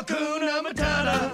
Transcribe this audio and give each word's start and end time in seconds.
Hakuna 0.00 0.62
Matata. 0.62 1.30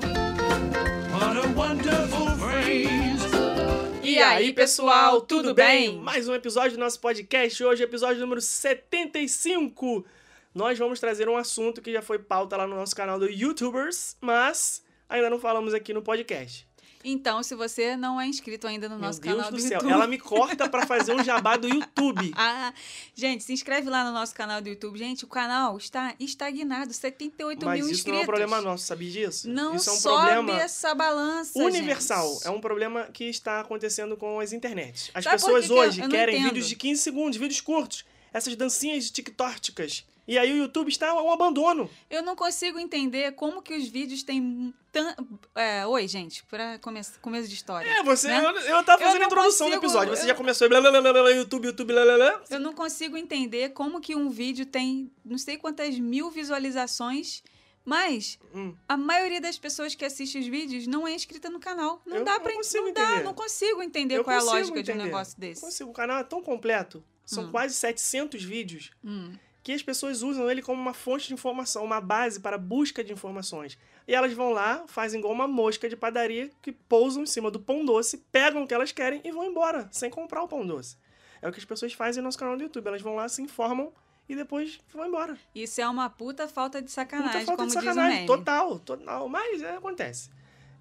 What 1.12 1.36
a 1.36 1.46
wonderful 1.54 2.30
phrase. 2.36 4.02
E 4.02 4.18
aí, 4.18 4.52
pessoal, 4.52 5.20
tudo 5.20 5.54
bem? 5.54 6.00
Mais 6.00 6.29
um 6.29 6.34
episódio 6.34 6.73
do 6.73 6.80
nosso 6.80 7.00
podcast. 7.00 7.62
Hoje, 7.62 7.84
episódio 7.84 8.20
número 8.20 8.41
75. 8.41 10.05
Nós 10.52 10.77
vamos 10.80 10.98
trazer 10.98 11.29
um 11.29 11.37
assunto 11.37 11.80
que 11.80 11.92
já 11.92 12.02
foi 12.02 12.18
pauta 12.18 12.56
lá 12.56 12.66
no 12.66 12.74
nosso 12.74 12.96
canal 12.96 13.20
do 13.20 13.30
YouTubers, 13.30 14.16
mas 14.20 14.83
ainda 15.09 15.30
não 15.30 15.38
falamos 15.38 15.73
aqui 15.73 15.95
no 15.95 16.02
podcast. 16.02 16.66
Então, 17.09 17.41
se 17.43 17.54
você 17.54 17.96
não 17.96 18.20
é 18.20 18.27
inscrito 18.27 18.66
ainda 18.66 18.88
no 18.88 18.98
nosso 18.98 19.20
Meu 19.20 19.30
Deus 19.34 19.37
canal 19.45 19.51
do 19.52 19.56
do 19.56 19.62
céu, 19.62 19.73
YouTube. 19.78 19.92
ela 19.92 20.06
me 20.09 20.19
corta 20.19 20.69
pra 20.69 20.84
fazer 20.87 21.15
um 21.15 21.23
jabá 21.23 21.56
do 21.56 21.69
YouTube. 21.69 22.32
Ah, 22.37 22.73
gente, 23.15 23.45
se 23.45 23.52
inscreve 23.52 23.88
lá 23.88 24.05
no 24.05 24.12
nosso 24.12 24.34
canal 24.34 24.60
do 24.60 24.69
YouTube. 24.69 24.98
Gente, 24.98 25.24
o 25.24 25.29
canal 25.29 25.77
está 25.79 26.15
estagnado, 26.19 26.92
78 26.92 27.65
Mas 27.65 27.79
mil 27.79 27.87
isso 27.87 27.95
inscritos. 28.01 28.12
não 28.12 28.19
é 28.20 28.23
um 28.23 28.27
problema 28.27 28.60
nosso, 28.60 28.84
sabia 28.87 29.10
disso? 29.10 29.48
Não 29.48 29.77
isso 29.77 29.88
é 29.88 29.92
um 29.92 29.96
sobe 29.96 30.16
problema 30.32 30.60
essa 30.60 30.95
balança, 30.95 31.59
universal. 31.59 32.32
gente. 32.34 32.46
É 32.46 32.51
um 32.51 32.60
problema 32.60 33.05
que 33.12 33.24
está 33.24 33.60
acontecendo 33.60 34.16
com 34.16 34.41
as 34.41 34.52
internets. 34.52 35.10
As 35.15 35.23
Sabe 35.24 35.37
pessoas 35.37 35.62
que 35.66 35.73
que 35.73 35.79
hoje 35.79 36.01
não 36.01 36.09
querem 36.09 36.34
entendo? 36.37 36.48
vídeos 36.48 36.68
de 36.68 36.77
15 36.77 37.02
segundos, 37.02 37.38
vídeos 37.38 37.60
curtos. 37.60 38.04
Essas 38.32 38.54
dancinhas 38.57 39.10
tiktóticas. 39.10 40.04
E 40.29 40.37
aí 40.37 40.53
o 40.53 40.57
YouTube 40.57 40.89
está 40.89 41.15
um 41.15 41.30
abandono. 41.30 41.89
Eu 42.11 42.21
não 42.23 42.35
consigo 42.35 42.79
entender 42.80 43.33
como 43.33 43.62
que 43.62 43.75
os 43.77 43.87
vídeos 43.89 44.23
têm 44.25 44.75
tan... 44.91 45.15
É, 45.55 45.87
oi, 45.87 46.09
gente, 46.09 46.43
para 46.45 46.79
começo, 46.80 47.21
começo 47.21 47.49
de 47.49 47.55
história. 47.55 47.89
É, 47.89 48.02
você. 48.02 48.27
né? 48.29 48.39
Eu, 48.45 48.51
eu 48.77 48.85
tava 48.85 49.02
fazendo 49.05 49.23
a 49.23 49.27
introdução 49.27 49.66
consigo- 49.69 49.71
do 49.71 49.87
episódio. 49.87 50.16
Você 50.16 50.23
eu- 50.25 50.29
já 50.29 50.35
começou 50.35 50.68
blá, 50.68 50.80
blá, 50.80 50.91
blá, 50.91 51.13
blá, 51.13 51.30
YouTube, 51.30 51.66
YouTube, 51.66 51.93
blá, 51.93 52.02
blá, 52.05 52.16
blá. 52.16 52.43
Eu 52.51 52.59
não 52.59 52.73
consigo 52.74 53.16
entender 53.16 53.68
como 53.71 54.01
que 54.01 54.16
um 54.16 54.29
vídeo 54.29 54.66
tem 54.66 55.10
não 55.24 55.38
sei 55.38 55.57
quantas 55.59 55.96
mil 55.99 56.29
visualizações, 56.30 57.43
mas 57.85 58.37
Hum. 58.52 58.74
a 58.88 58.96
maioria 58.96 59.40
das 59.40 59.57
pessoas 59.57 59.95
que 59.95 60.05
assiste 60.05 60.38
os 60.40 60.46
vídeos 60.49 60.88
não 60.88 61.07
é 61.07 61.13
inscrita 61.15 61.49
no 61.49 61.61
canal. 61.61 62.02
Não 62.05 62.16
Eu 62.16 62.24
dá 62.24 62.40
pra 62.40 62.52
consigo 62.52 62.87
não 62.87 62.93
dá, 62.93 63.02
entender. 63.05 63.23
não 63.24 63.35
consigo 63.35 63.80
entender 63.83 64.16
Eu 64.19 64.25
qual 64.25 64.34
é 64.34 64.38
a 64.38 64.41
consigo 64.43 64.59
lógica 64.59 64.83
de 64.83 64.91
um 64.91 64.94
entender. 64.94 65.05
negócio 65.05 65.38
desse. 65.38 65.61
Consigo. 65.61 65.91
O 65.91 65.94
canal 65.94 66.19
é 66.19 66.25
tão 66.25 66.43
completo. 66.43 67.05
São 67.25 67.44
Hum. 67.44 67.50
quase 67.53 67.75
700 67.75 68.43
vídeos. 68.43 68.91
Hum. 69.05 69.33
Que 69.66 69.72
as 69.72 69.82
pessoas 69.82 70.22
usam 70.22 70.48
ele 70.48 70.62
como 70.62 70.81
uma 70.81 70.94
fonte 70.94 71.26
de 71.26 71.34
informação, 71.34 71.84
uma 71.84 72.00
base 72.00 72.38
para 72.38 72.56
busca 72.56 73.03
de 73.03 73.12
informações. 73.12 73.76
E 74.06 74.14
elas 74.14 74.32
vão 74.32 74.50
lá, 74.53 74.84
fazem 74.86 75.19
igual 75.19 75.34
uma 75.34 75.48
mosca 75.48 75.88
de 75.88 75.97
padaria 75.97 76.53
que 76.62 76.70
pousam 76.70 77.25
em 77.25 77.26
cima 77.26 77.50
do 77.50 77.59
pão 77.59 77.84
doce, 77.84 78.19
pegam 78.31 78.62
o 78.62 78.66
que 78.69 78.72
elas 78.72 78.92
querem 78.92 79.20
e 79.25 79.32
vão 79.32 79.44
embora, 79.44 79.88
sem 79.91 80.09
comprar 80.09 80.44
o 80.44 80.47
pão 80.47 80.64
doce. 80.64 80.97
É 81.42 81.48
o 81.48 81.53
que 81.53 81.59
as 81.59 81.64
pessoas 81.64 81.92
fazem 81.92 82.22
no 82.22 82.28
nosso 82.28 82.38
canal 82.38 82.56
do 82.56 82.62
YouTube. 82.62 82.87
Elas 82.87 83.03
vão 83.03 83.16
lá, 83.16 83.28
se 83.28 83.42
informam 83.42 83.92
e 84.28 84.37
depois 84.37 84.78
vão 84.94 85.04
embora. 85.04 85.37
Isso 85.53 85.81
é 85.81 85.88
uma 85.88 86.09
puta 86.09 86.47
falta 86.47 86.81
de 86.81 86.92
sacanagem, 86.92 87.32
Muita 87.32 87.47
falta 87.47 87.62
como 87.64 87.69
de 87.69 87.75
diz 87.75 87.82
o 87.82 87.88
sacanagem. 87.88 88.14
meme. 88.19 88.26
Total, 88.28 88.78
total. 88.78 89.28
Mas 89.28 89.62
é, 89.62 89.70
acontece. 89.76 90.31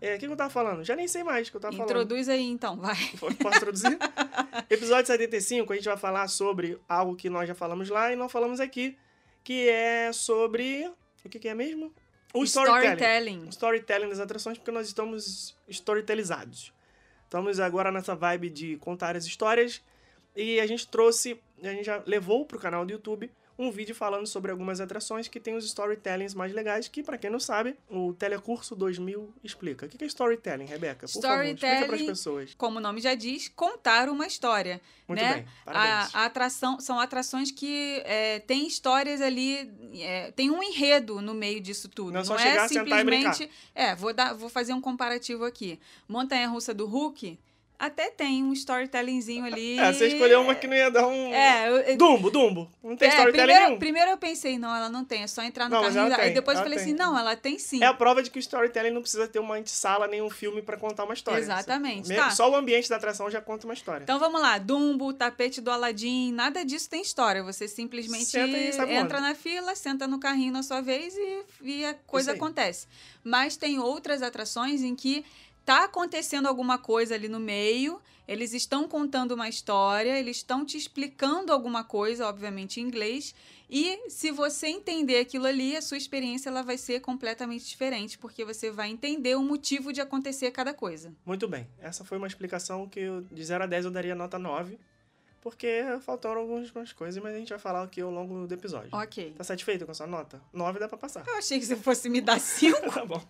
É, 0.06 0.16
o 0.16 0.20
que, 0.20 0.28
que 0.28 0.32
eu 0.32 0.38
tava 0.38 0.52
falando? 0.52 0.84
Já 0.84 0.96
nem 0.96 1.08
sei 1.08 1.24
mais 1.24 1.48
o 1.48 1.52
que 1.52 1.58
eu 1.58 1.62
tava 1.62 1.76
falando. 1.76 1.90
Introduz 1.90 2.30
aí 2.30 2.44
então, 2.44 2.78
vai. 2.78 2.96
Posso 3.42 3.60
traduzir? 3.60 3.98
Episódio 4.70 5.08
75, 5.08 5.74
a 5.74 5.76
gente 5.76 5.86
vai 5.86 5.98
falar 5.98 6.28
sobre 6.28 6.80
algo 6.88 7.16
que 7.16 7.28
nós 7.28 7.48
já 7.48 7.56
falamos 7.56 7.90
lá 7.90 8.14
e 8.14 8.16
não 8.16 8.30
falamos 8.30 8.60
aqui, 8.60 8.96
que 9.44 9.68
é 9.68 10.14
sobre. 10.14 10.88
O 11.24 11.30
que, 11.30 11.40
que 11.40 11.48
é 11.48 11.56
mesmo? 11.56 11.92
O 12.36 12.44
storytelling. 12.44 12.86
Storytelling. 12.86 13.46
O 13.46 13.50
storytelling 13.50 14.10
das 14.10 14.20
atrações, 14.20 14.60
porque 14.60 14.70
nós 14.70 14.86
estamos 14.86 15.58
storytellizados. 15.68 16.72
Estamos 17.24 17.60
agora 17.60 17.92
nessa 17.92 18.16
vibe 18.16 18.52
de 18.52 18.78
contar 18.78 19.16
as 19.16 19.26
histórias 19.26 19.82
e 20.36 20.60
a 20.60 20.68
gente 20.68 20.88
trouxe, 20.88 21.42
a 21.64 21.70
gente 21.70 21.86
já 21.86 22.04
levou 22.06 22.46
pro 22.46 22.60
canal 22.60 22.86
do 22.86 22.92
YouTube 22.92 23.32
um 23.58 23.72
vídeo 23.72 23.96
falando 23.96 24.28
sobre 24.28 24.52
algumas 24.52 24.82
atrações 24.82 25.28
que 25.28 25.40
tem 25.40 25.56
os 25.56 25.66
storytellings 25.66 26.34
mais 26.34 26.54
legais, 26.54 26.88
que 26.88 27.02
pra 27.02 27.18
quem 27.18 27.30
não 27.30 27.40
sabe, 27.40 27.76
o 27.90 28.14
Telecurso 28.14 28.76
2000 28.76 29.34
explica. 29.44 29.86
O 29.86 29.90
que 29.90 30.04
é 30.04 30.08
storytelling, 30.08 30.66
Rebeca? 30.66 31.08
Por 31.08 31.22
favor, 31.22 31.46
explica 31.46 31.58
pras 31.58 31.82
Storytelling 31.82 32.06
pessoas. 32.08 32.54
Como 32.56 32.78
o 32.80 32.82
nome 32.82 33.00
já 33.00 33.16
diz, 33.16 33.48
contar 33.48 34.10
uma 34.10 34.28
história. 34.28 34.82
Muito 35.08 35.22
né? 35.22 35.34
bem, 35.36 35.46
parabéns. 35.64 36.16
A, 36.16 36.20
a 36.20 36.26
atração 36.26 36.80
são 36.80 37.00
atrações 37.00 37.52
que 37.52 38.02
é, 38.06 38.40
tem 38.40 38.68
histórias 38.68 39.22
ali, 39.22 39.72
é, 40.00 40.32
tem 40.32 40.52
um 40.52 40.62
enredo 40.62 41.22
no 41.22 41.34
meio 41.34 41.62
disso 41.62 41.88
tudo. 41.88 42.12
Não 42.12 42.20
é 42.20 42.24
Não, 42.24 42.26
só 42.26 42.36
é 42.36 42.40
chegar, 42.40 42.68
sentar 42.68 43.00
e 43.00 43.04
brincar. 43.04 43.34
simplesmente. 43.34 43.72
É, 43.74 43.96
vou 43.96 44.14
dar, 44.14 44.34
vou 44.34 44.50
fazer 44.50 44.74
um 44.74 44.82
comparativo 44.82 45.46
aqui. 45.46 45.80
Montanha 46.08 46.48
Russa 46.48 46.74
do 46.74 46.86
Hulk 46.86 47.40
até 47.78 48.10
tem 48.10 48.44
um 48.44 48.54
storytellingzinho 48.54 49.46
ali. 49.46 49.78
É, 49.80 49.92
você 49.94 50.08
escolheu 50.08 50.42
uma 50.42 50.56
que 50.56 50.68
não 50.68 50.76
ia 50.76 50.90
dar 50.90 51.08
um. 51.08 51.34
É, 51.34 51.92
eu, 51.92 51.98
Dumbo, 51.98 52.30
Dumbo. 52.32 52.70
Não 52.84 52.96
tem 52.96 53.08
é, 53.08 53.12
storytelling 53.12 53.46
primeiro, 53.46 53.66
nenhum. 53.68 53.80
primeiro 53.80 54.12
eu 54.12 54.18
pensei, 54.18 54.58
não, 54.58 54.76
ela 54.76 54.90
não 54.90 55.04
tem, 55.04 55.24
é 55.24 55.28
só 55.28 55.42
entrar 55.42 55.66
no 55.70 55.76
Não, 55.76 55.82
carrinho. 55.84 56.00
ela 56.02 56.16
Aí 56.18 56.24
tem, 56.26 56.34
depois 56.34 56.58
eu 56.58 56.64
falei 56.64 56.78
tem. 56.78 56.88
assim, 56.88 56.96
não, 56.96 57.18
ela 57.18 57.36
tem 57.36 57.58
sim. 57.60 57.84
É 57.84 57.88
a 57.88 57.94
prova 57.94 58.22
de 58.22 58.30
que 58.30 58.38
o 58.38 58.40
storytelling 58.40 58.92
não 58.92 59.02
precisa 59.02 59.28
ter 59.28 59.40
uma 59.40 59.56
antessala 59.56 60.08
nem 60.08 60.22
um 60.22 60.30
filme 60.30 60.62
pra 60.62 60.78
contar 60.78 61.04
uma 61.04 61.14
história. 61.14 61.40
Exatamente, 61.40 62.08
Me- 62.08 62.16
tá. 62.16 62.30
Só 62.32 62.50
o 62.50 62.56
ambiente 62.56 62.90
da 62.90 62.96
atração 62.96 63.30
já 63.30 63.42
conta 63.42 63.66
uma 63.66 63.74
história. 63.74 64.04
Então 64.04 64.20
vamos 64.20 64.42
lá, 64.42 64.58
Dumbo, 64.58 65.12
tapete 65.14 65.62
do 65.62 65.72
Aladim, 65.72 66.32
nada 66.32 66.64
disso 66.64 66.90
tem 66.90 67.02
história. 67.02 67.44
Você 67.44 67.68
simplesmente 67.68 68.38
entra 68.38 69.20
na 69.20 69.36
fila, 69.36 69.76
senta 69.76 70.08
no 70.08 70.20
carrinho 70.20 70.52
na 70.54 70.64
sua 70.64 70.82
vez 70.82 71.16
e, 71.16 71.44
e 71.62 71.86
a 71.86 71.94
coisa 71.94 72.32
aí. 72.32 72.38
acontece. 72.38 72.88
Mas 73.24 73.58
tem 73.58 73.80
outras 73.80 74.22
atrações 74.22 74.82
em 74.84 74.96
que 74.96 75.26
tá 75.66 75.86
acontecendo 75.86 76.48
alguma 76.48 76.78
coisa 76.78 77.16
ali 77.16 77.28
no 77.28 77.40
meio, 77.40 78.00
eles 78.28 78.54
estão 78.54 78.88
contando 78.88 79.32
uma 79.34 79.50
história, 79.50 80.18
eles 80.18 80.38
estão 80.38 80.64
te 80.64 80.78
explicando 80.78 81.52
alguma 81.52 81.84
coisa, 81.84 82.28
obviamente 82.28 82.80
em 82.80 82.84
inglês, 82.84 83.34
e 83.70 84.10
se 84.10 84.32
você 84.32 84.68
entender 84.68 85.20
aquilo 85.20 85.48
ali, 85.48 85.76
a 85.76 85.82
sua 85.82 85.98
experiência 85.98 86.50
ela 86.50 86.62
vai 86.62 86.78
ser 86.78 87.00
completamente 87.00 87.66
diferente, 87.66 88.18
porque 88.18 88.46
você 88.46 88.70
vai 88.70 88.90
entender 88.90 89.36
o 89.36 89.42
motivo 89.42 89.92
de 89.92 90.02
acontecer 90.02 90.52
cada 90.52 90.74
coisa. 90.74 91.12
Muito 91.26 91.48
bem. 91.48 91.68
Essa 91.80 92.06
foi 92.06 92.18
uma 92.18 92.28
explicação 92.28 92.88
que 92.88 93.00
eu, 93.00 93.22
de 93.22 93.44
0 93.44 93.64
a 93.64 93.68
10 93.68 93.86
eu 93.86 93.92
daria 93.92 94.14
nota 94.14 94.38
9. 94.38 94.78
Porque 95.42 95.84
faltaram 96.02 96.42
algumas 96.42 96.92
coisas, 96.92 97.22
mas 97.22 97.36
a 97.36 97.38
gente 97.38 97.50
vai 97.50 97.60
falar 97.60 97.84
aqui 97.84 98.02
ao 98.02 98.10
longo 98.10 98.48
do 98.48 98.54
episódio. 98.56 98.90
Ok. 98.92 99.32
Tá 99.38 99.44
satisfeito 99.44 99.86
com 99.86 99.92
a 99.92 99.94
sua 99.94 100.08
nota? 100.08 100.42
9 100.52 100.80
dá 100.80 100.88
pra 100.88 100.98
passar. 100.98 101.24
Eu 101.28 101.36
achei 101.36 101.60
que 101.60 101.66
você 101.68 101.76
fosse 101.76 102.10
me 102.10 102.20
dar 102.20 102.40
cinco. 102.40 102.82
tá 102.90 103.06
bom. 103.06 103.22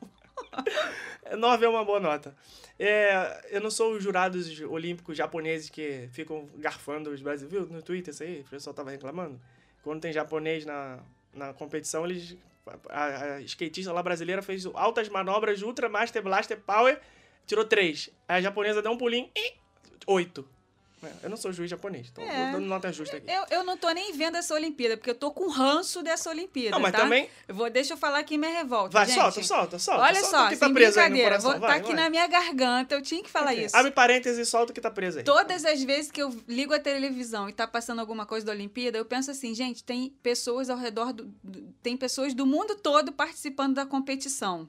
9 1.37 1.65
é 1.65 1.69
uma 1.69 1.83
boa 1.83 1.99
nota. 1.99 2.35
É, 2.77 3.47
eu 3.51 3.61
não 3.61 3.71
sou 3.71 3.93
os 3.93 4.03
jurados 4.03 4.59
olímpicos 4.61 5.17
japoneses 5.17 5.69
que 5.69 6.09
ficam 6.11 6.47
garfando 6.55 7.09
os 7.09 7.21
brasileiros. 7.21 7.67
Viu 7.67 7.75
no 7.75 7.81
Twitter 7.81 8.13
isso 8.13 8.23
aí? 8.23 8.41
O 8.41 8.49
pessoal 8.49 8.73
tava 8.73 8.91
reclamando. 8.91 9.39
Quando 9.83 10.01
tem 10.01 10.11
japonês 10.11 10.65
na, 10.65 10.99
na 11.33 11.53
competição, 11.53 12.05
eles. 12.05 12.37
A, 12.89 13.35
a 13.35 13.41
skatista 13.41 13.93
lá 13.93 14.01
brasileira 14.01 14.41
fez 14.41 14.65
altas 14.73 15.07
manobras 15.07 15.61
Ultra 15.61 15.87
Master 15.87 16.23
Blaster 16.23 16.59
Power, 16.59 16.99
tirou 17.45 17.63
3. 17.63 18.09
A 18.27 18.41
japonesa 18.41 18.81
deu 18.81 18.91
um 18.91 18.97
pulinho 18.97 19.29
e 19.35 19.53
8. 20.07 20.54
Eu 21.21 21.29
não 21.29 21.37
sou 21.37 21.53
juiz 21.53 21.69
japonês, 21.69 22.07
então 22.11 22.23
É. 22.23 22.51
dando 22.53 22.65
nota 22.65 22.91
justa 22.91 23.17
aqui. 23.17 23.29
Eu, 23.29 23.45
eu 23.59 23.63
não 23.63 23.77
tô 23.77 23.89
nem 23.91 24.11
vendo 24.13 24.37
essa 24.37 24.55
Olimpíada, 24.55 24.97
porque 24.97 25.11
eu 25.11 25.15
tô 25.15 25.29
com 25.29 25.47
ranço 25.49 26.01
dessa 26.01 26.31
Olimpíada, 26.31 26.71
Não, 26.71 26.79
mas 26.79 26.91
tá? 26.93 26.99
também. 26.99 27.29
Eu 27.47 27.53
vou, 27.53 27.69
deixa 27.69 27.93
eu 27.93 27.97
falar 27.97 28.19
aqui 28.19 28.37
minha 28.39 28.51
revolta, 28.51 28.89
Vai, 28.91 29.05
gente. 29.05 29.15
solta, 29.15 29.43
solta, 29.43 29.79
solta. 29.79 30.01
Olha 30.01 30.15
solta 30.21 30.29
só, 30.37 30.45
o 30.45 30.49
que 30.49 30.55
tá 30.57 30.69
preso 30.69 30.99
aí 30.99 31.09
no 31.11 31.19
coração. 31.21 31.51
vou, 31.51 31.59
vai, 31.59 31.69
tá 31.69 31.75
aqui 31.75 31.93
vai. 31.93 32.03
na 32.03 32.09
minha 32.09 32.25
garganta, 32.25 32.95
eu 32.95 33.01
tinha 33.03 33.21
que 33.21 33.29
falar 33.29 33.53
isso. 33.53 33.75
Abre 33.77 33.91
parênteses 33.91 34.47
e 34.47 34.49
solta 34.49 34.71
o 34.71 34.73
que 34.73 34.81
tá 34.81 34.89
preso 34.89 35.19
aí. 35.19 35.23
Todas 35.23 35.63
as 35.63 35.83
vezes 35.83 36.09
que 36.09 36.23
eu 36.23 36.35
ligo 36.47 36.73
a 36.73 36.79
televisão 36.79 37.47
e 37.47 37.53
tá 37.53 37.67
passando 37.67 37.99
alguma 37.99 38.25
coisa 38.25 38.45
da 38.45 38.51
Olimpíada, 38.53 38.97
eu 38.97 39.05
penso 39.05 39.29
assim, 39.29 39.53
gente, 39.53 39.83
tem 39.83 40.09
pessoas 40.23 40.69
ao 40.71 40.77
redor 40.77 41.13
do, 41.13 41.25
do- 41.43 41.71
tem 41.83 41.95
pessoas 41.95 42.33
do 42.33 42.45
mundo 42.47 42.73
todo 42.75 43.11
participando 43.11 43.75
da 43.75 43.85
competição. 43.85 44.67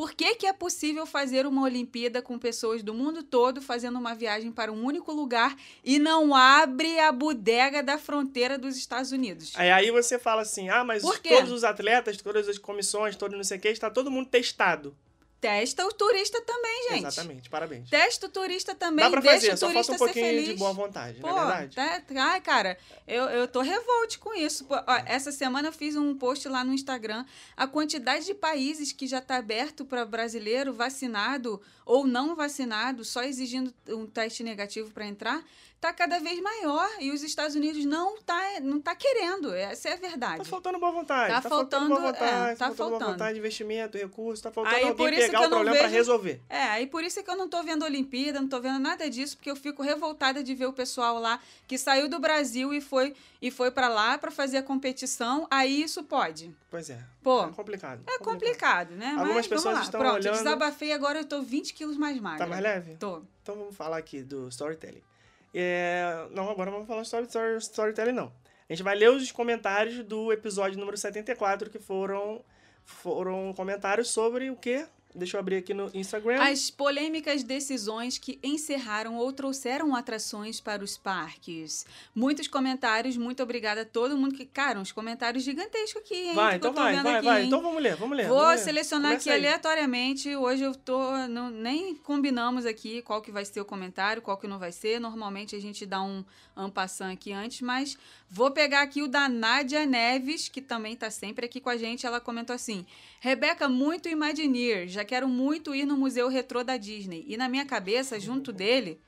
Por 0.00 0.14
que, 0.14 0.34
que 0.34 0.46
é 0.46 0.52
possível 0.54 1.04
fazer 1.04 1.44
uma 1.44 1.62
Olimpíada 1.62 2.22
com 2.22 2.38
pessoas 2.38 2.82
do 2.82 2.94
mundo 2.94 3.22
todo 3.22 3.60
fazendo 3.60 3.98
uma 3.98 4.14
viagem 4.14 4.50
para 4.50 4.72
um 4.72 4.82
único 4.82 5.12
lugar 5.12 5.54
e 5.84 5.98
não 5.98 6.34
abre 6.34 6.98
a 6.98 7.12
bodega 7.12 7.82
da 7.82 7.98
fronteira 7.98 8.56
dos 8.56 8.78
Estados 8.78 9.12
Unidos? 9.12 9.52
Aí, 9.56 9.70
aí 9.70 9.90
você 9.90 10.18
fala 10.18 10.40
assim, 10.40 10.70
ah, 10.70 10.82
mas 10.82 11.02
todos 11.02 11.52
os 11.52 11.64
atletas, 11.64 12.16
todas 12.16 12.48
as 12.48 12.56
comissões, 12.56 13.14
todo 13.14 13.36
não 13.36 13.44
sei 13.44 13.58
o 13.58 13.60
que, 13.60 13.68
está 13.68 13.90
todo 13.90 14.10
mundo 14.10 14.30
testado. 14.30 14.96
Testa 15.40 15.86
o 15.86 15.92
turista 15.92 16.40
também, 16.42 16.88
gente. 16.90 17.06
Exatamente, 17.06 17.48
parabéns. 17.48 17.88
Testa 17.88 18.26
o 18.26 18.28
turista 18.28 18.74
também, 18.74 19.04
Dá 19.04 19.10
pra 19.10 19.20
deixa 19.20 19.36
fazer, 19.36 19.52
o 19.54 19.56
só 19.56 19.66
turista 19.68 19.92
falta 19.92 20.04
um 20.04 20.06
pouquinho 20.06 20.26
feliz. 20.26 20.44
de 20.48 20.54
boa 20.54 20.72
vontade, 20.74 21.18
Pô, 21.20 21.28
não 21.28 21.38
é 21.38 21.66
verdade? 21.66 21.76
tá- 21.76 22.02
ai, 22.24 22.40
cara, 22.42 22.76
eu, 23.08 23.24
eu 23.24 23.48
tô 23.48 23.62
revolte 23.62 24.18
com 24.18 24.34
isso. 24.34 24.66
Pô, 24.66 24.74
ó, 24.74 25.02
essa 25.06 25.32
semana 25.32 25.68
eu 25.68 25.72
fiz 25.72 25.96
um 25.96 26.14
post 26.14 26.46
lá 26.48 26.62
no 26.62 26.74
Instagram. 26.74 27.24
A 27.56 27.66
quantidade 27.66 28.26
de 28.26 28.34
países 28.34 28.92
que 28.92 29.06
já 29.06 29.20
tá 29.20 29.36
aberto 29.36 29.84
para 29.84 30.04
brasileiro 30.04 30.74
vacinado 30.74 31.60
ou 31.86 32.06
não 32.06 32.36
vacinado, 32.36 33.02
só 33.04 33.22
exigindo 33.22 33.72
um 33.88 34.06
teste 34.06 34.42
negativo 34.42 34.90
para 34.90 35.06
entrar, 35.06 35.42
tá 35.80 35.92
cada 35.92 36.18
vez 36.20 36.40
maior. 36.40 36.88
E 37.00 37.10
os 37.10 37.22
Estados 37.22 37.54
Unidos 37.56 37.84
não 37.84 38.20
tá, 38.22 38.38
não 38.60 38.80
tá 38.80 38.94
querendo. 38.94 39.52
Essa 39.54 39.88
é 39.88 39.92
a 39.94 39.96
verdade. 39.96 40.38
Tá 40.38 40.44
faltando 40.44 40.78
boa 40.78 40.92
vontade. 40.92 41.32
Tá 41.34 41.40
Tá, 41.40 41.48
faltando 41.48 41.88
boa 41.88 42.00
faltando, 42.00 42.24
vontade. 42.30 42.50
é, 42.52 42.54
tá 42.54 42.66
faltando 42.66 42.76
boa 42.76 42.90
faltando. 42.90 43.12
vontade, 43.12 43.38
investimento, 43.38 43.96
recurso. 43.98 44.42
Tá 44.42 44.50
faltando 44.50 44.76
Aí 44.76 44.82
alguém 44.82 44.96
por 44.96 45.12
isso 45.12 45.22
pegar 45.26 45.38
que 45.40 45.46
o 45.46 45.48
problema 45.50 45.76
vejo- 45.76 45.88
resolver. 45.94 46.40
É, 46.48 46.62
aí 46.64 46.86
por 46.86 47.02
isso 47.02 47.18
é 47.18 47.22
que 47.22 47.30
eu 47.30 47.36
não 47.36 47.48
tô 47.48 47.62
vendo 47.62 47.84
Olimpíada, 47.84 48.40
não 48.40 48.48
tô 48.48 48.60
vendo 48.60 48.78
nada 48.78 49.08
disso, 49.08 49.36
porque 49.36 49.50
eu 49.50 49.56
fico 49.56 49.82
revoltada 49.82 50.42
de 50.44 50.54
ver 50.54 50.66
o 50.66 50.72
pessoal 50.72 51.18
lá 51.18 51.40
que 51.66 51.78
saiu 51.78 52.08
do 52.08 52.18
Brasil 52.18 52.74
e 52.74 52.80
foi 52.80 53.14
e 53.42 53.50
foi 53.50 53.70
para 53.70 53.88
lá 53.88 54.18
pra 54.18 54.30
fazer 54.30 54.58
a 54.58 54.62
competição. 54.62 55.46
Aí 55.50 55.82
isso 55.82 56.04
pode. 56.04 56.54
Pois 56.70 56.90
é. 56.90 57.02
Pô, 57.22 57.44
É 57.44 57.48
complicado. 57.48 58.02
é 58.06 58.18
complicado, 58.18 58.90
né? 58.94 59.12
Algumas 59.12 59.34
Mas 59.36 59.46
pessoas 59.46 59.64
vamos 59.64 59.78
lá. 59.80 59.84
estão 59.84 60.00
Pronto, 60.00 60.14
olhando- 60.16 60.36
desabafei 60.36 60.92
agora 60.92 61.20
eu 61.20 61.24
tô 61.24 61.40
20 61.40 61.72
quilos 61.72 61.96
mais 61.96 62.20
magra. 62.20 62.38
Tá 62.40 62.46
mais 62.46 62.62
leve? 62.62 62.96
Tô. 62.96 63.22
Então 63.42 63.56
vamos 63.56 63.74
falar 63.74 63.96
aqui 63.96 64.22
do 64.22 64.46
storytelling. 64.48 65.02
É, 65.52 66.28
Não, 66.30 66.48
agora 66.48 66.70
vamos 66.70 66.86
falar 66.86 67.02
story, 67.02 67.26
story, 67.26 67.56
storytelling, 67.58 68.12
não. 68.12 68.32
A 68.68 68.72
gente 68.72 68.82
vai 68.82 68.94
ler 68.94 69.10
os 69.10 69.32
comentários 69.32 70.04
do 70.04 70.32
episódio 70.32 70.78
número 70.78 70.96
74, 70.96 71.68
que 71.70 71.78
foram, 71.78 72.44
foram 72.84 73.52
comentários 73.54 74.10
sobre 74.10 74.50
o 74.50 74.56
quê? 74.56 74.86
Deixa 75.14 75.36
eu 75.36 75.40
abrir 75.40 75.56
aqui 75.56 75.74
no 75.74 75.90
Instagram. 75.92 76.40
As 76.40 76.70
polêmicas 76.70 77.42
decisões 77.42 78.16
que 78.16 78.38
encerraram 78.42 79.16
ou 79.16 79.32
trouxeram 79.32 79.94
atrações 79.96 80.60
para 80.60 80.84
os 80.84 80.96
parques. 80.96 81.84
Muitos 82.14 82.46
comentários, 82.46 83.16
muito 83.16 83.42
obrigada 83.42 83.82
a 83.82 83.84
todo 83.84 84.16
mundo 84.16 84.34
que. 84.34 84.46
Cara, 84.46 84.78
uns 84.78 84.92
comentários 84.92 85.42
gigantescos 85.42 86.02
aqui, 86.02 86.14
hein? 86.14 86.34
Vai, 86.34 86.56
então 86.56 86.72
vai, 86.72 86.94
vai, 87.02 87.16
aqui, 87.16 87.26
vai. 87.26 87.40
hein? 87.40 87.46
Então 87.48 87.60
vamos 87.60 87.82
ler, 87.82 87.96
vamos 87.96 88.16
ler. 88.16 88.28
Vou 88.28 88.38
vamos 88.38 88.60
selecionar 88.60 89.12
aqui 89.12 89.30
aí. 89.30 89.38
aleatoriamente. 89.38 90.34
Hoje 90.36 90.62
eu 90.62 90.74
tô. 90.74 91.16
Não, 91.28 91.50
nem 91.50 91.94
combinamos 91.96 92.64
aqui 92.64 93.02
qual 93.02 93.20
que 93.20 93.32
vai 93.32 93.44
ser 93.44 93.60
o 93.60 93.64
comentário, 93.64 94.22
qual 94.22 94.36
que 94.36 94.46
não 94.46 94.58
vai 94.58 94.70
ser. 94.70 95.00
Normalmente 95.00 95.56
a 95.56 95.60
gente 95.60 95.84
dá 95.84 96.00
um 96.00 96.24
ampassant 96.56 97.12
aqui 97.12 97.32
antes, 97.32 97.62
mas 97.62 97.98
vou 98.28 98.50
pegar 98.50 98.82
aqui 98.82 99.02
o 99.02 99.08
da 99.08 99.28
Nádia 99.28 99.84
Neves, 99.84 100.48
que 100.48 100.60
também 100.60 100.94
tá 100.94 101.10
sempre 101.10 101.46
aqui 101.46 101.60
com 101.60 101.70
a 101.70 101.76
gente. 101.76 102.06
Ela 102.06 102.20
comentou 102.20 102.54
assim: 102.54 102.86
Rebeca, 103.20 103.68
muito 103.68 104.08
Imagineer. 104.08 104.88
Já 104.88 105.04
quero 105.04 105.28
muito 105.28 105.74
ir 105.74 105.84
no 105.84 105.96
Museu 105.96 106.26
Retrô 106.28 106.64
da 106.64 106.76
Disney. 106.78 107.24
E 107.28 107.36
na 107.36 107.48
minha 107.48 107.66
cabeça, 107.66 108.18
junto 108.18 108.50
dele. 108.52 109.00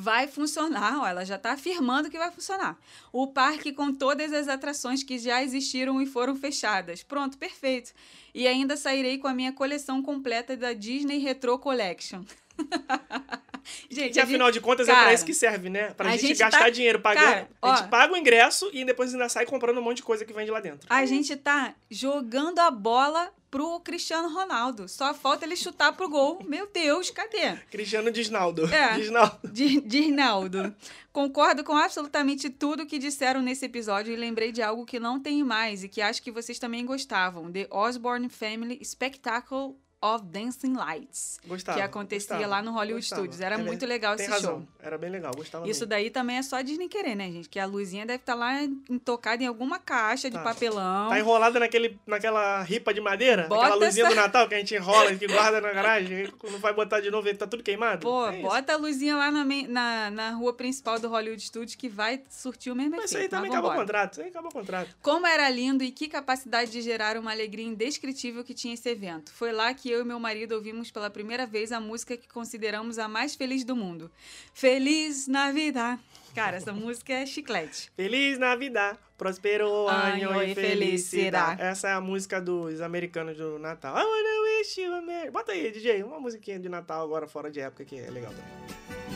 Vai 0.00 0.28
funcionar, 0.28 1.00
ó, 1.00 1.06
ela 1.08 1.24
já 1.24 1.34
está 1.34 1.50
afirmando 1.54 2.08
que 2.08 2.16
vai 2.16 2.30
funcionar. 2.30 2.78
O 3.12 3.26
parque 3.26 3.72
com 3.72 3.92
todas 3.92 4.32
as 4.32 4.46
atrações 4.46 5.02
que 5.02 5.18
já 5.18 5.42
existiram 5.42 6.00
e 6.00 6.06
foram 6.06 6.36
fechadas. 6.36 7.02
Pronto, 7.02 7.36
perfeito. 7.36 7.92
E 8.32 8.46
ainda 8.46 8.76
sairei 8.76 9.18
com 9.18 9.26
a 9.26 9.34
minha 9.34 9.52
coleção 9.52 10.00
completa 10.00 10.56
da 10.56 10.72
Disney 10.72 11.18
Retro 11.18 11.58
Collection. 11.58 12.22
gente, 13.90 14.12
Que 14.12 14.20
afinal 14.20 14.50
de 14.52 14.60
contas 14.60 14.88
é 14.88 14.92
cara, 14.92 15.04
pra 15.06 15.14
isso 15.14 15.24
que 15.26 15.34
serve, 15.34 15.68
né? 15.68 15.92
Pra 15.94 16.10
a 16.10 16.12
gente, 16.12 16.28
gente 16.28 16.38
gastar 16.38 16.58
tá- 16.60 16.70
dinheiro 16.70 17.00
pagando. 17.00 17.24
cara, 17.24 17.48
a 17.60 17.68
gente 17.74 17.84
ó. 17.86 17.88
paga 17.88 18.14
o 18.14 18.16
ingresso 18.16 18.70
e 18.72 18.84
depois 18.84 19.12
ainda 19.12 19.28
sai 19.28 19.46
comprando 19.46 19.78
um 19.78 19.82
monte 19.82 19.96
de 19.96 20.02
coisa 20.04 20.24
que 20.24 20.32
vende 20.32 20.50
lá 20.50 20.60
dentro. 20.60 20.86
A 20.88 21.04
gente 21.06 21.34
tá 21.36 21.74
jogando 21.90 22.60
a 22.60 22.70
bola 22.70 23.32
pro 23.50 23.80
Cristiano 23.80 24.28
Ronaldo. 24.28 24.88
Só 24.88 25.12
falta 25.14 25.44
ele 25.44 25.56
chutar 25.56 25.92
pro 25.92 26.08
gol. 26.08 26.42
Meu 26.44 26.66
Deus, 26.72 27.10
cadê? 27.10 27.56
Cristiano 27.70 28.10
Disnaldo. 28.10 28.66
É. 28.72 28.94
Disnaldo. 28.96 29.38
Di- 29.50 29.80
Dirnaldo. 29.80 30.74
Concordo 31.12 31.64
com 31.64 31.76
absolutamente 31.76 32.48
tudo 32.50 32.86
que 32.86 32.98
disseram 32.98 33.40
nesse 33.42 33.64
episódio 33.66 34.12
e 34.12 34.16
lembrei 34.16 34.52
de 34.52 34.62
algo 34.62 34.84
que 34.86 35.00
não 35.00 35.18
tem 35.18 35.42
mais 35.42 35.82
e 35.82 35.88
que 35.88 36.00
acho 36.00 36.22
que 36.22 36.30
vocês 36.30 36.58
também 36.58 36.84
gostavam: 36.84 37.50
The 37.50 37.66
Osborne 37.70 38.28
Family 38.28 38.84
Spectacle 38.84 39.74
of 40.00 40.24
Dancing 40.26 40.74
Lights. 40.74 41.40
Gostava. 41.46 41.78
que 41.78 41.82
acontecia 41.84 42.36
gostava, 42.36 42.46
lá 42.54 42.62
no 42.62 42.70
Hollywood 42.72 43.00
gostava. 43.02 43.22
Studios. 43.22 43.40
Era 43.40 43.54
É 43.56 43.58
muito 43.58 43.84
legal 43.84 44.14
Tem 44.16 44.26
esse 44.26 44.32
razão. 44.34 44.58
show. 44.60 44.68
Era 44.80 44.96
bem 44.96 45.10
legal, 45.10 45.32
gostava 45.34 45.68
Isso 45.68 45.80
muito. 45.80 45.90
daí 45.90 46.10
também 46.10 46.36
é 46.38 46.42
só 46.42 46.56
a 46.56 46.62
Disney 46.62 46.88
querer, 46.88 47.14
né, 47.16 47.30
gente? 47.30 47.48
Que 47.48 47.58
a 47.58 47.66
luzinha 47.66 48.06
deve 48.06 48.20
estar 48.20 48.34
lá 48.34 48.62
intocada 48.88 49.42
em 49.42 49.46
alguma 49.46 49.78
caixa 49.78 50.30
de 50.30 50.36
Tá. 50.36 50.42
papelão. 50.44 51.08
Tá 51.08 51.18
enrolada 51.18 51.58
naquele, 51.58 51.98
naquela 52.06 52.62
ripa 52.62 52.94
de 52.94 53.00
madeira? 53.00 53.48
Bota 53.48 53.66
aquela 53.66 53.86
luzinha 53.86 54.06
essa- 54.06 54.14
do 54.14 54.20
Natal 54.20 54.48
que 54.48 54.54
a 54.54 54.58
gente 54.58 54.74
enrola, 54.74 55.14
que 55.16 55.26
guarda 55.52 55.60
na 55.60 55.72
garagem, 55.72 56.24
e 56.24 56.32
quando 56.32 56.58
vai 56.58 56.72
botar 56.72 57.00
de 57.00 57.10
novo 57.10 57.26
ele 57.28 57.38
tá 57.38 57.46
tudo 57.46 57.62
queimado? 57.62 58.02
Pô, 58.02 58.26
É 58.28 58.34
isso. 58.38 58.42
bota 58.42 58.74
a 58.74 58.76
luzinha 58.76 59.16
lá 59.16 59.30
na, 59.30 59.44
na, 59.44 60.10
na 60.10 60.30
rua 60.32 60.52
principal 60.52 60.98
do 61.00 61.08
Hollywood 61.08 61.42
Studios 61.42 61.74
que 61.74 61.88
vai 61.88 62.22
surtir 62.30 62.72
o 62.72 62.76
mesmo 62.76 62.92
Mas 62.96 63.10
efeito. 63.10 63.14
isso 63.14 63.22
aí 63.24 63.28
também 63.28 63.50
Mas 63.50 63.58
acabou 63.58 63.72
o 63.76 63.80
contrato. 63.80 64.12
Isso 64.12 64.22
aí 64.22 64.28
acabou 64.28 64.50
o 64.50 64.54
contrato. 64.54 64.96
Como 65.02 65.26
era 65.26 65.48
lindo 65.50 65.82
e 65.82 65.90
que 65.90 66.06
capacidade 66.08 66.70
de 66.70 66.80
gerar 66.82 67.16
uma 67.16 67.30
alegria 67.32 67.66
indescritível 67.66 68.44
que 68.44 68.54
tinha 68.54 68.74
esse 68.74 68.88
evento. 68.88 69.32
Foi 69.32 69.50
lá 69.52 69.72
que 69.74 69.87
eu 69.90 70.00
e 70.00 70.04
meu 70.04 70.18
marido 70.18 70.54
ouvimos 70.54 70.90
pela 70.90 71.10
primeira 71.10 71.46
vez 71.46 71.72
a 71.72 71.80
música 71.80 72.16
que 72.16 72.28
consideramos 72.28 72.98
a 72.98 73.08
mais 73.08 73.34
feliz 73.34 73.64
do 73.64 73.74
mundo. 73.74 74.10
Feliz 74.52 75.26
Navidad. 75.26 75.98
Cara, 76.34 76.56
essa 76.56 76.72
música 76.72 77.12
é 77.12 77.26
chiclete. 77.26 77.90
Feliz 77.96 78.38
Navidad, 78.38 78.96
próspero 79.16 79.88
ano 79.88 80.42
e 80.42 80.54
felicidade. 80.54 80.54
felicidade. 80.54 81.62
Essa 81.62 81.88
é 81.88 81.92
a 81.92 82.00
música 82.00 82.40
dos 82.40 82.80
americanos 82.80 83.36
do 83.36 83.58
Natal. 83.58 83.96
I 83.96 84.04
wanna 84.04 84.58
wish 84.58 84.80
you 84.80 84.94
a 84.94 85.02
merry... 85.02 85.30
Bota 85.30 85.52
aí, 85.52 85.70
DJ, 85.70 86.02
uma 86.02 86.20
musiquinha 86.20 86.58
de 86.58 86.68
Natal 86.68 87.02
agora 87.02 87.26
fora 87.26 87.50
de 87.50 87.60
época 87.60 87.84
que 87.84 87.96
é 87.96 88.10
legal 88.10 88.32
também. 88.32 89.07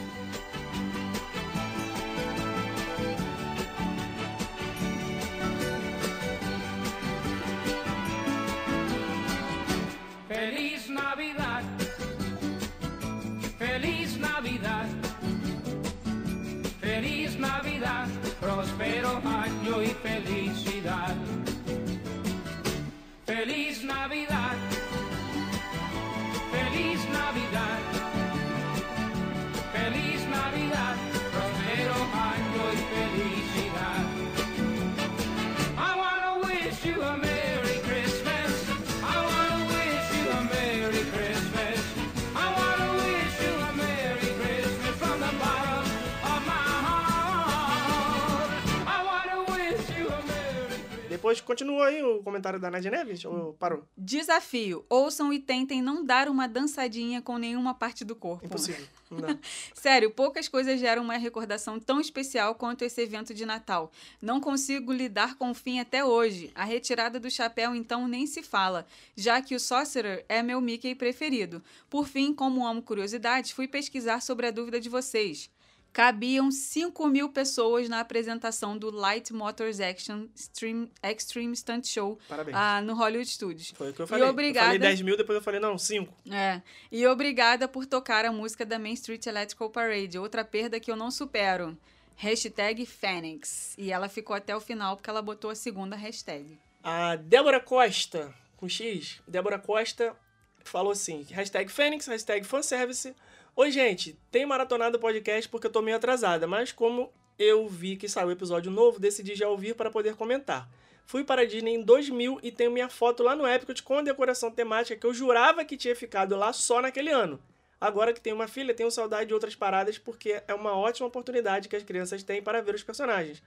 Aí 51.93 52.03
o 52.03 52.23
comentário 52.23 52.59
da 52.59 52.71
Nadia 52.71 52.91
Neves, 52.91 53.25
ou 53.25 53.55
parou? 53.55 53.85
Desafio: 53.97 54.85
ouçam 54.89 55.33
e 55.33 55.39
tentem 55.39 55.83
não 55.83 56.05
dar 56.05 56.29
uma 56.29 56.47
dançadinha 56.47 57.23
com 57.23 57.39
nenhuma 57.39 57.75
parte 57.75 58.05
do 58.05 58.15
corpo. 58.15 58.45
Impossível. 58.47 58.87
Não. 59.13 59.39
Sério, 59.75 60.11
poucas 60.11 60.49
coisas 60.49 60.81
geram 60.81 61.03
uma 61.03 61.19
recordação 61.19 61.79
tão 61.79 62.01
especial 62.01 62.55
quanto 62.55 62.83
esse 62.83 62.99
evento 63.03 63.35
de 63.35 63.45
Natal. 63.45 63.93
Não 64.23 64.41
consigo 64.41 64.91
lidar 64.91 65.37
com 65.37 65.51
o 65.51 65.55
fim 65.55 65.81
até 65.81 66.03
hoje. 66.03 66.51
A 66.55 66.65
retirada 66.65 67.21
do 67.21 67.31
chapéu, 67.31 67.75
então, 67.75 68.09
nem 68.09 68.27
se 68.27 68.43
fala, 68.43 68.87
já 69.15 69.43
que 69.43 69.55
o 69.55 69.61
Sorcerer 69.61 70.25
é 70.31 70.43
meu 70.43 70.63
Mickey 70.63 70.95
preferido. 70.95 71.63
Por 71.91 72.09
fim, 72.09 72.33
como 72.33 72.67
amo 72.67 72.83
curiosidades, 72.83 73.51
fui 73.51 73.69
pesquisar 73.69 74.23
sobre 74.23 74.47
a 74.47 74.51
dúvida 74.51 74.81
de 74.81 74.89
vocês. 74.89 75.51
Cabiam 75.93 76.51
5 76.51 77.07
mil 77.07 77.29
pessoas 77.29 77.87
na 77.89 78.01
apresentação 78.01 78.79
do 78.79 78.91
Light 78.91 79.31
Motors 79.33 79.79
Action 79.79 80.27
Extreme, 80.35 80.91
Extreme 81.03 81.55
Stunt 81.55 81.87
Show 81.87 82.19
ah, 82.55 82.81
no 82.81 82.95
Hollywood 82.95 83.29
Studios. 83.29 83.73
Foi 83.77 83.91
o 83.91 83.93
que 83.93 84.01
eu 84.01 84.07
falei. 84.07 84.27
obrigada- 84.27 84.69
Eu 84.69 84.79
falei 84.79 84.79
10 84.79 85.03
mil, 85.03 85.17
depois 85.19 85.37
eu 85.37 85.43
falei, 85.43 85.61
não, 85.61 85.77
5. 85.77 86.11
É. 86.31 86.63
E 86.91 87.07
obrigada 87.07 87.69
por 87.69 87.85
tocar 87.85 88.25
a 88.25 88.33
música 88.33 88.65
da 88.65 88.79
Main 88.79 88.95
Street 88.95 89.27
Electrical 89.27 89.69
Parade. 89.69 90.19
Outra 90.19 90.45
perda 90.45 90.81
que 90.81 90.91
eu 90.91 90.97
não 90.97 91.11
supero. 91.11 91.77
Hashtag 92.17 92.87
Fênix. 92.87 93.75
E 93.77 93.93
ela 93.93 94.09
ficou 94.09 94.35
até 94.35 94.57
o 94.57 94.61
final 94.61 94.97
porque 94.97 95.11
ela 95.11 95.21
botou 95.21 95.51
a 95.51 95.55
segunda 95.55 95.95
hashtag. 95.97 96.59
A 96.83 97.17
Débora 97.17 97.61
Costa, 97.61 98.33
com 98.57 98.69
X, 98.69 99.21
Débora 99.29 99.59
Costa 99.59 100.17
falou 100.65 100.93
assim, 100.93 101.27
hashtag 101.31 101.71
Fênix, 101.71 102.07
hashtag 102.07 102.47
fanservice. 102.47 103.15
Oi, 103.55 103.71
gente, 103.71 104.19
tenho 104.31 104.49
maratonado 104.49 104.97
o 104.97 105.01
podcast 105.01 105.47
porque 105.47 105.67
eu 105.67 105.71
tô 105.71 105.83
meio 105.83 105.99
atrasada, 105.99 106.47
mas 106.47 106.73
como 106.73 107.13
eu 107.39 107.69
vi 107.69 107.97
que 107.99 108.09
saiu 108.09 108.31
episódio 108.31 108.71
novo, 108.71 108.99
decidi 108.99 109.35
já 109.35 109.47
ouvir 109.47 109.75
para 109.75 109.91
poder 109.91 110.17
comentar. 110.17 110.67
Fui 111.05 111.23
para 111.23 111.43
a 111.43 111.45
Disney 111.45 111.75
em 111.75 111.83
2000 111.83 112.41
e 112.43 112.51
tenho 112.51 112.71
minha 112.71 112.89
foto 112.89 113.23
lá 113.23 113.37
no 113.37 113.47
Epcot 113.47 113.83
com 113.83 113.99
a 113.99 114.03
decoração 114.03 114.51
temática 114.51 114.99
que 114.99 115.07
eu 115.07 115.13
jurava 115.13 115.67
que 115.67 115.77
tinha 115.77 115.95
ficado 115.95 116.35
lá 116.35 116.51
só 116.55 116.81
naquele 116.81 117.11
ano. 117.11 117.39
Agora 117.79 118.15
que 118.15 118.23
tenho 118.23 118.37
uma 118.37 118.49
filha, 118.49 118.73
tenho 118.73 118.91
saudade 118.91 119.27
de 119.27 119.35
outras 119.35 119.55
paradas 119.55 119.99
porque 119.99 120.43
é 120.49 120.55
uma 120.55 120.75
ótima 120.75 121.09
oportunidade 121.09 121.69
que 121.69 121.77
as 121.77 121.83
crianças 121.83 122.23
têm 122.23 122.41
para 122.41 122.63
ver 122.63 122.75
os 122.75 122.83
personagens. 122.83 123.43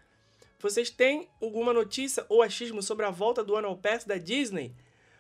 Vocês 0.60 0.92
têm 0.92 1.28
alguma 1.42 1.74
notícia 1.74 2.24
ou 2.30 2.44
achismo 2.44 2.84
sobre 2.84 3.08
a 3.08 3.10
volta 3.10 3.44
do 3.44 3.56
Annual 3.56 3.78
Pass 3.78 4.04
da 4.04 4.18
Disney? 4.18 4.72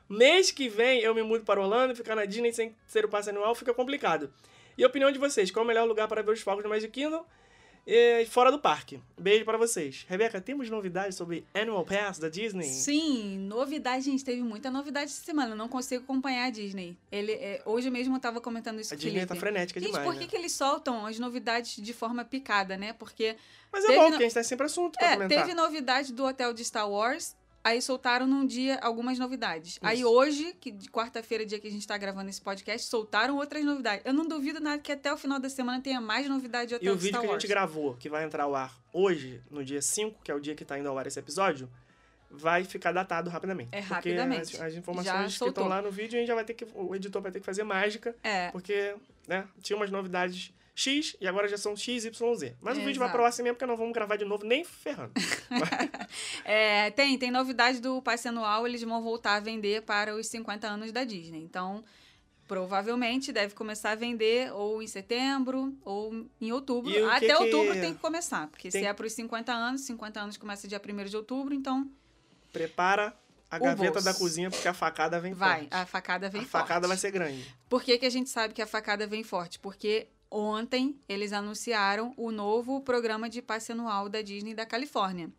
Mês 0.07 0.51
que 0.51 0.69
vem 0.69 0.99
eu 0.99 1.15
me 1.15 1.23
mudo 1.23 1.43
para 1.43 1.59
Orlando 1.59 1.93
e 1.93 1.95
ficar 1.95 2.15
na 2.15 2.25
Disney 2.25 2.53
sem 2.53 2.75
ser 2.85 3.03
o 3.03 3.09
passe 3.09 3.31
anual 3.31 3.55
fica 3.55 3.73
complicado. 3.73 4.31
E 4.77 4.83
a 4.83 4.87
opinião 4.87 5.11
de 5.11 5.19
vocês, 5.19 5.51
qual 5.51 5.63
é 5.63 5.65
o 5.65 5.67
melhor 5.67 5.87
lugar 5.87 6.07
para 6.07 6.21
ver 6.21 6.31
os 6.31 6.41
fogos 6.41 6.63
do 6.63 6.69
Magic 6.69 6.91
Kingdom? 6.91 7.25
E 7.87 8.25
fora 8.25 8.51
do 8.51 8.57
parque. 8.57 8.99
Beijo 9.15 9.45
pra 9.45 9.57
vocês. 9.59 10.05
Rebeca, 10.09 10.41
temos 10.41 10.67
novidades 10.71 11.15
sobre 11.15 11.45
Animal 11.53 11.85
Pass 11.85 12.17
da 12.17 12.27
Disney? 12.29 12.63
Sim, 12.67 13.37
novidade, 13.47 14.05
gente. 14.05 14.25
Teve 14.25 14.41
muita 14.41 14.71
novidade 14.71 15.11
essa 15.11 15.23
semana. 15.23 15.51
Eu 15.51 15.55
não 15.55 15.69
consigo 15.69 16.03
acompanhar 16.03 16.45
a 16.45 16.49
Disney. 16.49 16.97
Ele, 17.11 17.33
é, 17.33 17.61
hoje 17.63 17.91
mesmo 17.91 18.15
eu 18.15 18.19
tava 18.19 18.41
comentando 18.41 18.79
isso 18.79 18.91
A 18.91 18.97
com 18.97 19.01
Disney 19.01 19.19
Felipe. 19.19 19.33
tá 19.35 19.39
frenética 19.39 19.79
Gente, 19.79 19.89
demais, 19.91 20.03
por 20.07 20.15
que, 20.15 20.21
né? 20.21 20.27
que 20.27 20.35
eles 20.35 20.51
soltam 20.53 21.05
as 21.05 21.19
novidades 21.19 21.75
de 21.75 21.93
forma 21.93 22.25
picada, 22.25 22.75
né? 22.75 22.91
Porque 22.93 23.35
Mas 23.71 23.85
é 23.85 23.89
bom, 23.89 23.93
no- 24.05 24.09
porque 24.09 24.23
a 24.23 24.25
gente 24.27 24.33
tem 24.33 24.43
sempre 24.43 24.65
assunto 24.65 24.97
pra 24.97 25.07
É, 25.11 25.13
comentar. 25.17 25.43
teve 25.43 25.53
novidade 25.53 26.11
do 26.11 26.25
hotel 26.25 26.53
de 26.53 26.65
Star 26.65 26.89
Wars. 26.89 27.35
Aí 27.65 27.81
soltaram 27.81 28.27
num 28.27 28.45
dia 28.45 28.77
algumas 28.79 29.17
novidades. 29.17 29.79
Aí 29.81 30.01
Isso. 30.01 30.07
hoje, 30.07 30.55
que 30.61 30.69
de 30.69 30.87
quarta-feira, 30.87 31.43
dia 31.43 31.59
que 31.59 31.67
a 31.67 31.71
gente 31.71 31.87
tá 31.87 31.97
gravando 31.97 32.29
esse 32.29 32.39
podcast, 32.39 32.87
soltaram 32.87 33.37
outras 33.37 33.65
novidades. 33.65 34.05
Eu 34.05 34.13
não 34.13 34.27
duvido 34.27 34.59
nada 34.59 34.79
que 34.79 34.91
até 34.91 35.11
o 35.11 35.17
final 35.17 35.39
da 35.39 35.49
semana 35.49 35.81
tenha 35.81 35.99
mais 35.99 36.29
novidade 36.29 36.77
de 36.77 36.85
E 36.85 36.89
o 36.91 36.95
de 36.95 36.99
vídeo 37.01 37.07
Star 37.09 37.21
que 37.21 37.25
a 37.27 37.29
Wars. 37.31 37.41
gente 37.41 37.49
gravou, 37.49 37.95
que 37.95 38.07
vai 38.07 38.23
entrar 38.23 38.43
ao 38.43 38.53
ar 38.53 38.71
hoje, 38.93 39.41
no 39.49 39.65
dia 39.65 39.81
5, 39.81 40.21
que 40.23 40.29
é 40.29 40.35
o 40.35 40.39
dia 40.39 40.53
que 40.53 40.63
tá 40.63 40.77
indo 40.77 40.87
ao 40.87 40.95
ar 40.95 41.07
esse 41.07 41.17
episódio, 41.17 41.67
vai 42.29 42.63
ficar 42.63 42.91
datado 42.91 43.31
rapidamente. 43.31 43.69
É, 43.71 43.79
Porque 43.81 43.93
rapidamente. 43.95 44.55
As, 44.57 44.61
as 44.61 44.73
Já 44.73 44.79
informações 44.79 45.33
que 45.33 45.39
soltou. 45.39 45.63
estão 45.63 45.67
lá 45.67 45.81
no 45.81 45.89
vídeo, 45.89 46.17
a 46.17 46.19
gente 46.19 46.27
já 46.27 46.35
vai 46.35 46.45
ter 46.45 46.53
que. 46.53 46.67
O 46.75 46.95
editor 46.95 47.19
vai 47.19 47.31
ter 47.31 47.39
que 47.39 47.45
fazer 47.47 47.63
mágica, 47.63 48.15
É, 48.21 48.51
porque, 48.51 48.93
né, 49.27 49.47
tinha 49.63 49.75
umas 49.75 49.89
novidades 49.89 50.53
X 50.77 51.15
e 51.21 51.27
agora 51.27 51.47
já 51.47 51.57
são 51.57 51.73
XYZ. 51.75 52.11
Mas 52.61 52.77
o 52.77 52.81
vídeo 52.81 52.99
vai 52.99 53.09
pro 53.09 53.23
ar 53.23 53.29
assim 53.29 53.41
mesmo, 53.43 53.55
porque 53.55 53.65
não 53.65 53.77
vamos 53.77 53.93
gravar 53.93 54.17
de 54.17 54.25
novo 54.25 54.45
nem 54.45 54.63
ferrando. 54.63 55.13
É, 56.43 56.91
tem, 56.91 57.17
tem 57.17 57.31
novidade 57.31 57.79
do 57.79 58.01
passe 58.01 58.27
anual, 58.27 58.67
eles 58.67 58.81
vão 58.83 59.01
voltar 59.01 59.35
a 59.35 59.39
vender 59.39 59.81
para 59.83 60.15
os 60.15 60.27
50 60.27 60.67
anos 60.67 60.91
da 60.91 61.03
Disney. 61.03 61.41
Então, 61.43 61.83
provavelmente 62.47 63.31
deve 63.31 63.53
começar 63.55 63.91
a 63.91 63.95
vender 63.95 64.51
ou 64.53 64.81
em 64.81 64.87
setembro 64.87 65.75
ou 65.83 66.27
em 66.39 66.51
outubro. 66.51 66.91
Que 66.91 66.99
Até 67.03 67.27
que- 67.27 67.33
outubro 67.33 67.73
tem 67.73 67.93
que 67.93 67.99
começar, 67.99 68.47
porque 68.47 68.69
Tem- 68.69 68.81
se 68.81 68.87
é 68.87 68.93
para 68.93 69.05
os 69.07 69.13
50 69.13 69.51
anos, 69.53 69.81
50 69.81 70.19
anos 70.21 70.37
começa 70.37 70.67
dia 70.67 70.79
1 70.79 71.05
de 71.09 71.17
outubro, 71.17 71.53
então 71.53 71.89
Prepara 72.53 73.13
a 73.49 73.59
gaveta 73.59 74.01
da 74.01 74.13
cozinha, 74.13 74.49
porque 74.49 74.67
a 74.67 74.73
facada 74.73 75.19
vem 75.19 75.33
vai, 75.33 75.61
forte. 75.61 75.73
a 75.73 75.85
facada 75.85 76.29
vem 76.29 76.41
a 76.41 76.45
forte. 76.45 76.51
facada 76.67 76.87
vai 76.87 76.97
ser 76.97 77.11
grande. 77.11 77.45
Por 77.69 77.83
que, 77.83 77.97
que 77.97 78.05
a 78.05 78.09
gente 78.09 78.29
sabe 78.29 78.53
que 78.53 78.61
a 78.61 78.67
facada 78.67 79.05
vem 79.07 79.23
forte? 79.23 79.59
Porque 79.59 80.07
ontem 80.37 80.99
eles 81.07 81.31
anunciaram 81.33 82.13
o 82.17 82.31
novo 82.31 82.81
programa 82.81 83.29
de 83.29 83.41
passe 83.41 83.71
anual 83.71 84.09
da 84.09 84.21
Disney 84.21 84.53
da 84.53 84.65
Califórnia. 84.65 85.29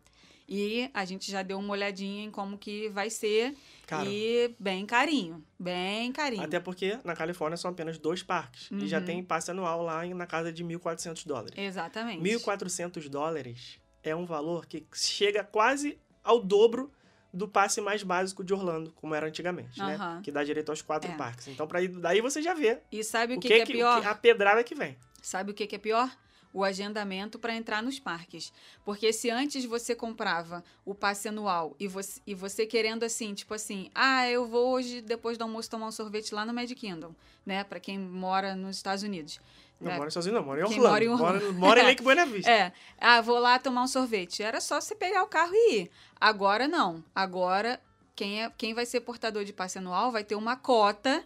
E 0.49 0.89
a 0.93 1.03
gente 1.03 1.29
já 1.29 1.43
deu 1.43 1.59
uma 1.59 1.73
olhadinha 1.73 2.23
em 2.23 2.31
como 2.31 2.57
que 2.57 2.87
vai 2.89 3.09
ser. 3.09 3.53
Cara, 3.85 4.07
E 4.09 4.55
bem 4.57 4.85
carinho. 4.85 5.43
Bem 5.59 6.09
carinho. 6.13 6.41
até 6.43 6.57
porque 6.59 6.97
na 7.03 7.13
Califórnia 7.13 7.57
são 7.57 7.69
apenas 7.71 7.97
dois 7.97 8.23
parques. 8.23 8.69
E 8.71 8.87
já 8.87 8.99
Uhum. 8.99 9.05
tem 9.05 9.23
passe 9.23 9.51
anual 9.51 9.81
lá 9.83 10.05
na 10.05 10.25
casa 10.25 10.51
de 10.51 10.63
1.400 10.63 11.25
dólares. 11.25 11.53
Exatamente. 11.57 12.21
1.400 12.21 13.09
dólares 13.09 13.77
é 14.01 14.15
um 14.15 14.25
valor 14.25 14.65
que 14.65 14.85
chega 14.93 15.43
quase 15.43 15.97
ao 16.23 16.41
dobro 16.41 16.89
do 17.37 17.47
passe 17.47 17.79
mais 17.79 18.03
básico 18.03 18.43
de 18.43 18.53
Orlando, 18.53 18.91
como 18.95 19.13
era 19.15 19.27
antigamente, 19.27 19.79
né? 19.79 19.95
Aham. 19.95 20.21
Que 20.21 20.31
dá 20.31 20.43
direito 20.43 20.69
aos 20.69 20.81
quatro 20.81 21.11
É. 21.11 21.15
parques. 21.15 21.47
Então, 21.47 21.67
pra 21.67 21.81
ir, 21.81 21.87
daí 21.89 22.19
você 22.21 22.41
já 22.41 22.53
vê 22.53 22.79
E 22.91 23.03
sabe 23.03 23.35
o, 23.35 23.39
que, 23.39 23.47
que, 23.47 23.55
que 23.55 23.61
é 23.61 23.65
pior? 23.65 24.01
que- 24.01 24.07
a 24.07 24.15
pedrada 24.15 24.63
que 24.63 24.73
vem. 24.75 24.97
Sabe 25.21 25.51
o 25.51 25.53
que, 25.53 25.67
que 25.67 25.75
é 25.75 25.79
pior? 25.79 26.09
O 26.53 26.63
agendamento 26.63 27.37
para 27.37 27.53
entrar 27.55 27.83
nos 27.83 27.99
parques. 27.99 28.51
Porque 28.83 29.11
se 29.13 29.29
antes 29.29 29.63
você 29.65 29.93
comprava 29.93 30.63
o 30.85 30.95
passe 30.95 31.27
anual 31.27 31.75
e 31.79 31.87
você, 31.87 32.19
e 32.25 32.33
você 32.33 32.65
querendo 32.65 33.03
assim, 33.03 33.33
tipo 33.33 33.53
assim, 33.53 33.91
ah, 33.93 34.27
eu 34.29 34.47
vou 34.47 34.71
hoje, 34.73 35.01
depois 35.01 35.37
do 35.37 35.43
almoço, 35.43 35.69
tomar 35.69 35.87
um 35.87 35.91
sorvete 35.91 36.33
lá 36.33 36.45
no 36.45 36.53
Magic 36.53 36.79
Kingdom, 36.79 37.13
né? 37.45 37.63
Para 37.63 37.79
quem 37.79 37.99
mora 37.99 38.55
nos 38.55 38.77
Estados 38.77 39.03
Unidos. 39.03 39.39
Não 39.79 39.91
né? 39.91 39.97
mora 39.97 40.09
sozinho, 40.09 40.35
não. 40.35 40.43
Mora 40.43 40.59
em 40.61 40.63
Orlando. 40.63 40.81
mora 40.87 41.03
em 41.03 41.07
Mora, 41.07 41.37
Orlando. 41.37 41.53
mora 41.59 41.79
em 41.81 41.83
Lake 41.85 42.03
Buena 42.03 42.25
Vista. 42.25 42.49
É, 42.49 42.71
ah, 42.99 43.21
vou 43.21 43.39
lá 43.39 43.59
tomar 43.59 43.83
um 43.83 43.87
sorvete. 43.87 44.41
Era 44.41 44.59
só 44.59 44.81
você 44.81 44.95
pegar 44.95 45.23
o 45.23 45.27
carro 45.27 45.51
e 45.53 45.81
ir. 45.81 45.91
Agora 46.19 46.67
não. 46.67 47.03
Agora, 47.13 47.79
quem, 48.15 48.43
é, 48.43 48.51
quem 48.57 48.73
vai 48.73 48.85
ser 48.85 49.01
portador 49.01 49.43
de 49.43 49.53
passe 49.53 49.77
anual 49.77 50.11
vai 50.11 50.23
ter 50.23 50.35
uma 50.35 50.55
cota 50.55 51.23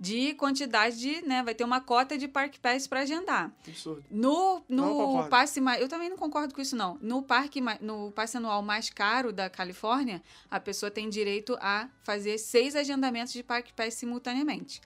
de 0.00 0.32
quantidade 0.34 0.96
de, 0.96 1.22
né? 1.26 1.42
Vai 1.42 1.54
ter 1.54 1.64
uma 1.64 1.80
cota 1.80 2.16
de 2.16 2.28
Park 2.28 2.58
Pass 2.62 2.86
para 2.86 3.00
agendar. 3.00 3.50
Absurdo. 3.66 4.04
No, 4.08 4.62
no 4.68 5.28
passe 5.28 5.60
mais. 5.60 5.80
Eu 5.80 5.88
também 5.88 6.08
não 6.08 6.16
concordo 6.16 6.54
com 6.54 6.60
isso, 6.60 6.76
não. 6.76 6.96
No 7.00 7.20
parque, 7.20 7.60
no 7.80 8.12
passe 8.12 8.36
anual 8.36 8.62
mais 8.62 8.90
caro 8.90 9.32
da 9.32 9.50
Califórnia, 9.50 10.22
a 10.48 10.60
pessoa 10.60 10.88
tem 10.88 11.08
direito 11.08 11.58
a 11.60 11.88
fazer 12.04 12.38
seis 12.38 12.76
agendamentos 12.76 13.32
de 13.32 13.42
Park 13.42 13.72
Pass 13.74 13.94
simultaneamente. 13.94 14.80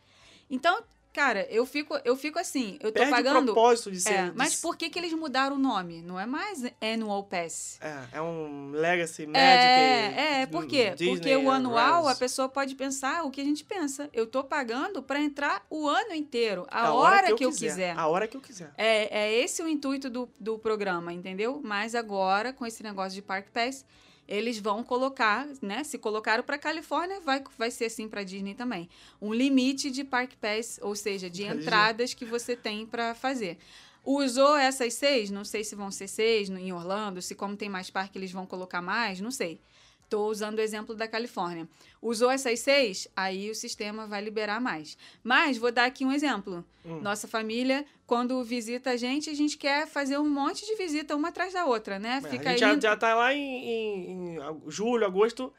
Então, 0.48 0.82
cara, 1.12 1.46
eu 1.50 1.66
fico, 1.66 1.98
eu 2.04 2.16
fico 2.16 2.38
assim, 2.38 2.78
eu 2.80 2.90
tô 2.90 3.00
Perde 3.00 3.12
o 3.12 3.16
pagando. 3.16 3.52
propósito 3.52 3.90
de 3.90 4.00
ser... 4.00 4.14
É, 4.14 4.30
de 4.30 4.36
mas 4.36 4.60
por 4.60 4.76
que, 4.76 4.88
que 4.88 4.98
eles 4.98 5.12
mudaram 5.12 5.56
o 5.56 5.58
nome? 5.58 6.02
Não 6.02 6.18
é 6.18 6.26
mais 6.26 6.64
Annual 6.80 7.24
Pass. 7.24 7.78
É, 7.80 8.18
é 8.18 8.22
um 8.22 8.70
Legacy 8.72 9.26
Magic... 9.26 9.38
É, 9.38 10.42
é, 10.42 10.46
por 10.46 10.66
quê? 10.66 10.90
Disney, 10.90 11.14
Porque 11.14 11.36
o 11.36 11.50
anual, 11.50 12.08
a 12.08 12.14
pessoa 12.14 12.48
pode 12.48 12.74
pensar 12.74 13.24
o 13.24 13.30
que 13.30 13.40
a 13.40 13.44
gente 13.44 13.64
pensa. 13.64 14.08
Eu 14.12 14.26
tô 14.26 14.42
pagando 14.42 15.02
para 15.02 15.20
entrar 15.20 15.64
o 15.68 15.88
ano 15.88 16.14
inteiro, 16.14 16.66
a, 16.70 16.86
A 16.86 16.94
hora, 16.94 17.34
que 17.34 17.44
eu 17.44 17.50
quiser. 17.50 17.96
A 17.96 18.06
hora 18.06 18.26
que 18.26 18.36
eu 18.36 18.40
quiser. 18.40 18.72
É, 18.76 19.24
é 19.24 19.34
esse 19.34 19.62
o 19.62 19.68
intuito 19.68 20.08
do, 20.08 20.28
do 20.38 20.58
programa, 20.58 21.12
entendeu? 21.12 21.60
Mas 21.62 21.94
agora, 21.94 22.52
com 22.52 22.66
esse 22.66 22.82
negócio 22.82 23.14
de 23.14 23.22
Park 23.22 23.48
Pass, 23.52 23.84
eles 24.32 24.58
vão 24.58 24.82
colocar, 24.82 25.46
né? 25.60 25.84
Se 25.84 25.98
colocaram 25.98 26.42
para 26.42 26.56
Califórnia, 26.56 27.20
vai, 27.20 27.44
vai 27.58 27.70
ser 27.70 27.84
assim 27.84 28.08
para 28.08 28.24
Disney 28.24 28.54
também. 28.54 28.88
Um 29.20 29.32
limite 29.32 29.90
de 29.90 30.02
Park 30.02 30.32
Pass, 30.40 30.80
ou 30.82 30.96
seja, 30.96 31.28
de 31.28 31.44
entradas 31.44 32.14
que 32.14 32.24
você 32.24 32.56
tem 32.56 32.86
para 32.86 33.14
fazer. 33.14 33.58
Usou 34.02 34.56
essas 34.56 34.94
seis, 34.94 35.30
não 35.30 35.44
sei 35.44 35.62
se 35.62 35.76
vão 35.76 35.90
ser 35.90 36.08
seis 36.08 36.48
em 36.48 36.72
Orlando, 36.72 37.20
se 37.20 37.34
como 37.34 37.56
tem 37.56 37.68
mais 37.68 37.90
parque 37.90 38.18
eles 38.18 38.32
vão 38.32 38.46
colocar 38.46 38.80
mais, 38.80 39.20
não 39.20 39.30
sei. 39.30 39.60
Estou 40.12 40.28
usando 40.30 40.58
o 40.58 40.60
exemplo 40.60 40.94
da 40.94 41.08
Califórnia. 41.08 41.66
Usou 42.02 42.30
essas 42.30 42.60
seis, 42.60 43.08
aí 43.16 43.50
o 43.50 43.54
sistema 43.54 44.06
vai 44.06 44.20
liberar 44.22 44.60
mais. 44.60 44.98
Mas 45.24 45.56
vou 45.56 45.72
dar 45.72 45.86
aqui 45.86 46.04
um 46.04 46.12
exemplo. 46.12 46.62
Hum. 46.84 47.00
Nossa 47.00 47.26
família, 47.26 47.86
quando 48.06 48.44
visita 48.44 48.90
a 48.90 48.96
gente, 48.98 49.30
a 49.30 49.34
gente 49.34 49.56
quer 49.56 49.86
fazer 49.86 50.18
um 50.18 50.28
monte 50.28 50.66
de 50.66 50.76
visita 50.76 51.16
uma 51.16 51.28
atrás 51.28 51.54
da 51.54 51.64
outra, 51.64 51.98
né? 51.98 52.20
É, 52.22 52.28
Fica 52.28 52.48
a 52.50 52.52
gente 52.52 52.60
já, 52.60 52.72
indo- 52.74 52.82
já 52.82 52.94
tá 52.94 53.14
lá 53.14 53.32
em, 53.32 53.40
em- 53.40 54.36
em 54.36 54.38
julho, 54.68 55.06
agosto, 55.06 55.50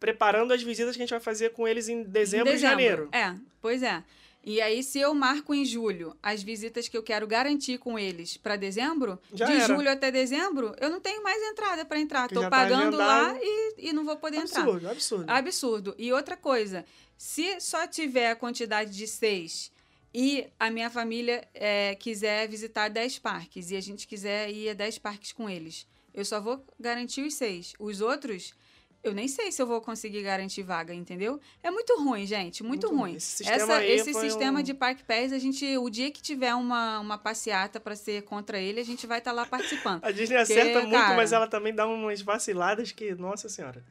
preparando 0.00 0.52
as 0.52 0.60
visitas 0.60 0.96
que 0.96 1.02
a 1.02 1.04
gente 1.06 1.10
vai 1.12 1.20
fazer 1.20 1.50
com 1.50 1.68
eles 1.68 1.88
em 1.88 2.02
dezembro, 2.02 2.50
em 2.52 2.56
e 2.56 2.58
janeiro. 2.58 3.08
É, 3.12 3.36
pois 3.62 3.80
é. 3.80 4.02
E 4.42 4.60
aí, 4.60 4.82
se 4.82 4.98
eu 4.98 5.12
marco 5.14 5.54
em 5.54 5.64
julho 5.64 6.16
as 6.22 6.42
visitas 6.42 6.88
que 6.88 6.96
eu 6.96 7.02
quero 7.02 7.26
garantir 7.26 7.78
com 7.78 7.98
eles 7.98 8.36
para 8.36 8.56
dezembro, 8.56 9.18
Já 9.32 9.44
de 9.44 9.52
era. 9.52 9.66
julho 9.66 9.90
até 9.90 10.10
dezembro, 10.10 10.74
eu 10.80 10.88
não 10.88 10.98
tenho 11.00 11.22
mais 11.22 11.42
entrada 11.42 11.84
para 11.84 12.00
entrar. 12.00 12.28
Já 12.32 12.40
tá 12.42 12.48
pagando 12.50 12.96
lá 12.96 13.32
agendado. 13.32 13.44
e, 13.44 13.88
e 13.88 13.92
não 13.92 14.04
vou 14.04 14.16
poder 14.16 14.38
entrar. 14.38 14.62
Absurdo, 14.62 14.88
absurdo. 14.88 15.24
Absurdo. 15.30 15.94
E 15.98 16.10
outra 16.12 16.36
coisa, 16.36 16.86
se 17.18 17.60
só 17.60 17.86
tiver 17.86 18.30
a 18.30 18.36
quantidade 18.36 18.96
de 18.96 19.06
seis 19.06 19.70
e 20.14 20.46
a 20.58 20.70
minha 20.70 20.88
família 20.88 21.46
é, 21.52 21.94
quiser 21.94 22.48
visitar 22.48 22.88
10 22.88 23.18
parques 23.18 23.70
e 23.70 23.76
a 23.76 23.80
gente 23.80 24.08
quiser 24.08 24.50
ir 24.50 24.70
a 24.70 24.74
10 24.74 24.98
parques 24.98 25.32
com 25.32 25.48
eles, 25.50 25.86
eu 26.14 26.24
só 26.24 26.40
vou 26.40 26.64
garantir 26.78 27.20
os 27.22 27.34
seis. 27.34 27.74
Os 27.78 28.00
outros, 28.00 28.54
eu 29.02 29.12
nem 29.14 29.26
sei 29.28 29.50
se 29.50 29.60
eu 29.62 29.66
vou 29.66 29.80
conseguir 29.80 30.22
garantir 30.22 30.62
vaga, 30.62 30.92
entendeu? 30.94 31.40
É 31.62 31.70
muito 31.70 31.96
ruim, 32.02 32.26
gente, 32.26 32.62
muito, 32.62 32.88
Muito 32.88 33.00
ruim. 33.00 33.14
Esse 33.16 33.38
sistema 33.38 33.56
Essa- 33.74 33.84
esse 33.86 34.12
sistema 34.14 34.60
um- 34.60 34.62
de 34.62 34.74
Park 34.74 35.00
Pass, 35.06 35.32
a 35.32 35.38
gente, 35.38 35.76
o 35.78 35.88
dia 35.88 36.10
que 36.10 36.20
tiver 36.20 36.54
uma, 36.54 37.00
uma 37.00 37.16
passeata 37.18 37.80
para 37.80 37.96
ser 37.96 38.22
contra 38.22 38.58
ele, 38.58 38.80
a 38.80 38.84
gente 38.84 39.06
vai 39.06 39.18
estar 39.18 39.32
lá 39.32 39.46
participando. 39.46 40.04
A 40.04 40.10
Disney 40.10 40.36
acerta 40.36 40.80
muito, 40.82 40.92
cara- 40.92 41.16
mas 41.16 41.32
ela 41.32 41.46
também 41.46 41.74
dá 41.74 41.86
umas 41.86 42.20
vaciladas 42.20 42.92
que, 42.92 43.14
nossa 43.14 43.48
senhora. 43.48 43.82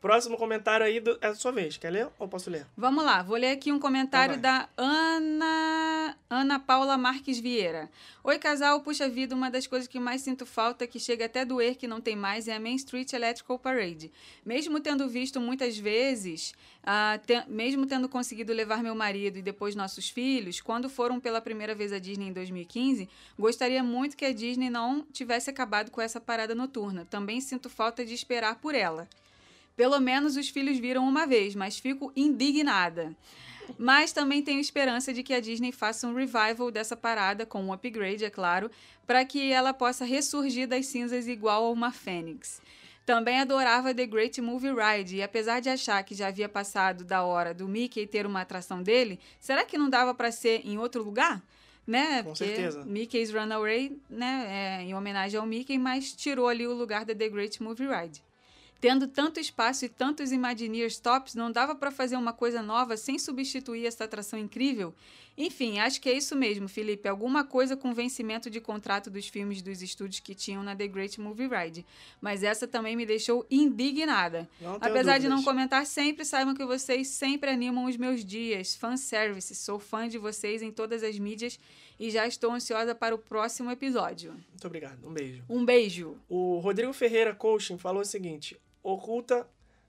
Próximo 0.00 0.36
comentário 0.38 0.86
aí 0.86 0.98
do, 0.98 1.18
é 1.20 1.26
a 1.26 1.34
sua 1.34 1.52
vez. 1.52 1.76
Quer 1.76 1.90
ler 1.90 2.08
ou 2.18 2.26
posso 2.26 2.48
ler? 2.48 2.66
Vamos 2.76 3.04
lá, 3.04 3.22
vou 3.22 3.36
ler 3.36 3.50
aqui 3.50 3.70
um 3.70 3.78
comentário 3.78 4.36
Então 4.36 4.42
da 4.42 4.68
Ana 4.76 6.16
Ana 6.28 6.58
Paula 6.58 6.96
Marques 6.96 7.38
Vieira. 7.38 7.90
Oi, 8.24 8.38
casal, 8.38 8.80
puxa 8.80 9.08
vida, 9.08 9.34
uma 9.34 9.50
das 9.50 9.66
coisas 9.66 9.86
que 9.88 9.98
mais 10.00 10.22
sinto 10.22 10.46
falta, 10.46 10.86
que 10.86 10.98
chega 10.98 11.26
até 11.26 11.44
doer 11.44 11.76
que 11.76 11.86
não 11.88 12.00
tem 12.00 12.16
mais, 12.16 12.48
é 12.48 12.54
a 12.56 12.60
Main 12.60 12.76
Street 12.76 13.12
Electrical 13.12 13.58
Parade. 13.58 14.10
Mesmo 14.44 14.80
tendo 14.80 15.08
visto 15.08 15.40
muitas 15.40 15.76
vezes, 15.76 16.54
ah, 16.82 17.18
te- 17.26 17.44
mesmo 17.48 17.84
tendo 17.86 18.08
conseguido 18.08 18.52
levar 18.52 18.82
meu 18.82 18.94
marido 18.94 19.38
e 19.38 19.42
depois 19.42 19.74
nossos 19.74 20.08
filhos, 20.08 20.60
quando 20.60 20.88
foram 20.88 21.18
pela 21.20 21.40
primeira 21.40 21.74
vez 21.74 21.92
à 21.92 21.98
Disney 21.98 22.28
em 22.28 22.32
2015, 22.32 23.08
gostaria 23.38 23.82
muito 23.82 24.16
que 24.16 24.24
a 24.24 24.32
Disney 24.32 24.70
não 24.70 25.02
tivesse 25.12 25.50
acabado 25.50 25.90
com 25.90 26.00
essa 26.00 26.20
parada 26.20 26.54
noturna. 26.54 27.04
Também 27.10 27.40
sinto 27.40 27.68
falta 27.68 28.04
de 28.04 28.14
esperar 28.14 28.56
por 28.56 28.74
ela. 28.74 29.08
Pelo 29.80 29.98
menos 29.98 30.36
os 30.36 30.50
filhos 30.50 30.78
viram 30.78 31.08
uma 31.08 31.26
vez, 31.26 31.54
mas 31.54 31.78
fico 31.78 32.12
indignada. 32.14 33.16
Mas 33.78 34.12
também 34.12 34.42
tenho 34.42 34.60
esperança 34.60 35.10
de 35.10 35.22
que 35.22 35.32
a 35.32 35.40
Disney 35.40 35.72
faça 35.72 36.06
um 36.06 36.12
revival 36.12 36.70
dessa 36.70 36.94
parada, 36.94 37.46
com 37.46 37.64
um 37.64 37.72
upgrade, 37.72 38.22
é 38.22 38.28
claro, 38.28 38.70
para 39.06 39.24
que 39.24 39.50
ela 39.50 39.72
possa 39.72 40.04
ressurgir 40.04 40.68
das 40.68 40.84
cinzas 40.84 41.26
igual 41.26 41.64
a 41.64 41.70
uma 41.70 41.90
fênix. 41.90 42.60
Também 43.06 43.40
adorava 43.40 43.94
The 43.94 44.04
Great 44.04 44.38
Movie 44.42 44.74
Ride, 44.74 45.16
e 45.16 45.22
apesar 45.22 45.60
de 45.60 45.70
achar 45.70 46.04
que 46.04 46.14
já 46.14 46.28
havia 46.28 46.46
passado 46.46 47.02
da 47.02 47.22
hora 47.22 47.54
do 47.54 47.66
Mickey 47.66 48.06
ter 48.06 48.26
uma 48.26 48.42
atração 48.42 48.82
dele, 48.82 49.18
será 49.40 49.64
que 49.64 49.78
não 49.78 49.88
dava 49.88 50.12
para 50.12 50.30
ser 50.30 50.60
em 50.62 50.76
outro 50.76 51.02
lugar? 51.02 51.42
né? 51.86 52.22
Com 52.22 52.28
Porque 52.28 52.44
certeza. 52.44 52.84
Mickey's 52.84 53.32
Runaway, 53.32 53.98
né? 54.10 54.44
É, 54.46 54.82
em 54.82 54.94
homenagem 54.94 55.40
ao 55.40 55.46
Mickey, 55.46 55.78
mas 55.78 56.12
tirou 56.12 56.46
ali 56.48 56.66
o 56.66 56.74
lugar 56.74 57.06
da 57.06 57.14
The 57.14 57.28
Great 57.30 57.62
Movie 57.62 57.88
Ride. 57.88 58.22
Tendo 58.80 59.06
tanto 59.06 59.38
espaço 59.38 59.84
e 59.84 59.88
tantos 59.90 60.32
Imagineers 60.32 60.98
tops, 60.98 61.34
não 61.34 61.52
dava 61.52 61.74
para 61.74 61.90
fazer 61.90 62.16
uma 62.16 62.32
coisa 62.32 62.62
nova 62.62 62.96
sem 62.96 63.18
substituir 63.18 63.86
essa 63.86 64.04
atração 64.04 64.38
incrível? 64.38 64.94
Enfim, 65.36 65.78
acho 65.78 66.00
que 66.00 66.08
é 66.08 66.12
isso 66.14 66.34
mesmo, 66.36 66.68
Felipe. 66.68 67.08
Alguma 67.08 67.44
coisa 67.44 67.76
com 67.76 67.94
vencimento 67.94 68.50
de 68.50 68.60
contrato 68.60 69.10
dos 69.10 69.28
filmes 69.28 69.62
dos 69.62 69.80
estúdios 69.80 70.20
que 70.20 70.34
tinham 70.34 70.62
na 70.62 70.74
The 70.74 70.86
Great 70.86 71.20
Movie 71.20 71.48
Ride. 71.48 71.86
Mas 72.20 72.42
essa 72.42 72.66
também 72.66 72.96
me 72.96 73.06
deixou 73.06 73.46
indignada. 73.50 74.48
Apesar 74.80 75.18
de 75.18 75.28
não 75.28 75.36
dúvidas. 75.36 75.44
comentar 75.44 75.86
sempre, 75.86 76.24
saibam 76.24 76.54
que 76.54 76.64
vocês 76.64 77.08
sempre 77.08 77.50
animam 77.50 77.86
os 77.86 77.96
meus 77.96 78.24
dias. 78.24 78.74
Fanservice. 78.74 79.54
Sou 79.54 79.78
fã 79.78 80.08
de 80.08 80.18
vocês 80.18 80.62
em 80.62 80.70
todas 80.70 81.02
as 81.02 81.18
mídias 81.18 81.58
e 81.98 82.10
já 82.10 82.26
estou 82.26 82.52
ansiosa 82.52 82.94
para 82.94 83.14
o 83.14 83.18
próximo 83.18 83.70
episódio. 83.70 84.32
Muito 84.32 84.66
obrigado. 84.66 85.06
Um 85.06 85.12
beijo. 85.12 85.44
Um 85.48 85.64
beijo. 85.64 86.16
O 86.28 86.58
Rodrigo 86.58 86.92
Ferreira 86.92 87.34
Coaching 87.34 87.78
falou 87.78 88.02
o 88.02 88.06
seguinte: 88.06 88.60
oculta, 88.82 89.46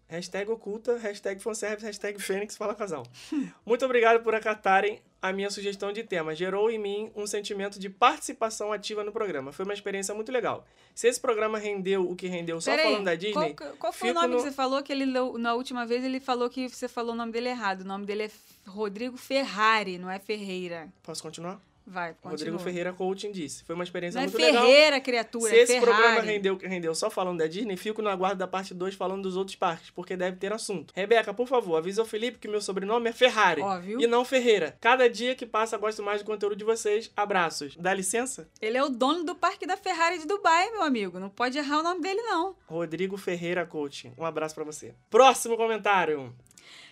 hashtag 0.08 0.52
oculta, 0.52 0.98
hashtag 0.98 1.42
fanservice, 1.42 1.86
hashtag 1.86 2.22
Fênix, 2.22 2.58
fala 2.58 2.76
casal. 2.76 3.04
Muito 3.66 3.86
obrigado 3.86 4.22
por 4.22 4.36
acatarem 4.36 5.02
a 5.22 5.32
minha 5.32 5.50
sugestão 5.50 5.94
de 5.94 6.04
tema. 6.04 6.36
Gerou 6.36 6.70
em 6.70 6.78
mim 6.80 7.12
um 7.16 7.26
sentimento 7.28 7.80
de 7.80 7.90
participação 7.90 8.74
ativa 8.74 9.04
no 9.04 9.12
programa. 9.12 9.52
Foi 9.52 9.64
uma 9.64 9.74
experiência 9.74 10.16
muito 10.16 10.32
legal. 10.32 10.66
Se 10.96 11.08
esse 11.08 11.22
programa 11.22 11.60
rendeu 11.60 12.10
o 12.10 12.16
que 12.16 12.28
rendeu 12.28 12.60
só 12.60 12.72
Peraí, 12.72 12.86
falando 12.88 13.06
da 13.06 13.16
Disney, 13.16 13.54
qual, 13.54 13.74
qual 13.78 13.94
foi 13.94 14.10
o 14.10 14.14
nome 14.16 14.28
no- 14.30 14.38
que 14.38 14.44
você 14.44 14.52
falou? 14.52 14.82
Que 14.82 14.92
ele 14.92 15.06
na 15.06 15.54
última 15.54 15.86
vez 15.86 16.04
ele 16.04 16.20
falou 16.20 16.50
que 16.50 16.68
você 16.68 16.88
falou 16.88 17.14
o 17.14 17.16
nome 17.16 17.32
dele 17.32 17.50
errado. 17.50 17.82
O 17.82 17.86
nome 17.86 18.06
dele 18.06 18.24
é 18.24 18.32
Rodrigo 18.68 19.16
Ferrari, 19.16 19.98
não 20.00 20.10
é 20.10 20.18
Ferreira. 20.18 20.92
posso 21.04 21.22
continuar? 21.22 21.62
Vai, 21.92 22.14
continua. 22.14 22.32
Rodrigo 22.32 22.60
Ferreira 22.60 22.94
Coaching 22.94 23.32
disse. 23.34 23.64
Foi 23.66 23.76
uma 23.76 23.84
experiência 23.84 24.18
Não 24.18 24.24
é 24.24 24.28
muito 24.28 24.42
legal. 24.42 24.64
Ferreira, 24.66 25.02
criatura, 25.02 25.50
Se 25.50 25.56
é 25.56 25.62
esse 25.64 25.74
Ferrari. 25.74 25.92
programa 25.92 26.22
rendeu 26.22 26.58
rendeu 26.58 26.96
só 26.96 27.10
falando 27.10 27.40
da 27.40 27.48
Disney, 27.48 27.76
fico 27.76 28.02
no 28.02 28.08
aguardo 28.10 28.38
da 28.38 28.48
parte 28.48 28.74
2 28.74 28.96
falando 28.96 29.24
dos 29.24 29.36
outros 29.36 29.56
parques, 29.58 29.90
porque 29.90 30.16
deve 30.16 30.38
ter 30.38 30.54
assunto. 30.54 30.94
Rebeca, 30.96 31.34
por 31.34 31.48
favor, 31.48 31.76
avisa 31.76 32.02
o 32.02 32.06
Felipe 32.06 32.38
que 32.40 32.48
meu 32.48 32.62
sobrenome 32.62 33.10
é 33.10 33.14
Ferrari 33.14 33.62
Óbvio. 33.62 34.00
e 34.02 34.08
não 34.08 34.24
Ferreira. 34.24 34.78
Cada 34.80 35.10
dia 35.10 35.36
que 35.36 35.46
passa, 35.46 35.78
gosto 35.78 36.02
mais 36.02 36.22
do 36.22 36.26
conteúdo 36.26 36.56
de 36.56 36.64
vocês. 36.64 37.12
Abraços. 37.16 37.76
Dá 37.78 37.94
licença? 37.94 38.50
Ele 38.62 38.78
é 38.78 38.84
o 38.84 38.90
dono 38.90 39.24
do 39.26 39.36
parque 39.36 39.66
da 39.68 39.76
Ferrari 39.76 40.18
de 40.20 40.26
Dubai, 40.28 40.72
meu 40.72 40.84
amigo. 40.84 41.20
Não 41.20 41.30
pode 41.30 41.58
errar 41.58 41.80
o 41.80 41.84
nome 41.84 42.02
dele, 42.02 42.22
não. 42.22 42.56
Rodrigo 42.68 43.18
Ferreira 43.18 43.66
Coaching. 43.66 44.14
Um 44.18 44.24
abraço 44.26 44.56
pra 44.56 44.64
você. 44.64 44.94
Próximo 45.10 45.58
comentário. 45.58 46.34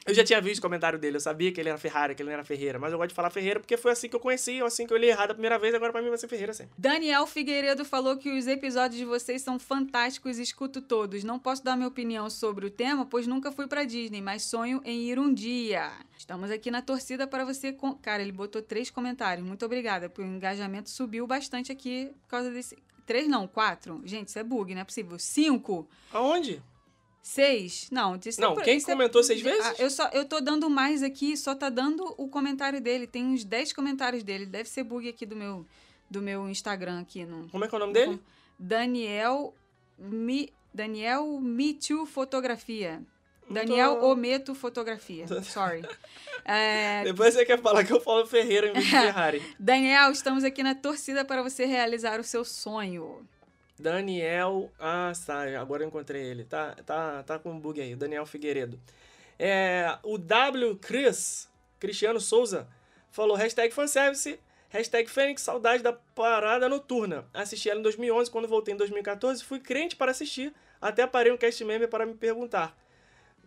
Eu 0.06 0.14
já 0.14 0.24
tinha 0.24 0.42
visto 0.42 0.60
o 0.60 0.62
comentário 0.62 0.98
dele, 0.98 1.18
eu 1.18 1.22
sabia 1.22 1.52
que 1.52 1.60
ele 1.60 1.70
era 1.70 1.78
Ferrari, 1.78 2.16
que 2.16 2.22
ele 2.22 2.30
não 2.30 2.34
era 2.34 2.44
Ferreira, 2.44 2.80
mas 2.80 2.92
eu 2.92 2.98
gosto 2.98 3.10
de 3.10 3.16
falar 3.16 3.30
Ferreira 3.30 3.60
porque 3.60 3.78
foi 3.78 3.92
assim 3.92 4.10
que 4.10 4.16
eu 4.16 4.20
conheci, 4.20 4.62
assim 4.62 4.88
que 4.88 4.94
eu 4.94 4.98
li 4.98 5.08
errado 5.08 5.32
a 5.32 5.34
primeira 5.34 5.60
vez, 5.60 5.74
agora 5.76 5.92
pra 5.92 6.02
mim 6.02 6.10
vai 6.10 6.18
ser 6.18 6.28
Ferreira 6.28 6.54
sempre. 6.54 6.74
Daniel 6.78 7.28
Figueiredo 7.28 7.86
falou 7.86 8.18
que 8.18 8.30
os 8.32 8.48
episódios 8.48 8.98
de 8.98 9.06
vocês 9.06 9.42
são 9.42 9.60
fantásticos 9.60 10.40
e 10.40 10.42
escuto 10.42 10.82
todos. 10.82 11.24
Não 11.24 11.38
posso 11.38 11.64
dar 11.64 11.76
minha 11.76 11.88
opinião 11.88 12.30
sobre 12.30 12.66
o 12.66 12.70
tema, 12.70 13.06
pois 13.06 13.28
nunca 13.28 13.52
fui 13.52 13.68
pra 13.68 13.84
Disney, 13.84 14.22
mas 14.22 14.44
sonho 14.44 14.82
em 14.86 15.10
ir 15.10 15.20
um 15.20 15.34
dia. 15.34 15.92
Estamos 16.18 16.52
aqui 16.52 16.72
na 16.72 16.82
torcida 16.82 17.28
para 17.28 17.46
você. 17.46 17.72
Com... 17.72 17.94
Cara, 17.96 18.22
ele 18.22 18.32
botou 18.32 18.62
três 18.62 18.90
comentários. 18.90 19.46
Muito 19.46 19.66
obrigada, 19.66 20.10
porque 20.10 20.22
o 20.22 20.26
engajamento 20.26 20.90
subiu 20.90 21.26
bastante 21.28 21.72
aqui 21.72 22.12
por 22.24 22.30
causa 22.30 22.52
desse. 22.52 22.78
Três 23.06 23.28
não, 23.28 23.48
quatro. 23.48 24.02
Gente, 24.06 24.28
isso 24.28 24.38
é 24.38 24.44
bug, 24.44 24.74
não 24.74 24.82
é 24.82 24.84
possível. 24.84 25.18
Cinco. 25.18 25.88
Aonde? 26.12 26.62
Seis? 27.22 27.90
Não, 27.92 28.20
isso 28.26 28.40
Não, 28.42 28.54
por- 28.56 28.64
quem 28.64 28.78
isso 28.78 28.90
é- 28.90 28.94
comentou 28.94 29.22
seis 29.24 29.42
vezes? 29.42 29.64
Ah, 29.66 29.76
eu, 29.78 29.90
só, 29.90 30.08
eu 30.10 30.26
tô 30.26 30.40
dando 30.40 30.70
mais 30.70 31.04
aqui, 31.04 31.36
só 31.38 31.54
tá 31.54 31.70
dando 31.70 32.04
o 32.18 32.28
comentário 32.28 32.82
dele. 32.82 33.06
Tem 33.06 33.26
uns 33.26 33.44
10 33.44 33.74
comentários 33.74 34.24
dele. 34.24 34.46
Deve 34.46 34.68
ser 34.70 34.84
bug 34.84 35.08
aqui 35.08 35.26
do 35.26 35.36
meu, 35.36 35.66
do 36.10 36.22
meu 36.22 36.50
Instagram 36.50 37.02
aqui. 37.02 37.26
No, 37.26 37.48
Como 37.50 37.66
é 37.66 37.68
que 37.68 37.76
é 37.76 37.78
o 37.78 37.80
nome 37.80 37.94
dele? 37.94 38.20
Daniel 38.58 39.54
Mi, 39.98 40.52
Daniel 40.74 41.40
Me 41.42 41.74
Too 41.74 42.06
Fotografia. 42.06 43.02
Daniel 43.50 43.98
tô- 43.98 44.12
Ometo 44.12 44.54
Fotografia. 44.56 45.26
Sorry. 45.44 45.82
É, 46.46 47.04
Depois 47.04 47.34
você 47.34 47.46
quer 47.46 47.62
falar 47.62 47.84
que 47.84 47.92
eu 47.92 48.00
falo 48.00 48.26
Ferreira 48.26 48.70
em 48.70 48.74
vez 48.74 48.86
de 48.86 48.90
Ferrari. 48.92 49.56
Daniel, 49.60 50.10
estamos 50.12 50.44
aqui 50.44 50.64
na 50.64 50.74
torcida 50.74 51.24
para 51.26 51.44
você 51.44 51.66
realizar 51.66 52.20
o 52.20 52.24
seu 52.24 52.44
sonho. 52.46 53.28
Daniel. 53.80 54.70
Ah, 54.78 55.14
tá. 55.26 55.44
Agora 55.60 55.84
eu 55.84 55.88
encontrei 55.88 56.22
ele. 56.22 56.44
Tá, 56.44 56.76
tá, 56.86 57.24
tá 57.24 57.40
com 57.40 57.52
um 57.52 57.60
bug 57.60 57.82
aí. 57.82 57.96
Daniel 57.96 58.26
Figueiredo. 58.26 58.80
É, 59.40 59.98
o 60.04 60.18
W 60.18 60.76
Chris, 60.76 61.50
Cristiano 61.80 62.20
Souza, 62.20 62.68
falou 63.10 63.38
hashtag 63.38 63.74
fanservice, 63.74 64.38
hashtag 64.68 65.10
Fênix, 65.10 65.42
saudade 65.42 65.82
da 65.82 65.94
parada 65.94 66.68
noturna. 66.68 67.26
Assisti 67.34 67.70
ela 67.70 67.80
em 67.80 67.84
2011, 67.84 68.30
quando 68.30 68.50
voltei 68.50 68.74
em 68.74 68.78
2014, 68.78 69.42
fui 69.46 69.62
crente 69.62 69.96
para 69.96 70.12
assistir, 70.12 70.54
até 70.82 71.08
parei 71.08 71.32
um 71.32 71.38
cast 71.38 71.64
member 71.64 71.88
para 71.88 72.06
me 72.06 72.16
perguntar. 72.16 72.78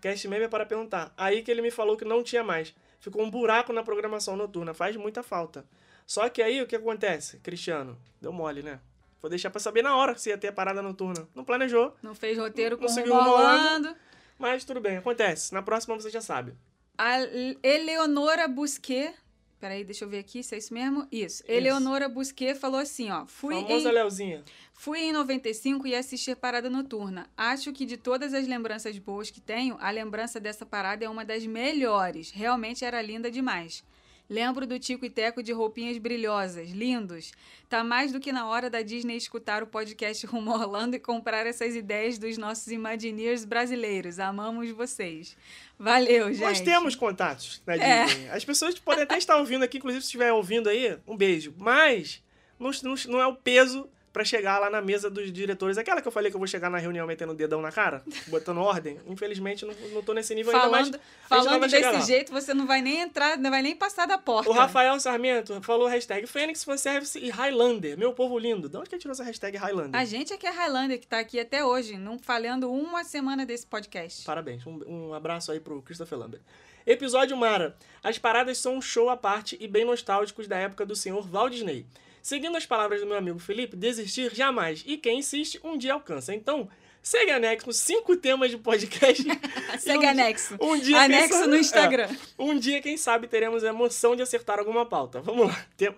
Cast 0.00 0.26
member 0.26 0.48
para 0.48 0.64
perguntar. 0.64 1.12
Aí 1.14 1.42
que 1.42 1.50
ele 1.50 1.60
me 1.60 1.70
falou 1.70 1.94
que 1.94 2.06
não 2.06 2.22
tinha 2.22 2.42
mais. 2.42 2.74
Ficou 2.98 3.22
um 3.22 3.30
buraco 3.30 3.72
na 3.72 3.82
programação 3.82 4.34
noturna, 4.34 4.72
faz 4.72 4.96
muita 4.96 5.22
falta. 5.22 5.64
Só 6.06 6.28
que 6.30 6.40
aí 6.40 6.62
o 6.62 6.66
que 6.66 6.74
acontece, 6.74 7.38
Cristiano? 7.38 7.98
Deu 8.20 8.32
mole, 8.32 8.62
né? 8.62 8.80
Vou 9.22 9.30
deixar 9.30 9.50
pra 9.50 9.60
saber 9.60 9.82
na 9.82 9.94
hora 9.96 10.18
se 10.18 10.30
ia 10.30 10.36
ter 10.36 10.48
a 10.48 10.52
parada 10.52 10.82
noturna. 10.82 11.28
Não 11.34 11.44
planejou, 11.44 11.94
Não 12.02 12.12
fez 12.14 12.36
roteiro 12.36 12.76
com 12.76 12.82
Conseguiu 12.86 13.14
o 13.14 13.16
uma 13.16 13.30
hora. 13.32 13.54
Orlando. 13.56 13.96
mas 14.36 14.64
tudo 14.64 14.80
bem, 14.80 14.96
acontece. 14.96 15.54
Na 15.54 15.62
próxima 15.62 15.94
você 15.94 16.10
já 16.10 16.20
sabe. 16.20 16.52
A 16.98 17.20
Eleonora 17.62 18.48
Busquet. 18.48 19.14
Peraí, 19.60 19.84
deixa 19.84 20.04
eu 20.04 20.08
ver 20.08 20.18
aqui 20.18 20.42
se 20.42 20.56
é 20.56 20.58
isso 20.58 20.74
mesmo. 20.74 21.06
Isso. 21.10 21.44
Eleonora 21.46 22.08
Busquet 22.08 22.56
falou 22.56 22.80
assim, 22.80 23.12
ó. 23.12 23.24
Fui 23.26 23.54
Famosa 23.54 23.88
em, 23.90 23.92
Leozinha. 23.92 24.44
fui 24.74 24.98
em 24.98 25.12
95 25.12 25.86
e 25.86 25.94
assisti 25.94 26.34
Parada 26.34 26.68
Noturna. 26.68 27.30
Acho 27.36 27.72
que 27.72 27.86
de 27.86 27.96
todas 27.96 28.34
as 28.34 28.48
lembranças 28.48 28.98
boas 28.98 29.30
que 29.30 29.40
tenho, 29.40 29.76
a 29.80 29.88
lembrança 29.92 30.40
dessa 30.40 30.66
parada 30.66 31.04
é 31.04 31.08
uma 31.08 31.24
das 31.24 31.46
melhores. 31.46 32.32
Realmente 32.32 32.84
era 32.84 33.00
linda 33.00 33.30
demais. 33.30 33.84
Lembro 34.28 34.66
do 34.66 34.78
Tico 34.78 35.04
e 35.04 35.10
Teco 35.10 35.42
de 35.42 35.52
roupinhas 35.52 35.98
brilhosas, 35.98 36.70
lindos. 36.70 37.32
Tá 37.68 37.84
mais 37.84 38.12
do 38.12 38.20
que 38.20 38.32
na 38.32 38.46
hora 38.46 38.70
da 38.70 38.80
Disney 38.80 39.16
escutar 39.16 39.62
o 39.62 39.66
podcast 39.66 40.24
Rumo 40.26 40.52
Orlando 40.52 40.96
e 40.96 40.98
comprar 40.98 41.46
essas 41.46 41.74
ideias 41.74 42.16
dos 42.18 42.38
nossos 42.38 42.68
Imagineers 42.68 43.44
brasileiros. 43.44 44.18
Amamos 44.18 44.70
vocês. 44.70 45.36
Valeu, 45.78 46.32
gente. 46.32 46.42
Nós 46.42 46.60
temos 46.60 46.94
contatos 46.94 47.62
na 47.66 47.74
É. 47.74 48.04
Disney. 48.04 48.28
As 48.30 48.44
pessoas 48.44 48.78
podem 48.78 49.04
até 49.04 49.18
estar 49.18 49.36
ouvindo 49.36 49.64
aqui, 49.64 49.78
inclusive 49.78 50.02
se 50.02 50.06
estiver 50.06 50.32
ouvindo 50.32 50.68
aí, 50.68 50.98
um 51.06 51.16
beijo. 51.16 51.54
Mas 51.58 52.22
não, 52.58 52.70
não, 52.82 52.94
não 53.08 53.20
é 53.20 53.26
o 53.26 53.34
peso 53.34 53.88
pra 54.12 54.24
chegar 54.24 54.58
lá 54.58 54.68
na 54.68 54.82
mesa 54.82 55.08
dos 55.08 55.32
diretores. 55.32 55.78
Aquela 55.78 56.02
que 56.02 56.08
eu 56.08 56.12
falei 56.12 56.30
que 56.30 56.36
eu 56.36 56.38
vou 56.38 56.46
chegar 56.46 56.68
na 56.70 56.78
reunião 56.78 57.06
metendo 57.06 57.32
o 57.32 57.34
dedão 57.34 57.62
na 57.62 57.72
cara, 57.72 58.02
botando 58.28 58.58
ordem. 58.58 58.98
Infelizmente, 59.06 59.64
não, 59.64 59.74
não 59.92 60.02
tô 60.02 60.12
nesse 60.12 60.34
nível 60.34 60.54
ainda, 60.54 60.68
mas 60.68 60.88
Falando, 60.88 61.00
falando 61.28 61.70
desse 61.70 61.90
lá. 61.90 62.00
jeito, 62.00 62.32
você 62.32 62.52
não 62.52 62.66
vai 62.66 62.82
nem 62.82 63.00
entrar, 63.00 63.38
não 63.38 63.50
vai 63.50 63.62
nem 63.62 63.74
passar 63.74 64.06
da 64.06 64.18
porta. 64.18 64.50
O 64.50 64.52
Rafael 64.52 64.98
Sarmento 65.00 65.60
falou 65.62 65.86
hashtag 65.88 66.26
Fênix 66.26 66.62
Fanservice 66.62 67.18
e 67.18 67.30
Highlander. 67.30 67.96
Meu 67.96 68.12
povo 68.12 68.38
lindo. 68.38 68.68
De 68.68 68.76
onde 68.76 68.90
que 68.90 68.98
tirou 68.98 69.12
essa 69.12 69.24
hashtag 69.24 69.56
Highlander? 69.56 69.98
A 69.98 70.04
gente 70.04 70.32
é 70.32 70.36
que 70.36 70.46
é 70.46 70.50
Highlander, 70.50 70.98
que 70.98 71.06
tá 71.06 71.18
aqui 71.18 71.40
até 71.40 71.64
hoje, 71.64 71.96
não 71.96 72.18
falhando 72.18 72.70
uma 72.70 73.04
semana 73.04 73.46
desse 73.46 73.66
podcast. 73.66 74.24
Parabéns. 74.24 74.66
Um, 74.66 74.80
um 74.86 75.14
abraço 75.14 75.50
aí 75.52 75.60
pro 75.60 75.80
Christopher 75.82 76.18
Lambert. 76.18 76.42
Episódio 76.84 77.36
Mara. 77.36 77.76
As 78.02 78.18
paradas 78.18 78.58
são 78.58 78.76
um 78.76 78.82
show 78.82 79.08
à 79.08 79.16
parte 79.16 79.56
e 79.60 79.68
bem 79.68 79.84
nostálgicos 79.84 80.48
da 80.48 80.56
época 80.56 80.84
do 80.84 80.96
senhor 80.96 81.26
Walt 81.28 81.52
Disney. 81.52 81.86
Seguindo 82.22 82.56
as 82.56 82.64
palavras 82.64 83.00
do 83.00 83.06
meu 83.06 83.16
amigo 83.16 83.38
Felipe, 83.38 83.76
desistir 83.76 84.32
jamais. 84.34 84.82
E 84.86 84.96
quem 84.96 85.18
insiste, 85.18 85.58
um 85.64 85.76
dia 85.76 85.92
alcança. 85.94 86.32
Então, 86.34 86.68
segue 87.02 87.32
anexo 87.32 87.72
cinco 87.72 88.16
temas 88.16 88.50
de 88.50 88.56
podcast. 88.58 89.24
Segue 89.80 90.06
um 90.06 90.08
anexo. 90.08 90.56
dia- 90.56 90.66
Um 90.66 90.78
dia, 90.78 91.00
Anexo 91.00 91.34
sabe- 91.38 91.46
no 91.48 91.56
Instagram. 91.56 92.04
é, 92.08 92.16
um 92.42 92.56
dia, 92.58 92.80
quem 92.80 92.96
sabe, 92.96 93.26
teremos 93.26 93.64
a 93.64 93.68
emoção 93.68 94.14
de 94.14 94.22
acertar 94.22 94.58
alguma 94.60 94.86
pauta. 94.86 95.20
Vamos 95.20 95.48
lá. 95.48 95.66
Tema... 95.76 95.96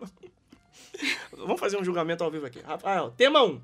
Vamos 1.32 1.60
fazer 1.60 1.76
um 1.76 1.84
julgamento 1.84 2.22
ao 2.24 2.30
vivo 2.30 2.46
aqui. 2.46 2.60
Rafael, 2.60 3.10
tema 3.16 3.42
1. 3.42 3.60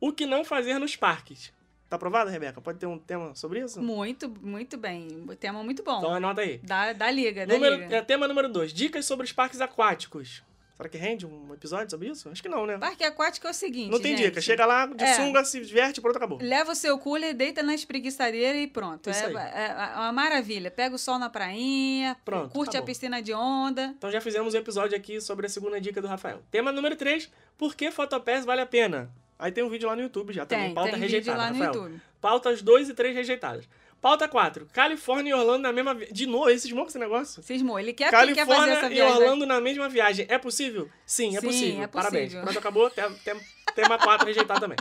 O 0.00 0.12
que 0.12 0.26
não 0.26 0.44
fazer 0.44 0.78
nos 0.78 0.96
parques. 0.96 1.52
Tá 1.88 1.94
aprovado, 1.96 2.28
Rebeca? 2.28 2.60
Pode 2.60 2.78
ter 2.78 2.86
um 2.86 2.98
tema 2.98 3.34
sobre 3.36 3.60
isso? 3.60 3.80
Muito, 3.80 4.28
muito 4.42 4.76
bem. 4.76 5.24
Tema 5.38 5.62
muito 5.62 5.82
bom. 5.84 5.98
Então 5.98 6.12
anota 6.12 6.40
aí. 6.40 6.58
Dá, 6.64 6.92
dá 6.92 7.10
liga, 7.10 7.46
Número, 7.46 7.76
liga. 7.76 7.96
é, 7.96 8.02
tema 8.02 8.26
número 8.26 8.48
2. 8.48 8.72
Dicas 8.74 9.06
sobre 9.06 9.24
os 9.24 9.32
parques 9.32 9.60
aquáticos. 9.60 10.42
Será 10.76 10.88
que 10.90 10.98
rende 10.98 11.24
um 11.24 11.54
episódio 11.54 11.88
sobre 11.90 12.08
isso? 12.08 12.28
Acho 12.28 12.42
que 12.42 12.48
não, 12.50 12.66
né? 12.66 12.76
Parque 12.76 13.02
aquático 13.02 13.46
é 13.46 13.50
o 13.50 13.54
seguinte, 13.54 13.90
Não 13.90 13.98
tem 14.00 14.14
gente. 14.14 14.26
dica. 14.26 14.40
Chega 14.42 14.66
lá 14.66 14.84
de 14.84 15.02
É. 15.02 15.14
sunga, 15.14 15.42
se 15.42 15.58
diverte, 15.64 16.02
pronto, 16.02 16.16
acabou. 16.16 16.38
Leva 16.42 16.72
o 16.72 16.74
seu 16.74 16.98
cooler, 16.98 17.34
deita 17.34 17.62
na 17.62 17.74
espreguiçadeira 17.74 18.58
e 18.58 18.66
pronto. 18.66 19.08
Isso 19.08 19.24
É, 19.24 19.32
é- 19.32 19.92
é 19.94 19.96
uma 19.96 20.12
maravilha. 20.12 20.70
Pega 20.70 20.94
o 20.94 20.98
sol 20.98 21.18
na 21.18 21.30
prainha, 21.30 22.14
Pronto, 22.24 22.52
curte 22.52 22.76
a 22.76 22.80
acabou. 22.80 22.86
piscina 22.88 23.22
de 23.22 23.32
onda. 23.32 23.94
Então 23.96 24.10
já 24.12 24.20
fizemos 24.20 24.54
um 24.54 24.58
episódio 24.58 24.94
aqui 24.96 25.18
sobre 25.20 25.46
a 25.46 25.48
segunda 25.48 25.80
dica 25.80 26.02
do 26.02 26.08
Rafael. 26.08 26.42
Tema 26.50 26.70
número 26.70 26.94
3. 26.94 27.30
Por 27.56 27.74
que 27.74 27.90
Fotopass 27.90 28.44
vale 28.44 28.60
a 28.60 28.66
pena? 28.66 29.10
Aí 29.38 29.50
tem 29.52 29.64
um 29.64 29.68
vídeo 29.70 29.88
lá 29.88 29.96
no 29.96 30.02
YouTube 30.02 30.32
já 30.34 30.44
também. 30.44 30.66
Tem, 30.66 30.74
Pauta 30.74 30.90
tem 30.92 31.00
vídeo 31.00 31.12
rejeitada, 31.16 31.38
lá 31.38 31.50
no 31.50 31.58
Rafael. 31.58 31.74
YouTube. 31.84 32.02
Pautas 32.20 32.60
2 32.62 32.88
e 32.90 32.94
3 32.94 33.14
rejeitadas. 33.14 33.66
Pauta 34.00 34.28
4. 34.28 34.66
Califórnia 34.72 35.30
e 35.30 35.34
Orlando 35.34 35.62
na 35.62 35.72
mesma 35.72 35.94
viagem. 35.94 36.14
De 36.14 36.26
novo, 36.26 36.48
esse 36.48 36.72
esse 36.72 36.98
negócio? 36.98 37.42
Cismou. 37.42 37.78
Ele 37.78 37.92
quer, 37.92 38.10
quer 38.10 38.16
fazer 38.20 38.34
Califórnia 38.34 38.72
essa 38.74 38.86
e 38.86 38.94
viagem. 38.94 39.14
né? 39.14 39.20
Orlando 39.24 39.46
na 39.46 39.60
mesma 39.60 39.88
viagem. 39.88 40.26
É 40.28 40.38
possível? 40.38 40.88
Sim, 41.04 41.36
é 41.36 41.40
Sim, 41.40 41.46
possível. 41.46 41.82
é 41.82 41.86
Parabéns. 41.86 42.24
possível. 42.26 42.42
Pronto, 42.44 42.58
acabou. 42.58 42.90
Tem- 42.90 43.12
tem- 43.24 43.40
Tema 43.74 43.98
4 43.98 44.26
rejeitado 44.26 44.60
também. 44.60 44.78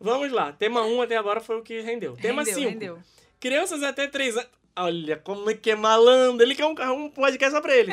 Vamos 0.00 0.30
lá. 0.32 0.52
Tema 0.52 0.82
1 0.82 1.02
até 1.02 1.16
agora 1.16 1.40
foi 1.40 1.58
o 1.58 1.62
que 1.62 1.80
rendeu. 1.80 2.16
Tema 2.16 2.42
Rendeu, 2.42 2.54
5. 2.58 2.70
rendeu. 2.70 2.98
Crianças 3.40 3.82
até 3.82 4.06
3 4.06 4.36
anos. 4.36 4.50
Olha 4.76 5.16
como 5.16 5.50
é 5.50 5.54
que 5.54 5.70
é 5.70 5.74
malandro. 5.76 6.46
Ele 6.46 6.54
quer 6.54 6.64
um, 6.64 6.74
um 7.04 7.10
podcast 7.10 7.52
só 7.54 7.60
pra 7.60 7.74
ele. 7.76 7.92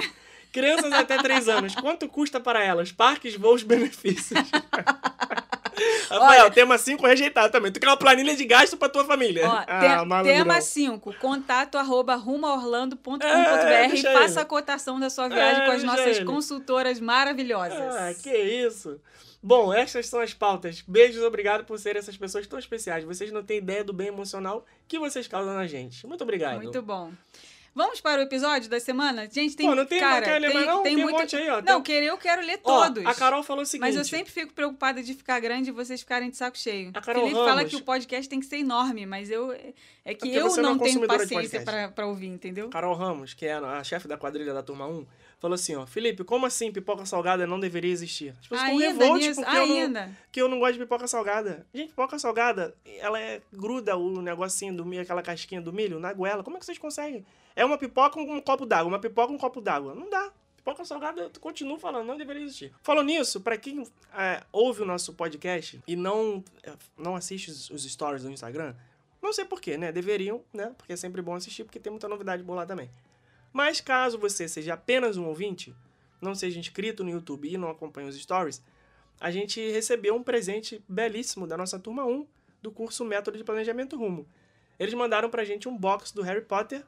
Crianças 0.53 0.93
até 0.93 1.17
3 1.17 1.49
anos. 1.49 1.75
Quanto 1.75 2.08
custa 2.08 2.39
para 2.39 2.63
elas? 2.63 2.91
Parques, 2.91 3.36
voos, 3.36 3.62
benefícios. 3.63 4.39
Rafael, 6.09 6.43
Olha- 6.43 6.51
tema 6.51 6.77
5 6.77 7.05
rejeitado 7.05 7.51
também. 7.51 7.71
Tu 7.71 7.79
quer 7.79 7.87
uma 7.87 7.97
planilha 7.97 8.35
de 8.35 8.45
gasto 8.45 8.77
pra 8.77 8.89
tua 8.89 9.05
família. 9.05 9.47
Ó, 9.47 9.63
ah, 9.67 10.21
te- 10.23 10.23
tema 10.23 10.61
5, 10.61 11.13
contato 11.19 11.77
arroba 11.77 12.15
rumoorlando.com.br 12.15 13.23
É, 13.25 13.85
e 13.85 13.89
deixa 13.89 14.11
faça 14.13 14.33
ele. 14.33 14.39
a 14.39 14.45
cotação 14.45 14.99
da 14.99 15.09
sua 15.09 15.27
viagem 15.27 15.63
É, 15.63 15.65
com 15.65 15.71
as 15.71 15.83
nossas 15.83 16.17
ele. 16.17 16.25
consultoras 16.25 16.99
maravilhosas. 16.99 17.95
Ah, 17.95 18.13
que 18.21 18.35
isso. 18.35 18.99
Bom, 19.41 19.71
estas 19.73 20.07
são 20.07 20.19
as 20.19 20.33
pautas. 20.33 20.83
Beijos, 20.87 21.21
obrigado 21.23 21.63
por 21.63 21.77
serem 21.79 21.99
essas 21.99 22.17
pessoas 22.17 22.47
tão 22.47 22.57
especiais. 22.57 23.03
Vocês 23.03 23.31
não 23.31 23.43
têm 23.43 23.59
ideia 23.59 23.83
do 23.83 23.93
bem 23.93 24.07
emocional 24.07 24.65
que 24.87 24.97
vocês 24.99 25.27
causam 25.27 25.53
na 25.53 25.67
gente. 25.67 26.05
Muito 26.07 26.23
obrigado. 26.23 26.55
Muito 26.61 26.81
bom. 26.81 27.11
Vamos 27.77 28.01
para 28.01 28.21
o 28.21 28.23
episódio 28.23 28.67
da 28.67 28.79
semana? 28.79 29.29
Gente, 29.31 29.55
tem. 29.55 29.67
Pô, 29.67 29.75
não 29.75 29.85
tem- 29.85 29.99
cara, 29.99 30.15
não 30.15 30.23
quer 30.25 30.39
ler 30.39 30.51
tem, 30.51 30.65
não? 30.65 30.81
tem 30.81 30.95
Tem 30.95 30.95
um 30.95 31.07
muito... 31.07 31.19
monte 31.19 31.35
aí, 31.35 31.47
ó. 31.47 31.61
Não, 31.61 31.79
querer 31.83 32.07
eu 32.07 32.17
quero 32.17 32.41
ler 32.41 32.59
Ó, 32.63 32.85
todos. 32.85 33.05
a 33.05 33.13
Carol 33.13 33.43
falou 33.43 33.61
o 33.61 33.65
seguinte. 33.67 33.87
Mas 33.87 33.95
eu 33.95 34.03
sempre 34.03 34.33
fico 34.33 34.51
preocupada 34.51 35.03
de 35.03 35.13
ficar 35.13 35.39
grande 35.39 35.69
e 35.69 35.71
vocês 35.71 35.99
ficarem 36.01 36.31
de 36.31 36.37
saco 36.37 36.57
cheio. 36.57 36.89
A 36.95 37.01
Carol 37.01 37.21
Felipe 37.21 37.39
fala 37.39 37.53
Ramos- 37.57 37.69
que 37.69 37.75
o 37.75 37.83
podcast 37.83 38.27
tem 38.27 38.39
que 38.39 38.47
ser 38.47 38.57
enorme, 38.57 39.05
mas 39.05 39.29
eu 39.29 39.51
é 39.51 40.13
que 40.15 40.15
porque 40.15 40.29
eu 40.29 40.47
não 40.47 40.53
é 40.57 40.61
não 40.63 40.71
uma 40.73 40.83
tenho 40.83 41.07
paciência 41.07 41.63
pra 41.93 42.07
ouvir, 42.07 42.27
entendeu? 42.27 42.67
Carol 42.69 42.95
Ramos, 42.95 43.35
que 43.35 43.45
é 43.45 43.53
a 43.53 43.83
chefe 43.83 44.07
da 44.07 44.17
quadrilha 44.17 44.55
da 44.55 44.63
turma 44.63 44.87
1, 44.87 45.05
falou 45.39 45.53
assim, 45.53 45.75
ó, 45.75 45.85
Felipe, 45.85 46.23
como 46.23 46.47
assim 46.47 46.71
pipoca 46.71 47.05
salgada 47.05 47.45
não 47.45 47.59
deveria 47.59 47.91
existir? 47.91 48.29
As 48.39 48.47
pessoas 48.47 48.61
estão 48.61 48.73
Ainda 48.79 48.85
revoltas 49.03 49.27
nisso, 49.27 49.41
porque 49.43 49.55
eu 49.55 49.67
não, 49.67 49.75
ainda. 49.75 50.11
que 50.31 50.41
eu 50.41 50.47
não 50.49 50.57
gosto 50.59 50.73
de 50.73 50.79
pipoca 50.79 51.07
salgada. 51.07 51.67
Gente, 51.71 51.89
pipoca 51.89 52.17
salgada, 52.17 52.73
ela 52.97 53.19
é 53.21 53.39
gruda 53.53 53.95
o 53.95 54.19
negocinho 54.19 54.75
do 54.75 54.83
milho, 54.83 55.03
aquela 55.03 55.21
casquinha 55.21 55.61
do 55.61 55.71
milho 55.71 55.99
na 55.99 56.11
goela. 56.11 56.43
Como 56.43 56.57
é 56.57 56.59
que 56.59 56.65
vocês 56.65 56.79
conseguem? 56.79 57.23
É 57.57 57.65
uma 57.65 57.75
pipoca 57.75 58.11
com 58.11 58.21
um 58.21 58.39
copo 58.39 58.67
d'água, 58.67 58.87
uma 58.87 58.99
pipoca 58.99 59.29
com 59.29 59.33
um 59.33 59.37
copo 59.39 59.59
d'água. 59.59 59.95
Não 59.95 60.07
dá. 60.07 60.31
Pipoca 60.57 60.85
salgada, 60.85 61.21
eu 61.21 61.31
continuo 61.41 61.79
falando, 61.79 62.05
não 62.05 62.15
deveria 62.15 62.43
existir. 62.43 62.71
Falando 62.83 63.07
nisso, 63.07 63.41
pra 63.41 63.57
quem 63.57 63.83
é, 64.15 64.43
ouve 64.51 64.83
o 64.83 64.85
nosso 64.85 65.11
podcast 65.15 65.81
e 65.87 65.95
não, 65.95 66.43
é, 66.61 66.73
não 66.95 67.15
assiste 67.15 67.49
os, 67.49 67.71
os 67.71 67.83
stories 67.83 68.21
do 68.21 68.29
Instagram, 68.29 68.75
não 69.19 69.33
sei 69.33 69.43
porquê, 69.43 69.75
né? 69.75 69.91
Deveriam, 69.91 70.43
né? 70.53 70.71
Porque 70.77 70.93
é 70.93 70.95
sempre 70.95 71.19
bom 71.19 71.33
assistir, 71.33 71.63
porque 71.63 71.79
tem 71.79 71.89
muita 71.89 72.07
novidade 72.07 72.43
boa 72.43 72.57
lá 72.57 72.65
também. 72.65 72.91
Mas 73.51 73.81
caso 73.81 74.19
você 74.19 74.47
seja 74.47 74.75
apenas 74.75 75.17
um 75.17 75.25
ouvinte, 75.25 75.75
não 76.21 76.35
seja 76.35 76.59
inscrito 76.59 77.03
no 77.03 77.09
YouTube 77.09 77.51
e 77.51 77.57
não 77.57 77.71
acompanhe 77.71 78.07
os 78.07 78.15
stories, 78.21 78.61
a 79.19 79.31
gente 79.31 79.59
recebeu 79.71 80.15
um 80.15 80.21
presente 80.21 80.83
belíssimo 80.87 81.47
da 81.47 81.57
nossa 81.57 81.79
turma 81.79 82.05
1 82.05 82.27
do 82.61 82.71
curso 82.71 83.03
Método 83.03 83.35
de 83.35 83.43
Planejamento 83.43 83.97
Rumo. 83.97 84.27
Eles 84.77 84.93
mandaram 84.93 85.27
pra 85.27 85.43
gente 85.43 85.67
um 85.67 85.75
box 85.75 86.13
do 86.13 86.21
Harry 86.21 86.41
Potter 86.41 86.85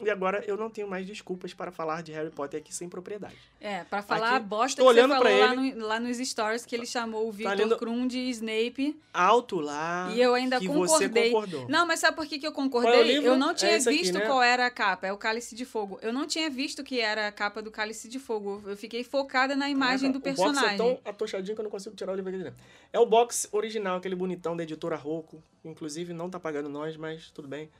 e 0.00 0.10
agora 0.10 0.42
eu 0.46 0.56
não 0.56 0.68
tenho 0.68 0.88
mais 0.88 1.06
desculpas 1.06 1.54
para 1.54 1.70
falar 1.70 2.02
de 2.02 2.10
Harry 2.12 2.30
Potter 2.30 2.60
aqui 2.60 2.74
sem 2.74 2.88
propriedade. 2.88 3.36
É, 3.60 3.84
pra 3.84 4.02
falar 4.02 4.30
a 4.32 4.36
Aqui, 4.36 4.46
bosta 4.46 4.76
que 4.76 4.82
você 4.82 4.88
olhando 4.88 5.16
pra 5.18 5.30
falou 5.30 5.38
lá, 5.40 5.54
no- 5.54 5.86
lá 5.86 6.00
nos 6.00 6.16
stories, 6.18 6.66
que 6.66 6.74
ele 6.74 6.86
chamou 6.86 7.28
o 7.28 7.32
Victor 7.32 7.56
lendo- 7.56 7.76
Krum 7.76 8.06
de 8.06 8.18
Snape. 8.30 9.00
Alto 9.14 9.60
lá. 9.60 10.10
E 10.12 10.20
eu 10.20 10.34
ainda 10.34 10.58
que 10.58 10.66
concordei. 10.66 11.08
você 11.08 11.30
concordou. 11.30 11.68
Não, 11.68 11.86
mas 11.86 12.00
sabe 12.00 12.16
por 12.16 12.26
que, 12.26 12.38
que 12.38 12.46
eu 12.46 12.50
é 12.50 12.54
concordei? 12.54 13.18
Eu 13.18 13.36
não 13.36 13.50
É 13.50 13.54
tinha 13.54 13.76
aqui, 13.76 13.90
visto 13.90 14.14
né? 14.18 14.26
qual 14.26 14.42
era 14.42 14.66
a 14.66 14.70
capa. 14.70 15.06
É 15.06 15.12
o 15.12 15.16
Cálice 15.16 15.54
de 15.54 15.64
Fogo. 15.64 15.98
Eu 16.02 16.12
não 16.12 16.26
tinha 16.26 16.50
visto 16.50 16.82
que 16.82 16.98
era 17.00 17.28
a 17.28 17.32
capa 17.32 17.62
do 17.62 17.70
Cálice 17.70 18.08
de 18.08 18.18
Fogo. 18.18 18.60
Eu 18.66 18.76
fiquei 18.76 19.04
focada 19.04 19.54
na 19.54 19.68
imagem 19.70 20.10
do 20.10 20.20
Caraca, 20.20 20.42
personagem. 20.42 20.74
O 20.74 20.78
box 20.84 20.92
é 21.00 21.02
tão 21.02 21.10
atochadinho 21.12 21.54
que 21.54 21.60
eu 21.60 21.64
não 21.64 21.70
consigo 21.70 21.94
tirar 21.94 22.12
o 22.12 22.16
livro 22.16 22.28
aqui 22.30 22.38
de 22.38 22.44
dentro. 22.44 22.60
É 22.92 22.98
o 22.98 23.06
box 23.06 23.48
original, 23.52 23.98
aquele 23.98 24.16
bonitão 24.16 24.56
da 24.56 24.62
editora 24.64 24.96
Rocco. 24.96 25.42
Inclusive, 25.64 26.12
não 26.12 26.28
tá 26.28 26.40
pagando 26.40 26.68
nós, 26.68 26.96
mas 26.96 27.30
tudo 27.30 27.46
bem. 27.46 27.70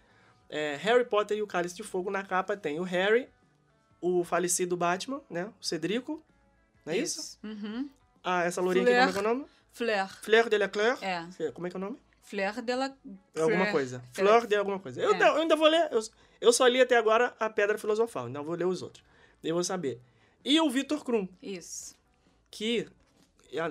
É, 0.54 0.76
Harry 0.76 1.04
Potter 1.06 1.38
e 1.38 1.42
o 1.42 1.46
Cálice 1.46 1.74
de 1.74 1.82
Fogo. 1.82 2.10
Na 2.10 2.22
capa 2.22 2.54
tem 2.56 2.78
o 2.78 2.82
Harry, 2.82 3.26
o 4.02 4.22
falecido 4.22 4.76
Batman, 4.76 5.22
né? 5.30 5.46
O 5.60 5.64
Cedrico. 5.64 6.22
Não 6.84 6.92
é 6.92 6.98
isso? 6.98 7.38
Uhum. 7.42 7.88
Ah, 8.22 8.44
essa 8.44 8.60
lourinha 8.60 8.84
aqui, 8.84 8.92
como 8.92 9.08
é 9.08 9.12
que 9.12 9.18
é 9.18 9.20
o 9.20 9.34
nome? 9.34 9.46
Fleur. 9.72 10.08
Fleur 10.22 10.48
de 10.50 10.58
Leclerc. 10.58 11.02
É. 11.02 11.26
Como 11.52 11.66
é 11.66 11.70
que 11.70 11.76
é 11.76 11.78
o 11.78 11.80
nome? 11.80 11.98
Fleur 12.20 12.60
de 12.60 12.74
la... 12.76 12.94
É 13.34 13.40
alguma 13.40 13.70
coisa. 13.72 14.04
Fleur. 14.12 14.46
De 14.46 14.54
alguma 14.54 14.78
coisa. 14.78 15.00
Eu, 15.00 15.10
É. 15.10 15.12
ainda- 15.14 15.26
eu 15.28 15.36
ainda 15.36 15.56
vou 15.56 15.68
ler. 15.68 15.88
Eu, 15.90 16.00
eu 16.40 16.52
só 16.52 16.66
li 16.66 16.80
até 16.82 16.96
agora 16.98 17.34
a 17.40 17.48
Pedra 17.48 17.78
Filosofal. 17.78 18.26
Ainda 18.26 18.42
vou 18.42 18.54
ler 18.54 18.66
os 18.66 18.82
outros. 18.82 19.02
Eu 19.42 19.54
vou 19.54 19.64
saber. 19.64 19.98
E 20.44 20.60
o 20.60 20.68
Vitor 20.68 21.02
Krum, 21.02 21.26
Isso. 21.42 21.96
que 22.50 22.86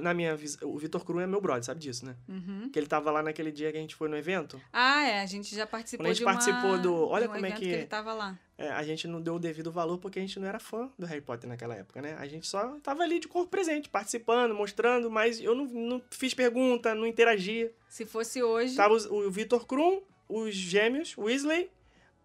na 0.02 0.14
minha 0.14 0.36
visão, 0.36 0.70
o 0.70 0.78
Vitor 0.78 1.04
Krum 1.04 1.20
é 1.20 1.28
meu 1.28 1.42
brother, 1.42 1.64
sabe 1.64 1.80
disso, 1.80 2.06
né? 2.06 2.16
Uhum. 2.28 2.70
Que 2.72 2.78
ele 2.80 2.88
tava 2.88 3.10
lá 3.12 3.22
naquele 3.24 3.52
dia 3.52 3.72
que 3.72 3.78
a 3.78 3.82
gente 3.82 3.96
foi 3.96 4.08
no 4.10 4.16
evento. 4.18 4.62
Ah, 4.72 5.04
é. 5.04 5.22
A 5.22 5.26
gente 5.26 5.56
já 5.56 5.66
participou 5.66 6.04
Quando 6.06 6.12
a 6.12 6.14
gente 6.14 6.24
uma... 6.24 6.32
participou 6.34 6.78
do- 6.80 7.08
olha 7.08 7.26
um 7.26 7.34
como 7.34 7.46
é 7.46 7.50
evento 7.50 7.60
que- 7.60 7.66
ele 7.70 7.86
tava 7.86 8.14
lá. 8.14 8.38
É, 8.58 8.70
a 8.70 8.84
gente 8.84 9.08
não 9.08 9.20
deu 9.20 9.36
o 9.36 9.40
devido 9.40 9.72
valor 9.72 9.98
porque 9.98 10.20
a 10.20 10.22
gente 10.22 10.40
não 10.40 10.48
era 10.48 10.60
fã 10.60 10.88
do 11.00 11.06
Harry 11.08 11.22
Potter 11.22 11.50
naquela 11.50 11.74
época, 11.76 12.00
né? 12.02 12.16
A 12.20 12.28
gente 12.28 12.48
só 12.48 12.78
tava 12.84 13.02
ali 13.02 13.20
de 13.20 13.28
corpo 13.28 13.50
presente, 13.50 13.90
participando, 13.90 14.54
mostrando, 14.54 15.10
mas 15.10 15.42
eu 15.42 15.56
não, 15.56 15.66
não 15.66 16.02
fiz 16.12 16.34
pergunta, 16.36 16.94
não 16.94 17.08
interagia. 17.08 17.74
Se 17.90 18.06
fosse 18.06 18.44
hoje... 18.44 18.76
Tava 18.76 18.94
os- 18.94 19.08
o 19.08 19.32
Vitor 19.32 19.66
Krum, 19.66 20.02
os 20.30 20.54
gêmeos, 20.54 21.18
Weasley, 21.18 21.72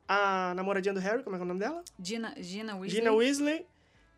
a 0.06 0.52
namoradinha 0.54 0.92
do 0.94 1.00
Harry, 1.00 1.22
como 1.22 1.34
é 1.36 1.38
que 1.38 1.42
é 1.42 1.44
o 1.44 1.48
nome 1.48 1.60
dela? 1.60 1.82
Gina, 1.98 2.34
Gina 2.38 2.74
Weasley. 2.76 2.90
Gina 2.90 3.12
Weasley. 3.12 3.66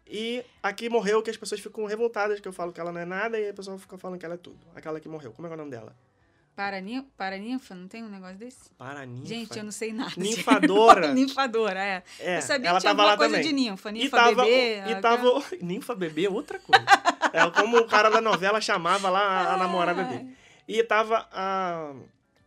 E 0.08 0.42
a 0.62 0.72
que 0.72 0.88
morreu, 0.88 1.22
que 1.22 1.30
as 1.30 1.36
pessoas 1.36 1.60
ficam 1.60 1.84
revoltadas, 1.84 2.40
que 2.40 2.48
eu 2.48 2.52
falo 2.52 2.72
que 2.72 2.80
ela 2.80 2.90
não 2.90 3.00
é 3.00 3.04
nada, 3.04 3.38
e 3.38 3.50
a 3.50 3.54
pessoa 3.54 3.78
fica 3.78 3.98
falando 3.98 4.18
que 4.18 4.24
ela 4.24 4.34
é 4.34 4.38
tudo. 4.38 4.58
Aquela 4.74 4.98
que 4.98 5.08
morreu. 5.08 5.32
Como 5.32 5.46
é 5.46 5.50
que 5.50 5.52
é 5.52 5.56
o 5.56 5.58
nome 5.58 5.70
dela? 5.70 5.94
Paranin... 6.56 7.02
Paraninfa? 7.16 7.74
Não 7.74 7.86
tem 7.86 8.02
um 8.02 8.08
negócio 8.08 8.36
desse? 8.36 8.70
Paraninfa. 8.70 9.26
Gente, 9.26 9.56
eu 9.56 9.62
não 9.62 9.70
sei 9.70 9.92
nada. 9.92 10.12
Ninfadora. 10.16 11.12
Ninfadora, 11.14 11.78
é. 11.78 12.02
É, 12.18 12.38
eu 12.38 12.42
sabia 12.42 12.70
ela 12.70 12.78
que 12.78 12.82
tinha 12.82 12.96
tava 12.96 13.02
alguma 13.02 13.10
lá 13.12 13.16
coisa 13.16 13.36
também. 13.36 13.48
de 13.48 13.54
ninfa. 13.54 13.90
E 13.90 13.92
Ninfa 13.92 14.16
tava, 14.16 14.44
bebê. 14.44 14.90
e 14.90 15.00
tava... 15.00 15.44
Ninfa 15.62 15.94
bebê 15.94 16.24
é 16.24 16.30
outra 16.30 16.58
coisa. 16.58 16.84
é 17.32 17.50
como 17.50 17.78
o 17.78 17.86
cara 17.86 18.08
da 18.08 18.20
novela 18.20 18.60
chamava 18.60 19.08
lá 19.08 19.20
a, 19.20 19.54
a 19.54 19.56
namorada 19.56 20.02
dele. 20.02 20.36
E 20.66 20.82
tava 20.82 21.28
a, 21.30 21.94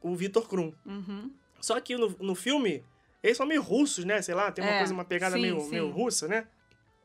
o 0.01 0.13
Vitor 0.15 0.47
Krum. 0.47 0.73
Uhum. 0.85 1.31
Só 1.61 1.79
que 1.79 1.95
no, 1.95 2.09
no 2.19 2.35
filme, 2.35 2.83
eles 3.23 3.37
são 3.37 3.45
meio 3.45 3.61
russos, 3.61 4.03
né? 4.03 4.21
Sei 4.21 4.35
lá, 4.35 4.51
tem 4.51 4.63
uma 4.63 4.73
É, 4.73 4.77
coisa, 4.79 4.93
uma 4.93 5.05
pegada 5.05 5.35
sim, 5.35 5.41
meio, 5.41 5.61
sim. 5.61 5.69
meio 5.69 5.89
russa, 5.89 6.27
né? 6.27 6.47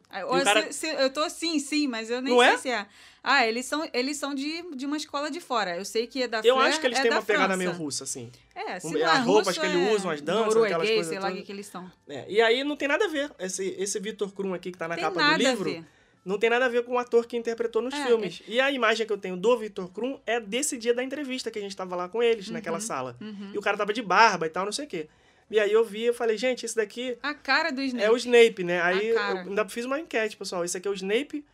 Ah, 0.08 0.24
ou 0.26 0.42
cara- 0.42 0.66
se- 0.72 0.72
se- 0.74 0.94
eu 1.02 1.10
tô 1.10 1.28
sim, 1.28 1.58
sim, 1.58 1.88
mas 1.88 2.10
eu 2.10 2.20
nem 2.22 2.32
Não 2.34 2.40
sei 2.40 2.52
é? 2.52 2.56
se 2.58 2.68
é. 2.70 2.86
Ah, 3.22 3.44
eles 3.44 3.66
são, 3.66 3.88
eles 3.92 4.16
são 4.16 4.32
de, 4.34 4.62
de 4.76 4.86
uma 4.86 4.96
escola 4.96 5.28
de 5.30 5.40
fora. 5.40 5.76
Eu 5.76 5.84
sei 5.84 6.06
que 6.06 6.22
é 6.22 6.28
da 6.28 6.40
Eu 6.44 6.58
acho 6.60 6.80
que 6.80 6.86
eles 6.86 6.98
é 6.98 7.02
têm 7.02 7.10
uma 7.10 7.20
pegada 7.22 7.46
França. 7.54 7.56
meio 7.58 7.72
russa, 7.72 8.04
assim. 8.04 8.30
É, 8.54 8.78
se 8.78 8.86
Um- 8.86 8.96
é 8.96 9.02
as 9.04 9.24
roupas 9.26 9.48
russo, 9.48 9.60
que 9.60 9.66
eles 9.66 9.88
é 9.88 9.94
usam, 9.94 10.10
as 10.12 10.20
danças, 10.20 10.46
norueguês, 10.54 10.72
aquelas 10.72 10.88
coisas 10.88 11.06
sei 11.08 11.18
lá 11.18 11.28
o 11.30 11.42
que, 11.44 11.52
eles 11.52 11.66
são. 11.66 11.90
É, 12.08 12.24
e 12.28 12.40
aí 12.40 12.62
não 12.62 12.76
tem 12.76 12.86
nada 12.86 13.04
a 13.04 13.08
ver. 13.08 13.32
Esse, 13.38 13.74
esse 13.78 13.98
Vitor 13.98 14.32
Krum 14.32 14.54
aqui 14.54 14.70
que 14.70 14.78
tá 14.78 14.86
na 14.86 14.94
Tem 14.94 15.02
capa 15.02 15.20
do 15.32 15.36
livro. 15.38 15.84
Não 16.24 16.38
tem 16.38 16.50
nada 16.50 16.64
a 16.66 16.68
ver 16.68 16.84
com 16.84 16.94
o 16.94 16.98
ator 16.98 17.24
que 17.26 17.36
interpretou 17.36 17.80
nos 17.82 17.94
É, 17.94 18.04
filmes. 18.06 18.42
E 18.48 18.60
a 18.60 18.70
imagem 18.70 19.06
que 19.06 19.12
eu 19.12 19.18
tenho 19.18 19.36
do 19.36 19.56
Vitor 19.58 19.88
Krum 19.90 20.18
é 20.26 20.38
desse 20.40 20.76
dia 20.76 20.92
da 20.94 21.02
entrevista 21.02 21.50
que 21.52 21.58
a 21.58 21.62
gente 21.62 21.76
tava 21.76 21.94
lá 21.96 22.08
com 22.08 22.20
eles, 22.22 22.48
naquela 22.48 22.78
sala. 22.80 23.16
uhum. 23.20 23.50
E 23.54 23.58
o 23.58 23.60
cara 23.60 23.76
tava 23.76 23.92
de 23.92 24.02
barba 24.02 24.46
e 24.46 24.50
tal, 24.50 24.64
não 24.64 24.72
sei 24.72 24.86
o 24.86 24.88
quê. 24.88 25.08
E 25.50 25.60
aí 25.60 25.72
eu 25.72 25.84
vi, 25.84 26.04
eu 26.04 26.14
falei, 26.14 26.36
gente, 26.36 26.66
esse 26.66 26.74
daqui 26.74 27.16
A 27.22 27.32
cara 27.32 27.70
do 27.70 27.80
Snape. 27.80 28.04
é 28.04 28.10
o 28.10 28.16
Snape, 28.16 28.64
né? 28.64 28.80
Aí 28.82 29.08
eu 29.08 29.18
ainda 29.18 29.68
fiz 29.68 29.84
uma 29.84 29.98
enquete, 30.00 30.36
pessoal. 30.36 30.64
Esse 30.64 30.76
aqui 30.76 30.88
é 30.88 30.90
o 30.90 30.94
Snape. 30.94 31.44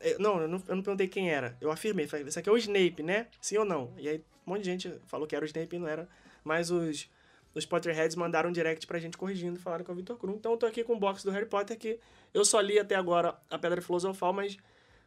É, 0.00 0.16
Não, 0.18 0.40
eu 0.40 0.48
não, 0.48 0.62
eu 0.68 0.76
não 0.76 0.82
perguntei 0.82 1.06
quem 1.06 1.30
era. 1.30 1.56
Eu 1.60 1.70
afirmei, 1.70 2.06
falei, 2.06 2.26
esse 2.26 2.38
aqui 2.38 2.48
é 2.48 2.52
o 2.52 2.56
Snape, 2.56 3.02
né? 3.02 3.28
Sim 3.40 3.58
ou 3.58 3.64
não? 3.64 3.94
E 3.98 4.08
aí 4.08 4.18
um 4.46 4.50
monte 4.50 4.62
de 4.62 4.70
gente 4.70 4.94
falou 5.06 5.26
que 5.26 5.34
era 5.34 5.44
o 5.44 5.46
Snape 5.46 5.76
e 5.76 5.78
não 5.78 5.88
era. 5.88 6.08
Mas 6.44 6.70
os, 6.70 7.08
os 7.54 7.64
Potterheads 7.64 8.16
mandaram 8.16 8.50
um 8.50 8.52
direct 8.52 8.86
pra 8.86 8.98
gente 8.98 9.16
corrigindo, 9.16 9.58
falaram 9.58 9.84
que 9.84 9.90
é 9.90 9.94
o 9.94 9.96
Victor 9.96 10.18
Krum. 10.18 10.34
Então 10.34 10.52
eu 10.52 10.58
tô 10.58 10.66
aqui 10.66 10.82
com 10.84 10.94
o 10.94 10.98
box 10.98 11.24
do 11.24 11.30
Harry 11.30 11.46
Potter 11.46 11.78
que 11.78 11.98
eu 12.34 12.44
só 12.44 12.60
li 12.60 12.78
até 12.78 12.94
agora 12.94 13.36
a 13.50 13.58
Pedra 13.58 13.80
Filosofal, 13.80 14.32
mas 14.32 14.56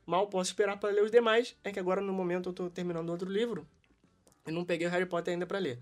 mal 0.05 0.27
posso 0.27 0.49
esperar 0.51 0.77
para 0.79 0.89
ler 0.91 1.03
os 1.03 1.11
demais. 1.11 1.55
É 1.63 1.71
que 1.71 1.79
agora 1.79 2.01
no 2.01 2.11
momento 2.13 2.49
eu 2.49 2.53
tô 2.53 2.69
terminando 2.69 3.09
outro 3.09 3.29
livro 3.29 3.67
e 4.47 4.51
não 4.51 4.65
peguei 4.65 4.87
o 4.87 4.89
Harry 4.89 5.05
Potter 5.05 5.33
ainda 5.33 5.45
para 5.45 5.59
ler. 5.59 5.77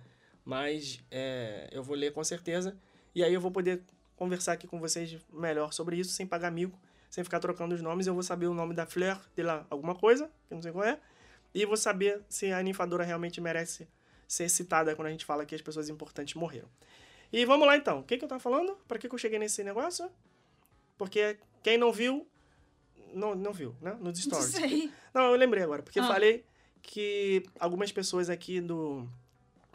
Mas 0.48 1.02
é, 1.12 1.68
eu 1.74 1.84
vou 1.84 1.94
ler 1.94 2.14
com 2.14 2.24
certeza. 2.24 2.74
E 3.14 3.22
aí 3.22 3.34
eu 3.34 3.42
vou 3.42 3.52
poder 3.52 3.84
conversar 4.16 4.54
aqui 4.54 4.66
com 4.66 4.80
vocês 4.80 5.18
melhor 5.30 5.74
sobre 5.74 5.98
isso, 5.98 6.12
sem 6.14 6.26
pagar 6.26 6.50
mico, 6.50 6.80
sem 7.10 7.22
ficar 7.22 7.42
trocando 7.42 7.76
os 7.76 7.82
nomes. 7.82 8.08
Eu 8.08 8.14
vou 8.14 8.24
saber 8.24 8.48
o 8.48 8.54
nome 8.54 8.74
da 8.74 8.86
Fleur 8.86 9.20
de 9.36 9.44
lá, 9.44 9.68
alguma 9.70 9.94
coisa, 9.94 10.28
que 10.48 10.54
eu 10.54 10.56
não 10.56 10.62
sei 10.62 10.72
qual 10.72 10.86
é. 10.86 10.98
E 11.54 11.66
vou 11.66 11.76
saber 11.76 12.22
se 12.30 12.50
a 12.54 12.64
ninfadora 12.64 13.04
realmente 13.04 13.42
merece 13.42 13.90
ser 14.26 14.48
citada 14.48 14.96
quando 14.96 15.10
a 15.10 15.12
gente 15.12 15.26
fala 15.26 15.46
que 15.46 15.54
as 15.54 15.62
pessoas 15.62 15.90
importantes 15.90 16.34
morreram. 16.36 16.70
E 17.34 17.44
vamos 17.44 17.68
lá 17.68 17.76
então. 17.76 18.00
O 18.00 18.04
que, 18.04 18.18
que 18.18 18.24
eu 18.24 18.30
tava 18.30 18.40
falando? 18.40 18.78
Para 18.88 18.98
que, 18.98 19.10
que 19.10 19.14
eu 19.16 19.20
cheguei 19.20 19.38
nesse 19.38 19.66
negócio? 19.66 20.10
Porque 20.98 21.38
quem 21.62 21.78
não 21.78 21.92
viu, 21.92 22.26
não, 23.14 23.36
não 23.36 23.52
viu, 23.52 23.76
né? 23.82 23.98
Nos 24.00 24.26
Não 24.26 24.42
stories. 24.42 24.52
sei. 24.52 24.92
Não, 25.14 25.24
eu 25.32 25.36
lembrei 25.36 25.62
agora, 25.64 25.84
porque 25.84 26.00
Ah. 26.00 26.08
falei 26.08 26.46
que 26.82 27.44
algumas 27.60 27.92
pessoas 27.92 28.30
aqui 28.30 28.62
do, 28.62 29.06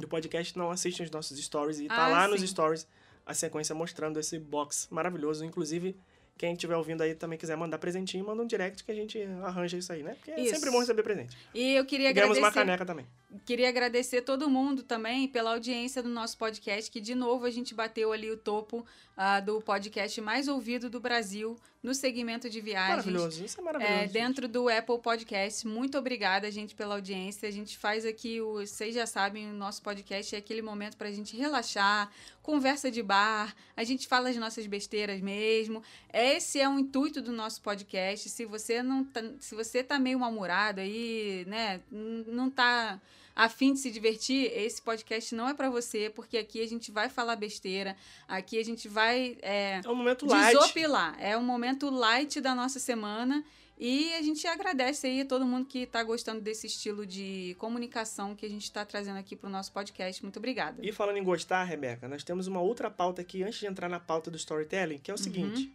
do 0.03 0.09
podcast 0.09 0.57
não 0.59 0.71
assistem 0.71 1.05
os 1.07 1.11
nossos 1.11 1.38
stories 1.43 1.81
e 1.81 1.88
tá 1.88 2.05
Ah, 2.07 2.09
lá 2.09 2.29
nos 2.29 2.41
sim. 2.41 2.47
stories 2.47 2.87
a 3.25 3.33
sequência 3.33 3.75
mostrando 3.75 4.19
esse 4.21 4.38
box 4.38 4.87
maravilhoso. 4.91 5.45
Inclusive, 5.45 5.97
quem 6.37 6.55
estiver 6.55 6.75
ouvindo 6.77 7.03
aí 7.03 7.15
também 7.15 7.38
quiser 7.38 7.57
mandar 7.57 7.79
presentinho, 7.79 8.25
manda 8.27 8.43
um 8.43 8.47
direct 8.47 8.83
que 8.83 8.91
a 8.91 8.95
gente 8.95 9.23
arranja 9.45 9.77
isso 9.77 9.93
aí, 9.93 10.03
né? 10.03 10.15
Porque 10.15 10.31
é 10.33 10.41
Isso. 10.41 10.55
sempre 10.55 10.71
bom 10.71 10.81
receber 10.81 11.03
presente. 11.03 11.37
E 11.55 11.75
eu 11.75 11.85
queria 11.85 12.11
E 12.11 12.12
ganhamos 12.12 12.37
uma 12.38 12.49
agradecer. 12.49 12.67
caneca 12.67 12.85
também. 12.87 13.07
Queria 13.47 13.69
agradecer 13.69 14.23
todo 14.23 14.49
mundo 14.51 14.83
também 14.83 15.29
pela 15.29 15.51
audiência 15.53 16.03
do 16.03 16.09
nosso 16.09 16.37
podcast, 16.37 16.91
que 16.91 17.01
de 17.01 17.15
novo 17.15 17.45
a 17.47 17.51
gente 17.51 17.75
bateu 17.75 18.12
ali 18.12 18.31
o 18.31 18.37
topo 18.37 18.85
ah, 19.17 19.38
do 19.41 19.61
podcast 19.61 20.21
mais 20.21 20.49
ouvido 20.49 20.91
do 20.91 20.99
Brasil 20.99 21.57
no 21.83 21.95
segmento 21.95 22.49
de 22.49 22.61
viagens. 22.61 23.05
Maravilhoso, 23.05 23.45
isso 23.45 23.61
é 23.61 23.64
maravilhoso. 23.64 23.95
É, 23.95 24.07
dentro 24.07 24.47
do 24.47 24.68
Apple 24.68 24.99
Podcast. 24.99 25.66
Muito 25.66 25.99
obrigada, 25.99 26.49
gente, 26.51 26.75
pela 26.75 26.95
audiência. 26.95 27.49
A 27.49 27.53
gente 27.53 27.77
faz 27.77 28.07
aqui, 28.07 28.40
o, 28.40 28.61
vocês 28.61 28.95
já 28.95 29.05
sabem, 29.05 29.51
o 29.51 29.55
nosso 29.55 29.83
podcast 29.83 30.35
é 30.35 30.38
aquele 30.38 30.62
momento 30.62 30.97
para 30.97 31.09
a 31.09 31.12
gente 31.12 31.37
relaxar, 31.37 32.11
conversa 32.40 32.90
de 32.90 33.03
bar, 33.03 33.55
a 33.77 33.83
gente 33.83 34.07
fala 34.07 34.29
as 34.29 34.37
nossas 34.37 34.66
besteiras 34.66 35.21
mesmo. 35.21 35.83
Esse 36.12 36.61
é 36.61 36.68
o 36.68 36.79
intuito 36.79 37.21
do 37.21 37.33
nosso 37.33 37.61
podcast. 37.61 38.29
Se 38.29 38.45
você 38.45 38.83
não 38.83 39.05
tá, 39.05 39.21
se 39.40 39.55
você 39.55 39.83
tá 39.83 39.99
meio 39.99 40.21
mal-humorado 40.21 40.81
aí, 40.81 41.45
né, 41.49 41.81
não 41.90 42.49
tá 42.49 43.01
a 43.35 43.49
fim 43.49 43.73
de 43.73 43.81
se 43.81 43.90
divertir, 43.90 44.51
esse 44.55 44.81
podcast 44.83 45.35
não 45.35 45.49
é 45.49 45.55
para 45.55 45.71
você, 45.71 46.11
porque 46.11 46.37
aqui 46.38 46.61
a 46.62 46.66
gente 46.68 46.90
vai 46.90 47.09
falar 47.09 47.37
besteira, 47.37 47.97
aqui 48.29 48.59
a 48.59 48.64
gente 48.64 48.88
vai 48.88 49.37
é, 49.42 49.81
É 49.85 49.88
um 49.88 49.95
momento 49.95 50.27
light. 50.27 50.55
desopilar. 50.57 51.16
É 51.21 51.37
um 51.37 51.42
momento 51.45 51.88
light 51.90 52.40
da 52.40 52.55
nossa 52.55 52.79
semana. 52.79 53.45
E 53.85 54.14
a 54.14 54.23
gente 54.23 54.47
agradece 54.47 55.09
aí 55.09 55.23
a 55.23 55.27
todo 55.27 55.45
mundo 55.45 55.66
que 55.66 55.79
está 55.81 56.05
gostando 56.05 56.40
desse 56.40 56.68
estilo 56.68 57.05
de 57.05 57.57
comunicação 57.59 58.37
que 58.37 58.47
a 58.47 58.49
gente 58.49 58.62
está 58.62 58.85
trazendo 58.85 59.18
aqui 59.18 59.35
para 59.35 59.49
o 59.49 59.51
nosso 59.51 59.73
podcast. 59.73 60.23
Muito 60.23 60.37
obrigada. 60.38 60.79
E 60.87 60.92
falando 60.92 61.16
em 61.16 61.25
gostar, 61.25 61.64
Rebeca, 61.64 62.07
nós 62.07 62.23
temos 62.23 62.47
uma 62.47 62.61
outra 62.61 62.88
pauta 62.90 63.23
aqui 63.23 63.42
antes 63.42 63.59
de 63.59 63.66
entrar 63.66 63.88
na 63.88 63.99
pauta 63.99 64.31
do 64.31 64.37
storytelling, 64.37 64.99
que 64.99 65.11
é 65.11 65.14
o 65.14 65.16
Uhum. 65.16 65.23
seguinte: 65.25 65.73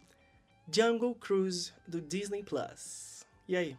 Jungle 0.72 1.14
Cruise 1.16 1.72
do 1.86 2.00
Disney 2.00 2.42
Plus. 2.42 3.24
E 3.46 3.54
aí? 3.56 3.76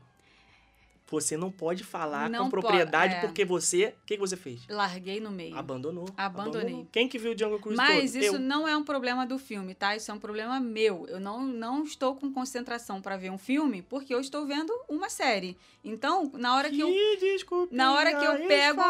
Você 1.11 1.35
não 1.35 1.51
pode 1.51 1.83
falar 1.83 2.29
Não 2.29 2.43
com 2.45 2.49
propriedade 2.51 3.15
é. 3.15 3.19
porque 3.21 3.43
você. 3.43 3.95
O 4.03 4.05
que, 4.05 4.15
que 4.15 4.19
você 4.19 4.37
fez? 4.37 4.61
Larguei 4.69 5.19
no 5.19 5.31
meio. 5.31 5.57
Abandonou. 5.57 6.05
Abandonei. 6.15 6.61
Abandonou. 6.61 6.87
Quem 6.91 7.07
que 7.07 7.17
viu 7.17 7.33
o 7.33 7.37
Jungle 7.37 7.59
Cruise 7.59 7.77
Mas 7.77 8.11
todo? 8.11 8.23
isso 8.23 8.35
Eu. 8.35 8.39
não 8.39 8.67
é 8.67 8.75
um 8.77 8.83
problema 8.83 9.25
do 9.25 9.37
filme, 9.39 9.73
tá? 9.73 9.95
Isso 9.95 10.11
é 10.11 10.13
um 10.13 10.19
problema 10.19 10.59
meu. 10.59 11.05
Eu 11.07 11.19
não, 11.19 11.41
não 11.43 11.83
estou 11.83 12.15
com 12.15 12.31
concentração 12.31 13.01
para 13.01 13.17
ver 13.17 13.31
um 13.31 13.37
filme 13.37 13.81
porque 13.81 14.13
eu 14.13 14.19
estou 14.19 14.45
vendo 14.45 14.71
uma 14.87 15.09
série. 15.09 15.57
Então, 15.83 16.31
na 16.35 16.55
hora 16.55 16.69
que 16.69 16.79
eu 16.79 16.89
Ih, 16.89 17.17
desculpe, 17.19 17.75
na 17.75 17.93
hora 17.93 18.13
que 18.15 18.25
eu 18.25 18.47
pego-. 18.47 18.81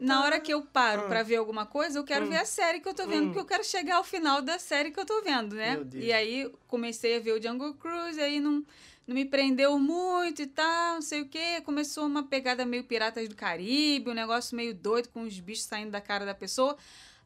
Na 0.00 0.24
hora 0.24 0.40
que 0.40 0.52
eu 0.52 0.62
paro 0.62 1.02
Ah. 1.02 1.08
pra 1.08 1.22
ver 1.22 1.36
alguma 1.36 1.66
coisa, 1.66 1.98
eu 1.98 2.04
quero 2.04 2.26
Hum. 2.26 2.30
ver 2.30 2.38
a 2.38 2.44
série 2.44 2.80
que 2.80 2.88
eu 2.88 2.94
tô 2.94 3.06
vendo, 3.06 3.24
Hum. 3.24 3.26
porque 3.26 3.40
eu 3.40 3.44
quero 3.46 3.64
chegar 3.64 3.96
ao 3.96 4.04
final 4.04 4.40
da 4.42 4.58
série 4.58 4.90
que 4.90 4.98
eu 4.98 5.06
tô 5.06 5.22
vendo, 5.22 5.54
né? 5.54 5.74
Meu 5.76 5.84
Deus. 5.84 6.04
E 6.04 6.12
aí 6.12 6.50
comecei 6.66 7.16
a 7.16 7.20
ver 7.20 7.32
o 7.32 7.42
Jungle 7.42 7.74
Cruise, 7.74 8.20
aí 8.20 8.40
não, 8.40 8.64
não 9.06 9.14
me 9.14 9.24
prendeu 9.24 9.78
muito 9.78 10.42
e 10.42 10.46
tal, 10.46 10.94
não 10.94 11.02
sei 11.02 11.22
o 11.22 11.28
quê. 11.28 11.60
Começou 11.64 12.06
uma 12.06 12.22
pegada 12.22 12.64
meio 12.64 12.84
Piratas 12.84 13.28
do 13.28 13.34
Caribe, 13.34 14.10
um 14.10 14.14
negócio 14.14 14.56
meio 14.56 14.74
doido 14.74 15.08
com 15.08 15.22
os 15.22 15.38
bichos 15.38 15.64
saindo 15.64 15.90
da 15.90 16.00
cara 16.00 16.24
da 16.24 16.34
pessoa. 16.34 16.76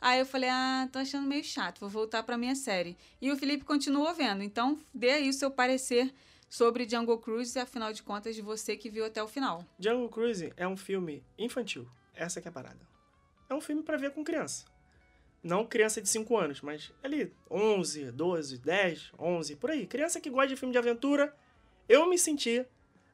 Aí 0.01 0.19
eu 0.19 0.27
falei, 0.27 0.51
ah, 0.51 0.89
tô 0.93 0.99
achando 0.99 1.27
meio 1.27 1.43
chato, 1.43 1.81
vou 1.81 1.89
voltar 1.89 2.23
pra 2.23 2.37
minha 2.37 2.55
série. 2.55 2.97
E 3.21 3.31
o 3.31 3.37
Felipe 3.37 3.65
continuou 3.65 4.12
vendo, 4.15 4.43
então 4.43 4.79
dê 4.93 5.11
aí 5.11 5.29
o 5.29 5.33
seu 5.33 5.51
parecer 5.51 6.12
sobre 6.49 6.89
Jungle 6.89 7.19
Cruise, 7.19 7.59
afinal 7.59 7.93
de 7.93 8.03
contas, 8.03 8.35
de 8.35 8.43
você 8.43 8.77
que 8.77 8.91
viu 8.91 9.05
até 9.05 9.23
o 9.23 9.29
final. 9.29 9.65
Jungle 9.79 10.09
Cruise 10.09 10.53
é 10.57 10.67
um 10.69 10.77
filme 10.77 11.25
infantil. 11.39 11.89
Essa 12.15 12.41
que 12.41 12.49
é 12.49 12.51
a 12.51 12.53
parada. 12.53 12.81
É 13.49 13.55
um 13.55 13.61
filme 13.61 13.83
pra 13.83 13.97
ver 13.97 14.12
com 14.12 14.25
criança. 14.25 14.65
Não 15.43 15.67
criança 15.67 16.01
de 16.01 16.09
5 16.09 16.37
anos, 16.37 16.61
mas 16.61 16.93
ali 17.03 17.33
11, 17.51 18.11
12, 18.11 18.59
10, 18.59 19.12
11, 19.19 19.57
por 19.57 19.71
aí. 19.71 19.87
Criança 19.87 20.21
que 20.21 20.31
gosta 20.31 20.49
de 20.49 20.57
filme 20.57 20.73
de 20.73 20.79
aventura. 20.79 21.35
Eu 21.88 22.07
me 22.09 22.18
senti 22.18 22.64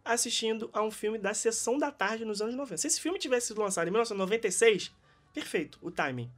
assistindo 0.05 0.69
a 0.73 0.83
um 0.83 0.91
filme 0.91 1.19
da 1.19 1.33
sessão 1.35 1.79
da 1.79 1.91
tarde 1.91 2.25
nos 2.25 2.41
anos 2.43 2.55
90. 2.55 2.77
Se 2.79 2.87
esse 2.87 3.01
filme 3.01 3.19
tivesse 3.19 3.49
sido 3.49 3.61
lançado 3.61 3.87
em 3.87 3.91
1996, 3.91 4.93
perfeito, 5.33 5.79
o 5.83 5.91
timing. 5.91 6.31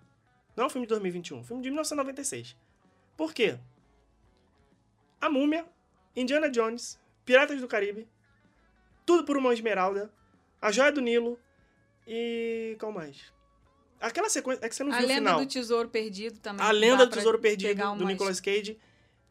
Não 0.57 0.65
é 0.65 0.67
um 0.67 0.71
filme 0.71 0.87
de 0.87 0.91
2021, 0.91 1.37
é 1.39 1.41
um 1.41 1.45
filme 1.45 1.63
de 1.63 1.71
1996. 1.71 2.57
Por 3.17 3.33
quê? 3.33 3.59
A 5.21 5.31
Múmia, 5.31 5.65
Indiana 6.15 6.51
Jones, 6.51 6.99
Piratas 7.25 7.61
do 7.61 7.67
Caribe, 7.69 8.07
Tudo 9.07 9.25
por 9.25 9.37
uma 9.37 9.53
Esmeralda, 9.53 10.11
A 10.61 10.71
Joia 10.73 10.93
do 10.93 11.01
Nilo 11.01 11.39
e. 12.07 12.77
qual 12.79 12.93
mais? 12.93 13.33
Aquela 14.01 14.29
sequência. 14.29 14.65
É 14.65 14.69
que 14.69 14.75
você 14.75 14.85
não 14.85 14.93
A 14.93 14.97
viu 14.99 15.05
o 15.07 15.09
Lenda 15.09 15.31
final. 15.31 15.41
do 15.41 15.47
Tesouro 15.47 15.89
Perdido 15.89 16.39
também. 16.41 16.65
A 16.67 16.71
Lenda 16.71 17.07
do 17.07 17.13
Tesouro 17.15 17.39
Perdido, 17.39 17.69
pegar 17.69 17.87
do 17.87 17.93
umas- 17.93 18.07
Nicolas 18.07 18.41
Cage. 18.41 18.79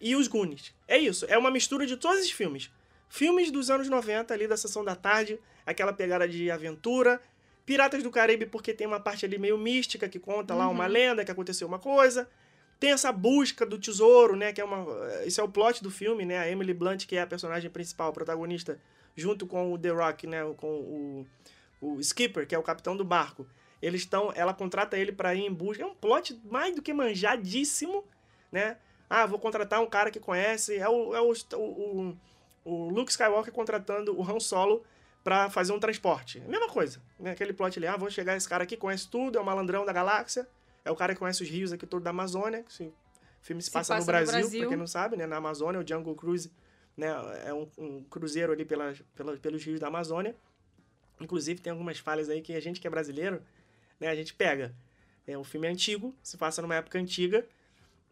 E 0.02 0.16
os 0.16 0.28
Goonies. 0.28 0.74
É 0.88 0.98
isso. 0.98 1.26
É 1.28 1.38
uma 1.38 1.52
mistura 1.52 1.86
de 1.86 1.96
todos 1.96 2.20
esses 2.20 2.32
filmes. 2.32 2.72
Filmes 3.14 3.52
dos 3.52 3.70
anos 3.70 3.88
90, 3.88 4.34
ali 4.34 4.48
da 4.48 4.58
Sessão 4.58 4.84
da 4.84 4.96
Tarde. 4.96 5.40
Aquela 5.68 5.94
pegada 5.94 6.28
de 6.28 6.50
aventura. 6.50 7.22
Piratas 7.64 8.02
do 8.02 8.10
Caribe, 8.10 8.48
porque 8.48 8.74
tem 8.74 8.88
uma 8.88 9.00
parte 9.00 9.24
ali 9.24 9.38
meio 9.38 9.56
mística 9.56 10.10
que 10.10 10.18
conta 10.18 10.56
lá 10.56 10.66
Uhum. 10.66 10.74
uma 10.74 10.88
lenda, 10.88 11.24
que 11.24 11.30
aconteceu 11.30 11.68
uma 11.68 11.78
coisa. 11.78 12.28
Tem 12.80 12.92
essa 12.92 13.12
busca 13.12 13.68
do 13.68 13.78
tesouro, 13.78 14.36
né? 14.36 14.52
Que 14.52 14.60
é 14.62 14.64
uma. 14.66 14.88
Esse 15.26 15.40
é 15.40 15.44
o 15.44 15.48
plot 15.48 15.84
do 15.84 15.92
filme, 15.92 16.26
né? 16.26 16.40
A 16.40 16.50
Emily 16.50 16.74
Blunt, 16.74 17.06
que 17.06 17.16
é 17.16 17.22
a 17.22 17.28
personagem 17.28 17.70
principal, 17.70 18.10
a 18.10 18.12
protagonista, 18.12 18.80
junto 19.16 19.46
com 19.46 19.72
o 19.72 19.78
The 19.78 19.90
Rock, 19.90 20.26
né? 20.26 20.40
Com 20.58 20.68
o, 20.68 21.28
o 21.80 22.00
Skipper, 22.00 22.48
que 22.48 22.56
é 22.56 22.58
o 22.58 22.64
capitão 22.64 22.98
do 22.98 23.06
barco. 23.06 23.46
Eles 23.80 24.02
estão. 24.02 24.34
Ela 24.36 24.56
contrata 24.56 24.98
ele 24.98 25.12
pra 25.12 25.36
ir 25.36 25.46
em 25.46 25.54
busca. 25.54 25.84
É 25.84 25.86
um 25.86 25.94
plot 25.94 26.42
mais 26.50 26.76
do 26.76 26.82
que 26.82 26.92
manjadíssimo, 26.92 28.04
né? 28.52 28.78
Ah, 29.08 29.28
vou 29.28 29.38
contratar 29.38 29.80
um 29.84 29.86
cara 29.88 30.10
que 30.10 30.20
conhece. 30.20 30.76
É 30.78 30.90
o, 30.90 31.14
é 31.14 31.22
o, 31.22 31.32
o, 31.60 32.18
o 32.64 32.90
Luke 32.90 33.12
Skywalker 33.12 33.54
contratando 33.54 34.18
o 34.18 34.24
Han 34.24 34.40
Solo 34.40 34.84
pra 35.24 35.50
fazer 35.50 35.72
um 35.72 35.80
transporte. 35.80 36.40
A 36.46 36.50
mesma 36.50 36.68
coisa. 36.68 37.02
Né? 37.20 37.32
Aquele 37.32 37.54
plot 37.54 37.80
ali, 37.80 37.88
ah, 37.88 37.96
vou 37.96 38.10
chegar 38.10 38.36
esse 38.36 38.48
cara 38.48 38.64
aqui, 38.64 38.76
conhece 38.76 39.08
tudo, 39.10 39.38
é 39.38 39.42
o 39.42 39.46
malandrão 39.46 39.86
da 39.86 39.94
galáxia. 39.94 40.48
É 40.84 40.92
o 40.92 40.96
cara 40.96 41.14
que 41.14 41.20
conhece 41.20 41.42
os 41.42 41.50
rios 41.50 41.72
aqui 41.72 41.86
todo 41.86 42.04
da 42.04 42.10
Amazônia. 42.10 42.66
esse 42.68 42.94
filme 43.42 43.62
se, 43.62 43.68
Se 43.68 43.74
passa, 43.74 43.94
no, 43.94 44.00
passa 44.00 44.12
no 44.12 44.18
Brasil, 44.18 44.42
Brasil. 44.42 44.60
pra 44.62 44.70
quem 44.70 44.78
não 44.78 44.88
sabe, 44.88 45.16
né? 45.16 45.26
Na 45.26 45.38
Amazônia, 45.38 45.80
o 45.80 45.88
Jungle 45.88 46.16
Cruise 46.16 46.52
né? 46.98 47.08
é 47.46 47.54
um, 47.54 47.70
um 47.78 48.04
cruzeiro 48.04 48.52
ali 48.52 48.66
pelas, 48.66 49.02
pela, 49.16 49.38
pelos 49.38 49.64
rios 49.64 49.80
da 49.80 49.88
Amazônia. 49.88 50.36
Inclusive, 51.22 51.62
tem 51.62 51.72
algumas 51.72 52.00
falhas 52.00 52.30
aí 52.30 52.42
que 52.42 52.54
a 52.54 52.60
gente 52.60 52.82
que 52.82 52.88
é 52.88 52.90
brasileiro, 52.90 53.42
né? 54.00 54.10
A 54.10 54.16
gente 54.16 54.34
pega. 54.34 54.76
É, 55.26 55.38
o 55.38 55.44
filme 55.44 55.68
é 55.68 55.72
antigo, 55.72 56.14
se 56.22 56.38
passa 56.38 56.62
numa 56.62 56.76
época 56.76 57.00
antiga. 57.00 57.48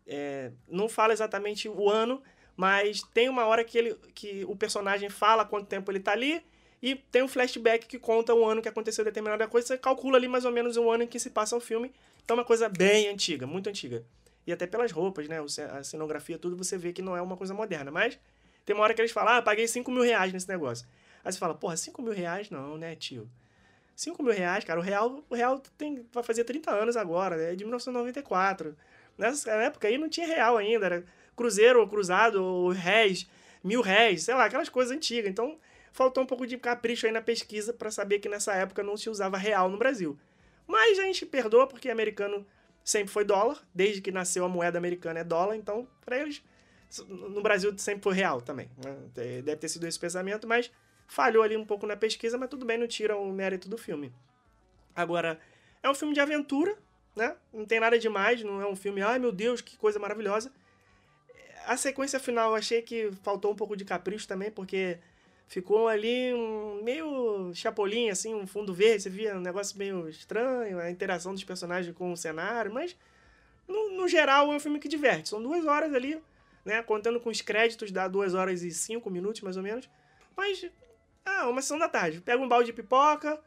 É, 0.08 0.52
não 0.68 0.88
fala 0.88 1.12
exatamente 1.12 1.68
o 1.68 1.90
ano, 1.90 2.22
mas 2.62 3.02
tem 3.12 3.28
uma 3.28 3.44
hora 3.48 3.64
que, 3.64 3.76
ele, 3.76 3.96
que 4.14 4.46
o 4.46 4.56
personagem 4.56 5.10
fala 5.10 5.44
quanto 5.44 5.66
tempo 5.66 5.92
ele 5.92 6.00
tá 6.00 6.12
ali 6.12 6.46
e 6.80 6.94
tem 6.94 7.24
um 7.24 7.28
flashback 7.28 7.88
que 7.88 7.98
conta 7.98 8.36
o 8.36 8.46
ano 8.46 8.62
que 8.62 8.70
aconteceu 8.70 9.04
determinada 9.04 9.48
coisa. 9.48 9.66
Você 9.66 9.78
calcula 9.80 10.16
ali 10.16 10.28
mais 10.28 10.46
ou 10.46 10.52
menos 10.52 10.78
o 10.78 10.88
ano 10.92 11.02
em 11.02 11.08
que 11.08 11.20
se 11.20 11.32
passa 11.32 11.58
o 11.58 11.60
filme. 11.60 11.92
Então 12.24 12.36
é 12.36 12.40
uma 12.40 12.46
coisa 12.46 12.70
bem 12.70 13.08
antiga, 13.08 13.48
muito 13.48 13.68
antiga. 13.68 14.06
E 14.46 14.54
até 14.54 14.68
pelas 14.68 14.92
roupas, 14.92 15.28
né? 15.28 15.40
A 15.72 15.84
cenografia, 15.84 16.38
tudo, 16.38 16.56
você 16.56 16.78
vê 16.78 16.94
que 16.94 17.02
não 17.02 17.18
é 17.18 17.22
uma 17.24 17.36
coisa 17.36 17.52
moderna. 17.52 17.90
Mas 17.90 18.20
tem 18.64 18.76
uma 18.76 18.84
hora 18.84 18.94
que 18.94 19.02
eles 19.02 19.12
falam, 19.12 19.34
ah, 19.34 19.42
paguei 19.42 19.68
5 19.68 19.90
mil 19.90 20.04
reais 20.04 20.32
nesse 20.32 20.48
negócio. 20.48 20.88
Aí 21.24 21.34
você 21.34 21.40
fala, 21.40 21.56
porra, 21.56 21.76
5 21.76 22.00
mil 22.00 22.14
reais 22.14 22.52
não, 22.52 22.78
né, 22.78 22.96
tio? 22.96 23.28
5 23.96 24.22
mil 24.22 24.34
reais, 24.34 24.64
cara, 24.64 24.80
o 24.80 24.84
real, 24.84 25.24
o 25.28 25.34
real 25.34 25.60
tem, 25.80 26.06
vai 26.14 26.24
fazer 26.24 26.44
30 26.44 26.70
anos 26.70 26.96
agora, 26.96 27.42
é 27.42 27.56
de 27.56 27.64
1994. 27.64 28.78
Nessa 29.18 29.50
época 29.50 29.88
aí 29.88 29.98
não 29.98 30.08
tinha 30.08 30.28
real 30.28 30.58
ainda, 30.58 30.86
era 30.86 31.06
cruzeiro 31.42 31.80
ou 31.80 31.88
cruzado 31.88 32.44
ou 32.44 32.70
réis, 32.70 33.28
mil 33.64 33.82
réis, 33.82 34.24
sei 34.24 34.36
lá, 34.36 34.46
aquelas 34.46 34.70
coisas 34.70 34.96
antigas. 34.96 35.30
Então 35.32 35.58
faltou 35.92 36.24
um 36.24 36.28
pouco 36.28 36.46
de 36.46 36.58
capricho 36.58 37.08
aí 37.08 37.12
na 37.12 37.22
pesquisa 37.22 37.74
para 37.74 37.90
saber 37.90 38.20
que 38.20 38.30
nessa 38.30 38.54
época 38.54 38.84
não 38.84 38.96
se 38.96 39.10
usava 39.10 39.38
real 39.38 39.70
no 39.70 39.78
Brasil. 39.78 40.18
Mas 40.68 41.00
a 41.00 41.04
gente 41.04 41.26
perdoa 41.26 41.66
porque 41.66 41.90
americano 41.90 42.46
sempre 42.84 43.12
foi 43.12 43.26
dólar, 43.26 43.58
desde 43.74 44.02
que 44.02 44.12
nasceu 44.12 44.46
a 44.46 44.50
moeda 44.50 44.78
americana 44.78 45.20
é 45.20 45.24
dólar, 45.24 45.56
então 45.56 45.88
para 46.06 46.20
eles 46.20 46.44
no 47.08 47.42
Brasil 47.42 47.74
sempre 47.78 48.04
foi 48.04 48.14
real 48.14 48.42
também. 48.42 48.70
né? 48.84 48.96
Deve 49.42 49.56
ter 49.56 49.70
sido 49.70 49.88
esse 49.88 50.00
pensamento, 50.00 50.48
mas 50.48 50.72
falhou 51.08 51.44
ali 51.44 51.58
um 51.58 51.66
pouco 51.66 51.88
na 51.88 51.96
pesquisa, 51.96 52.38
mas 52.38 52.50
tudo 52.50 52.66
bem, 52.66 52.78
não 52.78 52.88
tira 52.88 53.18
o 53.18 53.32
mérito 53.32 53.68
do 53.68 53.78
filme. 53.78 54.14
Agora, 54.96 55.40
é 55.82 55.90
um 55.90 55.96
filme 55.96 56.14
de 56.14 56.20
aventura, 56.20 56.78
né? 57.16 57.36
Não 57.54 57.66
tem 57.66 57.80
nada 57.80 57.98
demais, 57.98 58.44
não 58.44 58.62
é 58.62 58.68
um 58.68 58.76
filme, 58.76 59.02
ai 59.02 59.20
meu 59.20 59.32
Deus, 59.32 59.62
que 59.62 59.78
coisa 59.78 60.00
maravilhosa. 60.00 60.52
A 61.66 61.78
sequência 61.78 62.20
final 62.20 62.52
eu 62.52 62.56
achei 62.56 62.82
que 62.82 63.12
faltou 63.24 63.52
um 63.52 63.56
pouco 63.56 63.76
de 63.76 63.86
capricho 63.86 64.28
também, 64.28 64.52
porque 64.52 64.98
ficou 65.48 65.88
ali 65.88 66.34
um 66.34 66.82
meio 66.82 67.54
chapolim, 67.54 68.10
assim, 68.10 68.34
um 68.34 68.48
fundo 68.48 68.74
verde, 68.74 69.04
você 69.04 69.10
via 69.10 69.36
um 69.36 69.42
negócio 69.42 69.78
meio 69.78 70.08
estranho, 70.08 70.80
a 70.80 70.90
interação 70.90 71.34
dos 71.34 71.44
personagens 71.44 71.94
com 71.96 72.12
o 72.12 72.18
cenário, 72.18 72.74
mas 72.74 72.96
no, 73.68 73.92
no 73.92 74.08
geral 74.08 74.52
é 74.52 74.56
um 74.56 74.60
filme 74.60 74.80
que 74.80 74.88
diverte. 74.88 75.30
São 75.30 75.42
duas 75.42 75.66
horas 75.66 75.94
ali, 75.94 76.22
né? 76.64 76.82
Contando 76.82 77.20
com 77.20 77.30
os 77.30 77.42
créditos, 77.42 77.92
dá 77.92 78.08
duas 78.08 78.34
horas 78.34 78.64
e 78.64 78.72
cinco 78.72 79.10
minutos, 79.10 79.42
mais 79.42 79.58
ou 79.58 79.64
menos. 79.64 79.90
Mas, 80.36 80.66
ah, 81.26 81.50
uma 81.50 81.62
sessão 81.62 81.78
da 81.78 81.90
tarde. 81.90 82.22
Pega 82.22 82.42
um 82.42 82.48
balde 82.48 82.68
de 82.68 82.74
pipoca, 82.74 83.40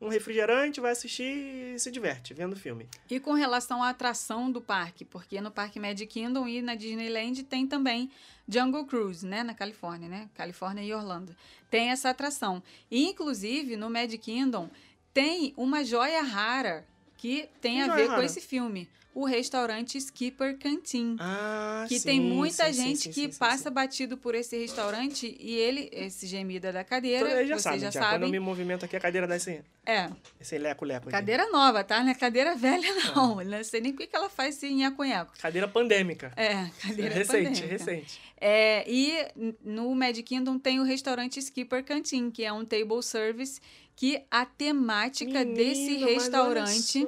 um 0.00 0.08
refrigerante, 0.08 0.80
vai 0.80 0.92
assistir 0.92 1.74
e 1.74 1.78
se 1.78 1.90
diverte 1.90 2.32
vendo 2.32 2.52
o 2.52 2.56
filme. 2.56 2.88
E 3.10 3.18
com 3.18 3.32
relação 3.32 3.82
à 3.82 3.90
atração 3.90 4.50
do 4.50 4.60
parque, 4.60 5.04
porque 5.04 5.40
no 5.40 5.50
Parque 5.50 5.80
Magic 5.80 6.06
Kingdom 6.06 6.46
e 6.46 6.62
na 6.62 6.74
Disneyland 6.74 7.42
tem 7.44 7.66
também 7.66 8.10
Jungle 8.48 8.86
Cruise, 8.86 9.26
né, 9.26 9.42
na 9.42 9.54
Califórnia, 9.54 10.08
né? 10.08 10.28
Califórnia 10.34 10.82
e 10.82 10.94
Orlando. 10.94 11.34
Tem 11.70 11.90
essa 11.90 12.10
atração. 12.10 12.62
E 12.90 13.04
inclusive 13.04 13.76
no 13.76 13.90
Magic 13.90 14.18
Kingdom 14.18 14.70
tem 15.12 15.52
uma 15.56 15.84
joia 15.84 16.22
rara 16.22 16.86
que 17.16 17.48
tem 17.60 17.82
Que 17.82 17.90
a 17.90 17.94
ver 17.94 18.08
com 18.08 18.22
esse 18.22 18.40
filme, 18.40 18.88
o 19.14 19.24
restaurante 19.24 19.98
Skipper 19.98 20.56
Canteen. 20.58 21.16
Ah, 21.18 21.84
que 21.88 21.98
sim, 21.98 22.06
tem 22.06 22.20
muita 22.20 22.72
sim, 22.72 22.84
gente 22.84 22.98
sim, 23.00 23.10
que 23.10 23.36
passa 23.36 23.68
batido 23.70 24.16
por 24.16 24.34
esse 24.34 24.56
restaurante 24.56 25.36
e 25.40 25.54
ele, 25.56 25.88
esse 25.92 26.26
gemida 26.26 26.72
da 26.72 26.84
cadeira, 26.84 27.28
Então, 27.28 27.46
já 27.46 27.58
sabem, 27.58 27.80
já 27.80 27.90
já. 27.90 28.10
Quando 28.10 28.22
eu 28.24 28.28
me 28.28 28.38
movimento 28.38 28.84
aqui, 28.84 28.94
a 28.96 29.00
cadeira 29.00 29.26
dá 29.26 29.34
esse, 29.36 29.60
É, 29.84 30.08
esse 30.40 30.56
leco-leco 30.56 31.08
aqui. 31.08 31.10
cadeira 31.10 31.48
nova, 31.50 31.82
tá? 31.82 32.00
Não 32.02 32.10
é 32.10 32.14
cadeira 32.14 32.54
velha, 32.54 32.88
Ah. 33.08 33.12
não. 33.16 33.44
Não 33.44 33.64
sei 33.64 33.80
nem 33.80 33.92
por 33.92 34.06
que 34.06 34.14
ela 34.14 34.28
faz 34.30 34.54
esse 34.56 34.68
nheco-nheco. 34.72 35.32
Cadeira 35.40 35.66
pandêmica. 35.66 36.32
É, 36.36 36.68
cadeira 36.80 37.14
recente, 37.14 37.62
pandêmica. 37.62 37.66
recente. 37.66 38.20
É, 38.40 38.84
e 38.88 39.16
no 39.64 39.92
Magic 39.96 40.22
Kingdom 40.22 40.58
tem 40.60 40.78
o 40.78 40.84
restaurante 40.84 41.40
Skipper 41.40 41.82
Canteen, 41.82 42.30
que 42.30 42.44
é 42.44 42.52
um 42.52 42.64
table 42.64 43.02
service 43.02 43.60
que 43.96 44.22
a 44.30 44.46
temática 44.46 45.44
desse 45.44 45.96
restaurante 45.96 47.04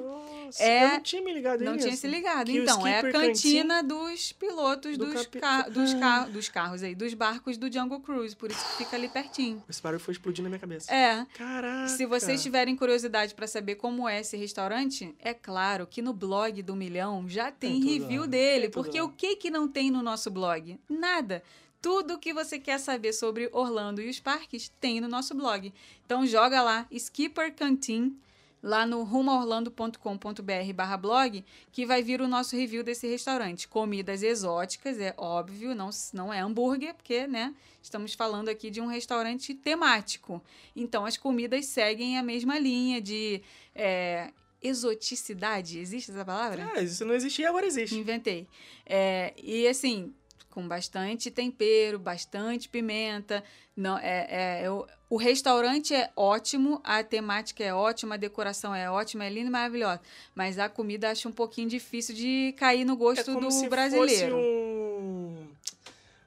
é- 0.59 0.85
Eu 0.85 0.89
não 0.89 0.99
tinha 1.01 1.21
me 1.21 1.33
ligado 1.33 1.63
não 1.63 1.73
nisso. 1.73 1.85
tinha 1.87 1.97
se 1.97 2.07
ligado. 2.07 2.47
Que 2.51 2.59
o 2.59 2.63
Então, 2.63 2.85
é 2.87 2.99
a 2.99 3.11
cantina 3.11 3.81
dos 3.83 4.31
pilotos 4.33 4.97
do 4.97 5.05
dos, 5.05 5.25
capi- 5.25 5.39
ca- 5.39 5.69
dos, 5.69 5.93
Ah. 5.93 5.99
ca- 5.99 6.25
dos 6.25 6.49
carros 6.49 6.83
aí, 6.83 6.93
dos 6.95 7.13
barcos 7.13 7.57
do 7.57 7.71
Jungle 7.71 7.99
Cruise, 7.99 8.35
por 8.35 8.49
isso 8.51 8.63
que 8.71 8.83
fica 8.83 8.95
ali 8.95 9.07
pertinho. 9.09 9.63
Esse 9.69 9.81
barulho 9.81 9.99
foi 9.99 10.13
explodindo 10.13 10.43
na 10.43 10.49
minha 10.49 10.59
cabeça. 10.59 10.91
É, 10.93 11.25
Caraca. 11.35 11.87
Se 11.89 12.05
vocês 12.05 12.41
tiverem 12.41 12.75
curiosidade 12.75 13.33
para 13.35 13.47
saber 13.47 13.75
como 13.75 14.07
é 14.09 14.19
esse 14.19 14.35
restaurante, 14.37 15.15
é 15.19 15.33
claro 15.33 15.87
que 15.87 16.01
no 16.01 16.13
blog 16.13 16.61
do 16.61 16.75
Milhão 16.75 17.27
já 17.29 17.51
tem, 17.51 17.79
tudo 17.79 17.91
review 17.91 18.21
lá, 18.21 18.27
dele, 18.27 18.61
tem 18.63 18.71
porque 18.71 18.99
lá. 18.99 19.05
o 19.05 19.09
que 19.09 19.35
que 19.35 19.49
não 19.51 19.67
tem 19.67 19.91
no 19.91 20.01
nosso 20.01 20.29
blog? 20.31 20.79
Nada. 20.89 21.43
Tudo 21.81 22.19
que 22.19 22.31
você 22.31 22.59
quer 22.59 22.77
saber 22.77 23.11
sobre 23.11 23.49
Orlando 23.51 24.01
e 24.01 24.07
os 24.09 24.19
parques 24.19 24.71
tem 24.79 25.01
no 25.01 25.07
nosso 25.07 25.33
blog. 25.33 25.73
Então 26.05 26.25
joga 26.27 26.61
lá 26.61 26.85
Skipper 26.91 27.53
Canteen 27.55 28.15
lá 28.61 28.85
no 28.85 29.03
rumoorlando.com.br 29.03 30.73
barra 30.75 30.97
blog 30.97 31.43
que 31.71 31.85
vai 31.85 32.03
vir 32.03 32.21
o 32.21 32.27
nosso 32.27 32.55
review 32.55 32.83
desse 32.83 33.07
restaurante. 33.07 33.67
Comidas 33.67 34.21
exóticas, 34.21 34.99
é 34.99 35.13
óbvio, 35.17 35.73
não, 35.73 35.89
não 36.13 36.33
é 36.33 36.39
hambúrguer, 36.39 36.93
porque, 36.93 37.25
né, 37.27 37.53
estamos 37.81 38.13
falando 38.13 38.49
aqui 38.49 38.69
de 38.69 38.79
um 38.79 38.87
restaurante 38.87 39.53
temático. 39.53 40.41
Então, 40.75 41.05
as 41.05 41.17
comidas 41.17 41.65
seguem 41.65 42.17
a 42.17 42.23
mesma 42.23 42.59
linha 42.59 43.01
de 43.01 43.41
é, 43.73 44.31
exoticidade, 44.61 45.79
existe 45.79 46.11
essa 46.11 46.23
palavra? 46.23 46.71
Ah, 46.75 46.81
isso 46.81 47.03
não 47.03 47.15
existia, 47.15 47.49
agora 47.49 47.65
existe. 47.65 47.97
Inventei. 47.97 48.47
É, 48.85 49.33
e 49.41 49.67
assim, 49.67 50.13
com 50.51 50.67
bastante 50.67 51.31
tempero, 51.31 51.97
bastante 51.97 52.69
pimenta. 52.69 53.43
Não, 53.75 53.97
é, 53.97 54.27
é, 54.29 54.63
é 54.65 54.69
o, 54.69 54.85
o 55.09 55.17
restaurante 55.17 55.95
é 55.95 56.11
ótimo, 56.15 56.79
a 56.83 57.03
temática 57.03 57.63
é 57.63 57.73
ótima, 57.73 58.15
a 58.15 58.17
decoração 58.17 58.75
é 58.75 58.91
ótima, 58.91 59.25
é 59.25 59.29
linda 59.29 59.47
e 59.47 59.51
maravilhosa. 59.51 60.01
Mas 60.35 60.59
a 60.59 60.69
comida 60.69 61.09
acho 61.09 61.27
um 61.27 61.31
pouquinho 61.31 61.67
difícil 61.69 62.13
de 62.13 62.53
cair 62.57 62.85
no 62.85 62.93
É 62.93 62.97
gosto 62.97 63.33
como 63.33 63.49
do 63.49 63.69
brasileiro. 63.69 64.35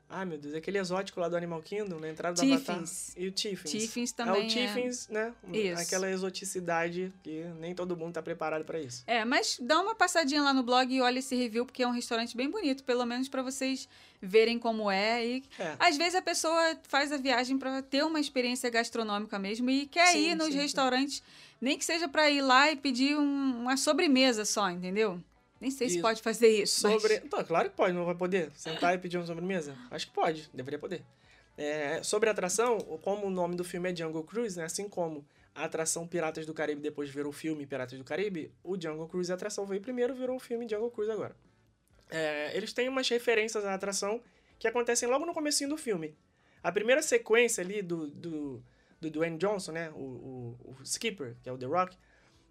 Ai, 0.08 0.24
meu 0.24 0.38
Deus, 0.38 0.54
aquele 0.54 0.78
exótico 0.78 1.18
lá 1.18 1.28
do 1.28 1.36
Animal 1.36 1.60
Kingdom, 1.62 1.98
na 1.98 2.08
entrada 2.08 2.40
Tiffins. 2.40 2.64
do 2.64 2.70
Avatar. 2.72 2.84
E 3.16 3.26
o 3.26 3.32
Tiffins. 3.32 3.70
Tiffins 3.70 4.12
É 4.12 4.14
também 4.14 4.46
o 4.46 4.48
Tiffins, 4.48 5.08
né? 5.08 5.32
Isso. 5.52 5.82
Aquela 5.82 6.08
exoticidade 6.10 7.12
que 7.22 7.42
nem 7.58 7.74
todo 7.74 7.96
mundo 7.96 8.12
tá 8.14 8.22
preparado 8.22 8.64
pra 8.64 8.78
isso. 8.80 9.02
É, 9.06 9.24
mas 9.24 9.58
dá 9.60 9.80
uma 9.80 9.94
passadinha 9.94 10.42
lá 10.42 10.52
no 10.54 10.62
blog 10.62 10.94
e 10.94 11.00
olha 11.00 11.18
esse 11.18 11.34
review, 11.34 11.64
porque 11.66 11.82
é 11.82 11.88
um 11.88 11.90
restaurante 11.92 12.36
bem 12.36 12.48
bonito, 12.50 12.84
pelo 12.84 13.04
menos 13.04 13.28
para 13.28 13.42
vocês 13.42 13.88
verem 14.22 14.58
como 14.58 14.90
é. 14.90 15.26
E 15.26 15.42
É. 15.58 15.74
às 15.80 15.96
vezes 15.96 16.14
a 16.14 16.22
pessoa 16.22 16.78
faz 16.86 17.10
a 17.10 17.16
viagem 17.16 17.58
para 17.58 17.82
ter 17.82 18.04
uma 18.04 18.20
experiência 18.20 18.70
gastronômica 18.70 19.38
mesmo 19.38 19.68
e 19.70 19.86
quer 19.86 20.08
Sim, 20.08 20.30
ir 20.30 20.34
nos 20.36 20.46
sim, 20.46 20.52
sim. 20.52 20.58
restaurantes, 20.58 21.22
nem 21.60 21.76
que 21.78 21.84
seja 21.84 22.06
para 22.08 22.30
ir 22.30 22.42
lá 22.42 22.70
e 22.70 22.76
pedir 22.76 23.16
um- 23.16 23.60
uma 23.62 23.76
sobremesa 23.76 24.44
só, 24.44 24.70
entendeu? 24.70 25.20
Nem 25.60 25.70
sei 25.70 25.88
se 25.88 25.94
Isso. 25.94 26.02
pode 26.02 26.20
fazer 26.20 26.48
isso. 26.48 26.86
mas- 26.86 27.00
Sobre... 27.00 27.20
Tá, 27.20 27.42
claro 27.44 27.70
que 27.70 27.76
pode, 27.76 27.92
não 27.94 28.04
vai 28.04 28.14
poder. 28.14 28.50
Sentar 28.54 28.94
e 28.94 28.98
pedir 28.98 29.16
uma 29.16 29.26
sobremesa? 29.26 29.76
Acho 29.90 30.06
que 30.08 30.12
pode, 30.12 30.50
deveria 30.52 30.78
poder. 30.78 31.02
É, 31.56 32.02
sobre 32.02 32.28
a 32.28 32.32
atração, 32.32 32.78
como 33.02 33.26
o 33.26 33.30
nome 33.30 33.54
do 33.54 33.64
filme 33.64 33.90
é 33.90 33.96
Jungle 33.96 34.24
Cruise, 34.24 34.58
né? 34.58 34.64
Assim 34.64 34.88
como 34.88 35.24
a 35.54 35.64
atração 35.64 36.06
Piratas 36.06 36.44
do 36.44 36.52
Caribe 36.52 36.80
depois 36.80 37.08
virou 37.08 37.30
o 37.30 37.32
filme 37.32 37.64
Piratas 37.64 37.96
do 37.96 38.04
Caribe, 38.04 38.52
o 38.62 38.80
Jungle 38.80 39.08
Cruise 39.08 39.30
a 39.30 39.36
atração 39.36 39.64
veio 39.64 39.80
primeiro, 39.80 40.14
virou 40.14 40.36
o 40.36 40.40
filme 40.40 40.68
Jungle 40.68 40.90
Cruise 40.90 41.12
agora. 41.12 41.36
É, 42.10 42.56
eles 42.56 42.72
têm 42.72 42.88
umas 42.88 43.08
referências 43.08 43.64
à 43.64 43.72
atração 43.72 44.20
que 44.58 44.66
acontecem 44.66 45.08
logo 45.08 45.24
no 45.24 45.32
comecinho 45.32 45.70
do 45.70 45.76
filme. 45.76 46.16
A 46.62 46.72
primeira 46.72 47.02
sequência 47.02 47.62
ali 47.62 47.82
do, 47.82 48.08
do, 48.08 48.62
do 49.00 49.10
Dwayne 49.10 49.38
Johnson, 49.38 49.72
né? 49.72 49.90
O, 49.90 50.00
o, 50.00 50.76
o 50.80 50.82
Skipper, 50.82 51.36
que 51.42 51.48
é 51.48 51.52
o 51.52 51.58
The 51.58 51.66
Rock. 51.66 51.96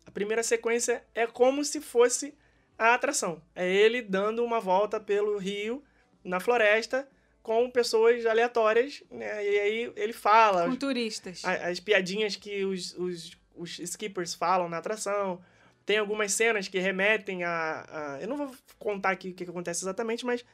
A 0.05 0.11
primeira 0.11 0.43
sequência 0.43 1.03
é 1.13 1.27
como 1.27 1.63
se 1.63 1.81
fosse 1.81 2.33
a 2.77 2.93
atração. 2.93 3.41
É 3.55 3.69
ele 3.71 4.01
dando 4.01 4.43
uma 4.43 4.59
volta 4.59 4.99
pelo 4.99 5.37
rio, 5.37 5.83
na 6.23 6.39
floresta, 6.39 7.07
com 7.41 7.69
pessoas 7.69 8.25
aleatórias, 8.25 9.03
né? 9.11 9.45
E 9.45 9.59
aí 9.59 9.93
ele 9.95 10.13
fala 10.13 10.65
Com 10.65 10.75
turistas. 10.75 11.43
a- 11.43 11.67
as 11.69 11.79
piadinhas 11.79 12.35
que 12.37 12.63
os, 12.63 12.93
os, 12.97 13.37
os 13.55 13.79
skippers 13.79 14.33
falam 14.33 14.69
na 14.69 14.77
atração. 14.77 15.41
Tem 15.85 15.97
algumas 15.97 16.31
cenas 16.31 16.69
que 16.69 16.79
remetem 16.79 17.43
a, 17.43 17.85
a- 18.15 18.21
Eu 18.21 18.27
não 18.29 18.37
vou 18.37 18.55
contar 18.79 19.09
aqui 19.11 19.29
o 19.29 19.33
que, 19.33 19.43
que 19.43 19.49
acontece 19.51 19.83
exatamente, 19.83 20.25
mas 20.25 20.45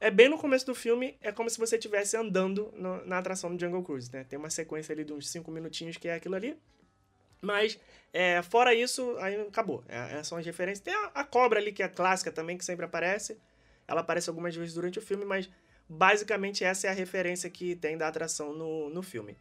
é 0.00 0.10
bem 0.10 0.28
no 0.30 0.38
começo 0.38 0.64
do 0.64 0.74
filme, 0.74 1.18
é 1.20 1.30
como 1.30 1.50
se 1.50 1.58
você 1.58 1.76
estivesse 1.76 2.16
andando 2.16 2.72
no- 2.74 3.04
na 3.04 3.18
atração 3.18 3.54
do 3.54 3.60
Jungle 3.62 3.82
Cruise, 3.82 4.10
né? 4.10 4.24
Tem 4.24 4.38
uma 4.38 4.48
sequência 4.48 4.92
ali 4.94 5.04
de 5.04 5.12
uns 5.12 5.28
cinco 5.28 5.50
minutinhos 5.50 5.98
que 5.98 6.08
é 6.08 6.14
aquilo 6.14 6.34
ali. 6.36 6.56
Mas, 7.40 7.78
é, 8.12 8.42
fora 8.42 8.74
isso, 8.74 9.16
aí 9.18 9.40
acabou. 9.42 9.84
É, 9.88 9.96
essas 10.14 10.28
são 10.28 10.38
as 10.38 10.44
referências. 10.46 10.80
Tem 10.84 10.94
a, 10.94 11.06
a 11.14 11.24
cobra 11.24 11.58
ali, 11.60 11.72
que 11.72 11.82
é 11.82 11.88
clássica 11.88 12.32
também, 12.32 12.56
que 12.58 12.64
sempre 12.64 12.84
aparece. 12.84 13.38
Ela 13.86 14.00
aparece 14.00 14.28
algumas 14.28 14.54
vezes 14.54 14.74
durante 14.74 14.98
o 14.98 15.02
filme, 15.02 15.24
mas 15.24 15.48
basicamente 15.88 16.64
essa 16.64 16.86
é 16.86 16.90
a 16.90 16.94
referência 16.94 17.48
que 17.48 17.74
tem 17.76 17.96
da 17.96 18.08
atração 18.08 18.52
no, 18.52 18.90
no 18.90 19.02
filme. 19.02 19.36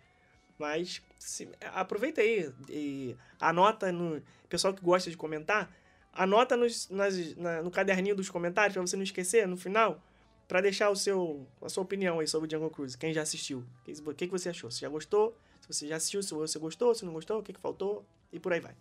Mas 0.58 1.02
se- 1.20 1.50
aproveita 1.74 2.22
aí 2.22 2.52
e 2.70 3.16
anota 3.40 3.92
no. 3.92 4.22
Pessoal 4.50 4.74
que 4.74 4.82
gosta 4.82 5.10
de 5.10 5.18
comentar, 5.18 5.70
anota 6.14 6.56
nos, 6.56 6.90
nas- 6.90 7.36
na- 7.36 7.62
no 7.62 7.70
caderninho 7.70 8.16
dos 8.16 8.30
comentários 8.30 8.74
pra 8.74 8.82
você 8.82 8.96
não 8.96 9.04
esquecer 9.04 9.46
no 9.48 9.58
final, 9.58 10.02
pra 10.48 10.62
deixar 10.62 10.90
o 10.90 10.96
seu, 10.96 11.46
a 11.62 11.68
sua 11.70 11.84
opinião 11.84 12.20
aí 12.20 12.28
sobre 12.28 12.48
o 12.48 12.52
Jungle 12.52 12.70
Cruise. 12.72 12.98
Quem 12.98 13.14
já 13.14 13.22
assistiu? 13.22 13.64
O 14.06 14.14
que, 14.14 14.26
que 14.28 14.32
você 14.32 14.50
achou? 14.50 14.72
Se 14.72 14.80
já 14.82 14.90
gostou? 14.90 15.38
Se 15.68 15.74
você 15.74 15.88
já 15.88 15.98
assistiu, 15.98 16.24
se 16.24 16.34
você 16.34 16.58
gostou, 16.58 16.96
se 16.96 17.04
não 17.06 17.14
gostou, 17.14 17.40
o 17.40 17.44
que, 17.44 17.52
que 17.52 17.60
faltou? 17.60 18.06
E 18.32 18.40
por 18.40 18.54
aí 18.54 18.60
vai. 18.60 18.74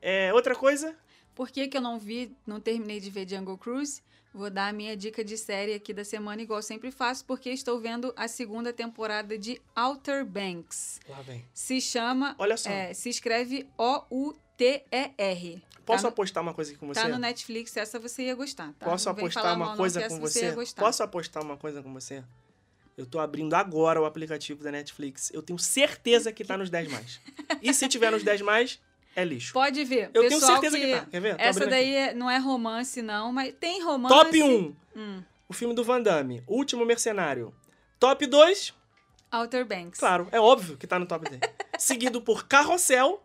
É, 0.00 0.32
outra 0.32 0.54
coisa, 0.54 0.96
Por 1.34 1.50
que, 1.50 1.68
que 1.68 1.76
eu 1.76 1.80
não 1.82 1.98
vi, 1.98 2.34
não 2.46 2.60
terminei 2.60 2.98
de 2.98 3.10
ver 3.10 3.28
Jungle 3.28 3.58
Cruise? 3.58 4.02
Vou 4.32 4.50
dar 4.50 4.68
a 4.68 4.72
minha 4.72 4.96
dica 4.96 5.24
de 5.24 5.36
série 5.36 5.74
aqui 5.74 5.92
da 5.92 6.04
semana, 6.04 6.40
igual 6.42 6.62
sempre 6.62 6.90
faço, 6.90 7.24
porque 7.24 7.50
estou 7.50 7.78
vendo 7.80 8.12
a 8.16 8.28
segunda 8.28 8.72
temporada 8.72 9.38
de 9.38 9.60
Outer 9.74 10.24
Banks. 10.24 11.00
lá 11.08 11.22
vem. 11.22 11.44
Se 11.52 11.80
chama. 11.80 12.34
Olha 12.38 12.56
só. 12.56 12.70
é, 12.70 12.92
se 12.94 13.08
escreve 13.08 13.66
O-U-T-E-R. 13.78 15.62
Posso 15.86 16.02
tá 16.02 16.08
no, 16.08 16.12
apostar 16.12 16.42
uma 16.42 16.52
coisa 16.52 16.70
aqui 16.70 16.80
com 16.80 16.86
você? 16.86 17.00
tá 17.00 17.08
no 17.08 17.18
Netflix, 17.18 17.76
essa 17.76 17.98
você 17.98 18.24
ia 18.24 18.34
gostar. 18.34 18.74
Tá? 18.78 18.86
Posso 18.86 19.08
apostar 19.08 19.54
uma 19.54 19.76
coisa 19.76 20.08
com 20.08 20.20
você? 20.20 20.50
gostar. 20.52 20.82
Posso 20.82 21.02
apostar 21.02 21.42
uma 21.42 21.56
coisa 21.56 21.82
com 21.82 21.92
você? 21.92 22.24
Eu 22.96 23.04
tô 23.06 23.18
abrindo 23.18 23.52
agora 23.54 24.00
o 24.00 24.06
aplicativo 24.06 24.64
da 24.64 24.70
Netflix. 24.72 25.30
Eu 25.34 25.42
tenho 25.42 25.58
certeza 25.58 26.32
que 26.32 26.44
tá 26.44 26.56
nos 26.56 26.70
10 26.70 26.90
mais. 26.90 27.20
E 27.60 27.72
se 27.74 27.86
tiver 27.88 28.10
nos 28.10 28.22
10 28.22 28.40
mais, 28.40 28.80
é 29.14 29.22
lixo. 29.24 29.52
Pode 29.52 29.84
ver. 29.84 30.10
Eu 30.14 30.26
tenho 30.28 30.40
certeza 30.40 30.78
que, 30.78 30.92
tá. 30.96 31.06
Quer 31.06 31.20
ver? 31.20 31.36
Tô 31.36 31.42
Essa 31.42 31.66
daí 31.66 31.96
aqui. 31.96 32.10
é- 32.10 32.14
não 32.14 32.30
é 32.30 32.38
romance, 32.38 33.02
não, 33.02 33.32
mas 33.32 33.52
tem 33.60 33.82
romance. 33.82 34.14
Top 34.14 34.42
1. 34.42 34.74
Hum, 34.96 35.22
O 35.48 35.52
filme 35.52 35.74
do 35.74 35.84
Van 35.84 36.00
Damme. 36.00 36.42
Último 36.46 36.84
Mercenário. 36.86 37.54
Top 38.00 38.26
2. 38.26 38.72
Outer 39.30 39.66
Banks. 39.66 39.98
Claro, 40.00 40.26
é 40.32 40.40
óbvio 40.40 40.76
que 40.78 40.86
tá 40.86 40.98
no 40.98 41.04
top 41.06 41.28
10. 41.28 41.40
Seguido 41.78 42.22
por 42.22 42.46
Carrossel, 42.48 43.22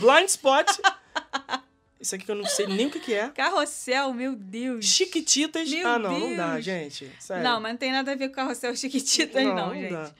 Blind 0.00 0.26
Spot. 0.28 0.66
Isso 2.02 2.16
aqui 2.16 2.24
que 2.24 2.30
eu 2.32 2.34
não 2.34 2.44
sei 2.44 2.66
nem 2.66 2.86
o 2.86 2.90
que, 2.90 2.98
que 2.98 3.14
é. 3.14 3.28
Carrossel, 3.28 4.12
meu 4.12 4.34
Deus. 4.34 4.84
Chiquititas. 4.84 5.70
Meu 5.70 5.86
ah, 5.86 5.98
não, 6.00 6.18
não 6.18 6.36
dá, 6.36 6.54
Deus. 6.54 6.64
gente. 6.64 7.08
Sério. 7.20 7.44
Não, 7.44 7.60
mas 7.60 7.72
não 7.72 7.78
tem 7.78 7.92
nada 7.92 8.10
a 8.10 8.14
ver 8.16 8.28
com 8.28 8.34
Carrossel 8.34 8.74
Chiquititas, 8.74 9.44
não, 9.44 9.54
Não, 9.54 9.66
não 9.68 9.74
gente. 9.74 9.92
dá. 9.92 10.10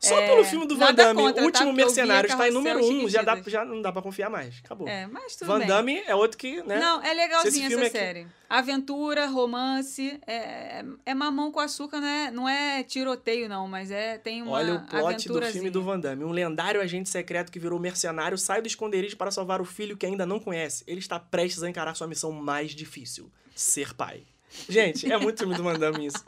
Só 0.00 0.16
É, 0.20 0.28
pelo 0.28 0.44
filme 0.44 0.66
do 0.66 0.76
Van 0.76 0.94
Damme, 0.94 1.20
contra, 1.22 1.42
o 1.42 1.46
último 1.46 1.70
tá? 1.70 1.72
Mercenário 1.72 2.30
está 2.30 2.48
em 2.48 2.52
número 2.52 2.84
um, 2.84 3.08
já, 3.08 3.22
dá, 3.22 3.42
já 3.46 3.64
não 3.64 3.82
dá 3.82 3.90
pra 3.90 4.00
confiar 4.00 4.30
mais. 4.30 4.60
Acabou. 4.64 4.86
É, 4.86 5.06
mas 5.08 5.34
tudo 5.34 5.48
Van 5.48 5.58
bem. 5.58 5.66
Damme 5.66 6.02
é 6.06 6.14
outro 6.14 6.38
que, 6.38 6.62
né? 6.62 6.78
Não, 6.78 7.02
é 7.02 7.12
legalzinha 7.12 7.66
essa 7.66 7.80
aqui- 7.80 7.90
série. 7.90 8.26
Aventura, 8.48 9.26
romance, 9.26 10.18
é, 10.26 10.84
é 11.04 11.14
mamão 11.14 11.50
com 11.50 11.60
açúcar, 11.60 12.00
não 12.00 12.08
é, 12.08 12.30
não 12.30 12.48
é 12.48 12.82
tiroteio, 12.82 13.48
não, 13.48 13.66
mas 13.68 13.90
é 13.90 14.16
tem 14.18 14.40
uma 14.40 14.52
Olha 14.52 14.74
o 14.76 14.86
plot 14.86 15.28
do 15.28 15.42
filme 15.42 15.68
do 15.68 15.82
Van 15.82 15.98
Damme. 15.98 16.24
Um 16.24 16.30
lendário 16.30 16.80
agente 16.80 17.08
secreto 17.08 17.50
que 17.52 17.58
virou 17.58 17.78
mercenário 17.78 18.38
sai 18.38 18.62
do 18.62 18.68
esconderijo 18.68 19.16
para 19.16 19.30
salvar 19.30 19.60
o 19.60 19.64
filho 19.64 19.96
que 19.96 20.06
ainda 20.06 20.24
não 20.24 20.38
conhece. 20.38 20.84
Ele 20.86 21.00
está 21.00 21.18
prestes 21.18 21.62
a 21.62 21.68
encarar 21.68 21.94
sua 21.94 22.06
missão 22.06 22.30
mais 22.32 22.70
difícil: 22.70 23.30
ser 23.54 23.92
pai. 23.94 24.22
Gente, 24.68 25.10
é 25.10 25.16
muito 25.18 25.38
filme 25.38 25.54
do 25.54 25.62
Van 25.62 25.78
Damme 25.78 26.06
isso. 26.06 26.24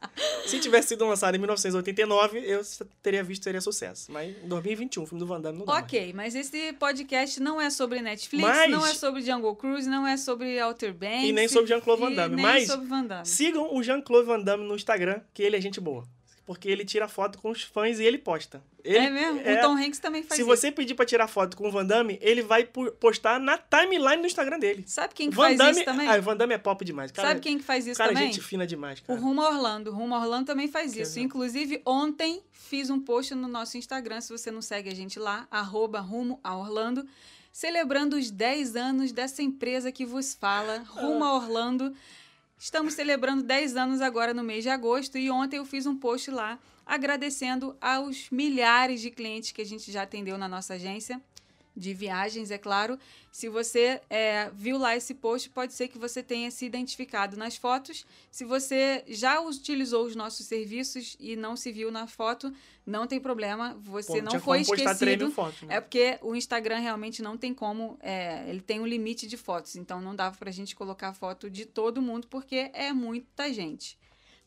Se 0.46 0.58
tivesse 0.60 0.88
sido 0.88 1.06
lançado 1.06 1.34
em 1.34 1.38
1989, 1.38 2.38
eu 2.40 2.60
teria 3.02 3.22
visto 3.24 3.42
teria 3.42 3.60
sucesso. 3.60 4.10
Mas 4.12 4.34
em 4.44 4.48
2021, 4.48 5.02
o 5.02 5.06
filme 5.06 5.20
do 5.20 5.26
Van 5.26 5.40
Damme 5.40 5.58
não 5.58 5.66
dá 5.66 5.72
mais. 5.72 5.84
Ok, 5.84 6.12
mas 6.14 6.34
esse 6.34 6.72
podcast 6.74 7.40
não 7.40 7.60
é 7.60 7.70
sobre 7.70 8.00
Netflix, 8.00 8.46
Mas- 8.46 8.70
não 8.70 8.86
é 8.86 8.94
sobre 8.94 9.22
Jungle 9.22 9.56
Cruise, 9.56 9.88
não 9.88 10.06
é 10.06 10.16
sobre 10.16 10.60
Outer 10.60 10.92
Banks. 10.94 11.24
E 11.28 11.32
nem 11.32 11.48
sobre 11.48 11.68
Jean-Claude 11.68 12.02
Van 12.02 12.12
Damme, 12.12 12.40
mas 12.40 12.68
Van 12.68 13.04
Damme. 13.04 13.26
Sigam 13.26 13.74
o 13.74 13.82
Jean-Claude 13.82 14.26
Van 14.26 14.40
Damme 14.40 14.64
no 14.64 14.74
Instagram, 14.74 15.20
que 15.32 15.42
ele 15.42 15.56
é 15.56 15.60
gente 15.60 15.80
boa. 15.80 16.04
Porque 16.50 16.68
ele 16.68 16.84
tira 16.84 17.06
foto 17.06 17.38
com 17.38 17.48
os 17.50 17.62
fãs 17.62 18.00
e 18.00 18.04
ele 18.04 18.18
posta. 18.18 18.60
Ele, 18.82 18.98
é 18.98 19.08
mesmo? 19.08 19.40
é- 19.44 19.60
O 19.60 19.60
Tom 19.62 19.76
Hanks 19.76 20.00
também 20.00 20.20
faz 20.24 20.34
Se 20.34 20.40
isso. 20.42 20.48
você 20.50 20.72
pedir 20.72 20.96
pra 20.96 21.06
tirar 21.06 21.28
foto 21.28 21.56
com 21.56 21.68
o 21.68 21.70
Van 21.70 21.86
Damme, 21.86 22.18
ele 22.20 22.42
vai 22.42 22.64
postar 22.64 23.38
na 23.38 23.56
timeline 23.56 24.20
do 24.20 24.26
Instagram 24.26 24.58
dele. 24.58 24.82
Sabe 24.84 25.14
quem 25.14 25.30
que 25.30 25.36
Van 25.36 25.44
faz 25.44 25.58
Damme, 25.58 25.70
isso 25.70 25.84
também? 25.84 26.08
Ah, 26.08 26.18
o 26.18 26.22
Van 26.22 26.36
Damme 26.36 26.54
é 26.54 26.58
pop 26.58 26.84
demais. 26.84 27.12
Cara, 27.12 27.28
Sabe 27.28 27.40
quem 27.40 27.56
que 27.56 27.62
faz 27.62 27.86
isso 27.86 27.96
cara, 27.98 28.10
é 28.10 28.14
também? 28.14 28.32
gente 28.32 28.42
fina 28.44 28.66
demais, 28.66 28.98
O 28.98 29.02
cara. 29.04 29.20
Rumo 29.20 29.40
a 29.42 29.48
Orlando. 29.50 29.90
O 29.92 29.94
Rumo 29.94 30.12
a 30.12 30.18
Orlando 30.18 30.46
também 30.46 30.66
faz 30.66 30.92
Quer 30.92 31.02
isso. 31.02 31.20
Inclusive, 31.20 31.80
ontem 31.86 32.42
fiz 32.50 32.90
um 32.90 32.98
post 32.98 33.32
no 33.32 33.46
nosso 33.46 33.76
Instagram, 33.78 34.20
se 34.20 34.32
você 34.36 34.50
não 34.50 34.60
segue 34.60 34.90
a 34.90 34.94
gente 34.96 35.20
lá, 35.20 35.46
arroba 35.52 36.00
Rumo 36.00 36.40
a 36.42 36.56
Orlando, 36.58 37.06
celebrando 37.52 38.16
os 38.16 38.28
10 38.28 38.74
anos 38.74 39.12
dessa 39.12 39.40
empresa 39.40 39.92
que 39.92 40.04
vos 40.04 40.34
fala, 40.34 40.82
Rumo 40.88 41.22
a 41.24 41.34
Orlando. 41.36 41.94
Estamos 42.62 42.92
celebrando 42.92 43.42
10 43.42 43.74
anos 43.74 44.02
agora 44.02 44.34
no 44.34 44.44
mês 44.44 44.62
de 44.62 44.68
agosto 44.68 45.16
e 45.16 45.30
ontem 45.30 45.56
eu 45.56 45.64
fiz 45.64 45.86
um 45.86 45.96
post 45.96 46.30
lá 46.30 46.58
agradecendo 46.84 47.74
aos 47.80 48.28
milhares 48.28 49.00
de 49.00 49.10
clientes 49.10 49.50
que 49.50 49.62
a 49.62 49.64
gente 49.64 49.90
já 49.90 50.02
atendeu 50.02 50.36
na 50.36 50.46
nossa 50.46 50.74
agência 50.74 51.22
de 51.76 51.94
viagens, 51.94 52.50
é 52.50 52.58
claro. 52.58 52.98
Se 53.30 53.48
você 53.48 54.00
é, 54.10 54.50
viu 54.52 54.76
lá 54.76 54.96
esse 54.96 55.14
post, 55.14 55.48
pode 55.50 55.72
ser 55.72 55.88
que 55.88 55.98
você 55.98 56.22
tenha 56.22 56.50
se 56.50 56.66
identificado 56.66 57.36
nas 57.36 57.56
fotos. 57.56 58.04
Se 58.30 58.44
você 58.44 59.04
já 59.06 59.40
utilizou 59.40 60.04
os 60.04 60.16
nossos 60.16 60.46
serviços 60.46 61.16
e 61.20 61.36
não 61.36 61.56
se 61.56 61.70
viu 61.70 61.90
na 61.90 62.06
foto, 62.06 62.52
não 62.84 63.06
tem 63.06 63.20
problema. 63.20 63.78
Você 63.82 64.20
Pô, 64.20 64.32
não 64.32 64.40
foi 64.40 64.60
esquecido. 64.62 65.30
fotos, 65.30 65.62
né? 65.62 65.76
É 65.76 65.80
porque 65.80 66.18
o 66.22 66.34
Instagram 66.34 66.78
realmente 66.78 67.22
não 67.22 67.36
tem 67.36 67.54
como. 67.54 67.98
é, 68.00 68.48
ele 68.48 68.60
tem 68.60 68.80
um 68.80 68.86
limite 68.86 69.26
de 69.26 69.36
fotos, 69.36 69.76
então 69.76 70.00
não 70.00 70.14
dava 70.14 70.36
pra 70.36 70.50
gente 70.50 70.74
colocar 70.74 71.12
foto 71.14 71.48
de 71.48 71.64
todo 71.66 72.02
mundo, 72.02 72.26
porque 72.26 72.70
é 72.74 72.92
muita 72.92 73.52
gente. 73.52 73.98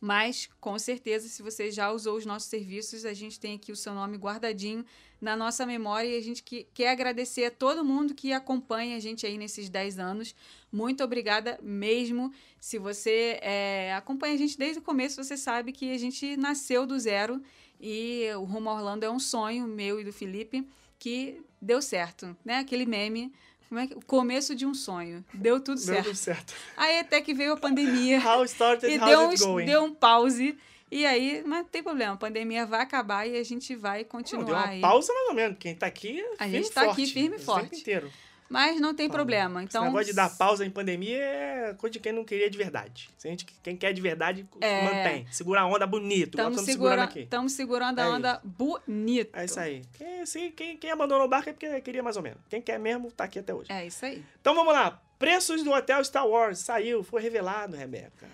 Mas, 0.06 0.50
com 0.60 0.78
certeza, 0.78 1.30
se 1.30 1.42
você 1.42 1.72
já 1.72 1.90
usou 1.90 2.18
os 2.18 2.26
nossos 2.26 2.50
serviços, 2.50 3.06
a 3.06 3.14
gente 3.14 3.40
tem 3.40 3.56
aqui 3.56 3.72
o 3.72 3.76
seu 3.76 3.94
nome 3.94 4.18
guardadinho 4.18 4.84
na 5.22 5.34
nossa 5.34 5.66
memória 5.66 6.10
e 6.10 6.18
a 6.18 6.22
gente 6.22 6.44
que- 6.44 6.68
quer 6.74 6.90
agradecer 6.90 7.46
a 7.46 7.50
todo 7.52 7.86
mundo 7.86 8.14
que 8.14 8.34
acompanha 8.34 8.98
a 8.98 9.00
gente 9.00 9.26
aí 9.26 9.38
nesses 9.38 9.70
10 9.70 9.98
anos. 9.98 10.36
Muito 10.70 11.02
obrigada 11.06 11.58
mesmo. 11.64 12.34
Se 12.60 12.78
você 12.78 13.40
é, 13.42 13.94
acompanha 13.96 14.34
a 14.34 14.38
gente 14.38 14.58
desde 14.58 14.80
o 14.80 14.82
começo, 14.82 15.24
você 15.24 15.38
sabe 15.38 15.72
que 15.72 15.90
a 15.94 15.98
gente 15.98 16.36
nasceu 16.36 16.86
do 16.86 17.00
zero 17.00 17.42
e 17.80 18.28
o 18.38 18.44
Rumo 18.44 18.72
Orlando 18.72 19.06
é 19.06 19.10
um 19.10 19.20
sonho 19.22 19.66
meu 19.66 20.02
e 20.02 20.04
do 20.04 20.12
Felipe 20.12 20.68
que 21.00 21.42
deu 21.62 21.82
certo, 21.82 22.36
né? 22.44 22.58
Aquele 22.58 22.86
meme, 22.86 23.32
como 23.74 23.80
é 23.80 23.88
que, 23.88 23.96
o 23.96 24.02
começo 24.06 24.54
de 24.56 24.66
um 24.68 24.74
sonho. 24.74 25.26
Deu 25.34 25.60
tudo 25.60 25.78
Deu 25.78 25.86
certo. 25.86 26.04
tudo 26.06 26.16
certo. 26.16 26.54
Aí 26.78 27.00
até 27.00 27.20
que 27.22 27.34
veio 27.34 27.54
a 27.54 27.58
pandemia 27.58 28.20
How 28.24 28.46
started, 28.46 28.94
e 28.94 29.00
deu 29.00 29.30
um, 29.30 29.36
going? 29.36 29.66
deu 29.66 29.84
um 29.84 29.94
pause. 29.94 30.56
E 30.92 31.08
aí, 31.08 31.42
mas 31.44 31.64
não 31.64 31.66
tem 31.70 31.82
problema, 31.82 32.14
a 32.14 32.18
pandemia 32.18 32.68
vai 32.68 32.82
acabar 32.82 33.28
e 33.28 33.36
a 33.36 33.44
gente 33.44 33.76
vai 33.76 34.04
Não, 34.04 34.10
continuar 34.10 34.46
deu 34.46 34.54
uma 34.56 34.68
aí. 34.68 34.80
pausa 34.82 35.12
mais 35.12 35.30
ou 35.30 35.34
menos. 35.34 35.58
Quem 35.60 35.74
tá 35.74 35.88
aqui 35.88 36.22
é 36.22 36.34
A 36.38 36.38
firme 36.46 36.52
gente 36.58 36.68
e 36.68 36.72
tá 36.72 36.82
aqui 36.82 36.96
forte, 37.02 37.14
firme 37.14 37.30
e 37.30 37.30
o 37.30 37.40
tempo 37.40 37.44
forte. 37.46 37.80
inteiro. 37.82 38.12
Mas 38.54 38.80
não 38.80 38.94
tem 38.94 39.10
problema. 39.10 39.62
Esse 39.62 39.70
Então, 39.70 39.86
negócio 39.86 40.06
de 40.06 40.14
dar 40.14 40.30
pausa 40.30 40.64
em 40.64 40.70
pandemia 40.70 41.18
é 41.18 41.74
coisa 41.74 41.92
de 41.94 42.00
quem 42.00 42.12
não 42.14 42.24
queria 42.24 42.48
de 42.50 42.56
verdade. 42.58 43.10
Se 43.18 43.28
a 43.28 43.32
gente, 43.32 43.46
quem 43.64 43.76
quer 43.76 43.92
de 43.94 44.00
verdade, 44.00 44.48
É. 44.62 44.84
mantém. 44.84 45.26
Segura 45.32 45.62
a 45.62 45.66
onda 45.66 45.88
bonito, 45.88 46.30
estamos 46.38 46.52
estamos 46.60 46.72
segurando 46.72 47.00
aqui. 47.00 47.26
tamo 47.26 47.50
segurando 47.50 47.98
a 47.98 48.04
É 48.04 48.08
onda 48.08 48.42
bonita. 48.44 49.40
É 49.42 49.46
isso 49.46 49.60
aí. 49.60 49.82
Quem, 49.98 50.26
se- 50.28 50.52
quem, 50.52 50.78
quem 50.78 50.92
abandonou 50.92 51.26
o 51.26 51.30
barco 51.30 51.50
é 51.50 51.54
porque 51.54 51.82
queria 51.82 52.04
mais 52.04 52.16
ou 52.16 52.22
menos. 52.22 52.38
Quem 52.48 52.62
quer 52.62 52.78
mesmo, 52.80 53.12
tá 53.12 53.24
aqui 53.24 53.40
até 53.40 53.54
hoje. 53.54 53.72
É 53.72 53.88
isso 53.88 54.06
aí. 54.06 54.24
Então 54.40 54.54
vamos 54.54 54.72
lá. 54.72 55.02
Preços 55.18 55.64
do 55.64 55.72
hotel 55.72 56.04
Star 56.06 56.28
Wars. 56.28 56.60
Saiu, 56.60 57.04
foi 57.04 57.22
revelado, 57.24 57.76
Rebeca. 57.76 58.28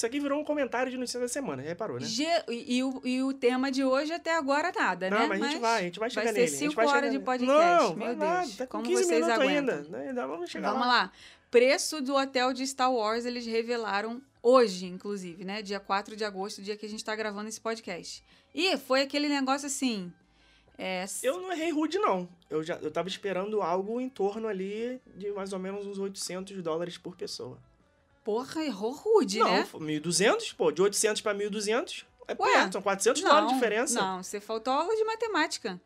Isso 0.00 0.06
aqui 0.06 0.18
virou 0.18 0.40
um 0.40 0.44
comentário 0.44 0.90
de 0.90 0.96
notícia 0.96 1.20
da 1.20 1.28
semana, 1.28 1.62
já 1.62 1.68
reparou, 1.68 2.00
né? 2.00 2.06
Ge- 2.06 2.24
e, 2.48 2.78
e 2.78 2.82
o, 2.82 3.02
e 3.04 3.22
o 3.22 3.34
tema 3.34 3.70
de 3.70 3.84
hoje 3.84 4.10
até 4.14 4.34
agora 4.34 4.72
nada, 4.74 5.10
né? 5.10 5.18
Não, 5.18 5.28
mas, 5.28 5.42
a 5.42 5.46
gente 5.48 5.58
vai, 5.60 5.78
a 5.78 5.82
gente 5.82 5.98
vai 6.00 6.08
chegar 6.08 6.22
vai 6.24 6.32
ser 6.32 6.40
nele. 6.40 6.46
a 6.46 6.50
gente 6.50 6.58
cinco 6.58 6.74
vai 6.74 6.86
chegar 6.86 6.96
horas 6.98 7.12
de 7.12 7.18
podcast, 7.18 7.54
Não, 7.84 7.94
meu 7.96 8.06
vai 8.06 8.16
lá, 8.16 8.40
Deus, 8.40 8.56
tá 8.56 8.66
com 8.66 8.78
como 8.78 8.84
15 8.88 9.04
vocês 9.04 9.28
aguentam? 9.28 9.74
ainda. 9.74 9.76
né? 9.90 10.08
Ainda 10.08 10.26
Vamos 10.26 10.48
chegar 10.50 10.70
Vamos 10.72 10.86
lá. 10.86 10.92
lá. 11.02 11.12
Preço 11.50 12.00
do 12.00 12.14
hotel 12.16 12.54
de 12.54 12.66
Star 12.66 12.90
Wars 12.90 13.26
eles 13.26 13.44
revelaram 13.44 14.22
hoje, 14.42 14.86
inclusive, 14.86 15.44
né? 15.44 15.60
Dia 15.60 15.78
4 15.78 16.16
de 16.16 16.24
agosto, 16.24 16.62
dia 16.62 16.78
que 16.78 16.86
a 16.86 16.88
gente 16.88 17.04
tá 17.04 17.14
gravando 17.14 17.50
esse 17.50 17.60
podcast. 17.60 18.24
E 18.54 18.78
foi 18.78 19.02
aquele 19.02 19.28
negócio 19.28 19.66
assim. 19.66 20.10
É, 20.78 21.04
Eu 21.22 21.42
não 21.42 21.52
errei 21.52 21.70
rude, 21.70 21.98
não. 21.98 22.26
Eu, 22.48 22.62
já, 22.62 22.76
eu 22.76 22.90
tava 22.90 23.06
esperando 23.06 23.60
algo 23.60 24.00
em 24.00 24.08
torno 24.08 24.48
ali 24.48 24.98
de 25.14 25.30
mais 25.32 25.52
ou 25.52 25.58
menos 25.58 25.86
uns 25.86 25.98
800 25.98 26.62
dólares 26.62 26.96
por 26.96 27.14
pessoa. 27.16 27.58
Porra, 28.24 28.64
errou 28.64 28.92
rude, 28.92 29.38
não, 29.38 29.48
né? 29.50 29.68
1.200, 29.72 30.54
pô, 30.54 30.70
de 30.70 30.82
800 30.82 31.22
pra 31.22 31.34
1.200 31.34 32.04
é 32.28 32.36
Ué, 32.38 32.52
perto, 32.52 32.72
são 32.74 32.82
400 32.82 33.22
dólares 33.22 33.48
de 33.48 33.54
diferença. 33.54 34.00
Não, 34.00 34.22
você 34.22 34.40
faltou 34.40 34.72
aula 34.72 34.94
de 34.94 35.04
matemática. 35.04 35.80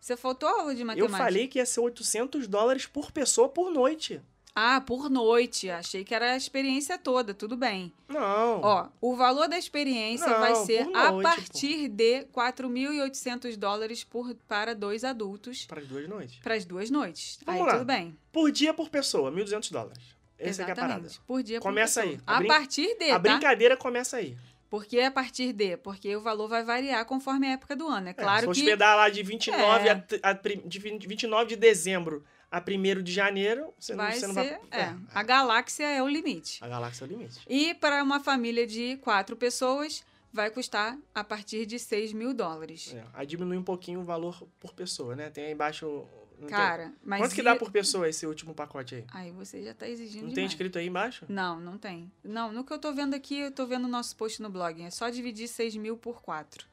Você 0.00 0.16
faltou 0.16 0.48
aula 0.48 0.74
de 0.74 0.82
eu 0.82 0.86
matemática. 0.86 1.16
falei 1.18 1.48
que 1.48 1.58
ia 1.58 1.66
ser 1.66 1.80
800 1.80 2.46
dólares 2.46 2.86
por 2.86 3.10
pessoa 3.10 3.48
por 3.48 3.70
noite. 3.70 4.20
Ah, 4.54 4.82
por 4.82 5.08
noite. 5.08 5.70
Achei 5.70 6.04
que 6.04 6.14
era 6.14 6.32
a 6.32 6.36
experiência 6.36 6.98
toda, 6.98 7.32
tudo 7.32 7.56
bem. 7.56 7.90
Não. 8.06 8.60
Ó, 8.60 8.88
o 9.00 9.16
valor 9.16 9.48
da 9.48 9.56
experiência 9.56 10.26
Não, 10.26 10.40
vai 10.40 10.54
ser 10.56 10.84
por 10.84 10.96
a 10.96 11.10
noite, 11.10 11.22
partir 11.24 11.88
de 11.88 12.24
4.800 12.26 13.56
dólares 13.56 14.04
por, 14.04 14.34
para 14.46 14.74
dois 14.74 15.04
adultos 15.04 15.64
Para 15.66 15.80
as 15.80 15.86
duas 15.88 16.06
noites. 16.08 16.38
para 16.42 16.54
as 16.54 16.64
duas 16.64 16.90
noites. 16.90 17.38
Vamos 17.46 17.60
Aí 17.62 17.66
lá. 17.66 17.72
tudo 17.74 17.86
bem. 17.86 18.16
Por 18.30 18.50
dia 18.52 18.74
por 18.74 18.90
pessoa, 18.90 19.32
1.200 19.32 19.70
dólares. 19.72 20.02
Essa 20.48 20.62
é, 20.62 20.64
que 20.64 20.70
é 20.70 20.74
a 20.74 20.76
parada. 20.76 21.06
Exatamente. 21.06 21.26
Por 21.26 21.42
dia 21.42 21.58
por 21.58 21.68
Começa 21.68 22.00
pessoa. 22.02 22.16
aí. 22.16 22.22
A 22.26 22.38
A 22.38 22.46
partir 22.46 22.96
de, 22.98 23.10
A 23.10 23.12
tá? 23.14 23.18
brincadeira 23.18 23.76
começa 23.76 24.16
aí. 24.16 24.36
Por 24.68 24.86
que 24.86 25.00
a 25.00 25.10
partir 25.10 25.52
de? 25.52 25.76
Porque 25.76 26.16
o 26.16 26.20
valor 26.22 26.48
vai 26.48 26.64
variar 26.64 27.04
conforme 27.04 27.46
a 27.46 27.52
época 27.52 27.76
do 27.76 27.86
ano. 27.86 28.08
É 28.08 28.10
É, 28.10 28.14
claro 28.14 28.54
se 28.54 28.60
que 28.60 28.66
hospedar 28.66 28.96
lá 28.96 29.08
de 29.10 29.22
29, 29.22 29.88
É. 29.88 29.92
a, 30.22 30.30
a, 30.30 30.32
de 30.32 30.78
20 30.78 31.06
29 31.06 31.48
de 31.50 31.56
dezembro 31.56 32.24
a 32.50 32.58
1 32.58 33.02
de 33.02 33.12
janeiro, 33.12 33.72
você, 33.78 33.94
vai 33.94 34.06
não, 34.06 34.12
você 34.14 34.20
ser... 34.20 34.26
não 34.28 34.34
vai... 34.34 34.46
é, 34.70 34.94
a 35.14 35.22
galáxia 35.22 35.84
é 35.86 36.02
o 36.02 36.08
limite. 36.08 36.58
A 36.62 36.68
galáxia 36.68 37.04
é 37.04 37.06
o 37.06 37.08
limite. 37.10 37.40
E 37.48 37.74
para 37.74 38.02
uma 38.02 38.20
família 38.20 38.66
de 38.66 38.96
quatro 38.98 39.36
pessoas, 39.36 40.02
vai 40.32 40.50
custar 40.50 40.98
a 41.14 41.22
partir 41.22 41.66
de 41.66 41.78
6 41.78 42.12
mil 42.14 42.32
dólares. 42.32 42.94
É, 42.94 43.04
aí 43.12 43.26
diminui 43.26 43.58
um 43.58 43.62
pouquinho 43.62 44.00
o 44.00 44.04
valor 44.04 44.42
por 44.58 44.72
pessoa, 44.72 45.14
né? 45.14 45.28
Tem 45.30 45.44
aí 45.46 45.52
embaixo... 45.52 46.06
não 46.42 46.48
tem- 46.48 46.56
Cara, 46.56 46.92
mas... 47.04 47.20
Quanto 47.20 47.34
que 47.34 47.40
e- 47.40 47.44
dá 47.44 47.56
por 47.56 47.70
pessoa 47.70 48.08
esse 48.08 48.26
último 48.26 48.54
pacote 48.54 48.94
aí? 48.96 49.04
Aí 49.12 49.30
você 49.30 49.62
já 49.62 49.72
tá 49.74 49.88
exigindo 49.88 50.22
Não 50.22 50.28
tem 50.28 50.34
demais. 50.34 50.52
escrito 50.52 50.78
aí 50.78 50.86
embaixo? 50.86 51.24
Não, 51.28 51.58
não 51.60 51.78
tem. 51.78 52.10
Não, 52.22 52.52
no 52.52 52.64
que 52.64 52.72
eu 52.72 52.78
tô 52.78 52.92
vendo 52.92 53.14
aqui, 53.14 53.38
eu 53.38 53.50
tô 53.50 53.66
vendo 53.66 53.84
o 53.84 53.88
nosso 53.88 54.14
post 54.16 54.40
no 54.42 54.50
blog. 54.50 54.82
É 54.82 54.90
só 54.90 55.08
dividir 55.08 55.48
6 55.48 55.76
mil 55.76 55.96
por 55.96 56.20
4. 56.22 56.66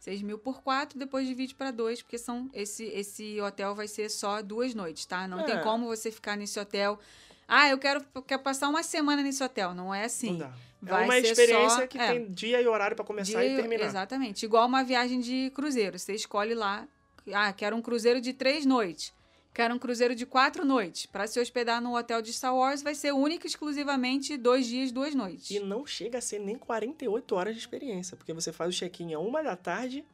6 0.00 0.22
mil 0.22 0.38
por 0.38 0.62
4, 0.62 0.98
depois 0.98 1.26
divide 1.26 1.54
para 1.54 1.70
2, 1.70 2.00
porque 2.02 2.16
são 2.16 2.48
esse, 2.54 2.84
esse 2.84 3.38
hotel 3.40 3.74
vai 3.74 3.86
ser 3.86 4.08
só 4.08 4.40
duas 4.40 4.74
noites, 4.74 5.04
tá? 5.04 5.28
Não 5.28 5.40
É. 5.40 5.44
tem 5.44 5.60
como 5.62 5.86
você 5.86 6.10
ficar 6.10 6.36
nesse 6.36 6.58
hotel. 6.58 6.98
Ah, 7.46 7.68
eu 7.68 7.76
quero, 7.78 8.02
quero 8.26 8.40
passar 8.42 8.68
uma 8.68 8.82
semana 8.82 9.22
nesse 9.22 9.42
hotel. 9.44 9.74
Não 9.74 9.94
é 9.94 10.04
assim. 10.04 10.30
Não 10.32 10.38
dá. 10.38 10.52
Vai 10.82 11.02
é 11.02 11.04
uma 11.04 11.18
experiência 11.18 11.68
só- 11.80 11.86
que 11.86 11.98
é. 11.98 12.12
tem 12.12 12.30
dia 12.30 12.62
e 12.62 12.66
horário 12.66 12.96
pra 12.96 13.04
começar 13.04 13.40
Dia- 13.40 13.52
e 13.52 13.56
terminar. 13.56 13.84
Exatamente. 13.84 14.46
Igual 14.46 14.66
uma 14.66 14.82
viagem 14.82 15.20
de 15.20 15.50
cruzeiro. 15.54 15.98
Você 15.98 16.14
escolhe 16.14 16.54
lá. 16.54 16.88
Ah, 17.32 17.52
quero 17.52 17.76
um 17.76 17.82
cruzeiro 17.82 18.20
de 18.20 18.32
três 18.32 18.64
noites. 18.66 19.12
Quero 19.52 19.74
um 19.74 19.78
cruzeiro 19.80 20.14
de 20.14 20.24
quatro 20.24 20.64
noites. 20.64 21.06
Para 21.06 21.26
se 21.26 21.40
hospedar 21.40 21.80
no 21.82 21.96
hotel 21.96 22.22
de 22.22 22.32
Star 22.32 22.54
Wars, 22.54 22.82
vai 22.82 22.94
ser 22.94 23.12
único 23.12 23.46
e 23.46 23.48
exclusivamente 23.48 24.36
dois 24.36 24.66
dias, 24.66 24.92
duas 24.92 25.12
noites. 25.14 25.50
E 25.50 25.58
não 25.58 25.84
chega 25.84 26.18
a 26.18 26.20
ser 26.20 26.38
nem 26.38 26.56
48 26.56 27.34
horas 27.34 27.54
de 27.54 27.60
experiência, 27.60 28.16
porque 28.16 28.32
você 28.32 28.52
faz 28.52 28.72
o 28.74 28.78
check-in 28.78 29.12
a 29.12 29.18
uma 29.18 29.42
da 29.42 29.56
tarde, 29.56 30.04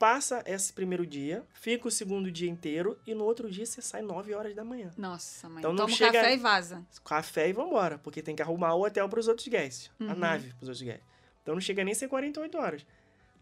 passa 0.00 0.42
esse 0.46 0.72
primeiro 0.72 1.06
dia, 1.06 1.46
fica 1.52 1.86
o 1.86 1.90
segundo 1.90 2.30
dia 2.30 2.50
inteiro 2.50 2.98
e 3.06 3.14
no 3.14 3.24
outro 3.24 3.50
dia 3.50 3.64
você 3.66 3.80
sai 3.82 4.02
9 4.02 4.34
horas 4.34 4.54
da 4.54 4.64
manhã. 4.64 4.90
Nossa, 4.96 5.48
mãe. 5.48 5.58
Então 5.58 5.72
não 5.72 5.84
Toma 5.84 5.96
chega- 5.96 6.12
café 6.20 6.34
e 6.34 6.36
vaza. 6.38 6.84
Café 7.04 7.48
e 7.48 7.52
vambora, 7.52 7.98
porque 7.98 8.20
tem 8.22 8.34
que 8.34 8.42
arrumar 8.42 8.74
o 8.74 8.84
hotel 8.84 9.08
pros 9.08 9.28
outros 9.28 9.46
guests, 9.46 9.90
a 10.00 10.04
Uhum. 10.04 10.14
nave 10.18 10.48
pros 10.54 10.68
outros 10.68 10.82
guests. 10.82 11.06
Então 11.42 11.54
não 11.54 11.60
chega 11.60 11.84
nem 11.84 11.92
a 11.92 11.94
ser 11.96 12.08
48 12.08 12.58
horas. 12.58 12.84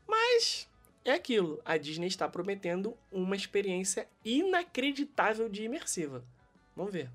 Mas 0.07 0.69
é 1.11 1.15
aquilo. 1.15 1.61
A 1.65 1.77
Disney 1.77 2.07
está 2.09 2.29
prometendo 2.29 2.97
uma 3.13 3.35
experiência 3.37 4.09
inacreditável 4.25 5.49
de 5.49 5.65
imersiva. 5.65 6.25
Vamos 6.77 6.93
ver. 6.93 7.11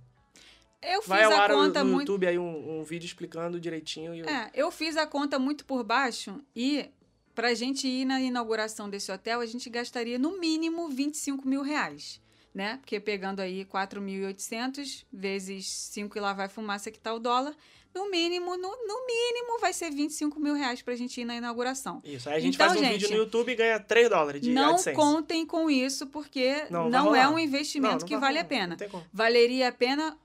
Eu 0.81 1.01
fiz 1.01 1.07
Vai 1.09 1.23
ao 1.23 1.31
a 1.31 1.39
ar 1.39 1.49
no, 1.49 1.55
conta 1.55 1.83
no 1.83 1.89
muito. 1.91 2.01
YouTube 2.01 2.27
aí 2.27 2.37
um, 2.37 2.79
um 2.79 2.83
vídeo 2.83 3.05
explicando 3.05 3.59
direitinho. 3.59 4.13
E 4.13 4.21
o- 4.23 4.29
É, 4.29 4.51
eu 4.53 4.69
fiz 4.71 4.97
a 4.97 5.07
conta 5.07 5.39
muito 5.39 5.65
por 5.65 5.83
baixo 5.83 6.41
e 6.55 6.89
pra 7.33 7.53
gente 7.53 7.87
ir 7.87 8.03
na 8.05 8.19
inauguração 8.21 8.89
desse 8.89 9.11
hotel, 9.11 9.39
a 9.39 9.45
gente 9.45 9.69
gastaria 9.69 10.19
no 10.19 10.37
mínimo 10.39 10.89
25 10.89 11.47
mil 11.47 11.61
reais. 11.61 12.21
Né? 12.53 12.77
Porque 12.81 12.99
pegando 12.99 13.39
aí 13.39 13.65
4.800 13.65 15.05
vezes 15.11 15.65
5 15.67 16.15
e 16.17 16.21
lá 16.21 16.33
vai 16.33 16.47
fumaça 16.47 16.91
que 16.91 16.99
tá 16.99 17.11
o 17.11 17.17
dólar, 17.19 17.55
no 17.93 18.09
mínimo, 18.09 18.57
no, 18.57 18.69
no 18.69 19.05
mínimo 19.05 19.59
vai 19.59 19.71
ser 19.73 19.91
25 19.91 20.39
mil 20.39 20.53
reais 20.55 20.81
pra 20.81 20.95
gente 20.95 21.21
ir 21.21 21.25
na 21.25 21.35
inauguração. 21.35 22.01
Isso, 22.03 22.27
aí 22.29 22.35
a 22.37 22.39
gente 22.39 22.55
Então, 22.55 22.67
faz 22.67 22.79
um 22.79 22.83
gente, 22.83 22.93
vídeo 22.93 23.09
no 23.11 23.17
YouTube 23.17 23.51
e 23.51 23.55
ganha 23.55 23.79
3 23.79 24.09
dólares 24.09 24.41
de 24.41 24.51
não 24.51 24.71
AdSense. 24.73 24.95
contem 24.95 25.45
com 25.45 25.69
isso, 25.69 26.07
porque 26.07 26.65
Não, 26.69 26.89
não, 26.89 27.15
é 27.15 27.27
um 27.27 27.37
investimento 27.37 27.93
Não, 27.93 27.99
não 28.01 28.07
que 28.07 28.17
vale 28.17 28.39
a 28.39 28.41
rolar, 28.41 28.49
pena. 28.49 28.77
Tem 28.77 28.89
como. 28.89 29.05
Valeria 29.13 29.67
a 29.69 29.71
pena 29.71 30.17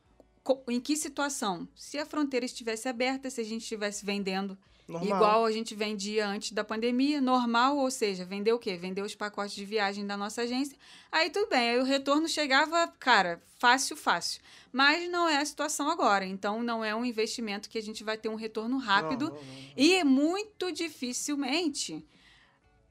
em 0.68 0.80
que 0.80 0.96
situação? 0.96 1.68
Se 1.76 1.98
a 1.98 2.06
fronteira 2.06 2.46
estivesse 2.46 2.88
aberta, 2.88 3.28
se 3.28 3.40
a 3.40 3.44
gente 3.44 3.62
estivesse 3.62 4.04
vendendo 4.06 4.56
Normal. 4.88 5.16
igual 5.16 5.44
a 5.44 5.52
gente 5.52 5.74
vendia 5.74 6.26
antes 6.26 6.52
da 6.52 6.64
pandemia, 6.64 7.20
normal, 7.20 7.76
ou 7.76 7.90
seja, 7.90 8.24
vender 8.24 8.52
o 8.54 8.58
quê? 8.58 8.74
Vender 8.76 9.02
os 9.02 9.14
pacotes 9.14 9.54
de 9.54 9.64
viagem 9.64 10.06
da 10.06 10.16
nossa 10.16 10.42
agência. 10.42 10.78
Aí 11.12 11.28
tudo 11.28 11.48
bem, 11.50 11.70
aí 11.70 11.78
o 11.78 11.84
retorno 11.84 12.26
chegava, 12.26 12.88
cara, 12.98 13.40
fácil, 13.58 13.96
fácil. 13.96 14.40
Mas 14.72 15.10
não 15.10 15.28
é 15.28 15.36
a 15.36 15.44
situação 15.44 15.90
agora, 15.90 16.24
então 16.24 16.62
não 16.62 16.82
é 16.82 16.94
um 16.94 17.04
investimento 17.04 17.68
que 17.68 17.76
a 17.76 17.82
gente 17.82 18.02
vai 18.02 18.16
ter 18.16 18.30
um 18.30 18.34
retorno 18.34 18.78
rápido 18.78 19.26
Não, 19.28 19.34
não, 19.34 19.42
não. 19.42 19.72
e 19.76 20.02
muito 20.04 20.72
dificilmente 20.72 22.04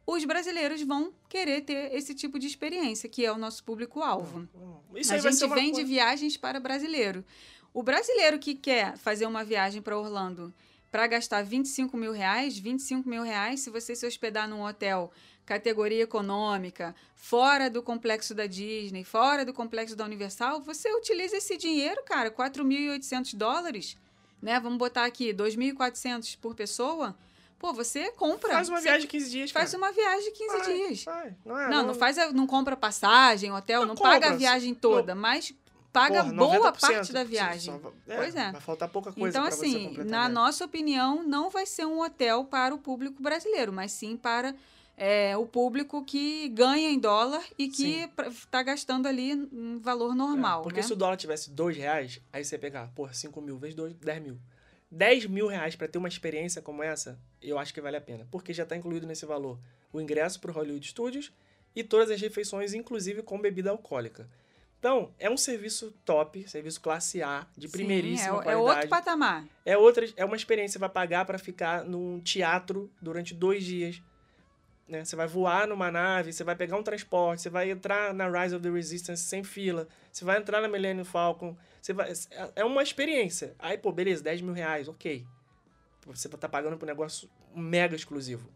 os 0.05 0.23
brasileiros 0.23 0.81
vão 0.83 1.11
querer 1.27 1.61
ter 1.61 1.93
esse 1.93 2.13
tipo 2.15 2.39
de 2.39 2.47
experiência, 2.47 3.09
que 3.09 3.25
é 3.25 3.31
o 3.31 3.37
nosso 3.37 3.61
público-alvo. 3.63 4.47
A 4.93 4.99
gente 5.17 5.47
vende 5.49 5.71
coisa- 5.73 5.83
viagens 5.83 6.37
para 6.37 6.59
brasileiro. 6.61 7.25
O 7.73 7.83
brasileiro 7.83 8.39
que 8.39 8.55
quer 8.55 8.97
fazer 8.97 9.25
uma 9.25 9.43
viagem 9.43 9.81
para 9.81 9.97
Orlando 9.99 10.53
para 10.91 11.05
gastar 11.07 11.43
25 11.43 11.95
mil 11.97 12.11
reais, 12.11 12.57
25 12.57 13.07
mil 13.07 13.23
reais, 13.23 13.59
se 13.61 13.69
você 13.69 13.95
se 13.95 14.05
hospedar 14.05 14.47
num 14.47 14.63
hotel 14.63 15.11
categoria 15.45 16.03
econômica, 16.03 16.93
fora 17.15 17.69
do 17.69 17.81
complexo 17.81 18.35
da 18.35 18.45
Disney, 18.45 19.05
fora 19.05 19.45
do 19.45 19.53
complexo 19.53 19.95
da 19.95 20.03
Universal, 20.03 20.59
você 20.61 20.93
utiliza 20.93 21.37
esse 21.37 21.55
dinheiro, 21.57 22.03
cara, 22.03 22.29
4.800 22.29 23.33
dólares, 23.35 23.95
né? 24.41 24.59
Vamos 24.59 24.77
botar 24.77 25.05
aqui 25.05 25.33
2.400 25.33 26.37
por 26.41 26.53
pessoa. 26.53 27.15
Pô, 27.59 27.73
você 27.73 28.11
compra. 28.11 28.51
Faz 28.53 28.69
uma 28.69 28.79
viagem 28.81 29.01
de 29.01 29.07
15 29.07 29.29
dias, 29.31 29.51
Faz 29.51 29.71
cara. 29.71 29.83
uma 29.83 29.91
viagem 29.91 30.25
de 30.25 30.31
15 30.37 30.57
Vai, 30.57 30.73
dias. 30.73 31.03
vai. 31.05 31.35
Não, 31.45 31.59
é, 31.59 31.69
Não, 31.69 31.87
não 31.87 31.95
faz, 31.95 32.17
a- 32.17 32.31
não 32.31 32.45
compra 32.45 32.75
passagem, 32.77 33.51
hotel, 33.51 33.81
Não 33.81 33.87
não, 33.89 33.95
paga 33.95 34.29
a 34.29 34.35
viagem 34.35 34.75
toda, 34.75 35.15
mas 35.15 35.53
paga 35.99 36.23
Porra, 36.23 36.33
boa 36.33 36.71
90%, 36.73 36.79
parte 36.79 37.13
da 37.13 37.23
viagem. 37.23 37.73
só- 37.81 37.93
Pois 38.05 38.35
é. 38.35 38.51
Vai 38.51 38.61
faltar 38.61 38.89
pouca 38.89 39.11
coisa 39.11 39.37
Então, 39.37 39.47
assim, 39.47 39.97
na 39.97 40.03
viagem. 40.03 40.31
nossa 40.33 40.65
opinião, 40.65 41.23
não 41.23 41.49
vai 41.49 41.65
ser 41.65 41.85
um 41.85 42.01
hotel 42.01 42.45
para 42.45 42.73
o 42.73 42.77
público 42.77 43.21
brasileiro, 43.21 43.71
mas 43.73 43.91
sim 43.91 44.15
para 44.17 44.53
é, 44.95 45.37
o 45.37 45.45
público 45.45 46.03
que 46.03 46.49
ganha 46.49 46.89
em 46.89 46.97
dólar 46.99 47.43
e 47.57 47.67
que 47.69 48.09
está 48.29 48.63
gastando 48.63 49.07
ali 49.07 49.35
um 49.53 49.79
valor 49.79 50.15
normal. 50.15 50.61
É, 50.61 50.63
porque 50.63 50.79
né? 50.81 50.85
se 50.87 50.93
o 50.93 50.95
dólar 50.95 51.17
tivesse 51.17 51.51
2 51.51 51.77
reais, 51.77 52.19
aí 52.33 52.43
você 52.43 52.55
ia 52.55 52.59
pegar, 52.59 52.87
porra, 52.95 53.13
5 53.13 53.39
mil 53.41 53.57
vezes 53.57 53.75
2, 53.75 53.93
10 53.93 54.21
mil. 54.21 54.39
10 54.89 55.25
mil 55.27 55.47
reais 55.47 55.75
pra 55.75 55.87
ter 55.87 55.97
uma 55.97 56.07
experiência 56.07 56.61
como 56.61 56.81
essa, 56.81 57.19
eu 57.41 57.59
acho 57.59 57.73
que 57.73 57.81
vale 57.81 57.97
a 57.97 58.01
pena. 58.01 58.27
Porque 58.31 58.53
já 58.53 58.65
tá 58.65 58.75
incluído 58.75 59.05
nesse 59.05 59.25
valor 59.25 59.59
o 59.93 59.99
ingresso 60.01 60.39
pro 60.39 60.51
Hollywood 60.53 60.87
Studios 60.87 61.31
e 61.75 61.83
todas 61.83 62.09
as 62.09 62.19
refeições, 62.19 62.73
inclusive 62.73 63.21
com 63.21 63.39
bebida 63.39 63.69
alcoólica. 63.69 64.27
Então, 64.79 65.11
é 65.17 65.29
um 65.29 65.37
serviço 65.37 65.91
top, 66.05 66.47
serviço 66.47 66.79
classe 66.79 67.21
A, 67.23 67.47
de 67.57 67.67
Sim, 67.67 67.71
primeiríssima 67.71 68.37
é, 68.37 68.39
é 68.39 68.43
qualidade. 68.43 68.57
outro 68.57 68.89
patamar. 68.89 69.45
É 69.65 69.77
outra, 69.77 70.07
é 70.15 70.23
uma 70.23 70.35
experiência, 70.35 70.73
você 70.73 70.79
vai 70.79 70.89
pagar 70.89 71.25
para 71.25 71.39
ficar 71.39 71.83
num 71.83 72.19
teatro 72.19 72.91
durante 73.01 73.33
dois 73.33 73.63
dias. 73.63 74.01
Né? 74.87 75.03
Você 75.03 75.15
vai 75.15 75.27
voar 75.27 75.67
numa 75.67 75.91
nave, 75.91 76.31
você 76.31 76.43
vai 76.43 76.55
pegar 76.55 76.77
um 76.77 76.83
transporte, 76.83 77.41
você 77.41 77.49
vai 77.49 77.71
entrar 77.71 78.13
na 78.13 78.29
Rise 78.29 78.55
of 78.55 78.63
the 78.63 78.69
Resistance 78.69 79.23
sem 79.23 79.43
fila, 79.43 79.87
você 80.11 80.23
vai 80.23 80.37
entrar 80.37 80.61
na 80.61 80.67
Millennium 80.67 81.03
Falcon. 81.03 81.57
Você 81.81 81.91
vai, 81.91 82.13
é 82.55 82.63
uma 82.63 82.83
experiência. 82.83 83.55
Aí, 83.59 83.77
pô, 83.77 83.91
beleza, 83.91 84.23
10 84.23 84.41
mil 84.41 84.53
reais, 84.53 84.87
ok. 84.87 85.25
Você 86.05 86.29
tá 86.29 86.47
pagando 86.47 86.77
por 86.77 86.85
um 86.85 86.87
negócio 86.87 87.29
mega 87.53 87.95
exclusivo. 87.95 88.49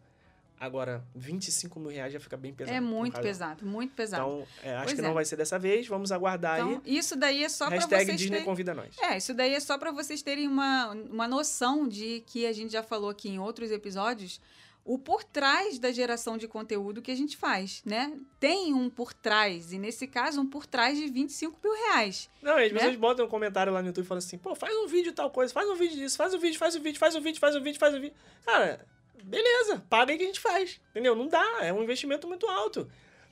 Agora, 0.62 1.04
25 1.16 1.80
mil 1.80 1.90
reais 1.90 2.12
já 2.12 2.20
fica 2.20 2.36
bem 2.36 2.54
pesado. 2.54 2.76
É 2.76 2.78
pra 2.80 2.88
um 2.88 2.88
muito 2.88 3.20
pesado, 3.20 3.66
muito 3.66 3.94
pesado. 3.96 4.22
Então, 4.22 4.46
é, 4.62 4.76
acho 4.76 4.84
Pois 4.84 4.94
que 4.94 5.00
é. 5.00 5.02
não 5.02 5.12
vai 5.12 5.24
ser 5.24 5.34
dessa 5.34 5.58
vez. 5.58 5.88
Vamos 5.88 6.12
aguardar 6.12 6.60
Então, 6.60 6.80
aí. 6.86 6.96
isso 6.96 7.16
daí 7.16 7.42
é 7.42 7.48
só 7.48 7.66
para 7.66 7.74
Hashtag 7.78 8.04
vocês 8.04 8.16
Disney 8.16 8.36
terem... 8.36 8.44
convida 8.44 8.72
nós. 8.72 8.96
É, 9.00 9.16
isso 9.16 9.34
daí 9.34 9.54
é 9.54 9.58
só 9.58 9.76
para 9.76 9.90
vocês 9.90 10.22
terem 10.22 10.46
uma, 10.46 10.90
uma 11.10 11.26
noção 11.26 11.88
de 11.88 12.22
que 12.28 12.46
a 12.46 12.52
gente 12.52 12.72
já 12.72 12.80
falou 12.80 13.10
aqui 13.10 13.28
em 13.28 13.40
outros 13.40 13.72
episódios, 13.72 14.40
o 14.84 14.96
por 14.96 15.24
trás 15.24 15.80
da 15.80 15.90
geração 15.90 16.38
de 16.38 16.46
conteúdo 16.46 17.02
que 17.02 17.10
a 17.10 17.16
gente 17.16 17.36
faz, 17.36 17.82
né? 17.84 18.16
Tem 18.38 18.72
um 18.72 18.88
por 18.88 19.12
trás, 19.12 19.72
e 19.72 19.80
nesse 19.80 20.06
caso, 20.06 20.40
um 20.40 20.46
por 20.46 20.64
trás 20.64 20.96
de 20.96 21.08
25 21.08 21.58
mil 21.60 21.72
reais. 21.72 22.30
Não, 22.40 22.56
e 22.60 22.66
as 22.66 22.72
né? 22.72 22.78
pessoas 22.78 22.96
botam 22.96 23.26
um 23.26 23.28
comentário 23.28 23.72
lá 23.72 23.82
no 23.82 23.88
YouTube 23.88 24.04
e 24.04 24.08
falam 24.08 24.18
assim, 24.20 24.38
pô, 24.38 24.54
faz 24.54 24.72
um 24.76 24.86
vídeo 24.86 25.12
tal 25.12 25.28
coisa, 25.28 25.52
faz 25.52 25.68
um 25.68 25.74
vídeo 25.74 25.96
disso, 25.96 26.16
faz 26.16 26.32
um 26.32 26.38
vídeo, 26.38 26.56
faz 26.56 26.76
um 26.76 26.80
vídeo, 26.80 27.00
faz 27.00 27.16
um 27.16 27.20
vídeo, 27.20 27.40
faz 27.40 27.56
um 27.56 27.60
vídeo, 27.60 27.80
faz 27.80 27.94
um 27.96 28.00
vídeo. 28.00 28.16
Cara, 28.46 28.86
beleza, 29.24 29.84
paga 29.88 30.12
aí 30.12 30.18
que 30.18 30.24
a 30.24 30.26
gente 30.26 30.40
faz. 30.40 30.80
Entendeu? 30.90 31.14
Não 31.14 31.28
dá, 31.28 31.60
é 31.62 31.72
um 31.72 31.82
investimento 31.82 32.26
muito 32.26 32.46
alto. 32.46 32.90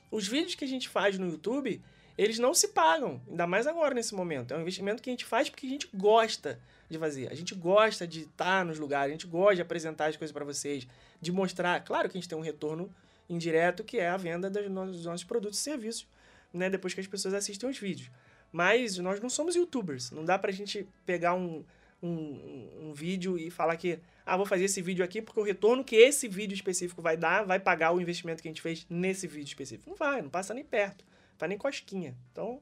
Os 0.09 0.27
vídeos 0.27 0.55
que 0.55 0.65
a 0.65 0.67
gente 0.67 0.89
faz 0.89 1.17
no 1.17 1.29
YouTube, 1.29 1.81
eles 2.17 2.37
não 2.37 2.53
se 2.53 2.69
pagam, 2.69 3.21
ainda 3.29 3.47
mais 3.47 3.65
agora 3.65 3.95
nesse 3.95 4.13
momento. 4.13 4.53
É 4.53 4.57
um 4.57 4.61
investimento 4.61 5.01
que 5.01 5.09
a 5.09 5.13
gente 5.13 5.25
faz 5.25 5.49
porque 5.49 5.65
a 5.65 5.69
gente 5.69 5.89
gosta 5.93 6.59
de 6.89 6.97
fazer. 6.97 7.31
A 7.31 7.35
gente 7.35 7.55
gosta 7.55 8.05
de 8.05 8.21
estar 8.21 8.65
nos 8.65 8.77
lugares, 8.77 9.11
a 9.11 9.13
gente 9.13 9.27
gosta 9.27 9.55
de 9.55 9.61
apresentar 9.61 10.07
as 10.07 10.17
coisas 10.17 10.33
para 10.33 10.43
vocês, 10.43 10.87
de 11.21 11.31
mostrar. 11.31 11.83
Claro 11.83 12.09
que 12.09 12.17
a 12.17 12.19
gente 12.19 12.29
tem 12.29 12.37
um 12.37 12.41
retorno 12.41 12.93
indireto, 13.29 13.83
que 13.83 13.97
é 13.97 14.09
a 14.09 14.17
venda 14.17 14.49
dos 14.49 15.05
nossos, 15.05 15.23
produtos 15.23 15.59
e 15.59 15.61
serviços, 15.61 16.05
né? 16.53 16.69
Depois 16.69 16.93
que 16.93 16.99
as 16.99 17.07
pessoas 17.07 17.33
assistem 17.33 17.69
os 17.69 17.77
vídeos. 17.77 18.11
Mas 18.51 18.97
nós 18.97 19.21
não 19.21 19.29
somos 19.29 19.55
youtubers. 19.55 20.11
Não 20.11 20.25
dá 20.25 20.37
pra 20.37 20.51
gente 20.51 20.85
pegar 21.05 21.33
um, 21.33 21.63
um, 22.01 22.89
um 22.89 22.93
vídeo 22.93 23.37
e 23.37 23.49
falar 23.49 23.75
que, 23.77 23.99
ah, 24.25 24.35
vou 24.37 24.45
fazer 24.45 24.65
esse 24.65 24.81
vídeo 24.81 25.03
aqui 25.03 25.21
porque 25.21 25.39
o 25.39 25.43
retorno 25.43 25.83
que 25.83 25.95
esse 25.95 26.27
vídeo 26.27 26.55
específico 26.55 27.01
vai 27.01 27.15
dar 27.15 27.43
vai 27.45 27.59
pagar 27.59 27.91
o 27.91 28.01
investimento 28.01 28.41
que 28.41 28.47
a 28.47 28.51
gente 28.51 28.61
fez 28.61 28.85
nesse 28.89 29.27
vídeo 29.27 29.47
específico. 29.47 29.89
Não 29.89 29.97
vai, 29.97 30.21
não 30.21 30.29
passa 30.29 30.53
nem 30.53 30.63
perto. 30.63 31.05
Vai 31.37 31.49
nem 31.49 31.57
cosquinha. 31.57 32.15
Então, 32.31 32.61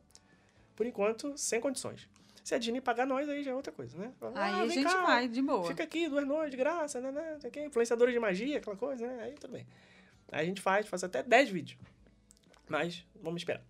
por 0.75 0.85
enquanto, 0.85 1.37
sem 1.37 1.59
condições. 1.59 2.07
Se 2.43 2.55
a 2.55 2.57
Disney 2.57 2.81
pagar 2.81 3.05
nós, 3.05 3.27
aí 3.29 3.43
já 3.43 3.51
é 3.51 3.53
outra 3.53 3.71
coisa, 3.71 3.97
né? 3.97 4.11
Aí 4.21 4.31
Ah, 4.35 4.61
a 4.61 4.67
gente 4.67 4.83
cá, 4.83 5.03
vai, 5.03 5.27
de 5.27 5.41
boa. 5.41 5.67
Fica 5.67 5.83
aqui 5.83 6.07
duas 6.09 6.25
noites 6.25 6.51
de 6.51 6.57
graça, 6.57 6.99
né? 6.99 7.11
né? 7.11 7.37
Aqui, 7.45 7.59
influenciadora 7.61 8.11
de 8.11 8.17
magia, 8.19 8.57
aquela 8.57 8.75
coisa, 8.75 9.05
né? 9.05 9.23
Aí 9.23 9.33
tudo 9.33 9.51
bem. 9.51 9.67
Aí 10.31 10.41
a 10.41 10.45
gente 10.45 10.61
faz, 10.61 10.87
faz 10.87 11.03
até 11.03 11.21
10 11.21 11.49
vídeos. 11.49 11.77
Mas 12.67 13.05
vamos 13.21 13.41
esperar. 13.41 13.61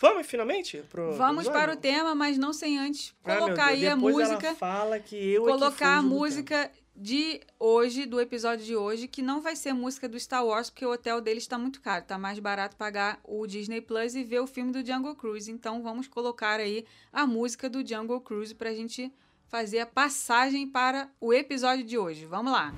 Vamos 0.00 0.26
finalmente 0.26 0.78
pro 0.88 1.12
Vamos 1.12 1.44
episódio? 1.44 1.52
para 1.52 1.72
o 1.74 1.76
tema, 1.76 2.14
mas 2.14 2.38
não 2.38 2.52
sem 2.54 2.78
antes 2.78 3.14
Ah, 3.22 3.36
colocar 3.36 3.66
Deus, 3.68 3.78
aí 3.78 3.86
a 3.86 3.96
música. 3.96 4.46
Ela 4.46 4.56
fala 4.56 4.98
que 4.98 5.14
eu 5.14 5.42
é 5.48 5.52
que 5.52 5.58
colocar 5.58 5.98
a 5.98 6.02
música 6.02 6.70
de 6.96 7.40
hoje, 7.58 8.06
do 8.06 8.20
episódio 8.20 8.64
de 8.64 8.74
hoje, 8.76 9.06
que 9.06 9.20
não 9.20 9.40
vai 9.40 9.54
ser 9.56 9.72
música 9.72 10.08
do 10.08 10.18
Star 10.18 10.44
Wars, 10.44 10.70
porque 10.70 10.86
o 10.86 10.92
hotel 10.92 11.20
dele 11.20 11.38
está 11.38 11.58
muito 11.58 11.80
caro. 11.82 12.04
Tá 12.04 12.18
mais 12.18 12.38
barato 12.38 12.76
pagar 12.76 13.20
o 13.24 13.46
Disney 13.46 13.80
Plus 13.82 14.14
e 14.14 14.24
ver 14.24 14.40
o 14.40 14.46
filme 14.46 14.72
do 14.72 14.84
Jungle 14.84 15.14
Cruise. 15.14 15.50
Então 15.50 15.82
vamos 15.82 16.08
colocar 16.08 16.60
aí 16.60 16.86
a 17.12 17.26
música 17.26 17.68
do 17.68 17.86
Jungle 17.86 18.20
Cruise 18.20 18.54
pra 18.54 18.72
gente 18.72 19.12
fazer 19.48 19.80
a 19.80 19.86
passagem 19.86 20.66
para 20.66 21.10
o 21.20 21.32
episódio 21.32 21.84
de 21.84 21.98
hoje. 21.98 22.24
Vamos 22.24 22.52
lá. 22.52 22.72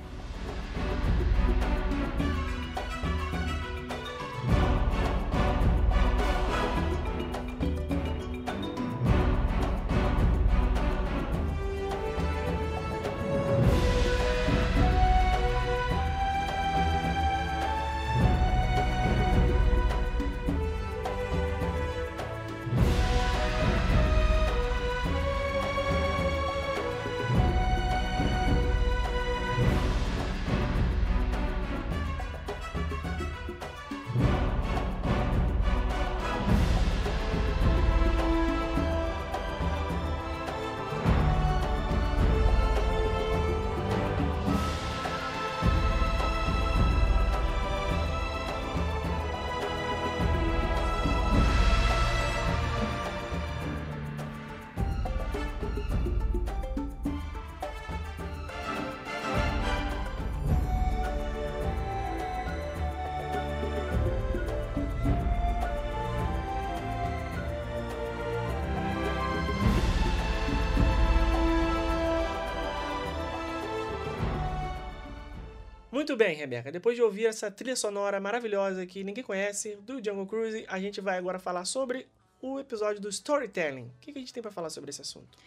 Muito 76.03 76.17
bem, 76.17 76.35
Rebeca. 76.35 76.73
Depois 76.73 76.97
de 76.97 77.03
ouvir 77.03 77.27
essa 77.27 77.49
trilha 77.49 77.77
sonora 77.77 78.19
maravilhosa 78.19 78.85
que 78.85 79.05
ninguém 79.05 79.23
conhece, 79.23 79.77
do 79.87 80.05
Jungle 80.05 80.27
Cruise, 80.27 80.65
a 80.67 80.81
gente 80.81 81.01
vai 81.01 81.17
agora 81.17 81.39
falar 81.39 81.65
sobre 81.65 82.09
o 82.41 82.59
episódio 82.59 83.01
do 83.01 83.09
storytelling. 83.09 83.85
O 83.85 84.01
que 84.01 84.11
a 84.11 84.15
gente 84.19 84.33
tem 84.33 84.43
pra 84.43 84.51
falar 84.51 84.69
sobre 84.69 84.91
esse 84.91 85.01
assunto? 85.01 85.39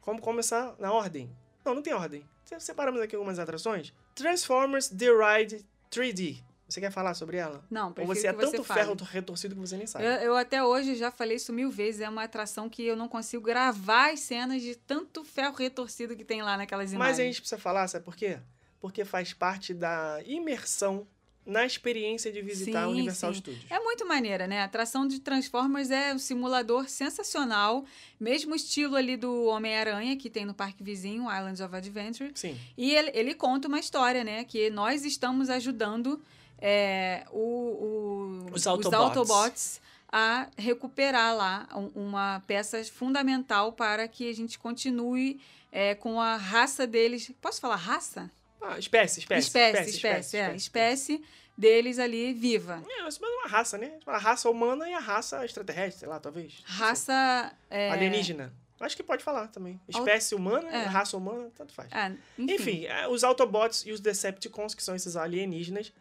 Como 0.00 0.20
começar 0.20 0.76
na 0.78 0.92
ordem? 0.92 1.28
Não, 1.64 1.74
não 1.74 1.82
tem 1.82 1.92
ordem. 1.92 2.24
Se- 2.44 2.60
Separamos 2.60 3.00
aqui 3.00 3.16
algumas 3.16 3.40
atrações. 3.40 3.92
Transformers 4.14 4.86
The 4.88 5.06
Ride 5.10 5.64
3D. 5.90 6.36
Você 6.68 6.80
quer 6.80 6.92
falar 6.92 7.14
sobre 7.14 7.38
ela? 7.38 7.64
Não, 7.68 7.92
Ou 7.98 8.06
você 8.06 8.28
é 8.28 8.32
que 8.32 8.38
você 8.38 8.52
tanto 8.52 8.62
fale. 8.62 8.80
ferro 8.82 8.94
retorcido 9.10 9.56
que 9.56 9.60
você 9.60 9.76
nem 9.76 9.86
sabe? 9.88 10.04
Eu, 10.04 10.10
eu 10.12 10.36
até 10.36 10.62
hoje 10.62 10.94
já 10.94 11.10
falei 11.10 11.38
isso 11.38 11.52
mil 11.52 11.72
vezes, 11.72 12.00
é 12.02 12.08
uma 12.08 12.22
atração 12.22 12.70
que 12.70 12.84
eu 12.86 12.94
não 12.96 13.08
consigo 13.08 13.42
gravar 13.42 14.12
as 14.12 14.20
cenas 14.20 14.62
de 14.62 14.76
tanto 14.76 15.24
ferro 15.24 15.56
retorcido 15.56 16.14
que 16.16 16.24
tem 16.24 16.40
lá 16.40 16.56
naquelas 16.56 16.86
Mas 16.92 16.94
imagens. 16.94 17.18
a 17.18 17.22
gente 17.24 17.40
precisa 17.40 17.60
falar, 17.60 17.88
sabe 17.88 18.04
por 18.04 18.14
quê? 18.14 18.38
Porque 18.84 19.02
faz 19.02 19.32
parte 19.32 19.72
da 19.72 20.20
imersão 20.26 21.06
na 21.46 21.64
experiência 21.64 22.30
de 22.30 22.42
visitar 22.42 22.82
Sim, 22.82 22.88
o 22.88 22.90
Universal 22.90 23.32
sim. 23.32 23.38
Studios. 23.40 23.64
É 23.70 23.80
muito 23.80 24.06
maneira, 24.06 24.46
né? 24.46 24.60
A 24.60 24.64
atração 24.64 25.08
de 25.08 25.20
Transformers 25.20 25.90
é 25.90 26.12
um 26.12 26.18
simulador 26.18 26.86
sensacional, 26.86 27.86
mesmo 28.20 28.54
estilo 28.54 28.94
ali 28.94 29.16
do 29.16 29.44
Homem-Aranha 29.46 30.14
que 30.18 30.28
tem 30.28 30.44
no 30.44 30.52
parque 30.52 30.84
vizinho, 30.84 31.22
Islands 31.34 31.62
of 31.62 31.74
Adventure. 31.74 32.30
Sim. 32.34 32.58
E 32.76 32.94
ele, 32.94 33.10
ele 33.14 33.34
conta 33.34 33.68
uma 33.68 33.80
história, 33.80 34.22
né? 34.22 34.44
Que 34.44 34.68
nós 34.68 35.02
estamos 35.02 35.48
ajudando 35.48 36.20
é, 36.58 37.24
o, 37.32 37.38
o- 37.38 38.46
Os 38.52 38.66
Autobots. 38.66 39.00
Autobots 39.16 39.80
a 40.12 40.46
recuperar 40.58 41.34
lá 41.34 41.66
um- 41.74 42.04
uma 42.08 42.42
peça 42.46 42.84
fundamental 42.84 43.72
para 43.72 44.06
que 44.06 44.28
a 44.28 44.34
gente 44.34 44.58
continue 44.58 45.40
é, 45.72 45.94
com 45.94 46.20
a 46.20 46.36
raça 46.36 46.86
deles. 46.86 47.32
Posso 47.40 47.62
falar 47.62 47.76
raça? 47.76 48.30
Ah, 48.66 48.78
espécie, 48.78 49.20
espécie. 49.20 49.46
espécie, 49.46 49.90
espécie, 49.90 50.36
é, 50.36 50.54
espécie 50.56 51.24
deles 51.56 51.98
ali 51.98 52.32
viva. 52.32 52.82
É, 52.88 53.00
é 53.00 53.28
uma 53.38 53.48
raça, 53.48 53.76
né? 53.78 53.98
A 54.06 54.18
raça 54.18 54.48
humana 54.50 54.88
e 54.88 54.94
a 54.94 54.98
raça 54.98 55.44
extraterrestre, 55.44 56.00
sei 56.00 56.08
lá, 56.08 56.18
talvez. 56.18 56.62
Raça. 56.64 57.52
é, 57.70 57.90
Alienígena. 57.90 58.52
Acho 58.80 58.96
que 58.96 59.02
pode 59.02 59.22
falar 59.22 59.48
também. 59.48 59.80
Espécie 59.88 60.34
humana, 60.34 60.68
É. 60.68 60.84
raça 60.84 61.16
humana, 61.16 61.50
tanto 61.54 61.72
faz. 61.72 61.90
é, 61.92 62.12
enfim. 62.38 62.54
Enfim, 62.54 62.84
é, 62.86 63.08
os 63.08 63.22
Autobots 63.22 63.84
e 63.86 63.92
os 63.92 64.00
Decepticons, 64.00 64.74
que 64.74 64.82
são 64.82 64.94
esses 64.96 65.16
alienígenas. 65.16 65.92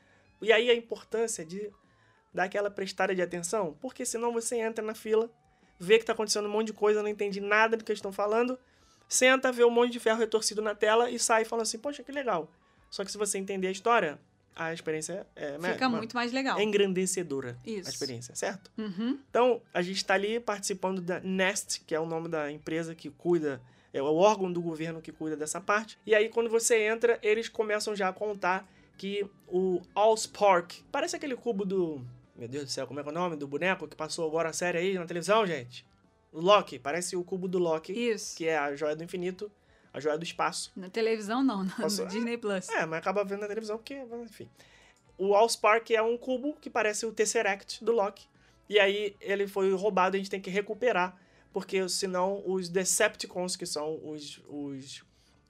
E 0.42 0.52
aí 0.52 0.70
a 0.70 0.76
importância 0.76 1.46
de 1.46 1.72
dar 2.34 2.46
aquela 2.46 2.72
prestada 2.72 3.14
de 3.14 3.22
atenção, 3.22 3.78
porque 3.80 4.06
senão 4.06 4.34
você 4.34 4.58
entra 4.58 4.84
na 4.84 4.96
fila, 4.96 5.30
vê 5.80 6.00
que 6.00 6.06
tá 6.06 6.14
acontecendo 6.14 6.48
um 6.48 6.52
monte 6.52 6.68
de 6.68 6.74
coisa, 6.74 7.02
não 7.02 7.10
entende 7.10 7.40
nada 7.40 7.78
do 7.78 7.84
que 7.84 7.92
eles 7.92 8.00
estão 8.00 8.12
falando, 8.12 8.58
senta, 9.16 9.52
vê 9.52 9.64
um 9.64 9.70
monte 9.70 9.92
de 9.92 10.00
ferro 10.00 10.20
retorcido 10.20 10.62
na 10.62 10.74
tela 10.76 11.10
e 11.10 11.18
sai 11.20 11.46
falando 11.46 11.64
assim, 11.64 11.78
poxa, 11.80 12.04
que 12.04 12.12
legal. 12.12 12.50
Só 12.90 13.04
que 13.04 13.12
se 13.12 13.18
você 13.18 13.38
entender 13.38 13.68
a 13.68 13.72
história, 13.72 14.20
a 14.56 14.72
experiência 14.74 15.26
é, 15.36 15.58
Fica 15.60 15.90
ma- 15.90 15.98
muito 15.98 16.16
mais 16.16 16.32
legal. 16.32 16.60
é 16.60 16.64
engrandecedora. 16.64 17.58
Isso. 17.66 17.90
A 17.90 17.92
experiência, 17.92 18.36
certo? 18.36 18.70
Uhum. 18.78 19.18
Então, 19.30 19.62
a 19.74 19.82
gente 19.82 19.98
está 19.98 20.14
ali 20.14 20.40
participando 20.40 21.02
da 21.02 21.20
Nest, 21.22 21.82
que 21.88 21.96
é 21.96 22.00
o 22.00 22.06
nome 22.06 22.28
da 22.30 22.52
empresa 22.52 22.94
que 22.94 23.10
cuida, 23.10 23.60
é 23.92 24.02
o 24.02 24.16
órgão 24.16 24.52
do 24.52 24.62
governo 24.62 25.02
que 25.02 25.12
cuida 25.12 25.36
dessa 25.36 25.60
parte. 25.60 25.98
E 26.06 26.14
aí, 26.14 26.30
quando 26.30 26.50
você 26.50 26.84
entra, 26.84 27.18
eles 27.24 27.50
começam 27.50 27.96
já 27.96 28.10
a 28.10 28.14
contar 28.14 28.68
que 28.98 29.26
o 29.48 29.82
Allspark, 29.96 30.72
parece 30.92 31.16
aquele 31.16 31.36
cubo 31.36 31.66
do. 31.66 32.02
Meu 32.36 32.48
Deus 32.48 32.66
do 32.66 32.70
céu, 32.72 32.86
como 32.88 33.00
é 33.00 33.04
que 33.04 33.10
é 33.10 33.12
o 33.12 33.16
nome? 33.16 33.36
Do 33.36 33.48
boneco 33.48 33.88
que 33.88 33.96
passou 33.96 34.28
agora 34.28 34.50
a 34.50 34.54
série 34.54 34.78
aí 34.78 34.94
na 34.96 35.06
televisão, 35.06 35.46
gente? 35.48 35.86
Loki, 36.42 36.80
parece 36.80 37.16
o 37.16 37.24
cubo 37.24 37.48
do 37.48 37.60
Loki, 37.60 37.94
Isso. 37.94 38.36
que 38.36 38.48
é 38.48 38.58
a 38.58 38.76
joia 38.76 38.96
do 38.96 39.04
infinito, 39.04 39.52
a 39.94 40.00
joia 40.00 40.18
do 40.18 40.24
espaço. 40.24 40.72
Na 40.76 40.90
televisão, 40.90 41.44
não, 41.44 41.64
no 41.64 41.72
Posso- 41.72 42.06
Disney 42.08 42.38
Plus. 42.38 42.68
É, 42.70 42.86
mas 42.86 43.00
acaba 43.00 43.24
vendo 43.24 43.42
na 43.42 43.48
televisão 43.48 43.78
porque, 43.78 43.96
enfim. 44.24 44.50
O 45.18 45.36
Allspark 45.36 45.92
é 45.92 46.02
um 46.02 46.18
cubo 46.18 46.54
que 46.60 46.70
parece 46.70 47.06
o 47.06 47.12
Tesseract 47.14 47.84
do 47.84 47.92
Loki. 47.92 48.28
E 48.68 48.80
aí 48.80 49.16
ele 49.22 49.46
foi 49.48 49.72
roubado, 49.74 50.16
a 50.16 50.18
gente 50.18 50.30
tem 50.30 50.42
que 50.42 50.50
recuperar, 50.50 51.16
porque 51.52 51.88
senão 51.88 52.42
os 52.46 52.68
Decepticons, 52.70 53.56
que 53.56 53.66
são 53.66 54.00
os, 54.04 54.42
os 54.48 55.04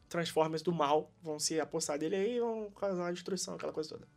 Transformers 0.09 0.61
do 0.61 0.73
mal, 0.73 1.09
vão 1.23 1.39
se 1.39 1.59
apossar 1.59 1.97
dele 1.97 2.15
aí 2.15 2.35
e 2.35 2.39
vão 2.39 2.69
causar 2.71 3.01
uma 3.03 3.13
destruição, 3.13 3.55
aquela 3.55 3.71
coisa 3.71 3.89
toda. 3.91 4.07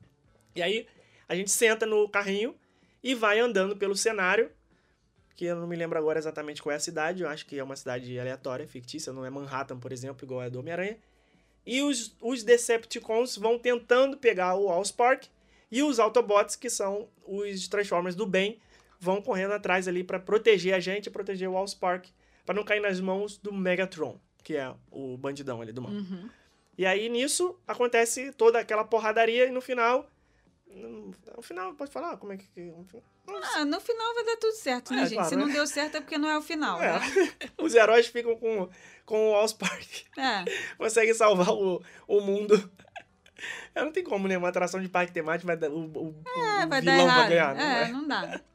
E 0.55 0.62
aí 0.62 0.87
a 1.29 1.35
gente 1.37 1.51
senta 1.51 1.87
no 1.87 2.09
carrinho 2.09 2.55
e 3.03 3.14
vai 3.14 3.39
andando 3.39 3.77
pelo 3.77 3.95
cenário, 3.95 4.51
que 5.37 5.45
eu 5.45 5.57
não 5.57 5.66
me 5.66 5.76
lembro 5.76 5.99
agora 5.99 6.18
exatamente 6.18 6.62
qual 6.62 6.72
é 6.72 6.76
a 6.76 6.80
cidade, 6.80 7.22
eu 7.22 7.28
acho 7.28 7.45
que 7.45 7.59
é 7.59 7.62
uma 7.62 7.76
cidade 7.76 8.18
aleatória, 8.18 8.66
fictícia, 8.66 9.12
não 9.12 9.24
é 9.24 9.30
Manhattan, 9.30 9.78
por 9.78 9.93
exemplo, 9.93 10.24
igual 10.24 10.43
é 10.43 10.49
do 10.49 10.59
Homem-Aranha. 10.59 10.97
E 11.66 11.82
os, 11.82 12.16
os 12.22 12.43
Decepticons 12.43 13.37
vão 13.37 13.59
tentando 13.59 14.16
pegar 14.16 14.55
o 14.55 14.68
Allspark. 14.70 15.24
E 15.70 15.82
os 15.82 15.99
Autobots, 15.99 16.55
que 16.55 16.70
são 16.70 17.09
os 17.26 17.68
Transformers 17.68 18.14
do 18.14 18.24
bem, 18.24 18.59
vão 18.99 19.20
correndo 19.20 19.53
atrás 19.53 19.87
ali 19.89 20.03
para 20.05 20.18
proteger 20.18 20.72
a 20.72 20.80
gente, 20.80 21.11
proteger 21.11 21.49
o 21.49 21.57
Allspark, 21.57 22.07
para 22.47 22.55
não 22.55 22.64
cair 22.64 22.80
nas 22.80 23.01
mãos 23.01 23.37
do 23.37 23.53
Megatron, 23.53 24.18
que 24.45 24.57
é 24.57 24.72
o 24.91 25.16
bandidão 25.16 25.61
ali 25.61 25.72
do 25.72 25.82
mal. 25.82 25.91
Uhum. 25.91 26.30
E 26.78 26.87
aí 26.87 27.09
nisso 27.09 27.59
acontece 27.66 28.32
toda 28.32 28.61
aquela 28.61 28.84
porradaria 28.84 29.47
e 29.47 29.51
no 29.51 29.61
final. 29.61 30.09
No 30.77 31.43
final, 31.43 31.74
pode 31.74 31.91
falar 31.91 32.16
como 32.18 32.33
é 32.33 32.37
que. 32.37 32.47
no 32.61 32.85
final- 32.85 33.05
Ah, 33.55 33.64
no 33.64 33.81
final 33.81 34.14
vai 34.14 34.24
dar 34.24 34.37
tudo 34.37 34.53
certo, 34.55 34.93
né, 34.95 35.03
É, 35.03 35.07
gente? 35.07 35.14
claro, 35.14 35.29
Se 35.31 35.37
não 35.37 35.47
né? 35.47 35.53
deu 35.55 35.66
certo 35.66 35.97
é 35.97 36.01
porque 36.01 36.18
não 36.18 36.29
é 36.29 36.37
o 36.39 36.43
final, 36.43 36.81
É. 36.83 36.93
né? 36.99 37.01
Os 37.59 37.74
heróis 37.74 38.07
ficam 38.07 38.37
com, 38.37 38.68
com 39.05 39.31
o 39.31 39.35
Allspark. 39.35 40.05
É. 40.18 40.45
consegue 40.79 41.12
salvar 41.14 41.51
o, 41.51 41.83
o 42.07 42.20
mundo. 42.20 42.70
É, 43.74 43.83
não 43.83 43.93
tem 43.93 44.03
como, 44.05 44.27
né? 44.29 44.37
Uma 44.39 44.49
atração 44.49 44.81
de 44.81 44.89
parque 44.89 45.12
temático 45.12 45.47
vai 45.47 45.57
dar, 45.57 45.70
o, 45.70 45.85
o, 45.85 46.14
É, 46.27 46.64
o 46.64 46.68
vai 46.68 46.81
dar 46.81 46.93
vilão 46.93 47.07
errado. 47.07 47.18
vai 47.18 47.29
ganhar. 47.29 47.55
não 47.55 47.62
é, 47.62 47.81
vai? 47.83 47.93
não 47.93 48.09
dá. 48.09 48.41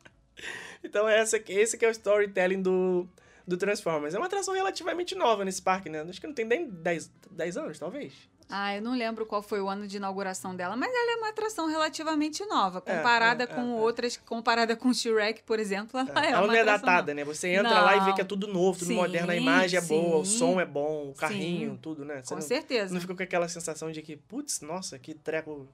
Então 0.83 1.07
essa, 1.07 1.39
esse 1.47 1.77
que 1.77 1.85
é 1.85 1.87
o 1.87 1.91
storytelling 1.91 2.59
do, 2.61 3.07
do 3.47 3.55
Transformers. 3.55 4.15
É 4.15 4.17
uma 4.17 4.25
atração 4.25 4.53
relativamente 4.55 5.13
nova 5.13 5.45
nesse 5.45 5.61
parque, 5.61 5.89
né? 5.89 6.01
Acho 6.01 6.19
que 6.19 6.25
não 6.25 6.33
tem 6.33 6.43
nem 6.43 6.67
10, 6.67 7.11
10 7.29 7.57
anos, 7.57 7.77
talvez. 7.77 8.13
Ah, 8.51 8.75
eu 8.75 8.81
não 8.81 8.95
lembro 8.95 9.25
qual 9.25 9.41
foi 9.41 9.61
o 9.61 9.69
ano 9.69 9.87
de 9.87 9.97
inauguração 9.97 10.55
dela, 10.55 10.75
mas 10.75 10.93
ela 10.93 11.13
é 11.13 11.15
uma 11.15 11.29
atração 11.29 11.67
relativamente 11.67 12.45
nova. 12.45 12.83
É, 12.85 12.97
Comparada 12.97 13.43
é, 13.45 13.47
com 13.47 13.61
é, 13.61 13.77
é. 13.77 13.81
outras, 13.81 14.17
comparada 14.17 14.75
com 14.75 14.93
Shrek, 14.93 15.43
por 15.43 15.59
exemplo, 15.59 15.97
ela 15.99 16.25
é, 16.25 16.31
Ela 16.31 16.47
não 16.47 16.53
é 16.53 16.63
datada, 16.63 17.13
né? 17.13 17.23
Você 17.23 17.49
entra 17.49 17.81
lá 17.81 17.95
e 17.95 17.99
vê 18.01 18.07
Não. 18.07 18.15
que 18.15 18.21
é 18.21 18.25
tudo 18.25 18.47
novo, 18.47 18.77
tudo 18.77 18.89
Sim, 18.89 18.95
moderno. 18.95 19.31
A 19.31 19.35
imagem 19.35 19.79
é 19.79 19.81
boa, 19.81 20.17
o 20.17 20.25
sim. 20.25 20.37
som 20.37 20.59
é 20.59 20.65
bom, 20.65 21.09
o 21.09 21.13
carrinho, 21.13 21.71
Sim. 21.71 21.79
tudo, 21.81 22.05
né? 22.05 22.15
nova. 22.15 22.23
Você 22.23 22.29
Com 22.29 22.35
não, 22.35 22.47
certeza. 22.47 22.93
não 22.93 23.01
fica 23.01 23.15
com 23.15 23.23
aquela 23.23 23.47
sensação 23.47 23.91
de 23.91 24.01
que, 24.01 24.15
putz, 24.15 24.61
nossa, 24.61 24.99
que 24.99 25.13
treco, 25.13 25.67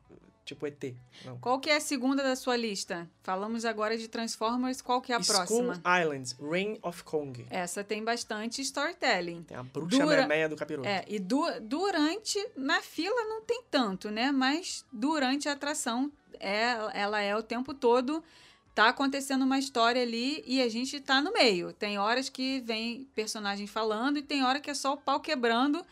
tipo 0.47 0.65
ET. 0.65 0.93
Não. 1.25 1.37
Qual 1.39 1.59
que 1.59 1.69
é 1.69 1.75
a 1.75 1.81
segunda 1.81 2.23
da 2.23 2.35
sua 2.35 2.55
lista? 2.55 3.07
Falamos 3.21 3.65
agora 3.65 3.97
de 3.97 4.07
Transformers, 4.07 4.81
qual 4.81 5.01
que 5.01 5.11
é 5.11 5.15
a 5.15 5.21
School 5.21 5.35
próxima? 5.67 5.81
Islands, 6.01 6.35
Reign 6.39 6.79
of 6.81 7.03
Kong. 7.03 7.45
Essa 7.49 7.83
tem 7.83 8.03
bastante 8.03 8.61
storytelling. 8.61 9.43
Tem 9.43 9.57
a 9.57 9.63
bruxa 9.63 9.97
Dura- 10.03 10.21
memeia 10.23 10.47
do 10.49 10.55
capiroto. 10.55 10.87
É, 10.87 11.03
e 11.07 11.19
du- 11.19 11.59
durante, 11.61 12.39
na 12.55 12.81
fila 12.81 13.23
não 13.25 13.41
tem 13.41 13.61
tanto, 13.69 14.09
né? 14.09 14.31
Mas 14.31 14.85
durante 14.91 15.47
a 15.49 15.51
atração, 15.51 16.11
é, 16.39 16.77
ela 16.93 17.19
é 17.21 17.35
o 17.35 17.43
tempo 17.43 17.73
todo, 17.73 18.23
tá 18.73 18.87
acontecendo 18.89 19.43
uma 19.43 19.59
história 19.59 20.01
ali 20.01 20.43
e 20.47 20.61
a 20.61 20.69
gente 20.69 20.99
tá 21.01 21.21
no 21.21 21.33
meio. 21.33 21.73
Tem 21.73 21.97
horas 21.99 22.29
que 22.29 22.61
vem 22.61 23.07
personagem 23.15 23.67
falando 23.67 24.17
e 24.17 24.21
tem 24.21 24.43
hora 24.43 24.59
que 24.59 24.69
é 24.69 24.73
só 24.73 24.93
o 24.93 24.97
pau 24.97 25.19
quebrando. 25.19 25.83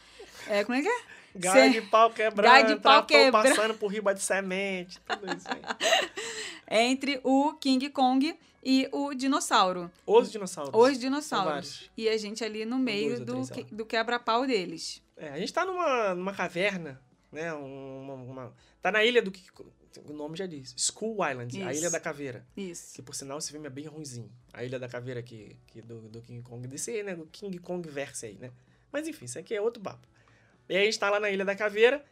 É, 0.47 0.63
como 0.63 0.77
é 0.77 0.81
que 0.81 0.87
é? 0.87 1.14
Gai 1.35 1.69
de 1.69 1.81
pau 1.81 2.09
quebrando, 2.11 2.51
Gai 2.51 2.65
de 2.65 2.75
pau 2.77 3.05
quebra- 3.05 3.43
passando 3.43 3.73
por 3.75 3.87
riba 3.87 4.13
de 4.13 4.21
semente, 4.21 4.99
tudo 5.01 5.25
isso 5.35 5.47
aí. 5.49 5.61
Entre 6.87 7.19
o 7.23 7.53
King 7.53 7.89
Kong 7.89 8.37
e 8.63 8.89
o 8.91 9.13
dinossauro. 9.13 9.91
Os 10.05 10.31
dinossauros. 10.31 10.73
Os 10.73 10.99
dinossauros. 10.99 11.89
E 11.95 12.09
a 12.09 12.17
gente 12.17 12.43
ali 12.43 12.65
no 12.65 12.79
meio 12.79 13.09
dois 13.09 13.19
do, 13.19 13.33
três, 13.33 13.49
que- 13.49 13.69
sei 13.69 13.77
do 13.77 13.85
quebra-pau 13.85 14.47
deles. 14.47 15.01
É, 15.17 15.29
a 15.29 15.37
gente 15.37 15.53
tá 15.53 15.63
numa, 15.65 16.15
numa 16.15 16.33
caverna, 16.33 16.99
né? 17.31 17.53
Uma, 17.53 18.13
uma- 18.13 18.53
tá 18.81 18.91
na 18.91 19.03
ilha 19.03 19.21
do 19.21 19.31
que. 19.31 19.43
O 20.09 20.11
nome 20.11 20.35
já 20.35 20.45
diz. 20.45 20.73
Skull 20.75 21.17
Island, 21.25 21.63
a 21.63 21.71
Isso. 21.71 21.79
Ilha 21.81 21.89
da 21.89 22.01
Caveira. 22.01 22.45
Isso. 22.57 22.93
Que 22.95 23.01
por 23.01 23.15
sinal 23.15 23.37
esse 23.37 23.49
filme 23.51 23.67
é 23.67 23.69
bem 23.69 23.85
ruimzinho. 23.85 24.29
A 24.51 24.61
Ilha 24.61 24.77
da 24.77 24.89
Caveira 24.89 25.23
que, 25.23 25.55
que 25.67 25.81
do, 25.81 26.01
do 26.09 26.21
King 26.21 26.41
Kong. 26.41 26.67
Desse 26.67 27.01
né? 27.01 27.13
O 27.13 27.25
King 27.27 27.57
Kong 27.59 27.87
verse 27.87 28.25
aí, 28.25 28.35
né? 28.35 28.51
Mas 28.91 29.07
enfim, 29.07 29.23
isso 29.23 29.39
aqui 29.39 29.53
é 29.55 29.61
outro 29.61 29.81
papo. 29.81 30.05
E 30.69 30.75
aí 30.75 30.83
a 30.83 30.85
gente 30.85 30.99
tá 30.99 31.09
lá 31.09 31.19
na 31.19 31.29
Ilha 31.29 31.45
da 31.45 31.55
Caveira 31.55 32.03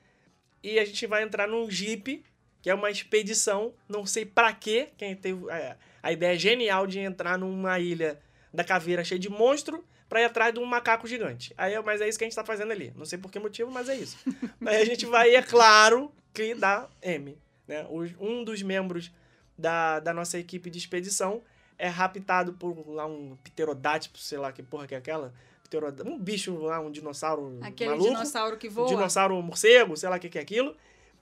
e 0.62 0.80
a 0.80 0.86
gente 0.86 1.06
vai 1.06 1.24
entrar 1.24 1.48
num 1.48 1.70
Jeep, 1.70 2.24
que 2.62 2.70
é 2.70 2.74
uma 2.74 2.90
expedição, 2.90 3.74
não 3.90 4.06
sei 4.06 4.26
pra 4.26 4.54
quê. 4.54 4.90
Quem 4.98 5.16
teve 5.16 5.50
é, 5.50 5.76
a 6.02 6.12
ideia 6.12 6.38
genial 6.38 6.88
de 6.88 7.00
entrar 7.00 7.38
numa 7.38 7.80
ilha 7.80 8.20
da 8.54 8.64
caveira 8.64 9.04
cheia 9.04 9.20
de 9.20 9.30
monstro 9.30 9.84
pra 10.08 10.22
ir 10.22 10.26
atrás 10.26 10.54
de 10.54 10.60
um 10.60 10.66
macaco 10.66 11.08
gigante. 11.08 11.54
Aí, 11.58 11.80
mas 11.82 12.00
é 12.00 12.08
isso 12.08 12.18
que 12.18 12.24
a 12.24 12.28
gente 12.28 12.36
tá 12.36 12.46
fazendo 12.46 12.72
ali. 12.72 12.94
Não 12.96 13.06
sei 13.06 13.18
por 13.18 13.32
que 13.32 13.40
motivo, 13.40 13.72
mas 13.72 13.90
é 13.90 13.96
isso. 13.96 14.18
Aí 14.66 14.82
a 14.82 14.86
gente 14.86 15.06
vai, 15.06 15.34
é 15.36 15.42
claro, 15.42 16.14
que 16.34 16.54
dá 16.54 16.88
M. 17.02 17.38
Né? 17.68 17.86
Um 18.20 18.44
dos 18.44 18.62
membros 18.62 19.12
da, 19.58 20.00
da 20.00 20.14
nossa 20.14 20.38
equipe 20.38 20.70
de 20.70 20.78
expedição 20.78 21.42
é 21.78 21.88
raptado 21.88 22.54
por 22.54 22.88
lá 22.88 23.06
um 23.06 23.36
pterodátipo, 23.44 24.18
sei 24.18 24.38
lá 24.38 24.52
que 24.52 24.62
porra 24.62 24.88
que 24.88 24.96
é 24.96 24.98
aquela. 24.98 25.34
Pterodá- 25.78 26.04
Um 26.10 26.18
bicho 26.20 26.56
lá, 26.60 26.80
um 26.80 26.92
dinossauro 26.92 27.58
Aquele 27.62 27.90
maluco. 27.92 28.10
dinossauro 28.10 28.58
que 28.58 28.68
Um 28.68 28.72
voa. 28.72 28.88
dinossauro 28.88 29.42
morcego, 29.42 29.96
sei 29.98 30.10
lá 30.10 30.18
o 30.18 30.20
que, 30.20 30.30
que 30.30 30.38
é 30.38 30.42
aquilo. 30.42 30.76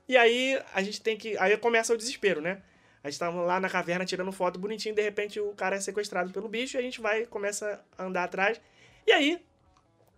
E 0.08 0.18
aí 0.18 0.62
a 0.74 0.82
gente 0.82 1.02
tem 1.02 1.16
que. 1.18 1.38
Aí 1.38 1.56
começa 1.58 1.94
o 1.94 1.98
desespero, 1.98 2.42
né? 2.42 2.62
A 3.04 3.10
gente 3.10 3.18
tá 3.20 3.30
lá 3.30 3.60
na 3.60 3.70
caverna 3.70 4.06
tirando 4.06 4.32
foto 4.32 4.60
bonitinho, 4.60 4.94
de 4.94 5.02
repente 5.02 5.40
o 5.40 5.54
cara 5.54 5.76
é 5.76 5.80
sequestrado 5.80 6.32
pelo 6.32 6.48
bicho 6.48 6.78
e 6.78 6.80
a 6.80 6.82
gente 6.82 7.02
vai, 7.02 7.26
começa 7.26 7.84
a 7.98 8.04
andar 8.04 8.24
atrás. 8.26 8.60
E 9.08 9.12
aí 9.12 9.44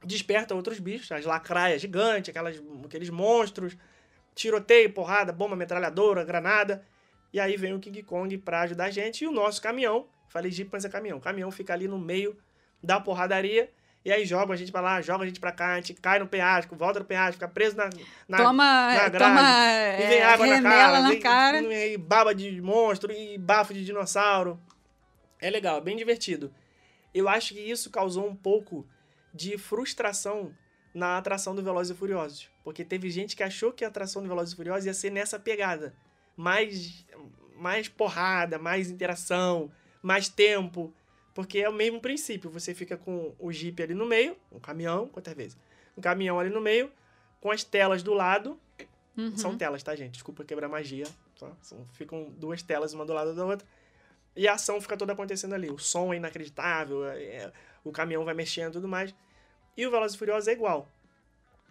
desperta 0.03 0.53
outros 0.53 0.79
bichos, 0.79 1.09
as 1.11 1.23
lacraias 1.25 1.81
gigantes, 1.81 2.29
aquelas, 2.29 2.61
aqueles 2.83 3.09
monstros, 3.09 3.77
tiroteio, 4.35 4.91
porrada, 4.91 5.31
bomba, 5.31 5.55
metralhadora, 5.55 6.23
granada. 6.25 6.83
E 7.31 7.39
aí 7.39 7.55
vem 7.55 7.73
o 7.73 7.79
King 7.79 8.03
Kong 8.03 8.37
pra 8.39 8.61
ajudar 8.61 8.85
a 8.85 8.91
gente 8.91 9.23
e 9.23 9.27
o 9.27 9.31
nosso 9.31 9.61
caminhão, 9.61 10.07
falei 10.27 10.51
Jeep, 10.51 10.69
mas 10.73 10.83
é 10.83 10.89
caminhão. 10.89 11.19
O 11.19 11.21
caminhão 11.21 11.51
fica 11.51 11.71
ali 11.73 11.87
no 11.87 11.97
meio 11.97 12.35
da 12.81 12.99
porradaria. 12.99 13.71
E 14.05 14.11
aí 14.11 14.25
joga 14.25 14.53
a 14.53 14.55
gente 14.57 14.71
pra 14.71 14.81
lá, 14.81 15.01
joga 15.01 15.23
a 15.23 15.27
gente 15.27 15.39
pra 15.39 15.51
cá, 15.51 15.73
a 15.73 15.75
gente 15.77 15.93
cai 15.93 16.19
no 16.19 16.27
penhasco, 16.27 16.75
volta 16.75 16.99
no 16.99 17.05
penhasco, 17.05 17.33
fica 17.33 17.47
preso 17.47 17.77
na, 17.77 17.89
na, 18.27 18.37
toma 18.37 18.93
na 18.93 19.09
grade. 19.09 19.17
toma 19.17 19.41
E 19.97 20.07
vem 20.07 20.17
é, 20.17 20.25
água 20.25 20.47
na 20.47 20.61
cara, 20.61 20.99
na 20.99 21.09
vem, 21.09 21.19
cara. 21.21 21.61
E 21.61 21.97
baba 21.97 22.35
de 22.35 22.61
monstro, 22.61 23.11
e 23.13 23.37
bafo 23.37 23.73
de 23.73 23.85
dinossauro. 23.85 24.59
É 25.39 25.49
legal, 25.49 25.77
é 25.77 25.81
bem 25.81 25.95
divertido. 25.95 26.53
Eu 27.13 27.29
acho 27.29 27.53
que 27.53 27.61
isso 27.61 27.89
causou 27.89 28.27
um 28.27 28.35
pouco 28.35 28.85
de 29.33 29.57
frustração 29.57 30.53
na 30.93 31.17
atração 31.17 31.55
do 31.55 31.63
Velozes 31.63 31.95
e 31.95 31.97
Furiosos. 31.97 32.49
Porque 32.63 32.83
teve 32.83 33.09
gente 33.09 33.35
que 33.35 33.43
achou 33.43 33.71
que 33.71 33.85
a 33.85 33.87
atração 33.87 34.21
do 34.21 34.27
Velozes 34.27 34.53
e 34.53 34.55
Furiosos 34.55 34.85
ia 34.85 34.93
ser 34.93 35.11
nessa 35.11 35.39
pegada. 35.39 35.95
Mais, 36.35 37.05
mais 37.55 37.87
porrada, 37.87 38.59
mais 38.59 38.89
interação, 38.89 39.71
mais 40.01 40.27
tempo. 40.27 40.93
Porque 41.33 41.59
é 41.59 41.69
o 41.69 41.73
mesmo 41.73 41.99
princípio. 41.99 42.49
Você 42.51 42.73
fica 42.73 42.95
com 42.97 43.33
o 43.39 43.51
Jeep 43.51 43.81
ali 43.81 43.93
no 43.93 44.05
meio, 44.05 44.37
um 44.51 44.59
caminhão, 44.59 45.07
quantas 45.07 45.33
vezes? 45.33 45.57
Um 45.97 46.01
caminhão 46.01 46.39
ali 46.39 46.49
no 46.49 46.61
meio, 46.61 46.91
com 47.41 47.49
as 47.51 47.63
telas 47.63 48.03
do 48.03 48.13
lado. 48.13 48.59
Uhum. 49.17 49.35
São 49.37 49.57
telas, 49.57 49.81
tá, 49.83 49.95
gente? 49.95 50.13
Desculpa 50.13 50.43
quebrar 50.43 50.67
magia. 50.67 51.05
Tá? 51.39 51.51
São- 51.61 51.85
ficam 51.93 52.31
duas 52.37 52.61
telas, 52.61 52.93
uma 52.93 53.05
do 53.05 53.13
lado 53.13 53.35
da 53.35 53.45
outra. 53.45 53.67
E 54.35 54.47
a 54.47 54.53
ação 54.53 54.79
fica 54.81 54.95
toda 54.97 55.13
acontecendo 55.13 55.53
ali. 55.53 55.69
O 55.69 55.77
som 55.77 56.13
é 56.13 56.17
inacreditável, 56.17 57.05
é- 57.05 57.23
é- 57.23 57.51
o 57.83 57.91
caminhão 57.91 58.23
vai 58.25 58.33
mexendo 58.33 58.69
e 58.69 58.73
tudo 58.73 58.87
mais. 58.87 59.13
E 59.75 59.85
o 59.85 59.91
Velozes 59.91 60.15
e 60.15 60.19
Furiosos 60.19 60.47
é 60.47 60.53
igual. 60.53 60.87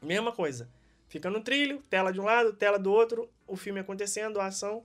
Mesma 0.01 0.33
coisa. 0.33 0.69
Fica 1.09 1.29
no 1.31 1.41
trilho, 1.41 1.83
tela 1.91 2.13
de 2.13 2.21
um 2.21 2.25
lado, 2.25 2.53
tela 2.53 2.79
do 2.79 2.91
outro, 2.93 3.29
o 3.47 3.57
filme 3.57 3.81
acontecendo, 3.81 4.41
a 4.41 4.47
ação. 4.47 4.83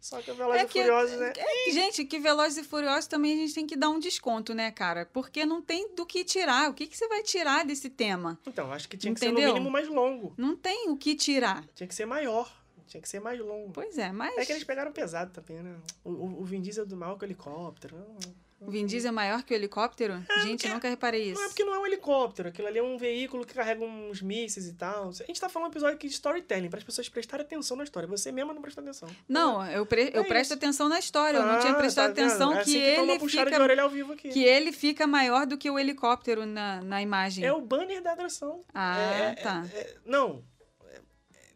Só 0.00 0.20
que 0.22 0.30
Velozes 0.32 0.60
É 0.62 0.64
e 0.64 0.68
que- 0.68 0.80
Furiosos 0.80 1.20
é... 1.20 1.32
É, 1.36 1.70
gente, 1.72 2.04
que 2.04 2.18
Velozes 2.18 2.58
e 2.58 2.64
Furiosos 2.64 3.06
também 3.08 3.32
a 3.32 3.36
gente 3.36 3.54
tem 3.54 3.66
que 3.66 3.74
dar 3.76 3.88
um 3.88 3.98
desconto, 3.98 4.54
né, 4.54 4.70
cara? 4.70 5.04
Porque 5.06 5.44
não 5.44 5.60
tem 5.60 5.94
do 5.94 6.06
que 6.06 6.24
tirar. 6.24 6.70
O 6.70 6.74
que, 6.74 6.86
que 6.86 6.96
você 6.96 7.08
vai 7.08 7.22
tirar 7.22 7.64
desse 7.64 7.90
tema? 7.90 8.38
Então, 8.46 8.72
acho 8.72 8.88
que 8.88 8.96
tinha 8.96 9.12
que 9.12 9.18
ser 9.18 9.26
Entendeu? 9.26 9.48
no 9.48 9.54
mínimo 9.54 9.70
mais 9.70 9.88
longo. 9.88 10.32
Não 10.36 10.54
tem 10.56 10.88
o 10.90 10.96
que 10.96 11.14
tirar. 11.16 11.64
Tinha 11.74 11.86
que 11.88 11.94
ser 11.94 12.06
maior. 12.06 12.52
Tinha 12.86 13.00
que 13.02 13.08
ser 13.08 13.18
mais 13.20 13.40
longo. 13.40 13.72
Pois 13.72 13.98
é, 13.98 14.12
mas 14.12 14.36
É 14.38 14.46
que 14.46 14.52
eles 14.52 14.62
pegaram 14.62 14.92
pesado 14.92 15.32
também, 15.32 15.60
né? 15.60 15.76
O, 16.04 16.10
o, 16.10 16.40
o 16.42 16.44
Vin 16.44 16.60
Diesel 16.62 16.86
do 16.86 16.96
mal 16.96 17.16
com 17.18 17.22
o 17.22 17.26
helicóptero. 17.26 17.96
Não, 17.96 18.34
o 18.58 18.70
Vin 18.70 18.86
Diesel 18.86 19.10
é 19.10 19.12
maior 19.12 19.42
que 19.42 19.52
o 19.52 19.56
helicóptero? 19.56 20.22
gente, 20.42 20.66
eu 20.66 20.72
nunca 20.74 20.88
reparei 20.88 21.24
isso. 21.30 21.34
Não 21.40 21.44
é 21.44 21.48
porque 21.48 21.64
não 21.64 21.74
é 21.74 21.78
um 21.78 21.86
helicóptero, 21.86 22.48
aquilo 22.48 22.66
ali 22.68 22.78
é 22.78 22.82
um 22.82 22.96
veículo 22.96 23.44
que 23.44 23.52
carrega 23.52 23.84
uns 23.84 24.22
mísseis 24.22 24.66
e 24.66 24.72
tal. 24.74 25.08
A 25.10 25.12
gente 25.24 25.40
tá 25.40 25.48
falando 25.48 25.68
um 25.68 25.72
episódio 25.72 25.96
aqui 25.96 26.08
de 26.08 26.14
storytelling, 26.14 26.68
para 26.70 26.78
as 26.78 26.84
pessoas 26.84 27.08
prestarem 27.08 27.44
atenção 27.44 27.76
na 27.76 27.84
história. 27.84 28.08
Você 28.08 28.32
mesmo 28.32 28.54
não 28.54 28.62
presta 28.62 28.80
atenção. 28.80 29.08
Não, 29.28 29.64
eu, 29.66 29.84
pre- 29.84 30.10
eu 30.14 30.22
É 30.22 30.24
presto 30.24 30.52
isso. 30.52 30.54
atenção 30.54 30.88
na 30.88 30.98
história. 30.98 31.38
Eu 31.38 31.46
não 31.46 31.60
tinha 31.60 31.72
Ah, 31.72 31.76
prestado 31.76 32.14
tá 32.14 32.22
atenção 32.22 32.52
é 32.52 32.54
que, 32.56 32.60
assim 32.62 32.72
que 32.80 32.94
toma 32.96 33.12
ele 33.12 33.28
fica, 33.28 33.62
orelha 33.62 33.82
ao 33.82 33.90
vivo 33.90 34.12
aqui. 34.14 34.28
que 34.30 34.42
ele 34.44 34.72
fica 34.72 35.06
maior 35.06 35.46
do 35.46 35.58
que 35.58 35.70
o 35.70 35.78
helicóptero 35.78 36.46
na, 36.46 36.80
na 36.82 37.02
imagem. 37.02 37.44
É 37.44 37.52
o 37.52 37.60
banner 37.60 38.02
da 38.02 38.12
atração. 38.12 38.64
Ah, 38.72 38.98
É- 38.98 39.30
é- 39.30 39.34
tá. 39.34 39.66
é- 39.74 39.96
não, 40.04 40.42
é- 40.88 41.00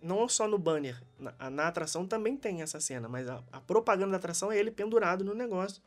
não 0.03 0.29
só 0.29 0.47
no 0.47 0.59
banner. 0.59 1.01
Na, 1.19 1.51
na 1.51 1.69
atração 1.69 2.07
também 2.07 2.37
tem 2.37 2.63
essa 2.63 2.79
cena, 2.81 3.09
mas 3.09 3.29
a, 3.29 3.43
a 3.53 3.61
propaganda 3.61 4.13
da 4.13 4.17
atração 4.19 4.53
é 4.53 4.59
ele 4.59 4.71
pendurado 4.71 5.25
no 5.25 5.35
negócio. 5.35 5.83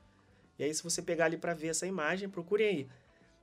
E 0.58 0.64
aí, 0.64 0.74
se 0.74 0.84
você 0.84 1.02
pegar 1.02 1.26
ali 1.26 1.38
pra 1.38 1.54
ver 1.54 1.70
essa 1.70 1.86
imagem, 1.88 2.30
procurem 2.30 2.68
aí. 2.68 2.90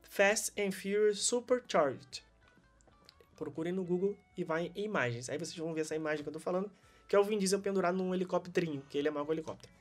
Fast 0.03 0.53
and 0.61 0.73
Furious 0.73 1.23
Supercharged. 1.23 2.25
Procurem 3.37 3.73
no 3.73 3.85
Google 3.85 4.17
e 4.37 4.45
vai 4.45 4.71
em 4.75 4.85
imagens. 4.85 5.29
Aí 5.29 5.39
vocês 5.39 5.57
vão 5.57 5.73
ver 5.73 5.83
essa 5.83 5.97
imagem 5.97 6.23
que 6.23 6.29
eu 6.29 6.33
tô 6.33 6.41
falando, 6.41 6.71
que 7.09 7.17
é 7.17 7.19
o 7.19 7.25
Vin 7.25 7.39
Diesel 7.39 7.61
pendurado 7.61 7.97
num 7.97 8.15
helicópterinho, 8.15 8.83
que 8.89 8.99
ele 8.99 9.09
é 9.09 9.11
maior 9.11 9.25
que 9.25 9.31
o 9.31 9.35
helicóptero. 9.35 9.73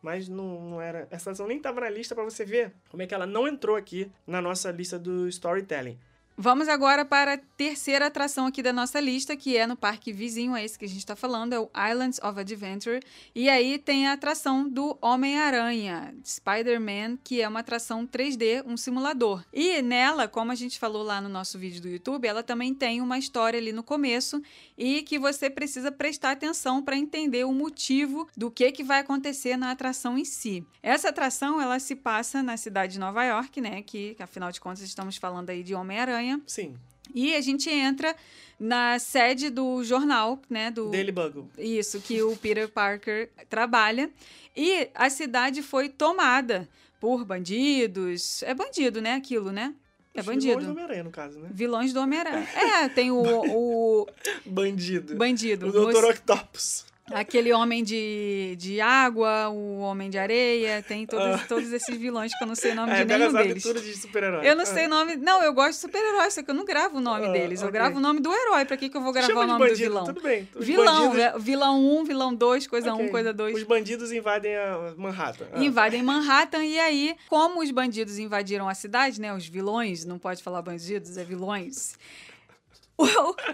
Mas 0.00 0.28
não, 0.28 0.70
não 0.70 0.80
era. 0.80 1.00
Essa 1.10 1.30
atração 1.30 1.46
nem 1.46 1.60
tava 1.60 1.80
na 1.80 1.90
lista 1.90 2.14
pra 2.14 2.22
você 2.22 2.44
ver 2.44 2.72
como 2.88 3.02
é 3.02 3.06
que 3.06 3.14
ela 3.14 3.26
não 3.26 3.48
entrou 3.48 3.76
aqui 3.76 4.10
na 4.26 4.40
nossa 4.40 4.70
lista 4.70 4.98
do 4.98 5.26
storytelling. 5.28 5.98
Vamos 6.40 6.68
agora 6.68 7.04
para 7.04 7.34
a 7.34 7.36
terceira 7.36 8.06
atração 8.06 8.46
aqui 8.46 8.62
da 8.62 8.72
nossa 8.72 9.00
lista, 9.00 9.36
que 9.36 9.56
é 9.56 9.66
no 9.66 9.74
parque 9.74 10.12
vizinho 10.12 10.54
a 10.54 10.62
esse 10.62 10.78
que 10.78 10.84
a 10.84 10.88
gente 10.88 11.00
está 11.00 11.16
falando, 11.16 11.52
é 11.52 11.58
o 11.58 11.68
Islands 11.90 12.20
of 12.22 12.38
Adventure. 12.38 13.00
E 13.34 13.48
aí 13.48 13.76
tem 13.76 14.06
a 14.06 14.12
atração 14.12 14.68
do 14.68 14.96
Homem-Aranha, 15.02 16.14
Spider-Man, 16.24 17.18
que 17.24 17.42
é 17.42 17.48
uma 17.48 17.58
atração 17.58 18.06
3D, 18.06 18.62
um 18.64 18.76
simulador. 18.76 19.44
E 19.52 19.82
nela, 19.82 20.28
como 20.28 20.52
a 20.52 20.54
gente 20.54 20.78
falou 20.78 21.02
lá 21.02 21.20
no 21.20 21.28
nosso 21.28 21.58
vídeo 21.58 21.82
do 21.82 21.88
YouTube, 21.88 22.28
ela 22.28 22.44
também 22.44 22.72
tem 22.72 23.00
uma 23.00 23.18
história 23.18 23.58
ali 23.58 23.72
no 23.72 23.82
começo 23.82 24.40
e 24.76 25.02
que 25.02 25.18
você 25.18 25.50
precisa 25.50 25.90
prestar 25.90 26.30
atenção 26.30 26.80
para 26.80 26.96
entender 26.96 27.42
o 27.46 27.52
motivo 27.52 28.28
do 28.36 28.48
que, 28.48 28.70
que 28.70 28.84
vai 28.84 29.00
acontecer 29.00 29.56
na 29.56 29.72
atração 29.72 30.16
em 30.16 30.24
si. 30.24 30.64
Essa 30.80 31.08
atração, 31.08 31.60
ela 31.60 31.80
se 31.80 31.96
passa 31.96 32.44
na 32.44 32.56
cidade 32.56 32.92
de 32.92 33.00
Nova 33.00 33.24
York, 33.24 33.60
né, 33.60 33.82
que 33.82 34.14
afinal 34.20 34.52
de 34.52 34.60
contas 34.60 34.82
estamos 34.82 35.16
falando 35.16 35.50
aí 35.50 35.64
de 35.64 35.74
Homem-Aranha. 35.74 36.27
Sim, 36.46 36.74
E 37.14 37.34
a 37.34 37.40
gente 37.40 37.70
entra 37.70 38.14
na 38.60 38.98
sede 38.98 39.50
do 39.50 39.82
jornal, 39.84 40.40
né? 40.50 40.70
Do, 40.70 40.90
Daily 40.90 41.12
Bugle. 41.12 41.48
Isso, 41.56 42.00
que 42.00 42.20
o 42.22 42.36
Peter 42.36 42.68
Parker 42.68 43.30
trabalha. 43.48 44.10
E 44.56 44.88
a 44.94 45.08
cidade 45.08 45.62
foi 45.62 45.88
tomada 45.88 46.68
por 47.00 47.24
bandidos. 47.24 48.42
É 48.42 48.52
bandido, 48.54 49.00
né? 49.00 49.14
Aquilo, 49.14 49.52
né? 49.52 49.74
É 50.14 50.20
Os 50.20 50.26
vilões 50.26 50.44
do 50.44 50.50
bandido. 50.50 50.70
Homem-Aranha, 50.72 51.04
no 51.04 51.10
caso, 51.10 51.38
né? 51.38 51.48
Vilões 51.52 51.92
do 51.92 52.00
Homem-Aranha. 52.00 52.48
É, 52.54 52.88
tem 52.88 53.10
o, 53.12 53.22
o 53.22 54.06
Bandido. 54.44 55.14
bandido. 55.16 55.68
O 55.68 55.72
Dr. 55.72 55.92
Você- 55.92 56.10
Octopus. 56.10 56.84
Aquele 57.12 57.52
homem 57.52 57.82
de, 57.82 58.54
de 58.58 58.80
água, 58.80 59.48
o 59.48 59.78
homem 59.78 60.10
de 60.10 60.18
areia, 60.18 60.82
tem 60.86 61.06
todos, 61.06 61.24
Ah. 61.40 61.44
todos 61.48 61.72
esses 61.72 61.96
vilões 61.96 62.32
que 62.36 62.42
eu 62.44 62.48
não 62.48 62.54
sei 62.54 62.72
o 62.72 62.74
nome 62.74 62.92
É, 62.92 63.04
de 63.04 63.16
nenhum 63.16 63.32
deles. 63.32 63.62
de 63.62 63.96
super-herói. 63.96 64.46
Eu 64.48 64.54
não 64.54 64.62
Ah. 64.62 64.66
sei 64.66 64.86
o 64.86 64.88
nome. 64.88 65.16
Não, 65.16 65.42
eu 65.42 65.52
gosto 65.52 65.70
de 65.72 65.76
super-herói, 65.80 66.30
só 66.30 66.42
que 66.42 66.50
eu 66.50 66.54
não 66.54 66.64
gravo 66.64 66.98
o 66.98 67.00
nome 67.00 67.26
Ah, 67.26 67.32
deles. 67.32 67.62
Eu 67.62 67.70
gravo 67.70 67.96
o 67.98 68.00
nome 68.00 68.20
do 68.20 68.32
herói. 68.32 68.64
Pra 68.64 68.76
que, 68.76 68.88
que 68.88 68.96
eu 68.96 69.00
vou 69.02 69.12
gravar 69.12 69.28
Chama 69.28 69.40
o 69.42 69.46
nome 69.46 69.58
do 69.64 69.68
bandido, 69.70 69.88
vilão? 69.90 70.04
Tudo 70.04 70.20
bem. 70.20 70.48
Os 70.54 70.66
Vilão, 70.66 71.08
bandidos- 71.08 71.18
é, 71.18 71.38
vilão 71.38 71.84
1, 71.98 72.04
vilão 72.04 72.34
2, 72.34 72.66
coisa 72.66 72.92
1, 72.92 72.96
Ok. 72.96 73.08
coisa 73.08 73.32
2. 73.32 73.56
Os 73.56 73.62
bandidos 73.62 74.12
invadem 74.12 74.56
a 74.56 74.94
Manhattan. 74.96 75.46
Ah. 75.52 75.62
Invadem 75.64 76.02
Manhattan 76.02 76.64
e 76.64 76.78
aí, 76.78 77.16
como 77.28 77.62
os 77.62 77.70
bandidos 77.70 78.18
invadiram 78.18 78.68
a 78.68 78.74
cidade, 78.74 79.20
né? 79.20 79.32
Os 79.34 79.46
vilões, 79.46 80.04
não 80.04 80.18
pode 80.18 80.42
falar 80.42 80.62
bandidos, 80.62 81.16
é 81.16 81.24
vilões. 81.24 81.96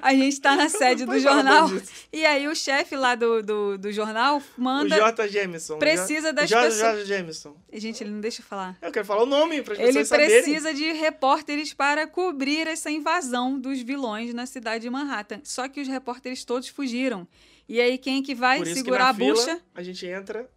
A 0.00 0.14
gente 0.14 0.40
tá 0.40 0.56
na 0.56 0.68
sede 0.68 1.04
do 1.04 1.18
jornal 1.18 1.68
e 2.12 2.24
aí 2.24 2.48
o 2.48 2.54
chefe 2.54 2.96
lá 2.96 3.14
do, 3.14 3.42
do, 3.42 3.78
do 3.78 3.92
jornal 3.92 4.42
O 4.56 4.60
manda. 4.60 4.96
J. 4.96 5.28
Jameson. 5.28 5.78
precisa 5.78 6.32
das 6.32 6.48
J. 6.48 6.62
pessoas- 6.62 6.98
J. 7.00 7.04
Jameson. 7.04 7.56
Gente, 7.72 8.02
ele 8.02 8.10
não 8.10 8.20
deixa 8.20 8.40
eu 8.40 8.46
falar. 8.46 8.76
Eu 8.80 8.90
quero 8.90 9.04
falar 9.04 9.22
o 9.22 9.26
nome 9.26 9.60
para 9.62 9.74
as 9.74 9.78
Ele 9.80 9.88
pessoas 9.88 10.08
saberem. 10.08 10.42
precisa 10.42 10.72
de 10.72 10.92
repórteres 10.92 11.74
para 11.74 12.06
cobrir 12.06 12.66
essa 12.66 12.90
invasão 12.90 13.58
dos 13.58 13.80
vilões 13.82 14.32
na 14.32 14.46
cidade 14.46 14.82
de 14.84 14.90
Manhattan. 14.90 15.40
Só 15.44 15.68
que 15.68 15.80
os 15.80 15.88
repórteres 15.88 16.44
todos 16.44 16.68
fugiram. 16.68 17.26
E 17.68 17.80
aí, 17.80 17.96
quem 17.98 18.22
que 18.22 18.34
vai 18.34 18.64
segurar 18.66 19.08
a 19.08 19.12
bucha? 19.12 19.42
fila, 19.42 19.60
a 19.74 19.82
gente 19.82 20.06
entra... 20.06 20.48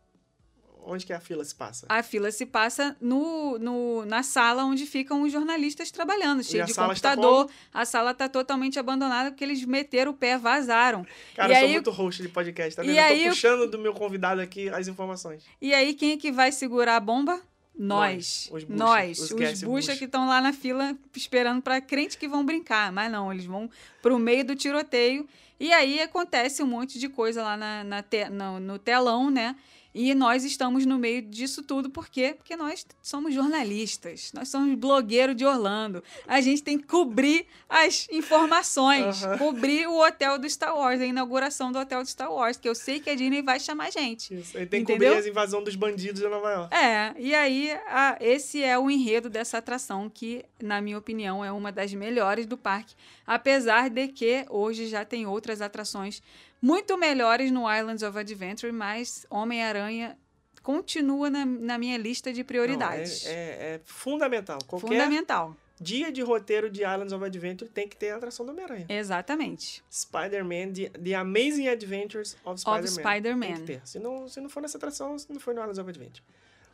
Onde 0.89 1.05
que 1.05 1.11
a 1.11 1.19
fila 1.19 1.43
se 1.43 1.53
passa? 1.53 1.85
A 1.89 2.01
fila 2.01 2.31
se 2.31 2.45
passa 2.45 2.95
no, 3.01 3.59
no- 3.59 4.05
na 4.05 4.23
sala 4.23 4.63
onde 4.63 4.85
ficam 4.85 5.21
os 5.23 5.31
jornalistas 5.31 5.91
trabalhando, 5.91 6.41
cheio 6.43 6.63
de 6.65 6.71
está 6.71 6.87
computador. 6.87 7.49
A 7.73 7.83
sala 7.85 8.13
tá 8.13 8.29
totalmente 8.29 8.79
abandonada 8.79 9.31
porque 9.31 9.43
eles 9.43 9.63
meteram 9.65 10.11
o 10.11 10.15
pé, 10.15 10.37
vazaram. 10.37 11.05
Cara, 11.35 11.49
e 11.51 11.55
eu 11.55 11.59
sou 11.59 11.65
aí- 11.67 11.73
muito 11.73 11.91
host 11.91 12.21
de 12.21 12.29
podcast, 12.29 12.75
tá 12.75 12.83
e 12.83 12.87
vendo? 12.87 12.97
Eu 12.97 13.03
aí 13.03 13.19
tô 13.23 13.25
o- 13.25 13.29
puxando 13.31 13.67
do 13.69 13.77
meu 13.77 13.93
convidado 13.93 14.39
aqui 14.39 14.69
as 14.69 14.87
informações. 14.87 15.43
E 15.61 15.73
aí, 15.73 15.93
quem 15.93 16.13
é 16.13 16.17
que 16.17 16.31
vai 16.31 16.51
segurar 16.51 16.95
a 16.95 16.99
bomba? 16.99 17.41
Nós. 17.79 18.47
Nós, 18.49 18.49
os 18.51 18.63
bucha, 18.63 18.77
Nós. 18.83 19.19
os 19.19 19.31
Os, 19.31 19.37
Guess 19.37 19.63
bucha 19.63 19.95
que 19.95 20.05
estão 20.05 20.27
lá 20.27 20.41
na 20.41 20.51
fila 20.51 20.97
esperando 21.15 21.61
para 21.61 21.79
crente 21.79 22.17
que 22.17 22.27
vão 22.27 22.43
brincar. 22.43 22.91
Mas 22.91 23.11
não, 23.11 23.31
eles 23.31 23.45
vão 23.45 23.69
pro 24.01 24.17
meio 24.17 24.43
do 24.43 24.55
tiroteio. 24.55 25.27
E 25.59 25.71
aí 25.71 25.99
acontece 26.01 26.63
um 26.63 26.67
monte 26.67 26.97
de 26.97 27.07
coisa 27.09 27.43
lá 27.43 27.55
na, 27.57 27.83
na 27.83 28.01
te- 28.01 28.29
no, 28.29 28.59
no 28.59 28.79
telão, 28.79 29.29
né? 29.29 29.55
E 29.93 30.13
nós 30.13 30.43
estamos 30.43 30.85
no 30.85 30.99
meio 30.99 31.21
disso 31.23 31.63
tudo, 31.63 31.89
por 31.89 32.07
quê? 32.07 32.35
Porque 32.37 32.55
nós 32.55 32.85
somos 33.01 33.33
jornalistas, 33.33 34.31
nós 34.33 34.47
somos 34.49 34.75
blogueiros 34.75 35.35
de 35.35 35.45
Orlando. 35.45 36.03
A 36.27 36.39
gente 36.41 36.61
tem 36.61 36.77
que 36.77 36.85
cobrir 36.85 37.45
as 37.67 38.07
informações, 38.11 39.23
Aham. 39.23 39.37
cobrir 39.37 39.87
o 39.87 39.99
hotel 39.99 40.37
do 40.37 40.47
Star 40.49 40.75
Wars, 40.77 41.01
a 41.01 41.05
inauguração 41.05 41.71
do 41.71 41.79
hotel 41.79 42.03
do 42.03 42.07
Star 42.09 42.31
Wars, 42.31 42.57
que 42.57 42.67
eu 42.69 42.75
sei 42.75 42.99
que 42.99 43.09
a 43.09 43.15
Disney 43.15 43.41
vai 43.41 43.59
chamar 43.59 43.87
a 43.87 43.89
gente. 43.89 44.33
Isso. 44.39 44.57
Aí 44.57 44.65
tem 44.65 44.83
que 44.85 44.91
Entendeu? 44.93 45.09
cobrir 45.13 45.19
as 45.21 45.25
invasões 45.27 45.63
dos 45.65 45.75
bandidos 45.75 46.21
de 46.21 46.27
Nova 46.27 46.49
York. 46.51 46.75
É, 46.75 47.13
e 47.17 47.33
aí 47.33 47.71
a- 47.87 48.17
esse 48.19 48.61
é 48.63 48.77
o 48.77 48.89
enredo 48.91 49.29
dessa 49.29 49.57
atração 49.57 50.09
que, 50.09 50.43
na 50.61 50.79
minha 50.81 50.97
opinião, 50.97 51.43
é 51.43 51.51
uma 51.51 51.71
das 51.71 51.93
melhores 51.93 52.45
do 52.45 52.57
parque, 52.57 52.93
apesar 53.25 53.89
de 53.89 54.07
que 54.09 54.45
hoje 54.49 54.87
já 54.87 55.03
tem 55.03 55.25
outras 55.25 55.61
atrações 55.61 56.21
muito 56.61 56.97
melhores 56.97 57.51
no 57.51 57.71
Islands 57.71 58.03
of 58.03 58.17
Adventure, 58.17 58.71
mas 58.71 59.25
Homem-Aranha 59.29 60.17
continua 60.63 61.29
na, 61.29 61.45
na 61.45 61.77
minha 61.77 61.97
lista 61.97 62.31
de 62.33 62.39
Não, 62.41 62.45
prioridades. 62.45 63.25
é, 63.25 63.31
é- 63.31 63.75
é 63.75 63.81
fundamental. 63.85 64.59
Qualquer 64.67 64.87
Fundamental. 64.87 65.55
dia 65.79 66.11
de 66.11 66.21
roteiro 66.21 66.69
de 66.69 66.81
Islands 66.81 67.13
of 67.13 67.23
Adventure 67.23 67.69
tem 67.71 67.87
que 67.87 67.95
ter 67.95 68.09
a 68.09 68.17
atração 68.17 68.45
do 68.45 68.51
Homem-Aranha. 68.51 68.85
Exatamente. 68.89 69.81
Spider-Man, 69.89 70.73
the, 70.73 70.89
the 70.89 71.13
Amazing 71.15 71.69
Adventures 71.69 72.35
of 72.43 72.59
Spider-Man. 72.59 72.83
Of 72.85 72.89
Spider-Man. 73.01 73.45
Tem 73.47 73.55
que 73.55 73.61
ter. 73.63 73.81
Se 73.85 73.99
não, 73.99 74.27
se 74.27 74.41
não 74.41 74.49
for 74.49 74.61
nessa 74.61 74.77
atração, 74.77 75.15
não 75.29 75.39
foi 75.39 75.53
no 75.53 75.61
Islands 75.61 75.79
of 75.79 75.89
Adventure. 75.89 76.23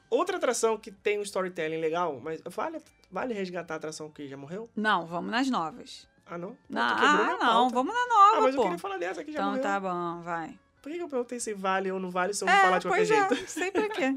Outra 0.10 0.38
atração 0.38 0.78
que 0.78 0.92
tem 0.92 1.20
um 1.20 1.24
storytelling 1.24 1.78
legal, 1.80 2.20
mas 2.24 2.40
vale, 2.46 2.80
vale 3.12 3.34
resgatar 3.34 3.74
a 3.76 3.78
atração 3.78 4.10
que 4.12 4.28
já 4.28 4.38
morreu? 4.38 4.70
Não, 4.76 5.06
vamos 5.06 5.30
nas 5.32 5.50
novas. 5.50 6.08
Ah, 6.26 6.38
não? 6.38 6.58
Não, 6.70 6.88
quebrou 6.96 7.36
ah, 7.36 7.38
não, 7.40 7.70
vamos 7.70 7.94
na 7.94 8.00
Ah, 8.02 8.08
nova, 8.32 8.42
mas 8.42 8.56
eu 8.56 8.62
pô. 8.62 8.64
queria 8.64 8.80
falar 8.80 8.98
dessa 8.98 9.24
que 9.24 9.32
já 9.32 9.40
Então 9.40 9.50
morreu. 9.50 9.64
tá 9.64 9.80
bom, 9.80 10.22
vai. 10.22 10.58
Por 10.82 10.92
que 10.92 10.98
eu 10.98 11.08
perguntei 11.10 11.40
se 11.40 11.54
vale 11.54 11.92
ou 11.92 12.00
não 12.00 12.10
vale 12.10 12.34
se 12.34 12.44
eu 12.44 12.48
vou 12.48 12.58
falar 12.58 12.80
de 12.80 12.88
qualquer 12.88 13.08
pois 13.08 13.08
jeito? 13.08 13.34
é, 13.34 13.48
sei 13.48 13.72
pra 13.72 13.90
quê. 13.90 14.14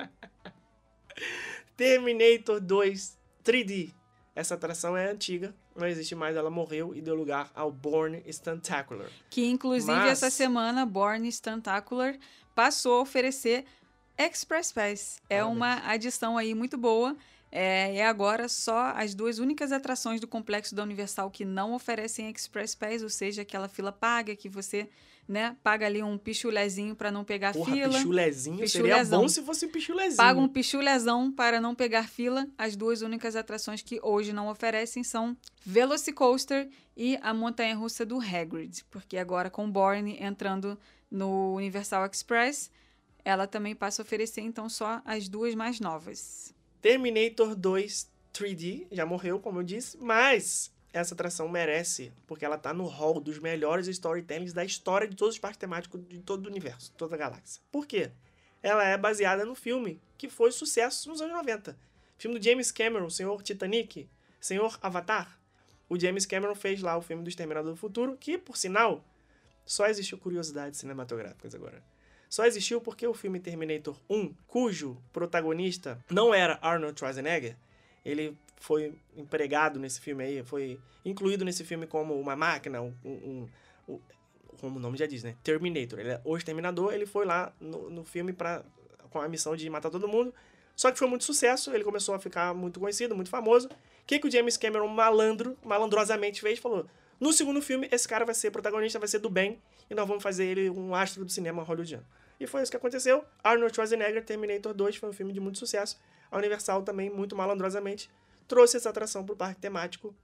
Terminator 1.76 2.60
2 2.60 3.16
3D. 3.44 3.92
Essa 4.34 4.54
atração 4.54 4.96
é 4.96 5.08
antiga, 5.10 5.54
não 5.74 5.86
existe 5.86 6.14
mais, 6.14 6.36
ela 6.36 6.50
morreu 6.50 6.94
e 6.94 7.00
deu 7.00 7.14
lugar 7.14 7.50
ao 7.54 7.70
Born 7.72 8.22
Stuntacular. 8.30 9.08
Que 9.30 9.46
inclusive 9.46 9.90
Mas- 9.92 10.10
essa 10.10 10.30
semana 10.30 10.84
Born 10.84 11.26
Stuntacular 11.32 12.16
passou 12.54 12.98
a 12.98 13.00
oferecer 13.00 13.64
Express 14.18 14.72
Pass. 14.72 15.20
É 15.30 15.38
Parabéns. 15.38 15.56
uma 15.56 15.90
adição 15.90 16.36
aí 16.36 16.54
muito 16.54 16.76
boa. 16.76 17.16
É, 17.50 17.96
é 17.96 18.06
agora 18.06 18.48
só 18.48 18.92
as 18.96 19.14
duas 19.14 19.38
únicas 19.38 19.72
atrações 19.72 20.20
do 20.20 20.26
complexo 20.26 20.74
da 20.74 20.82
Universal 20.82 21.30
que 21.30 21.44
não 21.44 21.74
oferecem 21.74 22.30
Express 22.30 22.74
Pass, 22.74 23.02
ou 23.02 23.08
seja, 23.08 23.42
aquela 23.42 23.68
fila 23.68 23.92
paga 23.92 24.34
que 24.34 24.48
você 24.48 24.88
né, 25.28 25.56
paga 25.62 25.86
ali 25.86 26.02
um 26.02 26.16
pichulezinho 26.16 26.94
para 26.94 27.10
não 27.10 27.24
pegar 27.24 27.52
Porra, 27.52 27.72
fila. 27.72 27.98
pichulezinho. 27.98 28.58
Pichulezão. 28.58 29.04
Seria 29.04 29.18
bom 29.18 29.28
se 29.28 29.42
fosse 29.42 29.66
pichulezinho. 29.66 30.16
Paga 30.16 30.38
um 30.38 30.48
pichulezão 30.48 31.32
para 31.32 31.60
não 31.60 31.74
pegar 31.74 32.08
fila. 32.08 32.46
As 32.56 32.76
duas 32.76 33.02
únicas 33.02 33.34
atrações 33.34 33.82
que 33.82 33.98
hoje 34.02 34.32
não 34.32 34.48
oferecem 34.48 35.02
são 35.02 35.36
Velocicoaster 35.64 36.68
e 36.96 37.18
a 37.22 37.34
montanha-russa 37.34 38.06
do 38.06 38.20
Hagrid. 38.20 38.84
Porque 38.88 39.18
agora 39.18 39.50
com 39.50 39.68
Borne 39.68 40.16
entrando 40.20 40.78
no 41.10 41.54
Universal 41.54 42.06
Express, 42.06 42.70
ela 43.24 43.46
também 43.46 43.74
passa 43.74 44.02
a 44.02 44.04
oferecer 44.04 44.42
então 44.42 44.68
só 44.68 45.02
as 45.04 45.28
duas 45.28 45.54
mais 45.54 45.80
novas. 45.80 46.54
Terminator 46.86 47.56
2 47.56 48.12
3D 48.32 48.86
já 48.92 49.04
morreu, 49.04 49.40
como 49.40 49.58
eu 49.58 49.64
disse, 49.64 49.98
mas 49.98 50.72
essa 50.92 51.14
atração 51.14 51.48
merece, 51.48 52.12
porque 52.28 52.44
ela 52.44 52.56
tá 52.56 52.72
no 52.72 52.86
hall 52.86 53.18
dos 53.18 53.40
melhores 53.40 53.88
storytellings 53.88 54.52
da 54.52 54.64
história 54.64 55.08
de 55.08 55.16
todos 55.16 55.34
os 55.34 55.40
parques 55.40 55.58
temáticos 55.58 56.00
de 56.06 56.20
todo 56.20 56.46
o 56.46 56.48
universo, 56.48 56.92
toda 56.96 57.16
a 57.16 57.18
galáxia. 57.18 57.60
Por 57.72 57.88
quê? 57.88 58.12
Ela 58.62 58.84
é 58.84 58.96
baseada 58.96 59.44
no 59.44 59.56
filme 59.56 60.00
que 60.16 60.28
foi 60.28 60.52
sucesso 60.52 61.08
nos 61.08 61.20
anos 61.20 61.34
90. 61.34 61.76
Filme 62.18 62.38
do 62.38 62.44
James 62.44 62.70
Cameron, 62.70 63.10
Senhor 63.10 63.42
Titanic, 63.42 64.08
Senhor 64.40 64.78
Avatar. 64.80 65.40
O 65.88 65.98
James 65.98 66.24
Cameron 66.24 66.54
fez 66.54 66.80
lá 66.82 66.96
o 66.96 67.02
filme 67.02 67.24
do 67.24 67.28
Exterminador 67.28 67.72
do 67.72 67.76
Futuro, 67.76 68.16
que, 68.16 68.38
por 68.38 68.56
sinal, 68.56 69.04
só 69.64 69.88
existiu 69.88 70.18
curiosidades 70.18 70.78
cinematográficas 70.78 71.52
agora. 71.52 71.82
Só 72.28 72.44
existiu 72.44 72.80
porque 72.80 73.06
o 73.06 73.14
filme 73.14 73.38
Terminator 73.40 73.96
1, 74.10 74.34
cujo 74.46 74.96
protagonista 75.12 75.98
não 76.10 76.34
era 76.34 76.58
Arnold 76.62 76.98
Schwarzenegger, 76.98 77.56
ele 78.04 78.36
foi 78.58 78.94
empregado 79.16 79.78
nesse 79.78 80.00
filme 80.00 80.24
aí, 80.24 80.42
foi 80.42 80.78
incluído 81.04 81.44
nesse 81.44 81.64
filme 81.64 81.86
como 81.86 82.18
uma 82.18 82.34
máquina, 82.34 82.80
um, 82.82 82.92
um- 83.04 83.48
um- 83.88 84.00
como 84.60 84.76
o 84.78 84.80
nome 84.80 84.96
já 84.96 85.06
diz, 85.06 85.22
né? 85.22 85.36
Terminator. 85.44 85.98
Ele 86.00 86.10
é 86.10 86.20
o 86.24 86.36
exterminador, 86.36 86.92
ele 86.94 87.04
foi 87.06 87.26
lá 87.26 87.52
no, 87.60 87.90
no 87.90 88.04
filme 88.04 88.32
pra, 88.32 88.64
com 89.10 89.20
a 89.20 89.28
missão 89.28 89.54
de 89.54 89.68
matar 89.68 89.90
todo 89.90 90.08
mundo. 90.08 90.32
Só 90.74 90.90
que 90.90 90.98
foi 90.98 91.08
muito 91.08 91.24
sucesso, 91.24 91.72
ele 91.74 91.84
começou 91.84 92.14
a 92.14 92.18
ficar 92.18 92.54
muito 92.54 92.80
conhecido, 92.80 93.14
muito 93.14 93.30
famoso. 93.30 93.68
O 93.68 93.70
que, 94.06 94.18
que 94.18 94.26
o 94.26 94.30
James 94.30 94.56
Cameron, 94.56 94.88
malandro, 94.88 95.56
malandrosamente 95.64 96.40
fez? 96.40 96.58
Falou: 96.58 96.86
no 97.20 97.32
segundo 97.32 97.60
filme, 97.62 97.88
esse 97.90 98.06
cara 98.06 98.24
vai 98.24 98.34
ser 98.34 98.50
protagonista, 98.50 98.98
vai 98.98 99.08
ser 99.08 99.18
do 99.18 99.30
bem, 99.30 99.60
e 99.90 99.94
nós 99.94 100.06
vamos 100.06 100.22
fazer 100.22 100.44
ele 100.44 100.70
um 100.70 100.94
astro 100.94 101.24
do 101.24 101.30
cinema 101.30 101.62
hollywoodiano. 101.62 102.04
E 102.38 102.46
foi 102.46 102.62
isso 102.62 102.70
que 102.70 102.76
aconteceu. 102.76 103.24
Arnold 103.42 103.74
Schwarzenegger, 103.74 104.24
Terminator 104.24 104.74
2, 104.74 104.96
foi 104.96 105.08
um 105.08 105.12
filme 105.12 105.32
de 105.32 105.40
muito 105.40 105.58
sucesso. 105.58 105.98
A 106.30 106.36
Universal 106.36 106.82
também, 106.82 107.08
muito 107.08 107.34
malandrosamente, 107.34 108.10
trouxe 108.46 108.76
essa 108.76 108.90
atração 108.90 109.24
pro 109.24 109.34
parque 109.36 109.60
temático 109.60 110.14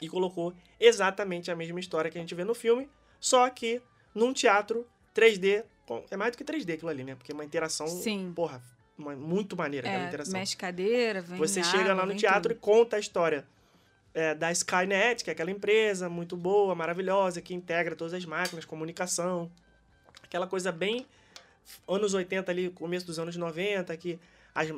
e 0.00 0.08
colocou 0.08 0.54
exatamente 0.80 1.50
a 1.50 1.56
mesma 1.56 1.78
história 1.78 2.10
que 2.10 2.16
a 2.16 2.20
gente 2.20 2.34
vê 2.34 2.44
no 2.44 2.54
filme, 2.54 2.88
só 3.20 3.48
que 3.50 3.82
num 4.14 4.32
teatro 4.32 4.86
3D. 5.14 5.64
com- 5.84 6.04
É 6.10 6.16
mais 6.16 6.30
do 6.32 6.38
que 6.38 6.44
3D 6.44 6.74
aquilo 6.74 6.88
ali, 6.90 7.02
né? 7.04 7.14
Porque 7.16 7.32
é 7.32 7.34
uma 7.34 7.44
interação, 7.44 7.86
Sim. 7.88 8.32
porra, 8.34 8.62
uma- 8.96 9.14
muito 9.16 9.56
maneira 9.56 9.86
aquela 9.88 10.04
É, 10.04 10.08
interação. 10.08 10.32
mexe 10.32 10.56
cadeira, 10.56 11.20
vem 11.20 11.36
Você 11.38 11.62
chega 11.62 11.92
lá 11.92 12.06
no 12.06 12.14
teatro 12.14 12.54
tudo. 12.54 12.58
e 12.58 12.60
conta 12.60 12.96
a 12.96 13.00
história 13.00 13.44
é, 14.14 14.34
da 14.34 14.52
Skynet, 14.52 15.24
que 15.24 15.30
é 15.30 15.32
aquela 15.32 15.50
empresa 15.50 16.08
muito 16.08 16.36
boa, 16.36 16.74
maravilhosa, 16.74 17.40
que 17.40 17.54
integra 17.54 17.96
todas 17.96 18.14
as 18.14 18.24
máquinas, 18.24 18.64
comunicação. 18.64 19.50
Aquela 20.22 20.46
coisa 20.46 20.70
bem 20.70 21.06
anos 21.88 22.14
80 22.14 22.50
ali, 22.50 22.70
começo 22.70 23.06
dos 23.06 23.18
anos 23.18 23.36
90, 23.36 23.96
que 23.96 24.18
as 24.54 24.68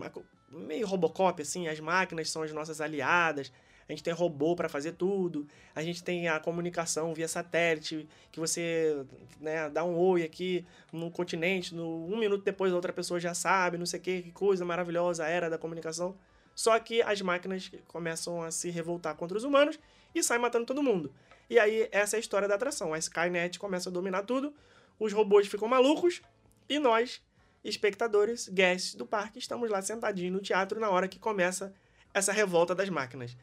meio 0.50 0.86
Robocop 0.86 1.42
assim, 1.42 1.66
as 1.68 1.80
máquinas 1.80 2.30
são 2.30 2.42
as 2.42 2.52
nossas 2.52 2.80
aliadas. 2.80 3.52
A 3.88 3.92
gente 3.92 4.02
tem 4.02 4.14
robô 4.14 4.56
para 4.56 4.68
fazer 4.68 4.92
tudo. 4.92 5.46
A 5.74 5.82
gente 5.82 6.02
tem 6.02 6.26
a 6.28 6.40
comunicação 6.40 7.12
via 7.12 7.28
satélite, 7.28 8.08
que 8.32 8.40
você 8.40 9.04
né, 9.40 9.68
dá 9.68 9.84
um 9.84 9.94
oi 9.94 10.22
aqui 10.22 10.64
no 10.90 11.10
continente, 11.10 11.74
no, 11.74 12.06
um 12.06 12.16
minuto 12.16 12.42
depois 12.42 12.72
a 12.72 12.76
outra 12.76 12.92
pessoa 12.92 13.20
já 13.20 13.34
sabe, 13.34 13.76
não 13.76 13.84
sei 13.84 14.00
o 14.00 14.02
que, 14.02 14.22
que 14.22 14.30
coisa 14.32 14.64
maravilhosa 14.64 15.24
a 15.24 15.28
era 15.28 15.50
da 15.50 15.58
comunicação. 15.58 16.16
Só 16.54 16.78
que 16.78 17.02
as 17.02 17.20
máquinas 17.20 17.70
começam 17.88 18.42
a 18.42 18.50
se 18.50 18.70
revoltar 18.70 19.16
contra 19.16 19.36
os 19.36 19.44
humanos 19.44 19.78
e 20.14 20.22
saem 20.22 20.40
matando 20.40 20.66
todo 20.66 20.82
mundo. 20.82 21.12
E 21.50 21.58
aí, 21.58 21.88
essa 21.90 22.16
é 22.16 22.18
a 22.18 22.20
história 22.20 22.48
da 22.48 22.54
atração. 22.54 22.94
A 22.94 22.98
Skynet 22.98 23.58
começa 23.58 23.90
a 23.90 23.92
dominar 23.92 24.22
tudo, 24.22 24.54
os 24.98 25.12
robôs 25.12 25.48
ficam 25.48 25.68
malucos 25.68 26.22
e 26.68 26.78
nós, 26.78 27.20
espectadores, 27.62 28.48
guests 28.48 28.94
do 28.94 29.04
parque, 29.04 29.38
estamos 29.38 29.68
lá 29.70 29.82
sentadinhos 29.82 30.32
no 30.32 30.40
teatro 30.40 30.78
na 30.78 30.88
hora 30.88 31.08
que 31.08 31.18
começa 31.18 31.74
essa 32.12 32.32
revolta 32.32 32.74
das 32.74 32.88
máquinas. 32.88 33.36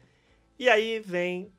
E 0.58 0.68
aí 0.68 1.00
vem 1.00 1.52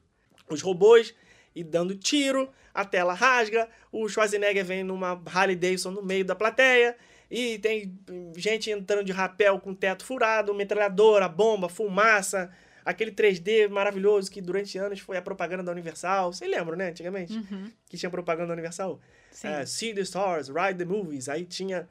os 0.50 0.62
robôs 0.62 1.14
e 1.56 1.64
dando 1.64 1.96
tiro, 1.96 2.50
a 2.74 2.84
tela 2.84 3.14
rasga, 3.14 3.70
o 3.92 4.10
Schwarzenegger 4.10 4.66
vem 4.66 4.84
numa 4.84 5.22
Harley 5.32 5.56
Davidson 5.56 5.92
no 5.92 6.02
meio 6.02 6.26
da 6.26 6.36
plateia, 6.36 6.98
e 7.36 7.58
tem 7.58 7.98
gente 8.36 8.70
entrando 8.70 9.04
de 9.06 9.12
rapel 9.12 9.60
com 9.60 9.74
teto 9.74 10.06
furado, 10.06 10.54
metralhadora, 10.54 11.28
bomba, 11.28 11.68
fumaça, 11.68 12.52
aquele 12.86 13.12
3D 13.12 13.68
maravilhoso 13.70 14.30
que 14.30 14.40
durante 14.40 14.78
anos 14.78 15.00
foi 15.00 15.18
a 15.18 15.22
propaganda 15.22 15.64
da 15.64 15.72
Universal. 15.72 16.32
Vocês 16.32 16.50
lembram, 16.52 16.78
né, 16.78 16.90
antigamente? 16.90 17.34
Uhum, 17.34 17.72
Que 17.90 17.98
tinha 17.98 18.10
propaganda 18.10 18.48
da 18.50 18.54
Universal? 18.54 19.00
sim. 19.32 19.48
É, 19.48 19.66
See 19.66 19.96
the 19.96 20.02
Stars, 20.02 20.48
Ride 20.50 20.78
the 20.78 20.86
Movies. 20.86 21.28
Aí 21.28 21.44
tinha 21.44 21.90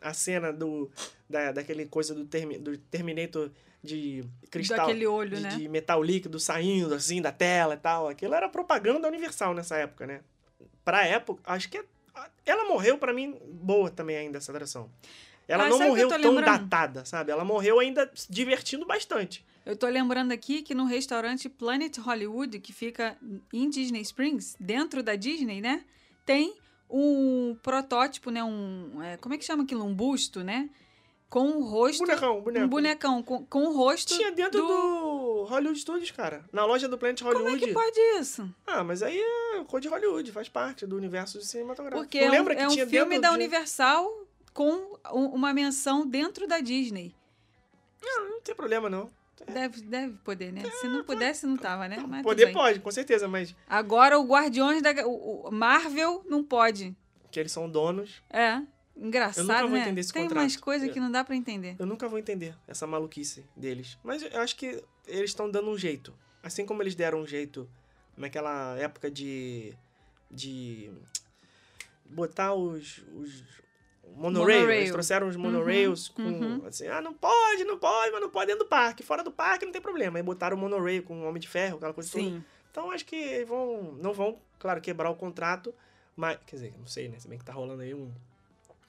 a 0.00 0.14
cena 0.14 0.52
do 0.52 0.88
da, 1.28 1.50
daquele 1.50 1.86
coisa 1.86 2.14
do, 2.14 2.24
termi, 2.24 2.56
do 2.58 2.78
Terminator 2.78 3.50
de 3.82 4.24
cristal. 4.48 4.86
Daquele 4.86 5.06
olho, 5.06 5.36
de, 5.36 5.42
né? 5.42 5.48
de 5.48 5.68
metal 5.68 6.02
líquido 6.04 6.38
saindo 6.38 6.94
assim 6.94 7.20
da 7.20 7.32
tela 7.32 7.74
e 7.74 7.78
tal. 7.78 8.06
Aquilo 8.08 8.32
era 8.34 8.48
propaganda 8.48 9.00
da 9.00 9.08
Universal 9.08 9.54
nessa 9.54 9.76
época, 9.76 10.06
né? 10.06 10.20
Pra 10.84 11.04
época, 11.04 11.42
acho 11.46 11.68
que 11.68 11.78
é- 11.78 11.84
ela 12.46 12.64
morreu 12.68 12.98
pra 12.98 13.12
mim 13.12 13.36
boa 13.46 13.90
também 13.90 14.16
ainda 14.16 14.38
essa 14.38 14.52
atração. 14.52 14.90
Ela 15.46 15.64
Ah, 15.64 15.68
não 15.68 15.78
morreu 15.78 16.08
tão 16.08 16.18
lembrando? 16.18 16.44
datada, 16.44 17.04
sabe? 17.04 17.30
Ela 17.30 17.44
morreu 17.44 17.78
ainda 17.78 18.10
se 18.14 18.30
divertindo 18.32 18.86
bastante. 18.86 19.44
Eu 19.66 19.76
tô 19.76 19.86
lembrando 19.86 20.32
aqui 20.32 20.62
que 20.62 20.74
no 20.74 20.84
restaurante 20.84 21.48
Planet 21.48 21.96
Hollywood, 21.98 22.58
que 22.60 22.72
fica 22.72 23.16
em 23.52 23.68
Disney 23.68 24.00
Springs, 24.02 24.56
dentro 24.58 25.02
da 25.02 25.16
Disney, 25.16 25.60
né? 25.60 25.84
Tem 26.24 26.54
um 26.88 27.56
protótipo, 27.62 28.30
né? 28.30 28.42
Um. 28.44 29.02
é, 29.02 29.16
como 29.18 29.34
é 29.34 29.38
que 29.38 29.44
chama 29.44 29.64
aquilo? 29.64 29.84
Um 29.84 29.94
busto, 29.94 30.42
né? 30.42 30.68
Com 31.28 31.48
o 31.58 31.64
rosto. 31.64 32.00
Bonecão, 32.06 32.40
boneco. 32.40 32.64
Um 32.66 32.68
bonecão 32.68 33.22
com, 33.22 33.44
com 33.46 33.64
o 33.64 33.76
rosto. 33.76 34.16
Tinha 34.16 34.30
dentro 34.30 34.60
do... 34.62 34.66
do- 34.66 35.03
Hollywood 35.44 35.78
Studios, 35.78 36.10
cara. 36.10 36.44
Na 36.52 36.64
loja 36.64 36.88
do 36.88 36.96
Planet 36.98 37.20
Hollywood. 37.22 37.60
Como 37.60 37.64
é 37.64 37.66
que 37.68 37.72
pode 37.72 38.00
isso? 38.20 38.48
Ah, 38.66 38.82
mas 38.84 39.02
aí 39.02 39.18
é 39.18 39.64
coisa 39.64 39.82
de 39.82 39.94
Hollywood, 39.94 40.32
faz 40.32 40.48
parte 40.48 40.86
do 40.86 40.96
universo 40.96 41.40
cinematográfico. 41.40 42.02
Porque 42.02 42.24
Não 42.26 42.34
é 42.34 42.42
um, 42.42 42.48
é 42.50 42.68
um 42.68 42.86
filme 42.88 43.18
da 43.18 43.28
de- 43.30 43.34
Universal 43.34 44.26
com 44.52 44.72
um- 45.12 45.26
uma 45.28 45.52
menção 45.52 46.06
dentro 46.06 46.46
da 46.46 46.60
Disney. 46.60 47.14
Não 48.02 48.40
tem 48.40 48.54
problema, 48.54 48.88
não. 48.90 49.10
Deve, 49.52 49.80
deve 49.82 50.14
poder, 50.24 50.52
né? 50.52 50.62
Se 50.80 50.86
não 50.88 51.02
pudesse, 51.04 51.44
não 51.46 51.56
tava, 51.56 51.86
né? 51.88 52.02
Mas 52.08 52.22
Poder 52.22 52.52
pode, 52.52 52.80
com 52.80 52.90
certeza, 52.90 53.26
mas 53.28 53.54
Agora 53.68 54.18
o 54.18 54.24
Guardiões 54.24 54.80
da. 54.80 54.92
O, 55.06 55.50
Marvel 55.50 56.24
não 56.28 56.42
pode. 56.42 56.96
que 57.30 57.40
eles 57.40 57.50
são 57.52 57.68
donos, 57.68 58.22
É. 58.30 58.54
Eu 58.96 59.02
nunca 59.02 59.08
Engraçado, 59.08 59.60
vou 59.62 59.70
né? 59.70 59.80
entender 59.80 60.00
esse 60.02 60.12
Tem 60.12 60.22
contrato. 60.22 60.44
umas 60.44 60.56
coisas 60.56 60.86
Eu- 60.86 60.94
que 60.94 61.00
não 61.00 61.10
dá 61.10 61.24
pra 61.24 61.34
entender. 61.34 61.74
eu 61.80 61.84
nunca 61.84 62.06
vou 62.08 62.16
entender 62.16 62.54
essa 62.68 62.86
maluquice 62.86 63.44
deles. 63.56 63.98
Mas 64.04 64.22
eu 64.22 64.40
acho 64.40 64.54
que 64.54 64.80
eles 65.06 65.30
estão 65.30 65.50
dando 65.50 65.70
um 65.70 65.78
jeito. 65.78 66.14
Assim 66.42 66.66
como 66.66 66.82
eles 66.82 66.94
deram 66.94 67.20
um 67.20 67.26
jeito 67.26 67.68
naquela 68.16 68.76
época 68.78 69.10
de. 69.10 69.74
de. 70.30 70.90
botar 72.04 72.54
os, 72.54 72.98
os 73.14 73.42
monorail. 74.16 74.60
Monorail. 74.60 74.70
Eles 74.70 74.92
trouxeram 74.92 75.28
os 75.28 75.36
monorails 75.36 76.08
com, 76.08 76.22
uhum. 76.22 76.66
assim, 76.66 76.86
ah, 76.86 77.00
não 77.00 77.14
pode, 77.14 77.64
não 77.64 77.78
pode, 77.78 78.12
mas 78.12 78.20
não 78.20 78.30
pode 78.30 78.46
dentro 78.46 78.64
do 78.64 78.68
parque. 78.68 79.02
Fora 79.02 79.22
do 79.22 79.32
parque 79.32 79.64
não 79.64 79.72
tem 79.72 79.82
problema. 79.82 80.18
Aí 80.18 80.22
botaram 80.22 80.56
o 80.56 80.60
monorail 80.60 81.02
com 81.02 81.22
o 81.22 81.24
Homem 81.24 81.40
de 81.40 81.48
Ferro, 81.48 81.76
aquela 81.76 81.94
coisa 81.94 82.10
toda. 82.10 82.24
Sim. 82.24 82.44
Então 82.70 82.90
acho 82.90 83.06
que 83.06 83.44
vão, 83.44 83.92
não 84.00 84.12
vão, 84.12 84.38
claro, 84.58 84.80
quebrar 84.80 85.08
o 85.08 85.14
contrato, 85.14 85.72
mas, 86.16 86.38
quer 86.44 86.56
dizer, 86.56 86.74
não 86.78 86.86
sei, 86.86 87.08
né? 87.08 87.18
Se 87.18 87.28
bem 87.28 87.38
que 87.38 87.44
tá 87.44 87.52
rolando 87.52 87.82
aí 87.82 87.94
um... 87.94 88.10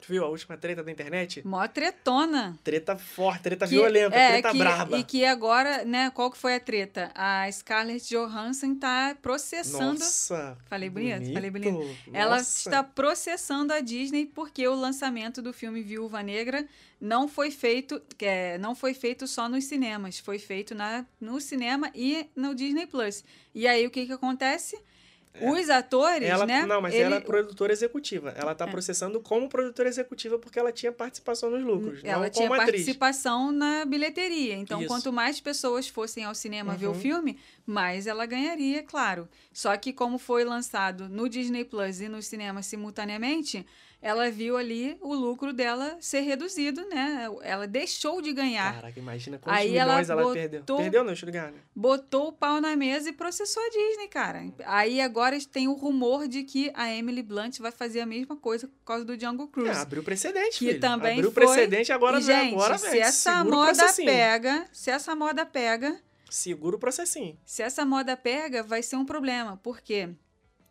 Tu 0.05 0.13
viu 0.13 0.23
a 0.23 0.27
última 0.29 0.55
treta 0.55 0.83
da 0.83 0.91
internet? 0.91 1.41
Mó 1.47 1.67
tretona. 1.67 2.59
Treta 2.63 2.95
forte, 2.95 3.41
treta 3.43 3.65
Que- 3.67 3.71
violenta, 3.75 4.15
é, 4.15 4.31
treta 4.33 4.51
que- 4.51 4.57
braba. 4.59 4.97
E 4.97 5.03
que 5.03 5.25
agora, 5.25 5.83
né, 5.83 6.11
qual 6.11 6.29
que 6.29 6.37
foi 6.37 6.55
a 6.55 6.59
treta? 6.59 7.11
A 7.15 7.51
Scarlett 7.51 8.07
Johansson 8.13 8.75
tá 8.75 9.17
processando... 9.19 9.99
Nossa, 9.99 10.57
Falei 10.65 10.89
bonito? 10.89 11.33
Falei 11.33 11.49
bonito. 11.49 11.71
bonito. 11.73 11.97
Ela 12.13 12.37
Nossa. 12.37 12.69
está 12.69 12.83
processando 12.83 13.73
a 13.73 13.79
Disney 13.79 14.27
porque 14.27 14.67
o 14.67 14.75
lançamento 14.75 15.41
do 15.41 15.51
filme 15.51 15.81
Viúva 15.81 16.21
Negra 16.21 16.65
não 17.01 17.27
foi 17.27 17.49
feito, 17.49 17.99
é, 18.19 18.57
não 18.59 18.75
foi 18.75 18.93
feito 18.93 19.25
só 19.27 19.49
nos 19.49 19.63
cinemas, 19.65 20.19
foi 20.19 20.37
feito 20.37 20.75
na, 20.75 21.03
no 21.19 21.41
cinema 21.41 21.89
e 21.95 22.27
no 22.35 22.53
Disney 22.53 22.85
Plus. 22.85 23.23
E 23.55 23.67
aí 23.67 23.85
o 23.87 23.89
que 23.89 24.05
que 24.05 24.13
acontece? 24.13 24.77
Os 25.41 25.69
atores, 25.69 26.27
É. 26.27 26.31
Ela, 26.31 26.45
né? 26.45 26.65
Não, 26.65 26.81
mas 26.81 26.93
ele- 26.93 27.03
ela 27.03 27.15
é 27.17 27.19
produtora 27.19 27.73
executiva. 27.73 28.33
Ela 28.37 28.55
tá 28.55 28.65
processando 28.67 29.19
como 29.19 29.49
produtora 29.49 29.89
executiva 29.89 30.37
porque 30.39 30.57
ela 30.57 30.71
tinha 30.71 30.91
participação 30.91 31.49
nos 31.49 31.63
lucros, 31.63 31.99
Ela 32.03 32.23
não 32.23 32.29
tinha 32.29 32.47
como 32.47 32.59
atriz. 32.61 32.81
participação 32.83 33.51
na 33.51 33.85
bilheteria. 33.85 34.55
Então, 34.55 34.79
Isso. 34.79 34.87
quanto 34.87 35.11
mais 35.11 35.39
pessoas 35.41 35.87
fossem 35.87 36.23
ao 36.23 36.33
cinema 36.35 36.75
ver 36.75 36.87
o 36.87 36.89
Uhum. 36.89 36.99
filme, 36.99 37.37
mais 37.65 38.07
ela 38.07 38.25
ganharia, 38.25 38.81
claro. 38.83 39.27
Só 39.51 39.75
que 39.77 39.91
como 39.91 40.17
foi 40.17 40.43
lançado 40.43 41.09
no 41.09 41.27
Disney 41.27 41.63
Plus 41.65 41.99
e 42.01 42.07
no 42.07 42.21
cinema 42.21 42.61
simultaneamente, 42.61 43.65
ela 44.07 44.29
viu 44.29 44.55
ali 44.55 44.95
o 45.01 45.15
lucro 45.15 45.51
dela 45.51 45.97
ser 45.99 46.19
reduzido, 46.19 46.87
né? 46.89 47.27
Ela 47.41 47.65
deixou 47.65 48.21
de 48.21 48.31
ganhar. 48.31 48.75
Caraca, 48.75 48.99
imagina 48.99 49.39
quantos 49.39 49.59
Aí 49.59 49.71
milhões 49.71 50.09
ela, 50.11 50.21
botou- 50.21 50.33
perdeu. 50.35 50.63
Perdeu 50.63 51.03
não, 51.03 51.11
ligar, 51.13 51.51
né? 51.51 51.57
Botou 51.75 52.27
o 52.27 52.31
pau 52.31 52.61
na 52.61 52.75
mesa 52.75 53.09
e 53.09 53.13
processou 53.13 53.63
a 53.63 53.69
Disney, 53.69 54.07
cara. 54.07 54.43
Aí 54.65 55.01
agora 55.01 55.35
tem 55.51 55.67
o 55.67 55.73
rumor 55.73 56.27
de 56.27 56.43
que 56.43 56.71
a 56.75 56.93
Emily 56.93 57.23
Blunt 57.23 57.57
vai 57.59 57.71
fazer 57.71 58.01
a 58.01 58.05
mesma 58.05 58.35
coisa 58.35 58.67
por 58.67 58.85
causa 58.85 59.03
do 59.03 59.19
Jungle 59.19 59.47
É, 59.47 59.51
Cruise. 59.51 59.79
abriu 59.79 60.03
precedente, 60.03 60.59
Que 60.59 60.67
filho. 60.67 60.79
também 60.79 61.13
Abriu 61.13 61.31
foi- 61.31 61.43
precedente, 61.45 61.91
agora, 61.91 62.19
e, 62.19 62.21
gente, 62.21 62.53
agora 62.53 62.77
se 62.77 62.89
velho, 62.91 63.01
essa 63.01 63.43
moda 63.43 63.93
pega, 63.95 64.67
se 64.71 64.91
essa 64.91 65.15
moda 65.15 65.45
pega, 65.47 65.99
Segura 66.29 66.75
o 66.75 66.79
processinho. 66.79 67.35
se 67.43 67.63
essa 67.63 67.83
moda 67.83 68.15
pega, 68.15 68.61
vai 68.61 68.83
ser 68.83 68.97
um 68.97 69.05
problema, 69.05 69.59
porque 69.63 70.09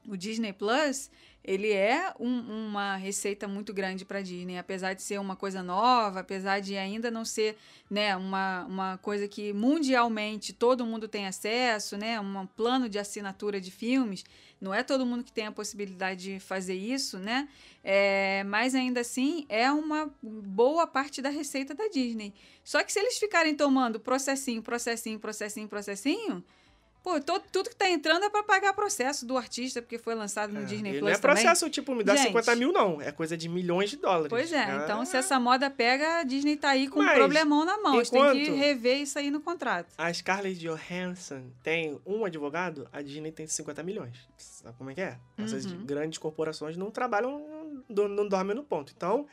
o 0.06 0.16
Disney 0.16 0.52
Plus, 0.52 1.10
ele 1.44 1.70
é 1.70 2.12
um- 2.18 2.68
uma 2.68 2.96
receita 2.96 3.46
muito 3.46 3.74
grande 3.74 4.04
para 4.04 4.22
Disney, 4.22 4.56
apesar 4.56 4.94
de 4.94 5.02
ser 5.02 5.20
uma 5.20 5.36
coisa 5.36 5.62
nova, 5.62 6.20
apesar 6.20 6.60
de 6.60 6.76
ainda 6.76 7.10
não 7.10 7.24
ser, 7.24 7.56
né, 7.90 8.16
uma, 8.16 8.64
uma 8.64 8.98
coisa 8.98 9.28
que 9.28 9.52
mundialmente 9.52 10.54
todo 10.54 10.86
mundo 10.86 11.06
tem 11.06 11.26
acesso, 11.26 11.98
né, 11.98 12.18
um 12.18 12.46
plano 12.46 12.88
de 12.88 12.98
assinatura 12.98 13.60
de 13.60 13.70
filmes, 13.70 14.24
não 14.58 14.72
é 14.72 14.82
todo 14.82 15.04
mundo 15.04 15.22
que 15.22 15.32
tem 15.32 15.46
a 15.46 15.52
possibilidade 15.52 16.22
de 16.22 16.40
fazer 16.40 16.74
isso, 16.74 17.18
né? 17.18 17.46
É, 17.82 18.42
mas 18.44 18.74
ainda 18.74 19.00
assim 19.00 19.44
é 19.50 19.70
uma 19.70 20.10
boa 20.22 20.86
parte 20.86 21.20
da 21.20 21.28
receita 21.28 21.74
da 21.74 21.86
Disney. 21.88 22.32
Só 22.62 22.82
que 22.82 22.90
se 22.90 22.98
eles 22.98 23.18
ficarem 23.18 23.54
tomando 23.54 24.00
processinho, 24.00 24.62
processinho, 24.62 25.18
processinho, 25.18 25.68
processinho, 25.68 26.42
pô, 27.04 27.20
to- 27.20 27.42
tudo 27.52 27.68
que 27.68 27.76
tá 27.76 27.88
entrando 27.88 28.24
é 28.24 28.30
para 28.30 28.42
pagar 28.42 28.72
processo 28.72 29.26
do 29.26 29.36
artista 29.36 29.80
porque 29.82 29.98
foi 29.98 30.14
lançado 30.14 30.52
no 30.54 30.62
É, 30.62 30.64
Disney 30.64 30.92
Plus 30.92 31.02
não 31.02 31.08
é 31.10 31.12
também. 31.18 31.20
processo, 31.20 31.68
tipo, 31.70 31.94
me 31.94 32.02
dá 32.02 32.16
Gente. 32.16 32.28
50 32.28 32.56
mil, 32.56 32.72
não. 32.72 33.00
É 33.00 33.12
coisa 33.12 33.36
de 33.36 33.46
milhões 33.48 33.90
de 33.90 33.96
dólares. 33.98 34.28
Pois 34.30 34.50
é, 34.52 34.58
Ah, 34.64 34.80
então 34.82 35.04
se 35.04 35.16
essa 35.16 35.38
moda 35.38 35.68
pega, 35.70 36.20
a 36.20 36.22
Disney 36.24 36.56
tá 36.56 36.70
aí 36.70 36.88
com 36.88 36.98
um 37.00 37.04
Mas, 37.04 37.14
problemão 37.18 37.64
na 37.64 37.76
mão. 37.76 37.96
Eles 37.96 38.08
têm 38.10 38.20
que 38.22 38.42
enquanto- 38.44 38.56
rever 38.58 38.96
isso 39.02 39.18
aí 39.18 39.30
no 39.30 39.40
contrato. 39.40 39.92
A 39.98 40.12
Scarlett 40.12 40.58
Johansson 40.58 41.44
tem 41.62 42.00
um 42.06 42.24
advogado, 42.24 42.88
a 42.90 43.02
Disney 43.02 43.30
tem 43.30 43.46
50 43.46 43.82
milhões. 43.82 44.16
Sabe 44.38 44.74
como 44.78 44.88
é 44.90 44.94
que 44.94 45.02
é? 45.02 45.18
Essas 45.36 45.66
Uhum. 45.66 45.84
grandes 45.84 46.18
corporações 46.18 46.74
não 46.76 46.90
trabalham, 46.90 47.82
não, 47.88 48.08
não 48.08 48.26
dormem 48.26 48.56
no 48.56 48.64
ponto. 48.64 48.92
Então, 48.96 49.26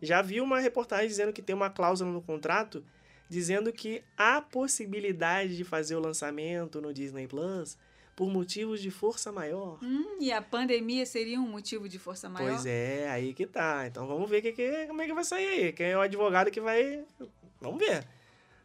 já 0.00 0.22
vi 0.22 0.40
uma 0.40 0.60
reportagem 0.60 1.08
dizendo 1.08 1.32
que 1.32 1.42
tem 1.42 1.56
uma 1.56 1.68
cláusula 1.68 2.12
no 2.12 2.22
contrato 2.22 2.84
dizendo 3.28 3.72
que 3.72 4.02
há 4.16 4.40
possibilidade 4.40 5.56
de 5.56 5.64
fazer 5.64 5.94
o 5.96 6.00
lançamento 6.00 6.80
no 6.80 6.92
Disney 6.92 7.26
Plus 7.26 7.76
por 8.16 8.28
motivos 8.30 8.80
de 8.80 8.90
força 8.90 9.30
maior. 9.30 9.78
Hum, 9.82 10.16
e 10.20 10.32
a 10.32 10.42
pandemia 10.42 11.06
seria 11.06 11.38
um 11.38 11.46
motivo 11.48 11.88
de 11.88 11.98
força 11.98 12.28
maior? 12.28 12.48
Pois 12.50 12.66
é, 12.66 13.08
aí 13.10 13.32
que 13.32 13.46
tá. 13.46 13.86
Então 13.86 14.06
vamos 14.06 14.28
ver 14.28 14.42
que, 14.42 14.52
que- 14.52 14.86
como 14.86 15.00
é 15.02 15.06
que 15.06 15.14
vai 15.14 15.22
sair 15.24 15.46
aí. 15.46 15.72
Quem 15.72 15.86
é 15.86 15.96
o 15.96 16.00
advogado 16.00 16.50
que 16.50 16.60
vai. 16.60 17.04
Vamos 17.60 17.78
ver. 17.78 18.04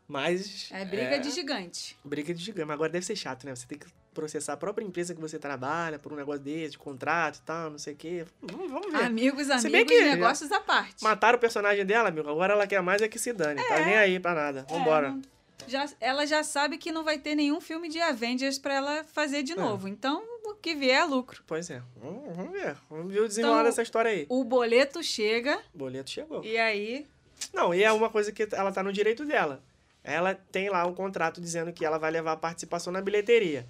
Mas. 0.08 0.70
É 0.72 0.84
briga 0.86 1.20
de 1.20 1.30
gigante. 1.32 1.98
Briga 2.04 2.34
de 2.34 2.44
gigante. 2.44 2.66
Mas 2.68 2.74
agora 2.74 2.92
deve 2.92 3.06
ser 3.06 3.16
chato, 3.16 3.46
né? 3.46 3.56
Você 3.56 3.66
tem 3.68 3.78
que 3.78 3.86
processar 4.14 4.54
a 4.54 4.58
própria 4.58 4.86
empresa 4.86 5.14
que 5.14 5.20
você 5.22 5.38
trabalha 5.40 5.98
por 6.00 6.14
um 6.14 6.16
negócio 6.16 6.42
desse, 6.42 6.72
de 6.72 6.78
contrato 6.78 7.38
e 7.38 7.42
tal, 7.42 7.70
não 7.72 7.78
sei 7.78 7.94
o 7.94 7.98
quê. 7.98 8.26
Vamos, 8.42 8.72
vamos 8.72 8.92
ver. 8.92 9.04
Amigos, 9.04 9.50
amigos, 9.50 9.92
que- 9.92 10.04
negócios 10.04 10.52
à 10.52 10.60
parte. 10.60 11.04
Mataram 11.04 11.38
o 11.38 11.42
personagem 11.42 11.86
dela, 11.86 12.10
amigo. 12.10 12.30
Agora 12.30 12.54
ela 12.54 12.68
quer 12.68 12.82
mais 12.82 13.02
é 13.02 13.08
que 13.08 13.20
se 13.20 13.34
dane. 13.34 13.62
Tá 13.68 13.80
nem 13.86 13.98
aí 13.98 14.20
pra 14.20 14.34
nada. 14.34 14.66
É, 14.70 14.74
Vambora. 14.74 15.10
não- 15.12 15.22
já, 15.68 15.86
ela 16.02 16.26
já 16.26 16.44
sabe 16.44 16.78
que 16.78 16.92
não 16.92 17.04
vai 17.06 17.18
ter 17.18 17.36
nenhum 17.36 17.62
filme 17.62 17.88
de 17.88 18.00
Avengers 18.02 18.60
pra 18.60 18.74
ela 18.74 19.04
fazer 19.06 19.44
de 19.44 19.54
É. 19.54 19.56
novo. 19.56 19.88
Então, 19.88 20.22
o 20.44 20.56
que 20.56 20.76
vier 20.76 21.02
é 21.02 21.06
lucro. 21.06 21.42
Pois 21.48 21.70
é. 21.70 21.82
Vamos, 21.96 22.36
vamos 22.36 22.52
ver. 22.52 22.76
Vamos 22.90 23.14
ver 23.14 23.22
o 23.22 23.28
desenrolar 23.28 23.56
Então- 23.60 23.66
dessa 23.70 23.82
história 23.82 24.12
aí. 24.12 24.26
O 24.28 24.44
boleto 24.44 25.02
chega 25.02 25.58
O 25.74 25.78
boleto 25.78 26.10
chegou. 26.10 26.44
e 26.44 26.58
aí. 26.58 27.08
Não, 27.54 27.74
e 27.74 27.82
é 27.84 27.92
uma 27.94 28.10
coisa 28.10 28.32
que 28.32 28.48
ela 28.52 28.72
tá 28.74 28.84
no 28.84 28.92
direito 28.92 29.24
dela. 29.26 29.62
Ela 30.04 30.36
tem 30.52 30.70
lá 30.70 30.86
um 30.86 30.94
contrato 30.94 31.40
dizendo 31.40 31.72
que 31.72 31.86
ela 31.86 31.98
vai 31.98 32.12
levar 32.12 32.34
a 32.34 32.38
participação 32.38 32.92
na 32.92 33.00
bilheteria. 33.02 33.66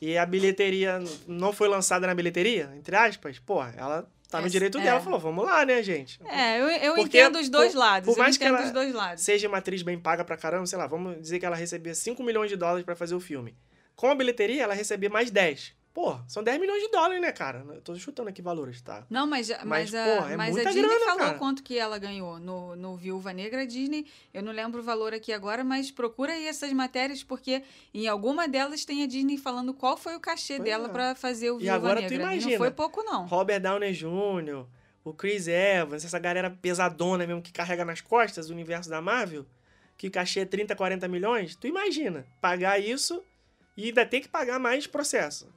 E 0.00 0.16
a 0.18 0.26
bilheteria 0.26 0.98
não 1.26 1.52
foi 1.52 1.68
lançada 1.68 2.06
na 2.06 2.14
bilheteria, 2.14 2.70
entre 2.76 2.94
aspas, 2.96 3.38
pô, 3.38 3.62
ela 3.62 4.08
tá 4.28 4.40
no 4.40 4.50
direito 4.50 4.78
é. 4.78 4.82
dela. 4.82 5.00
Falou, 5.00 5.18
vamos 5.18 5.44
lá, 5.44 5.64
né, 5.64 5.82
gente? 5.82 6.20
É, 6.26 6.60
eu, 6.60 6.68
eu 6.68 6.94
Porque, 6.94 7.18
entendo 7.18 7.38
os 7.38 7.48
dois 7.48 7.72
por- 7.72 7.78
lados. 7.78 8.06
por 8.14 8.18
mais 8.18 8.34
eu 8.36 8.40
que 8.40 8.44
ela 8.46 8.64
os 8.64 8.70
dois 8.72 8.92
lados. 8.94 9.22
Seja 9.22 9.48
uma 9.48 9.58
atriz 9.58 9.82
bem 9.82 9.98
paga 9.98 10.24
pra 10.24 10.36
caramba, 10.36 10.66
sei 10.66 10.78
lá, 10.78 10.86
vamos 10.86 11.20
dizer 11.20 11.38
que 11.38 11.46
ela 11.46 11.56
recebia 11.56 11.94
5 11.94 12.22
milhões 12.22 12.50
de 12.50 12.56
dólares 12.56 12.84
pra 12.84 12.96
fazer 12.96 13.14
o 13.14 13.20
filme. 13.20 13.56
Com 13.94 14.10
a 14.10 14.14
bilheteria, 14.14 14.62
ela 14.64 14.74
recebia 14.74 15.08
mais 15.08 15.30
10. 15.30 15.74
Pô, 15.96 16.14
são 16.28 16.42
10 16.42 16.60
milhões 16.60 16.82
de 16.82 16.90
dólares, 16.90 17.22
né, 17.22 17.32
cara? 17.32 17.64
Eu 17.70 17.80
tô 17.80 17.94
chutando 17.96 18.28
aqui 18.28 18.42
valores, 18.42 18.82
tá? 18.82 19.06
Não, 19.08 19.26
mas, 19.26 19.48
mas, 19.48 19.64
Mas, 19.64 19.94
a, 19.94 20.04
porra, 20.04 20.32
é 20.34 20.36
mas 20.36 20.54
a 20.54 20.64
Disney 20.64 20.82
grana, 20.82 21.04
falou 21.06 21.18
cara. 21.20 21.38
quanto 21.38 21.62
que 21.62 21.78
ela 21.78 21.98
ganhou 21.98 22.38
no, 22.38 22.76
no 22.76 22.98
Viúva 22.98 23.32
Negra. 23.32 23.62
A 23.62 23.64
Disney, 23.64 24.04
eu 24.34 24.42
não 24.42 24.52
lembro 24.52 24.82
o 24.82 24.84
valor 24.84 25.14
aqui 25.14 25.32
agora, 25.32 25.64
mas 25.64 25.90
procura 25.90 26.34
aí 26.34 26.46
essas 26.46 26.70
matérias, 26.74 27.22
porque 27.22 27.62
em 27.94 28.06
alguma 28.06 28.46
delas 28.46 28.84
tem 28.84 29.02
a 29.04 29.06
Disney 29.06 29.38
falando 29.38 29.72
qual 29.72 29.96
foi 29.96 30.14
o 30.14 30.20
cachê 30.20 30.56
Pois 30.56 30.68
dela 30.68 30.88
é. 30.88 30.90
pra 30.90 31.14
fazer 31.14 31.50
o 31.50 31.56
E 31.56 31.62
Viúva 31.62 31.76
agora 31.76 32.02
tu 32.02 32.02
Negra. 32.02 32.16
E 32.16 32.20
imagina. 32.20 32.50
Não 32.50 32.58
foi 32.58 32.70
pouco, 32.72 33.02
não. 33.02 33.24
Robert 33.24 33.60
Downey 33.62 33.94
Jr., 33.94 34.66
o 35.02 35.14
Chris 35.14 35.48
Evans, 35.48 36.04
essa 36.04 36.18
galera 36.18 36.50
pesadona 36.50 37.26
mesmo 37.26 37.40
que 37.40 37.52
carrega 37.52 37.86
nas 37.86 38.02
costas 38.02 38.50
o 38.50 38.52
universo 38.52 38.90
da 38.90 39.00
Marvel, 39.00 39.46
que 39.96 40.08
o 40.08 40.10
cachê 40.10 40.40
é 40.40 40.44
30, 40.44 40.76
40 40.76 41.08
milhões, 41.08 41.56
tu 41.56 41.66
imagina 41.66 42.26
pagar 42.38 42.78
isso 42.78 43.24
e 43.74 43.86
ainda 43.86 44.04
ter 44.04 44.20
que 44.20 44.28
pagar 44.28 44.58
mais 44.58 44.86
processo. 44.86 45.48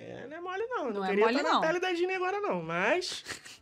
É, 0.00 0.26
não 0.28 0.36
é 0.36 0.40
mole 0.40 0.66
não. 0.66 0.84
Não 0.86 0.92
Não, 0.94 1.04
é 1.04 1.08
queria 1.10 1.24
mole, 1.26 1.36
estar 1.36 1.48
na 1.48 1.54
não. 1.54 1.60
pele 1.60 1.78
da 1.80 1.92
Disney 1.92 2.14
agora 2.14 2.40
não, 2.40 2.62
mas... 2.62 3.22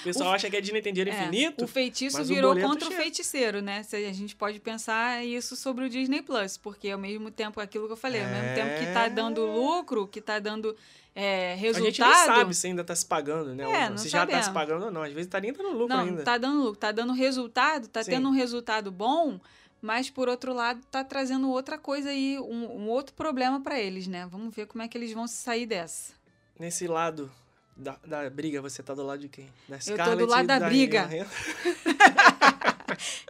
O 0.00 0.02
pessoal 0.02 0.32
acha 0.32 0.50
que 0.50 0.56
a 0.56 0.60
Disney 0.60 0.80
tem 0.82 0.92
dinheiro 0.92 1.10
É, 1.16 1.22
infinito. 1.22 1.64
o 1.64 1.68
feitiço 1.68 2.20
o 2.20 2.24
virou 2.24 2.50
boleto 2.54 2.66
contra 2.66 2.88
o 2.88 2.90
chega. 2.90 3.02
feiticeiro, 3.02 3.60
né? 3.62 3.82
Se 3.84 3.94
A 4.04 4.12
gente 4.12 4.34
pode 4.34 4.58
pensar 4.58 5.24
isso 5.24 5.54
sobre 5.54 5.84
o 5.84 5.88
Disney 5.88 6.22
Plus, 6.22 6.56
porque 6.56 6.88
ao 6.90 6.98
mesmo 6.98 7.30
tempo, 7.30 7.60
aquilo 7.60 7.86
que 7.86 7.92
eu 7.92 7.96
falei, 7.96 8.20
ao 8.24 8.28
mesmo 8.30 8.54
tempo 8.54 8.80
que 8.80 8.92
tá 8.92 9.04
É. 9.04 9.10
dando 9.10 9.44
lucro, 9.46 10.08
que 10.08 10.20
tá 10.20 10.40
dando 10.40 10.74
é, 11.14 11.52
A 11.52 11.56
resultado. 11.56 11.84
gente 11.84 12.00
nem 12.00 12.14
sabe 12.14 12.54
se 12.54 12.66
ainda 12.66 12.82
tá 12.82 12.96
se 12.96 13.06
pagando, 13.06 13.54
né? 13.54 13.64
É, 13.70 13.90
não. 13.90 13.98
se 13.98 14.08
já 14.08 14.20
tá 14.20 14.26
sabemos. 14.26 14.46
se 14.46 14.52
pagando 14.52 14.84
ou 14.86 14.90
não. 14.90 15.02
Às 15.02 15.12
vezes 15.12 15.30
tá 15.30 15.38
nem 15.38 15.52
dando 15.52 15.70
lucro 15.70 15.88
Não, 15.96 16.04
ainda. 16.04 16.22
tá 16.24 16.38
dando 16.38 16.62
lucro, 16.62 16.76
tá 16.76 16.90
dando 16.90 17.12
resultado, 17.12 17.86
tá 17.86 18.02
Sim. 18.02 18.12
tendo 18.12 18.28
um 18.28 18.32
resultado 18.32 18.90
bom, 18.90 19.38
mas 19.80 20.10
por 20.10 20.28
outro 20.28 20.52
lado 20.52 20.80
tá 20.90 21.02
trazendo 21.02 21.50
outra 21.50 21.78
coisa 21.78 22.10
aí, 22.10 22.38
um, 22.38 22.82
um 22.82 22.88
outro 22.88 23.14
problema 23.14 23.60
pra 23.60 23.78
eles, 23.78 24.06
né? 24.06 24.26
Vamos 24.30 24.54
ver 24.54 24.66
como 24.66 24.82
é 24.82 24.88
que 24.88 24.96
eles 24.96 25.12
vão 25.12 25.26
se 25.26 25.36
sair 25.36 25.66
dessa. 25.66 26.12
Nesse 26.58 26.86
lado 26.86 27.30
da, 27.76 27.96
da 28.04 28.28
briga, 28.28 28.60
você 28.60 28.82
tá 28.82 28.94
do 28.94 29.02
lado 29.02 29.20
de 29.20 29.28
quem? 29.28 29.46
Da 29.68 29.78
tô 29.78 29.84
do 29.84 29.92
Scarlett 29.92 30.30
lado 30.30 30.44
e 30.44 30.46
da 30.46 30.60
briga. 30.60 31.08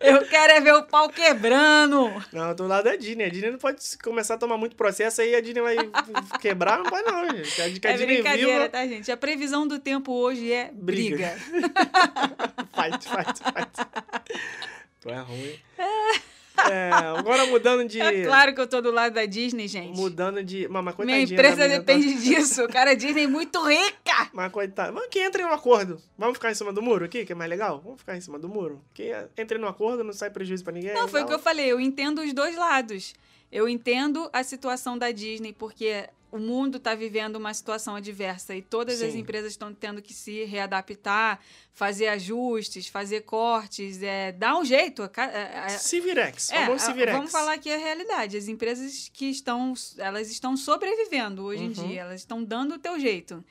Eu 0.00 0.26
quero 0.26 0.52
é 0.52 0.60
ver 0.60 0.74
o 0.74 0.82
pau 0.82 1.08
quebrando. 1.08 2.10
Não, 2.32 2.48
eu 2.48 2.56
tô 2.56 2.64
do 2.64 2.68
lado 2.68 2.84
da 2.84 2.96
Disney. 2.96 3.24
A 3.24 3.28
Disney 3.28 3.50
não 3.50 3.58
pode 3.58 3.78
começar 4.02 4.34
a 4.34 4.38
tomar 4.38 4.56
muito 4.56 4.74
processo 4.74 5.20
aí 5.20 5.34
a 5.34 5.40
Disney 5.40 5.60
vai 5.60 5.76
quebrar, 6.40 6.78
não 6.78 6.84
pode 6.84 7.04
não, 7.04 7.28
gente. 7.30 7.60
A, 7.60 7.64
a 7.64 7.68
É 7.68 7.70
Disney 7.70 8.06
brincadeira, 8.06 8.52
viva, 8.52 8.68
tá, 8.68 8.86
gente? 8.86 9.12
A 9.12 9.16
previsão 9.16 9.66
do 9.68 9.78
tempo 9.78 10.12
hoje 10.12 10.50
é 10.50 10.70
briga. 10.72 11.36
Briga. 11.50 11.70
fight, 12.74 13.08
fight, 13.08 13.38
fight. 13.42 13.88
tu 15.00 15.10
é 15.10 15.20
ruim. 15.20 15.58
É, 15.78 16.20
agora 17.16 17.46
mudando 17.46 17.88
de. 17.88 18.00
É 18.00 18.24
claro 18.24 18.54
que 18.54 18.60
eu 18.60 18.66
tô 18.66 18.80
do 18.80 18.90
lado 18.90 19.14
da 19.14 19.24
Disney, 19.26 19.68
gente. 19.68 19.96
Mudando 19.96 20.42
de. 20.42 20.68
Mas, 20.68 20.84
mas 20.84 20.96
Minha 20.98 21.22
empresa 21.22 21.56
tá- 21.56 21.68
depende 21.68 22.14
disso. 22.22 22.64
O 22.64 22.68
cara 22.68 22.94
Disney 22.94 23.24
é 23.24 23.26
muito 23.26 23.62
rica. 23.66 24.30
Mas 24.32 24.52
coitado. 24.52 24.92
Vamos 24.92 25.08
que 25.08 25.18
entre 25.18 25.42
no 25.42 25.50
acordo. 25.52 26.00
Vamos 26.16 26.34
ficar 26.36 26.50
em 26.50 26.54
cima 26.54 26.72
do 26.72 26.82
muro 26.82 27.04
aqui, 27.04 27.24
que 27.24 27.32
é 27.32 27.34
mais 27.34 27.50
legal? 27.50 27.80
Vamos 27.82 27.98
ficar 28.00 28.16
em 28.16 28.20
cima 28.20 28.38
do 28.38 28.48
muro. 28.48 28.80
Que 28.94 29.12
entre 29.36 29.58
no 29.58 29.66
acordo, 29.66 30.04
não 30.04 30.12
sai 30.12 30.30
prejuízo 30.30 30.62
pra 30.62 30.72
ninguém. 30.72 30.94
Não, 30.94 31.08
foi 31.08 31.22
o 31.22 31.26
que 31.26 31.32
eu 31.32 31.38
falei. 31.38 31.66
Eu 31.66 31.80
entendo 31.80 32.20
os 32.20 32.32
dois 32.32 32.56
lados. 32.56 33.14
Eu 33.50 33.68
entendo 33.68 34.30
a 34.32 34.44
situação 34.44 34.96
da 34.96 35.10
Disney, 35.10 35.52
porque 35.52 36.08
o 36.32 36.38
mundo 36.38 36.76
está 36.78 36.94
vivendo 36.94 37.36
uma 37.36 37.52
situação 37.52 37.96
adversa 37.96 38.54
e 38.54 38.62
todas 38.62 39.02
as 39.02 39.12
Sim. 39.12 39.18
empresas 39.20 39.52
estão 39.52 39.72
tendo 39.74 40.00
que 40.00 40.12
se 40.14 40.44
readaptar, 40.44 41.40
fazer 41.72 42.08
ajustes, 42.08 42.86
fazer 42.88 43.22
cortes, 43.22 44.02
é, 44.02 44.32
dar 44.32 44.56
um 44.58 44.64
jeito. 44.64 45.02
é, 45.16 45.64
é, 45.66 45.68
Civirex. 45.70 46.50
é, 46.52 46.78
Civirex. 46.78 47.12
vamos 47.16 47.32
falar 47.32 47.54
aqui 47.54 47.70
a 47.72 47.76
realidade. 47.78 48.36
As 48.36 48.48
empresas 48.48 49.10
que 49.12 49.26
estão, 49.26 49.74
elas 49.98 50.30
estão 50.30 50.56
sobrevivendo 50.56 51.42
hoje 51.44 51.62
em 51.64 51.66
Uhum. 51.68 51.88
dia, 51.88 52.00
elas 52.02 52.20
estão 52.20 52.42
dando 52.44 52.74
o 52.74 52.78
teu 52.78 52.98
jeito. 52.98 53.44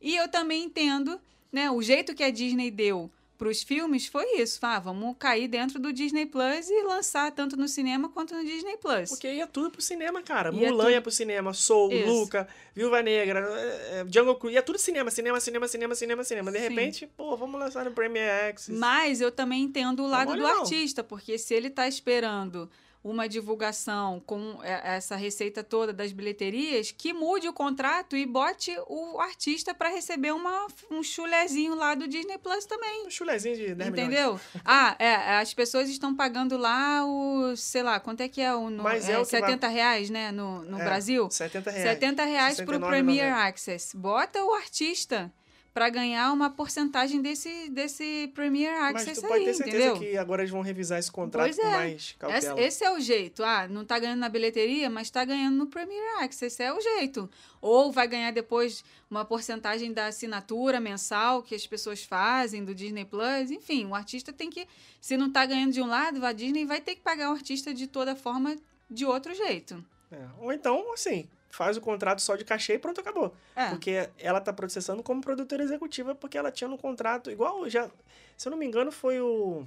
E 0.00 0.14
eu 0.16 0.28
também 0.28 0.64
entendo, 0.64 1.20
né, 1.52 1.70
o 1.70 1.80
jeito 1.82 2.14
que 2.14 2.22
a 2.22 2.30
Disney 2.30 2.70
deu 2.70 3.10
para 3.38 3.48
os 3.48 3.62
filmes 3.62 4.08
foi 4.08 4.24
isso. 4.40 4.58
Ah, 4.62 4.80
vamos 4.80 5.14
cair 5.16 5.46
dentro 5.46 5.78
do 5.78 5.92
Disney 5.92 6.26
Plus 6.26 6.68
e 6.68 6.82
lançar 6.82 7.30
tanto 7.30 7.56
no 7.56 7.68
cinema 7.68 8.08
quanto 8.08 8.34
no 8.34 8.44
Disney 8.44 8.76
Plus. 8.78 9.10
Porque 9.10 9.32
ia 9.32 9.46
tudo 9.46 9.70
pro 9.70 9.80
cinema, 9.80 10.20
cara. 10.22 10.52
Ia 10.52 10.70
Mulan 10.70 10.84
tudo- 10.84 10.90
ia 10.90 11.00
pro 11.00 11.10
cinema, 11.12 11.54
Soul, 11.54 11.92
Isso. 11.92 12.10
Luca, 12.10 12.48
Viúva 12.74 13.00
Negra, 13.00 13.38
é, 13.40 14.00
é, 14.00 14.06
Jungle 14.12 14.34
Cruise, 14.34 14.56
ia 14.56 14.62
tudo 14.62 14.76
cinema, 14.78 15.08
cinema, 15.10 15.38
cinema, 15.40 15.68
cinema, 15.68 15.94
cinema, 15.94 16.24
cinema. 16.24 16.50
De 16.52 16.58
Sim. 16.58 16.68
repente, 16.68 17.06
pô, 17.16 17.36
vamos 17.36 17.60
lançar 17.60 17.84
no 17.84 17.92
Premiere 17.92 18.50
Access. 18.50 18.72
Mas 18.76 19.20
eu 19.20 19.30
também 19.30 19.62
entendo 19.62 20.02
o 20.02 20.08
lado 20.08 20.32
do 20.34 20.38
não. 20.42 20.60
artista, 20.62 21.04
porque 21.04 21.38
se 21.38 21.54
ele 21.54 21.68
está 21.68 21.86
esperando 21.86 22.68
uma 23.02 23.28
divulgação 23.28 24.20
com 24.26 24.58
é, 24.62 24.96
essa 24.96 25.16
receita 25.16 25.62
toda 25.62 25.92
das 25.92 26.12
bilheterias, 26.12 26.90
que 26.90 27.12
mude 27.12 27.48
o 27.48 27.52
contrato 27.52 28.16
e 28.16 28.26
bote 28.26 28.74
o 28.88 29.20
artista 29.20 29.72
para 29.74 29.88
receber 29.88 30.32
uma, 30.32 30.66
um 30.90 31.02
chulezinho 31.02 31.74
lá 31.74 31.94
do 31.94 32.06
Disney 32.08 32.38
Plus 32.38 32.64
também. 32.66 33.06
Um 33.06 33.10
chulezinho 33.10 33.56
de 33.56 33.74
10 33.74 33.90
milhões. 33.90 34.08
Entendeu? 34.08 34.40
Ah, 34.64 34.96
é, 34.98 35.38
as 35.38 35.54
pessoas 35.54 35.88
estão 35.88 36.14
pagando 36.14 36.56
lá 36.56 37.04
o, 37.06 37.56
sei 37.56 37.82
lá, 37.82 37.98
quanto 38.00 38.20
é 38.20 38.28
que 38.28 38.40
é 38.40 38.54
o 38.54 38.68
no, 38.68 38.82
Mas 38.82 39.08
é 39.08 39.12
é 39.12 39.18
o 39.18 39.24
que 39.24 39.32
vai- 39.32 39.40
70 39.42 39.68
reais, 39.68 40.10
né, 40.10 40.30
no, 40.32 40.62
no 40.64 40.80
É, 40.80 40.84
Brasil? 40.84 41.30
70 41.30 41.70
reais. 41.70 41.88
70 41.90 42.24
reais 42.24 42.56
pro 42.60 42.78
69,90. 42.78 42.88
Premier 42.88 43.32
Access. 43.34 43.96
Bota 43.96 44.42
o 44.44 44.52
artista 44.54 45.32
para 45.78 45.90
ganhar 45.90 46.32
uma 46.32 46.50
porcentagem 46.50 47.22
desse, 47.22 47.70
desse 47.70 48.32
Premier 48.34 48.72
Mas 48.80 48.96
Access 49.02 49.20
tu 49.20 49.28
pode 49.28 49.38
aí, 49.38 49.44
ter 49.44 49.54
certeza 49.54 49.76
entendeu? 49.90 50.00
que 50.00 50.16
agora 50.16 50.42
eles 50.42 50.50
vão 50.50 50.60
revisar 50.60 50.98
esse 50.98 51.12
contrato 51.12 51.44
Pois 51.44 51.56
com 51.56 51.62
é. 51.68 51.70
mais 51.70 51.94
Esse, 52.02 52.14
cautela. 52.16 52.60
esse 52.60 52.84
é 52.84 52.90
o 52.90 52.98
jeito. 52.98 53.44
Ah, 53.44 53.68
não 53.68 53.84
tá 53.84 53.96
ganhando 53.96 54.18
na 54.18 54.28
bilheteria, 54.28 54.90
mas 54.90 55.08
tá 55.08 55.24
ganhando 55.24 55.56
no 55.56 55.68
Premier 55.68 56.02
Access. 56.24 56.60
É 56.60 56.72
o 56.72 56.80
jeito. 56.80 57.30
Ou 57.60 57.92
vai 57.92 58.08
ganhar 58.08 58.32
depois 58.32 58.82
uma 59.08 59.24
porcentagem 59.24 59.92
da 59.92 60.06
assinatura 60.06 60.80
mensal 60.80 61.44
que 61.44 61.54
as 61.54 61.64
pessoas 61.64 62.02
fazem 62.02 62.64
do 62.64 62.74
Disney 62.74 63.04
Plus. 63.04 63.52
Enfim, 63.52 63.86
o 63.86 63.94
artista 63.94 64.32
tem 64.32 64.50
que. 64.50 64.66
Se 65.00 65.16
não 65.16 65.30
tá 65.30 65.46
ganhando 65.46 65.72
de 65.72 65.80
um 65.80 65.86
lado, 65.86 66.26
a 66.26 66.32
Disney 66.32 66.64
vai 66.66 66.80
ter 66.80 66.96
que 66.96 67.02
pagar 67.02 67.30
o 67.30 67.34
artista 67.34 67.72
de 67.72 67.86
toda 67.86 68.16
forma 68.16 68.56
de 68.90 69.06
outro 69.06 69.32
jeito. 69.32 69.84
É. 70.10 70.26
Ou 70.40 70.52
então, 70.52 70.92
assim, 70.92 71.28
faz 71.50 71.76
o 71.76 71.80
contrato 71.80 72.20
só 72.20 72.36
de 72.36 72.44
cachê 72.44 72.74
e 72.74 72.78
pronto, 72.78 73.00
acabou. 73.00 73.34
É. 73.56 73.70
Porque 73.70 74.08
ela 74.18 74.40
tá 74.40 74.52
processando 74.52 75.02
como 75.02 75.20
produtora 75.20 75.62
executiva, 75.62 76.14
porque 76.14 76.36
ela 76.36 76.50
tinha 76.50 76.68
no 76.68 76.78
contrato, 76.78 77.30
igual 77.30 77.68
já. 77.68 77.90
Se 78.36 78.48
eu 78.48 78.50
não 78.50 78.58
me 78.58 78.66
engano, 78.66 78.92
foi 78.92 79.20
o, 79.20 79.66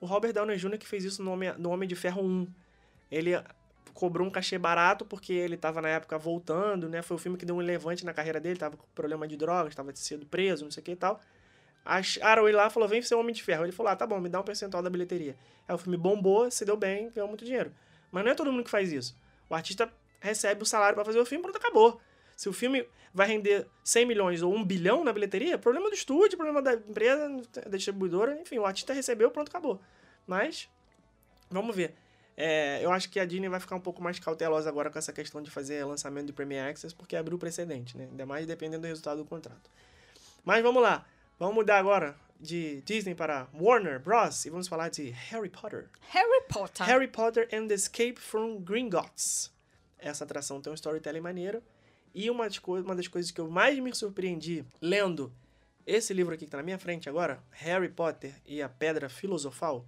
o 0.00 0.06
Robert 0.06 0.32
Downey 0.32 0.56
Jr. 0.56 0.78
que 0.78 0.86
fez 0.86 1.04
isso 1.04 1.22
no 1.22 1.32
Homem, 1.32 1.52
no 1.58 1.70
Homem 1.70 1.88
de 1.88 1.94
Ferro 1.94 2.22
1. 2.22 2.46
Ele 3.10 3.32
cobrou 3.92 4.26
um 4.26 4.30
cachê 4.30 4.58
barato 4.58 5.04
porque 5.04 5.32
ele 5.32 5.56
tava 5.56 5.80
na 5.80 5.88
época 5.88 6.18
voltando, 6.18 6.88
né? 6.88 7.02
Foi 7.02 7.16
o 7.16 7.18
filme 7.18 7.36
que 7.38 7.46
deu 7.46 7.56
um 7.56 7.60
levante 7.60 8.04
na 8.04 8.12
carreira 8.12 8.38
dele, 8.38 8.58
tava 8.58 8.76
com 8.76 8.84
problema 8.94 9.26
de 9.26 9.36
drogas, 9.36 9.74
tava 9.74 9.94
sendo 9.94 10.26
preso, 10.26 10.64
não 10.64 10.70
sei 10.70 10.80
o 10.80 10.84
que 10.84 10.92
e 10.92 10.96
tal. 10.96 11.20
Acharam 11.84 12.48
ele 12.48 12.56
lá 12.56 12.68
falou: 12.68 12.88
vem 12.88 13.00
ser 13.00 13.14
o 13.14 13.20
Homem 13.20 13.34
de 13.34 13.42
Ferro. 13.42 13.64
Ele 13.64 13.72
falou: 13.72 13.92
ah, 13.92 13.96
tá 13.96 14.06
bom, 14.06 14.20
me 14.20 14.28
dá 14.28 14.40
um 14.40 14.44
percentual 14.44 14.82
da 14.82 14.90
bilheteria. 14.90 15.36
Aí 15.68 15.74
o 15.74 15.78
filme 15.78 15.96
bombou, 15.96 16.50
se 16.50 16.64
deu 16.64 16.76
bem, 16.76 17.10
ganhou 17.10 17.28
muito 17.28 17.44
dinheiro. 17.44 17.72
Mas 18.10 18.24
não 18.24 18.32
é 18.32 18.34
todo 18.34 18.50
mundo 18.52 18.64
que 18.64 18.70
faz 18.70 18.92
isso. 18.92 19.16
O 19.48 19.54
artista 19.54 19.90
recebe 20.26 20.62
o 20.62 20.66
salário 20.66 20.94
pra 20.94 21.04
fazer 21.04 21.18
o 21.18 21.24
filme, 21.24 21.42
pronto, 21.42 21.56
acabou. 21.56 22.00
Se 22.36 22.48
o 22.48 22.52
filme 22.52 22.86
vai 23.14 23.26
render 23.26 23.66
100 23.82 24.04
milhões 24.04 24.42
ou 24.42 24.54
1 24.54 24.64
bilhão 24.64 25.02
na 25.02 25.12
bilheteria, 25.12 25.56
problema 25.56 25.88
do 25.88 25.94
estúdio, 25.94 26.36
problema 26.36 26.60
da 26.60 26.74
empresa, 26.74 27.28
da 27.66 27.76
distribuidora, 27.76 28.38
enfim, 28.40 28.58
o 28.58 28.66
artista 28.66 28.92
recebeu, 28.92 29.30
pronto, 29.30 29.48
acabou. 29.48 29.80
Mas, 30.26 30.68
vamos 31.50 31.74
ver. 31.74 31.94
É, 32.36 32.84
eu 32.84 32.92
acho 32.92 33.08
que 33.08 33.18
a 33.18 33.24
Disney 33.24 33.48
vai 33.48 33.58
ficar 33.58 33.76
um 33.76 33.80
pouco 33.80 34.02
mais 34.02 34.18
cautelosa 34.18 34.68
agora 34.68 34.90
com 34.90 34.98
essa 34.98 35.12
questão 35.12 35.40
de 35.40 35.50
fazer 35.50 35.82
lançamento 35.84 36.26
do 36.26 36.34
Premier 36.34 36.68
Access, 36.68 36.94
porque 36.94 37.16
abriu 37.16 37.38
precedente, 37.38 37.96
né? 37.96 38.06
Ainda 38.10 38.26
mais 38.26 38.46
dependendo 38.46 38.82
do 38.82 38.88
resultado 38.88 39.18
do 39.18 39.24
contrato. 39.24 39.70
Mas 40.44 40.62
vamos 40.62 40.82
lá. 40.82 41.06
Vamos 41.38 41.54
mudar 41.54 41.78
agora 41.78 42.14
de 42.38 42.82
Disney 42.82 43.14
para 43.14 43.48
Warner 43.54 43.98
Bros. 43.98 44.44
E 44.44 44.50
vamos 44.50 44.68
falar 44.68 44.90
de 44.90 45.10
Harry 45.10 45.48
Potter. 45.48 45.88
Harry 46.10 46.42
Potter. 46.48 46.86
Harry 46.86 47.08
Potter 47.08 47.48
and 47.52 47.68
the 47.68 47.74
Escape 47.74 48.20
from 48.20 48.60
Gringotts. 48.60 49.50
Essa 49.98 50.24
atração 50.24 50.60
tem 50.60 50.70
um 50.70 50.74
storytelling 50.74 51.20
maneiro. 51.20 51.62
E 52.14 52.30
uma 52.30 52.48
das, 52.48 52.58
uma 52.58 52.94
das 52.94 53.08
coisas 53.08 53.30
que 53.30 53.40
eu 53.40 53.50
mais 53.50 53.78
me 53.78 53.94
surpreendi 53.94 54.64
lendo 54.80 55.32
esse 55.86 56.12
livro 56.12 56.34
aqui 56.34 56.44
que 56.46 56.50
tá 56.50 56.56
na 56.56 56.62
minha 56.62 56.78
frente 56.78 57.08
agora, 57.08 57.42
Harry 57.50 57.88
Potter 57.88 58.34
e 58.44 58.60
a 58.60 58.68
Pedra 58.68 59.08
Filosofal, 59.08 59.86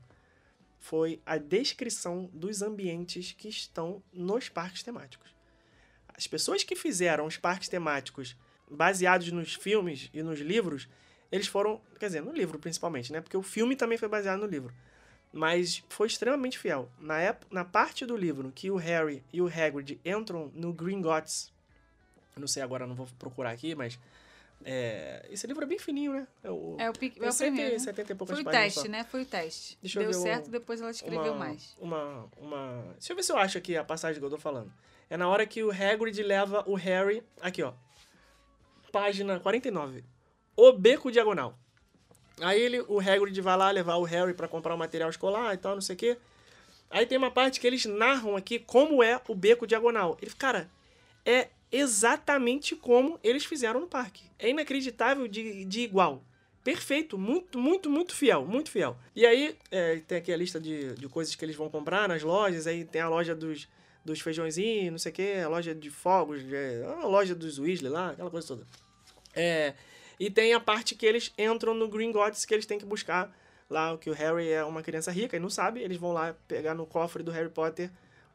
foi 0.79 1.21
a 1.27 1.37
descrição 1.37 2.31
dos 2.33 2.63
ambientes 2.63 3.33
que 3.33 3.49
estão 3.49 4.03
nos 4.13 4.49
parques 4.49 4.83
temáticos. 4.83 5.35
As 6.09 6.27
pessoas 6.27 6.63
que 6.63 6.77
fizeram 6.77 7.27
os 7.27 7.37
parques 7.37 7.69
temáticos 7.69 8.37
baseados 8.71 9.31
nos 9.33 9.55
filmes 9.55 10.09
e 10.13 10.23
nos 10.23 10.39
livros, 10.39 10.89
eles 11.33 11.47
foram, 11.47 11.81
quer 11.99 12.07
dizer, 12.07 12.23
no 12.23 12.33
livro 12.33 12.59
principalmente, 12.59 13.13
né? 13.13 13.21
Porque 13.21 13.37
o 13.37 13.43
filme 13.43 13.75
também 13.75 13.99
foi 13.99 14.09
baseado 14.09 14.41
no 14.41 14.47
livro 14.47 14.73
mas 15.33 15.83
foi 15.89 16.07
extremamente 16.07 16.59
fiel. 16.59 16.89
Na, 16.99 17.21
época, 17.21 17.47
na 17.51 17.65
parte 17.65 18.05
do 18.07 18.17
livro 18.17 18.51
que 18.55 18.71
o 18.71 18.77
Harry 18.77 19.23
e 19.33 19.41
o 19.43 19.47
Hagrid 19.47 20.01
entram 20.05 20.51
no 20.55 20.73
Gringotts, 20.73 21.53
não 22.37 22.47
sei 22.49 22.63
agora, 22.63 22.87
não 22.87 22.95
vou 22.95 23.07
procurar 23.19 23.51
aqui, 23.51 23.75
mas 23.75 23.99
é, 24.65 25.27
esse 25.31 25.47
livro 25.47 25.63
é 25.65 25.67
bem 25.67 25.79
fininho, 25.79 26.13
né? 26.13 26.27
É 26.43 26.51
o, 26.51 26.77
É 26.79 26.91
o, 26.91 26.93
pic- 26.93 27.21
é 27.21 27.29
o 27.29 27.35
primeiro. 27.35 27.73
né? 27.73 27.79
70 27.79 28.13
e 28.13 28.15
poucas 28.15 28.37
Foi 28.37 28.45
o 28.45 28.51
teste, 28.51 28.81
só. 28.81 28.89
né? 28.89 29.05
Foi 29.05 29.23
o 29.23 29.27
teste. 29.27 29.79
Deixa 29.81 30.01
eu 30.01 30.11
Deu 30.11 30.21
certo, 30.21 30.51
depois 30.51 30.81
ela 30.81 30.91
escreveu 30.91 31.33
uma, 31.33 31.35
mais. 31.35 31.75
Uma, 31.79 32.29
uma... 32.39 32.85
Deixa 32.99 33.13
eu 33.13 33.17
ver 33.17 33.23
se 33.23 33.33
eu 33.33 33.37
acho 33.37 33.59
aqui 33.59 33.77
a 33.77 33.85
passagem 33.85 34.19
que 34.21 34.25
eu 34.25 34.31
tô 34.31 34.39
falando. 34.39 34.73
É 35.11 35.17
na 35.17 35.29
hora 35.29 35.47
que 35.47 35.63
o 35.63 35.71
Hagrid 35.71 36.23
leva 36.23 36.63
o 36.67 36.75
Harry... 36.75 37.23
Aqui, 37.41 37.63
ó. 37.63 37.73
Página 38.91 39.39
49. 39.41 40.05
O 40.57 40.73
Beco 40.73 41.11
Diagonal. 41.13 41.59
Aí 42.41 42.61
ele, 42.61 42.81
o 42.83 43.01
Hagrid 43.01 43.41
vai 43.41 43.57
lá 43.57 43.71
levar 43.71 43.97
o 43.97 44.05
Harry 44.05 44.35
pra 44.35 44.49
comprar 44.49 44.75
o 44.75 44.79
material 44.79 45.11
escolar 45.11 45.55
e 45.55 45.57
tal, 45.57 45.75
não 45.75 45.81
sei 45.81 45.95
o 45.95 45.99
quê. 45.99 46.17
Aí 46.91 47.05
tem 47.05 47.19
uma 47.19 47.31
parte 47.31 47.61
que 47.61 47.67
eles 47.67 47.85
narram 47.85 48.37
aqui 48.37 48.59
como 48.59 49.03
é 49.03 49.21
o 49.29 49.35
Beco 49.35 49.67
Diagonal. 49.67 50.17
Ele, 50.23 50.31
cara, 50.33 50.71
é 51.25 51.49
exatamente 51.71 52.75
como 52.75 53.19
eles 53.23 53.45
fizeram 53.45 53.81
no 53.81 53.87
parque. 53.87 54.25
É 54.39 54.49
inacreditável 54.49 55.29
de, 55.29 55.65
de 55.65 55.81
igual. 55.81 56.23
Perfeito, 56.65 57.17
muito, 57.17 57.59
muito, 57.59 57.91
muito 57.91 58.15
fiel, 58.15 58.45
muito 58.45 58.71
fiel. 58.71 58.97
E 59.15 59.27
aí, 59.27 59.57
é, 59.71 60.01
tem 60.07 60.19
aqui 60.19 60.33
a 60.33 60.37
lista 60.37 60.61
de, 60.61 60.95
de 60.95 61.09
coisas 61.09 61.35
que 61.35 61.45
eles 61.45 61.57
vão 61.57 61.69
comprar 61.69 62.09
nas 62.09 62.23
lojas, 62.23 62.67
aí 62.67 62.85
tem 62.85 63.01
a 63.01 63.09
loja 63.09 63.35
dos, 63.35 63.69
dos 64.05 64.21
feijõezinhos, 64.21 64.91
não 64.91 64.99
sei 64.99 65.13
o 65.13 65.15
que, 65.15 65.33
a 65.35 65.49
loja 65.49 65.75
de 65.75 65.91
fogos, 65.91 66.43
é, 66.53 66.85
a 66.85 67.07
loja 67.07 67.35
dos 67.35 67.59
Weasley 67.59 67.91
lá, 67.91 68.11
aquela 68.11 68.31
coisa 68.31 68.49
toda. 68.49 68.67
É, 69.35 69.75
e 70.19 70.31
tem 70.31 70.55
a 70.55 70.61
parte 70.61 70.95
que 70.95 71.07
eles 71.07 71.33
entram 71.39 71.75
no 71.75 71.89
Green 71.89 72.13
Gods, 72.13 72.45
que 72.45 72.55
eles 72.55 72.67
têm 72.67 72.79
que 72.79 72.87
buscar 72.87 73.35
lá, 73.69 73.97
que 73.99 74.11
o 74.11 74.15
Harry 74.15 74.51
é 74.51 74.65
uma 74.65 74.83
criança 74.83 75.11
rica 75.11 75.37
e 75.37 75.41
não 75.41 75.51
sabe, 75.51 75.81
eles 75.81 75.99
vão 75.99 76.13
lá 76.13 76.35
pegar 76.47 76.75
no 76.75 76.87
cofre 76.87 77.23
do 77.23 77.31
Harry 77.31 77.51
Potter 77.51 77.91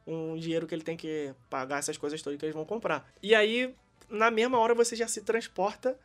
um 0.06 0.36
dinheiro 0.36 0.66
que 0.66 0.74
ele 0.74 0.82
tem 0.82 0.96
que 0.96 1.34
pagar 1.48 1.78
essas 1.78 1.96
coisas 1.96 2.20
todas 2.20 2.38
que 2.38 2.44
eles 2.44 2.54
vão 2.54 2.64
comprar. 2.64 3.10
E 3.22 3.34
aí, 3.34 3.74
na 4.08 4.30
mesma 4.30 4.58
hora, 4.58 4.74
você 4.74 4.94
já 4.94 5.08
se 5.08 5.22
transporta 5.22 5.98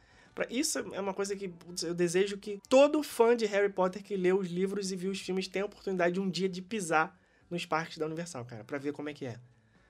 isso 0.50 0.80
é 0.94 1.00
uma 1.00 1.14
coisa 1.14 1.36
que 1.36 1.52
eu 1.84 1.94
desejo 1.94 2.38
que 2.38 2.60
todo 2.70 3.02
fã 3.04 3.36
de 3.36 3.46
Harry 3.46 3.70
Potter 3.70 4.04
que 4.04 4.16
lê 4.16 4.32
os 4.32 4.48
livros 4.48 4.92
e 4.92 4.96
viu 4.96 5.12
os 5.12 5.20
filmes 5.20 5.48
tenha 5.48 5.66
a 5.66 5.68
oportunidade 5.68 6.14
de 6.14 6.20
um 6.20 6.30
dia 6.30 6.48
de 6.48 6.62
pisar 6.62 7.18
nos 7.50 7.66
parques 7.66 7.98
da 7.98 8.06
Universal, 8.06 8.46
cara, 8.46 8.64
pra 8.64 8.78
ver 8.78 8.94
como 8.94 9.10
é 9.10 9.14
que 9.14 9.26
é. 9.26 9.40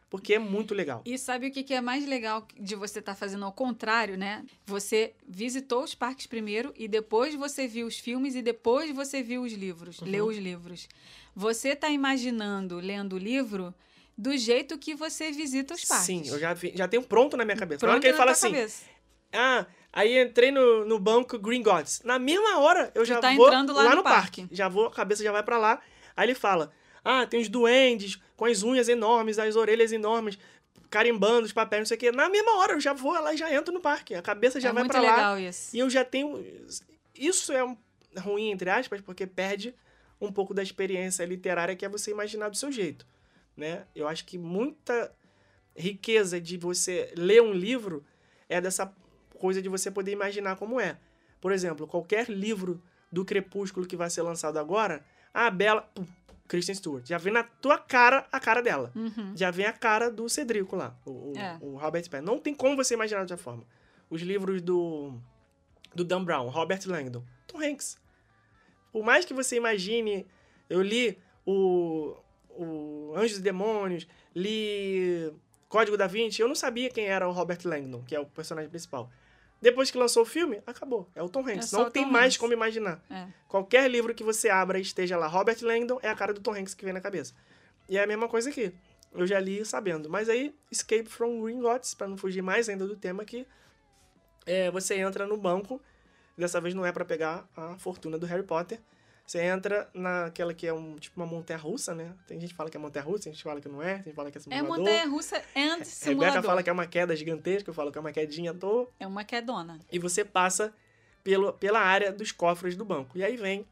Porque 0.10 0.34
é 0.34 0.40
muito 0.40 0.74
legal. 0.74 1.04
E 1.06 1.18
sabe 1.20 1.48
o 1.48 1.52
que 1.52 1.72
é 1.74 1.80
mais 1.82 2.06
legal 2.08 2.48
de 2.60 2.76
você 2.76 2.98
estar 2.98 3.14
fazendo 3.14 3.46
ao 3.46 3.52
contrário, 3.52 4.18
né? 4.18 4.44
Você 4.66 5.14
visitou 5.28 5.84
os 5.84 5.94
parques 5.94 6.26
primeiro 6.26 6.74
e 6.76 6.88
depois 6.88 7.36
você 7.36 7.68
viu 7.68 7.86
os 7.86 8.00
filmes 8.00 8.34
e 8.36 8.42
depois 8.42 8.90
você 8.90 9.22
viu 9.22 9.44
os 9.44 9.54
livros, 9.54 10.00
leu 10.02 10.26
os 10.26 10.38
livros. 10.38 10.90
Você 11.36 11.70
está 11.70 11.90
imaginando, 11.90 12.78
lendo 12.80 13.14
o 13.14 13.20
livro, 13.20 13.72
do 14.18 14.36
jeito 14.36 14.78
que 14.80 14.96
você 14.96 15.32
visita 15.32 15.76
os 15.76 15.86
parques. 15.86 16.06
Sim, 16.08 16.24
eu 16.28 16.40
já, 16.40 16.54
vi- 16.56 16.74
já 16.76 16.88
tenho 16.88 17.04
pronto 17.04 17.38
na 17.38 17.46
minha 17.46 17.56
cabeça. 17.56 17.86
na 17.86 17.92
hora 17.92 18.00
Pronto 18.00 18.02
que 18.02 18.08
ele 18.10 18.18
fala 18.18 18.32
assim, 18.32 18.52
cabeça. 18.52 18.86
ah, 19.32 19.66
aí 19.94 20.20
entrei 20.22 20.50
no, 20.52 20.86
no 20.86 21.00
banco 21.00 21.38
Green 21.38 21.62
Gods. 21.62 22.02
Na 22.04 22.18
mesma 22.18 22.58
hora, 22.60 22.92
eu 22.96 23.04
Tu 23.04 23.10
já 23.10 23.20
tá 23.20 23.32
vou 23.36 23.46
entrando 23.48 23.74
lá 23.74 23.96
no 23.96 24.02
parque. 24.04 24.42
parque. 24.42 24.56
Já 24.56 24.68
vou, 24.68 24.88
a 24.88 24.92
cabeça 24.92 25.24
já 25.24 25.32
vai 25.32 25.44
pra 25.44 25.60
lá. 25.60 25.80
Aí 26.18 26.26
ele 26.26 26.34
fala, 26.36 26.72
Ah, 27.04 27.26
tem 27.26 27.42
os 27.42 27.50
duendes 27.50 28.20
com 28.36 28.46
as 28.46 28.64
unhas 28.64 28.88
enormes, 28.90 29.40
as 29.40 29.56
orelhas 29.56 29.92
enormes, 29.92 30.38
carimbando 30.90 31.46
os 31.46 31.54
papéis, 31.54 31.82
não 31.82 31.86
sei 31.86 31.98
o 31.98 32.00
quê. 32.00 32.12
Na 32.12 32.30
mesma 32.30 32.58
hora 32.58 32.74
eu 32.74 32.80
já 32.80 32.94
vou 32.94 33.14
lá 33.14 33.34
e 33.34 33.38
já 33.38 33.54
entro 33.54 33.74
no 33.74 33.80
parque. 33.80 34.16
A 34.16 34.22
cabeça 34.22 34.60
já 34.60 34.70
é 34.70 34.74
vai 34.74 34.84
muito 34.84 34.92
pra 34.92 35.02
lá. 35.02 35.16
legal 35.16 35.40
isso. 35.40 35.76
E 35.76 35.80
eu 35.80 35.90
já 35.90 36.04
tenho. 36.04 36.44
Isso 37.16 37.52
é 37.52 37.62
ruim, 38.20 38.52
entre 38.52 38.70
aspas, 38.70 39.02
porque 39.02 39.28
perde 39.28 39.74
um 40.20 40.32
pouco 40.32 40.54
da 40.54 40.64
experiência 40.64 41.24
literária 41.26 41.76
que 41.76 41.86
é 41.86 41.90
você 41.90 42.12
imaginar 42.12 42.50
do 42.50 42.58
seu 42.58 42.72
jeito. 42.72 43.06
Né? 43.56 43.86
Eu 43.96 44.08
acho 44.08 44.26
que 44.26 44.38
muita 44.38 45.14
riqueza 45.76 46.40
de 46.40 46.58
você 46.58 47.14
ler 47.16 47.42
um 47.42 47.54
livro 47.54 48.06
é 48.48 48.60
dessa 48.60 48.94
coisa 49.38 49.62
de 49.62 49.70
você 49.70 49.90
poder 49.90 50.12
imaginar 50.12 50.56
como 50.58 50.80
é. 50.80 50.98
Por 51.40 51.52
exemplo, 51.52 51.88
qualquer 51.88 52.30
livro 52.30 52.82
do 53.12 53.24
Crepúsculo 53.24 53.86
que 53.86 53.96
vai 53.96 54.10
ser 54.10 54.22
lançado 54.22 54.60
agora, 54.60 55.04
a 55.34 55.50
Bela. 55.50 55.90
Kristen 56.50 56.76
Stewart. 56.76 57.08
Já 57.08 57.18
vem 57.18 57.32
na 57.32 57.44
tua 57.44 57.78
cara 57.78 58.28
a 58.32 58.40
cara 58.40 58.62
dela. 58.62 58.92
Uhum. 58.96 59.32
Já 59.36 59.52
vem 59.52 59.66
a 59.66 59.72
cara 59.72 60.10
do 60.12 60.28
Cedrico 60.28 60.76
lá, 60.76 60.94
o, 61.06 61.32
o, 61.32 61.34
É. 61.38 61.58
o 61.62 61.78
Robert 61.78 62.10
Pattinson. 62.10 62.26
Não 62.30 62.40
tem 62.40 62.54
como 62.54 62.76
você 62.76 62.96
imaginar 62.96 63.20
de 63.24 63.32
outra 63.32 63.38
forma. 63.38 63.64
Os 64.10 64.22
livros 64.22 64.62
do, 64.62 65.14
do 65.96 66.04
Dan 66.04 66.24
Brown, 66.26 66.50
Robert 66.50 66.82
Langdon, 66.88 67.24
Tom 67.48 67.60
Hanks. 67.64 67.98
Por 68.92 69.04
mais 69.06 69.24
que 69.24 69.34
você 69.34 69.56
imagine, 69.56 70.26
eu 70.68 70.82
li 70.82 71.18
o, 71.46 72.16
o 72.50 73.14
Anjos 73.16 73.38
e 73.38 73.42
Demônios, 73.42 74.08
li 74.36 75.32
Código 75.68 75.96
da 75.96 76.08
Vinci, 76.08 76.42
eu 76.42 76.48
não 76.48 76.56
sabia 76.56 76.90
quem 76.90 77.06
era 77.06 77.30
o 77.30 77.32
Robert 77.32 77.60
Langdon, 77.64 78.02
que 78.02 78.16
é 78.16 78.20
o 78.20 78.26
personagem 78.26 78.70
principal. 78.72 79.12
Depois 79.62 79.92
que 79.92 79.98
lançou 79.98 80.24
o 80.24 80.26
filme, 80.26 80.62
acabou. 80.66 81.10
É 81.14 81.22
o 81.22 81.28
Tom 81.28 81.42
Hanks. 81.42 81.70
só 81.70 81.84
não 81.84 81.92
tem 81.92 82.04
Tom 82.06 82.12
mais 82.12 82.26
Hanks. 82.28 82.38
como 82.38 82.54
imaginar. 82.54 83.04
É. 83.10 83.28
Qualquer 83.48 83.90
livro 83.90 84.14
que 84.16 84.24
você 84.24 84.50
abra 84.50 84.80
e 84.80 84.82
esteja 84.82 85.18
lá 85.18 85.28
Robert 85.28 85.58
Langdon, 85.62 86.00
é 86.02 86.10
a 86.10 86.16
cara 86.16 86.34
do 86.34 86.40
Tom 86.40 86.54
Hanks 86.54 86.74
que 86.74 86.86
vem 86.86 86.94
na 86.94 87.02
cabeça. 87.02 87.34
E 87.88 87.98
é 87.98 88.04
a 88.04 88.08
mesma 88.08 88.30
coisa 88.30 88.50
aqui. 88.50 88.74
Eu 89.14 89.26
já 89.28 89.40
li 89.40 89.66
sabendo. 89.66 90.10
Mas 90.10 90.30
aí, 90.30 90.56
Escape 90.72 91.10
from 91.10 91.42
Gringotts, 91.42 91.94
pra 91.94 92.08
não 92.08 92.16
fugir 92.16 92.42
mais 92.42 92.70
ainda 92.70 92.88
do 92.88 92.96
tema 92.96 93.24
aqui, 93.24 93.46
é, 94.46 94.70
você 94.72 94.96
entra 94.96 95.26
no 95.28 95.36
banco. 95.36 95.82
Dessa 96.38 96.62
vez 96.62 96.74
não 96.74 96.86
é 96.86 96.92
pra 96.92 97.04
pegar 97.04 97.50
a 97.58 97.78
fortuna 97.78 98.18
do 98.18 98.26
Harry 98.26 98.44
Potter. 98.44 98.80
Você 99.30 99.44
entra 99.44 99.88
naquela 99.94 100.56
que 100.56 100.66
é 100.66 100.74
um, 100.74 100.96
tipo 100.96 101.16
uma 101.22 101.26
montanha 101.28 101.60
russa, 101.60 101.94
né? 101.94 102.16
Tem 102.26 102.40
gente 102.42 102.50
que 102.50 102.56
fala 102.56 102.68
que 102.68 102.76
é 102.76 102.80
montanha 102.80 103.06
russa, 103.06 103.26
tem 103.26 103.32
gente 103.32 103.44
que 103.44 103.48
fala 103.48 103.62
que 103.62 103.70
não 103.70 103.80
é, 103.80 103.90
tem 103.90 103.98
gente 104.06 104.10
que 104.10 104.16
fala 104.16 104.32
que 104.32 104.38
é 104.40 104.42
É 104.42 104.42
simulador. 104.42 104.78
montanha-russa 104.80 105.38
and 105.56 105.70
Rebeca 105.74 105.86
simulador. 105.86 106.44
fala 106.44 106.64
que 106.64 106.70
é 106.72 106.74
uma 106.74 106.88
queda 106.88 107.16
gigantesca, 107.16 107.70
eu 107.70 107.74
falo 107.76 107.92
que 107.92 108.00
é 108.00 108.02
uma 108.02 108.12
quedinha 108.12 108.50
à 108.50 108.54
toa 108.56 108.90
É 109.00 109.06
uma 109.06 109.24
quedona. 109.24 109.78
e 109.92 110.00
você 110.00 110.26
passa 110.26 110.74
pelo, 111.24 111.54
pela 111.54 111.80
área 111.80 112.12
dos 112.12 112.32
cofres 112.32 112.76
do 112.76 112.84
banco. 112.84 113.16
E 113.20 113.24
aí 113.24 113.38
vem 113.38 113.68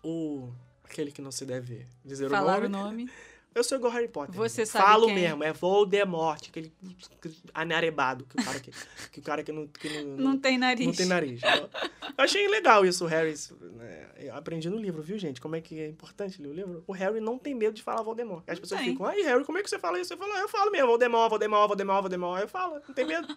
o. 0.00 0.48
aquele 0.84 1.10
que 1.10 1.20
não 1.20 1.32
se 1.32 1.44
deve 1.44 1.84
dizer 2.04 2.30
Falar 2.30 2.62
o 2.62 2.66
o 2.66 2.68
nome. 2.68 3.10
Eu 3.58 3.64
sou 3.64 3.76
igual 3.78 3.92
Harry 3.92 4.08
Potter. 4.08 4.34
Você 4.36 4.64
sabe 4.64 4.84
Falo 4.86 5.06
quem? 5.06 5.14
mesmo, 5.16 5.42
é 5.44 5.52
Voldemort, 5.52 6.40
aquele 6.48 6.72
anarebado, 7.52 8.24
que 8.24 8.40
o 8.40 8.44
cara 8.44 8.60
que, 8.60 8.70
que, 9.12 9.20
o 9.20 9.22
cara 9.22 9.42
que 9.42 9.52
não. 9.52 9.66
Que 9.66 10.02
não, 10.04 10.16
Não 10.28 10.38
tem 10.38 10.56
nariz. 10.58 10.86
não 10.86 10.94
tem 10.94 11.06
nariz. 11.06 11.40
Eu 11.42 12.24
achei 12.24 12.46
legal 12.48 12.84
isso, 12.86 13.04
o 13.04 13.08
Harry. 13.08 13.34
né? 13.76 14.06
Eu 14.18 14.34
aprendi 14.34 14.68
no 14.68 14.76
livro, 14.76 15.02
viu, 15.02 15.18
gente? 15.18 15.40
Como 15.40 15.54
é 15.56 15.60
que 15.60 15.78
é 15.80 15.86
importante 15.88 16.40
ler 16.42 16.48
o 16.48 16.52
livro? 16.52 16.84
O 16.86 16.92
Harry 16.92 17.20
não 17.20 17.38
tem 17.38 17.54
medo 17.54 17.74
de 17.74 17.82
falar 17.82 18.02
Voldemort. 18.02 18.42
As 18.48 18.58
pessoas 18.58 18.80
tem. 18.80 18.90
ficam, 18.90 19.06
ai, 19.06 19.22
Harry, 19.22 19.44
como 19.44 19.58
é 19.58 19.62
que 19.62 19.70
você 19.70 19.78
fala 19.78 20.00
isso? 20.00 20.12
Eu 20.12 20.18
falo, 20.18 20.32
"Ah, 20.34 20.40
eu 20.40 20.48
falo 20.48 20.70
mesmo, 20.70 20.88
Voldemort, 20.88 21.30
Voldemort, 21.30 21.68
Voldemort, 21.68 22.00
Voldemort. 22.02 22.40
Eu 22.42 22.48
falo, 22.48 22.74
não 22.86 22.94
tem 22.94 23.06
medo. 23.06 23.28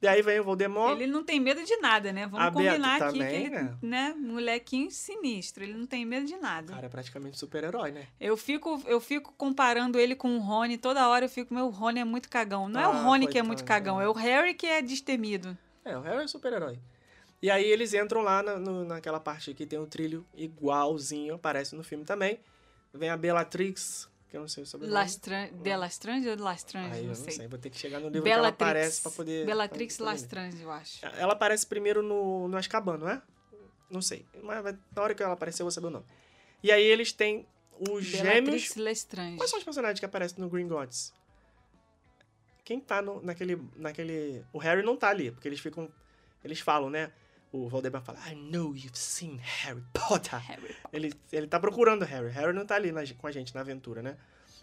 e 0.00 0.06
aí 0.08 0.22
vem 0.22 0.38
o 0.40 0.44
Voldemort. 0.44 0.96
Ele 1.00 1.10
não 1.10 1.24
tem 1.24 1.40
medo 1.40 1.62
de 1.64 1.76
nada, 1.78 2.12
né? 2.12 2.26
Vamos 2.26 2.52
combinar 2.52 3.02
aqui 3.02 3.18
também, 3.18 3.28
que 3.28 3.46
ele, 3.46 3.50
né? 3.50 3.76
né? 3.82 4.14
Molequinho 4.16 4.90
sinistro. 4.90 5.64
Ele 5.64 5.74
não 5.74 5.86
tem 5.86 6.04
medo 6.06 6.26
de 6.26 6.34
O 6.34 6.40
nada. 6.40 6.72
cara 6.72 6.86
é 6.86 6.88
praticamente 6.88 7.38
super-herói, 7.38 7.90
né? 7.90 8.06
Eu 8.20 8.36
fico, 8.36 8.80
eu 8.86 9.00
fico 9.00 9.32
comparando 9.52 9.98
ele 9.98 10.16
com 10.16 10.36
o 10.36 10.40
Rony. 10.40 10.78
Toda 10.78 11.06
hora 11.08 11.26
eu 11.26 11.28
fico, 11.28 11.52
meu, 11.52 11.66
o 11.66 11.70
Rony 11.70 12.00
é 12.00 12.04
muito 12.04 12.28
cagão. 12.28 12.68
Não 12.68 12.80
é 12.80 12.84
Ah, 12.84 12.88
o 12.88 13.02
Rony 13.04 13.26
que 13.26 13.38
é 13.38 13.42
muito 13.42 13.64
cagão, 13.64 13.98
né? 13.98 14.04
é 14.04 14.08
o 14.08 14.12
Harry 14.12 14.54
que 14.54 14.66
é 14.66 14.80
destemido. 14.80 15.56
É, 15.84 15.96
o 15.96 16.00
Harry 16.00 16.24
é 16.24 16.26
super-herói. 16.26 16.78
E 17.40 17.50
aí 17.50 17.64
eles 17.64 17.92
entram 17.92 18.22
lá 18.22 18.42
na, 18.42 18.56
no- 18.58 18.84
naquela 18.84 19.20
parte 19.20 19.52
que 19.52 19.66
tem 19.66 19.78
o 19.78 19.86
trilho 19.86 20.24
igualzinho, 20.34 21.34
aparece 21.34 21.74
no 21.74 21.82
filme 21.84 22.04
também. 22.04 22.40
Vem 22.94 23.10
a 23.10 23.16
Bellatrix, 23.16 24.08
que 24.28 24.36
eu 24.36 24.40
não 24.40 24.48
sei 24.48 24.62
o 24.62 24.66
sobrenome. 24.66 24.94
Lastran... 24.98 25.48
De 25.52 25.76
Lastrange 25.76 26.28
ou 26.28 26.36
Lastrange? 26.38 26.92
Aí 26.92 26.98
eu 26.98 27.02
não 27.02 27.08
não 27.10 27.14
sei. 27.16 27.32
sei. 27.32 27.48
vou 27.48 27.58
ter 27.58 27.70
que 27.70 27.78
chegar 27.78 27.98
no 28.00 28.08
livro 28.08 28.22
que 28.22 28.28
ela 28.30 28.42
Bellatrix. 28.50 28.62
aparece 28.70 29.02
pra 29.02 29.10
poder... 29.10 29.46
Bellatrix 29.46 29.96
pra. 29.96 30.06
Lastrange, 30.06 30.62
eu 30.62 30.70
acho. 30.70 31.04
Ela 31.16 31.32
aparece 31.32 31.66
primeiro 31.66 32.02
no, 32.02 32.48
no 32.48 32.56
Azkaban, 32.56 32.96
não 32.98 33.08
é? 33.08 33.20
Não 33.90 34.00
sei. 34.00 34.24
Mas 34.42 34.62
na 34.94 35.02
hora 35.02 35.14
que 35.14 35.22
ela 35.22 35.32
aparecer 35.34 35.62
eu 35.62 35.66
vou 35.66 35.70
saber 35.72 35.88
o 35.88 35.90
nome. 35.90 36.06
E 36.62 36.70
aí 36.70 36.82
eles 36.84 37.12
têm 37.12 37.44
os 37.90 38.04
gêmeos... 38.04 38.74
Lestrange. 38.76 39.36
Quais 39.36 39.50
são 39.50 39.58
os 39.58 39.64
personagens 39.64 39.98
que 39.98 40.06
aparecem 40.06 40.38
no 40.40 40.48
Green 40.48 40.68
Gods? 40.68 41.12
Quem 42.64 42.78
tá 42.80 43.02
no- 43.02 43.20
naquele, 43.22 43.60
naquele... 43.76 44.44
O 44.52 44.58
Harry 44.58 44.82
não 44.82 44.96
tá 44.96 45.08
ali, 45.08 45.30
porque 45.30 45.48
eles 45.48 45.60
ficam... 45.60 45.88
Eles 46.44 46.60
falam, 46.60 46.88
né? 46.90 47.12
O 47.52 47.68
Voldemort 47.68 48.04
fala, 48.04 48.18
I 48.30 48.34
know 48.34 48.74
you've 48.74 48.96
seen 48.96 49.36
Harry 49.42 49.82
Potter. 49.92 50.38
Harry. 50.38 50.74
Ele, 50.92 51.12
ele 51.30 51.46
tá 51.46 51.60
procurando 51.60 52.02
o 52.02 52.04
Harry. 52.04 52.30
Harry 52.30 52.52
não 52.52 52.64
tá 52.64 52.76
ali 52.76 52.90
na- 52.92 53.02
com 53.18 53.26
a 53.26 53.32
gente 53.32 53.54
na 53.54 53.60
aventura, 53.60 54.00
né? 54.02 54.16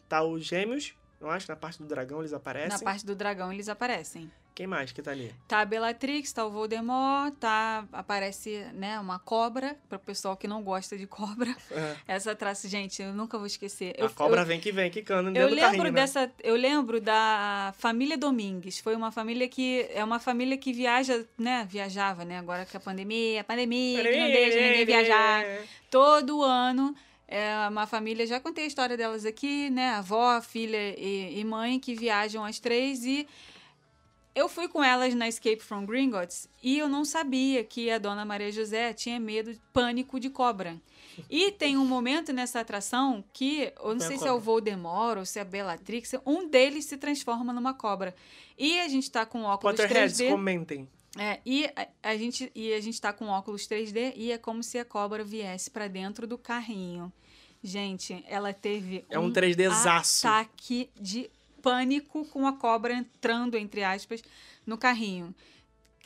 Tá 0.07 0.23
os 0.23 0.43
gêmeos, 0.45 0.95
eu 1.19 1.29
acho, 1.29 1.49
na 1.49 1.55
parte 1.55 1.79
do 1.79 1.85
dragão 1.85 2.19
eles 2.19 2.33
aparecem. 2.33 2.69
Na 2.69 2.79
parte 2.79 3.05
do 3.05 3.15
dragão 3.15 3.51
eles 3.51 3.67
aparecem. 3.69 4.31
Quem 4.55 4.67
mais 4.67 4.91
que 4.91 5.01
tá 5.01 5.11
ali? 5.11 5.33
Tá 5.47 5.61
a 5.61 5.65
Bellatrix, 5.65 6.33
tá 6.33 6.45
o 6.45 6.51
Voldemort, 6.51 7.33
tá 7.39 7.85
aparece, 7.93 8.65
né, 8.73 8.99
uma 8.99 9.17
cobra, 9.17 9.77
para 9.87 9.95
o 9.95 9.99
pessoal 9.99 10.35
que 10.35 10.49
não 10.49 10.61
gosta 10.61 10.97
de 10.97 11.07
cobra. 11.07 11.55
É. 11.71 11.95
Essa 12.15 12.35
traça, 12.35 12.67
gente, 12.67 13.01
eu 13.01 13.13
nunca 13.13 13.37
vou 13.37 13.47
esquecer. 13.47 13.95
a 13.97 14.01
Eu- 14.03 14.09
cobra 14.09 14.41
eu, 14.41 14.45
vem 14.45 14.59
que 14.59 14.69
vem, 14.71 14.89
quicando 14.91 15.29
eu 15.29 15.33
dentro 15.33 15.49
do 15.49 15.55
lembro 15.55 15.67
carrinho, 15.71 15.83
né? 15.85 15.91
dessa, 16.01 16.31
eu 16.43 16.55
lembro 16.55 16.99
da 16.99 17.73
família 17.77 18.17
Domingues. 18.17 18.79
Foi 18.79 18.95
uma 18.95 19.11
família 19.11 19.47
que 19.47 19.87
é 19.93 20.03
uma 20.03 20.19
família 20.19 20.57
que 20.57 20.73
viaja, 20.73 21.25
né, 21.37 21.65
viajava, 21.69 22.25
né, 22.25 22.37
agora 22.39 22.65
que 22.65 22.75
a 22.75 22.79
pandemia, 22.81 23.39
a 23.41 23.43
pandemia 23.45 24.03
que 24.03 24.17
não 24.19 24.27
deixa 24.27 24.59
ninguém 24.59 24.85
viajar. 24.85 25.45
Todo 25.89 26.43
ano 26.43 26.93
é 27.31 27.67
uma 27.69 27.85
família, 27.85 28.25
já 28.25 28.39
contei 28.39 28.63
a 28.63 28.67
história 28.67 28.97
delas 28.97 29.23
aqui, 29.23 29.69
né? 29.69 29.91
Avó, 29.91 30.41
filha 30.41 30.99
e, 30.99 31.39
e 31.39 31.45
mãe 31.45 31.79
que 31.79 31.93
viajam 31.93 32.43
as 32.43 32.59
três 32.59 33.05
e 33.05 33.27
eu 34.33 34.49
fui 34.49 34.67
com 34.67 34.83
elas 34.83 35.13
na 35.13 35.27
Escape 35.27 35.59
from 35.59 35.85
Gringotts 35.85 36.49
e 36.63 36.79
eu 36.79 36.89
não 36.89 37.05
sabia 37.05 37.63
que 37.63 37.91
a 37.91 37.99
dona 37.99 38.25
Maria 38.25 38.51
José 38.51 38.93
tinha 38.93 39.19
medo, 39.19 39.55
pânico 39.71 40.19
de 40.19 40.29
cobra. 40.29 40.81
E 41.29 41.51
tem 41.51 41.77
um 41.77 41.85
momento 41.85 42.33
nessa 42.33 42.61
atração 42.61 43.23
que, 43.31 43.73
eu 43.77 43.93
não 43.93 43.99
Foi 43.99 44.07
sei 44.07 44.17
se 44.17 44.27
é 44.27 44.31
o. 44.31 44.39
Voldemort 44.39 45.17
ou 45.19 45.25
se 45.25 45.37
é 45.37 45.41
a 45.41 45.45
Bellatrix, 45.45 46.13
um 46.25 46.47
deles 46.47 46.85
se 46.85 46.97
transforma 46.97 47.51
numa 47.53 47.73
cobra. 47.73 48.15
E 48.57 48.79
a 48.79 48.87
gente 48.87 49.11
tá 49.11 49.25
com 49.25 49.43
óculos 49.43 49.75
Potterheads, 49.75 50.17
3D. 50.17 50.29
comentem. 50.29 50.87
É, 51.17 51.39
e 51.45 51.65
a, 51.75 51.87
a 52.11 52.17
gente 52.17 52.51
e 52.53 52.73
a 52.73 52.79
gente 52.79 53.01
tá 53.01 53.11
com 53.11 53.27
óculos 53.27 53.67
3D 53.67 54.13
e 54.15 54.31
é 54.31 54.37
como 54.37 54.61
se 54.61 54.77
a 54.77 54.85
cobra 54.85 55.23
viesse 55.23 55.69
pra 55.71 55.87
dentro 55.87 56.27
do 56.27 56.37
carrinho. 56.37 57.11
Gente, 57.63 58.23
ela 58.27 58.53
teve 58.53 59.05
É 59.09 59.19
um 59.19 59.31
3Dzaço. 59.31 60.25
ataque 60.25 60.89
de 60.99 61.29
pânico 61.61 62.25
com 62.25 62.47
a 62.47 62.53
cobra 62.53 62.93
entrando 62.93 63.57
entre 63.57 63.83
aspas 63.83 64.21
no 64.65 64.77
carrinho. 64.77 65.33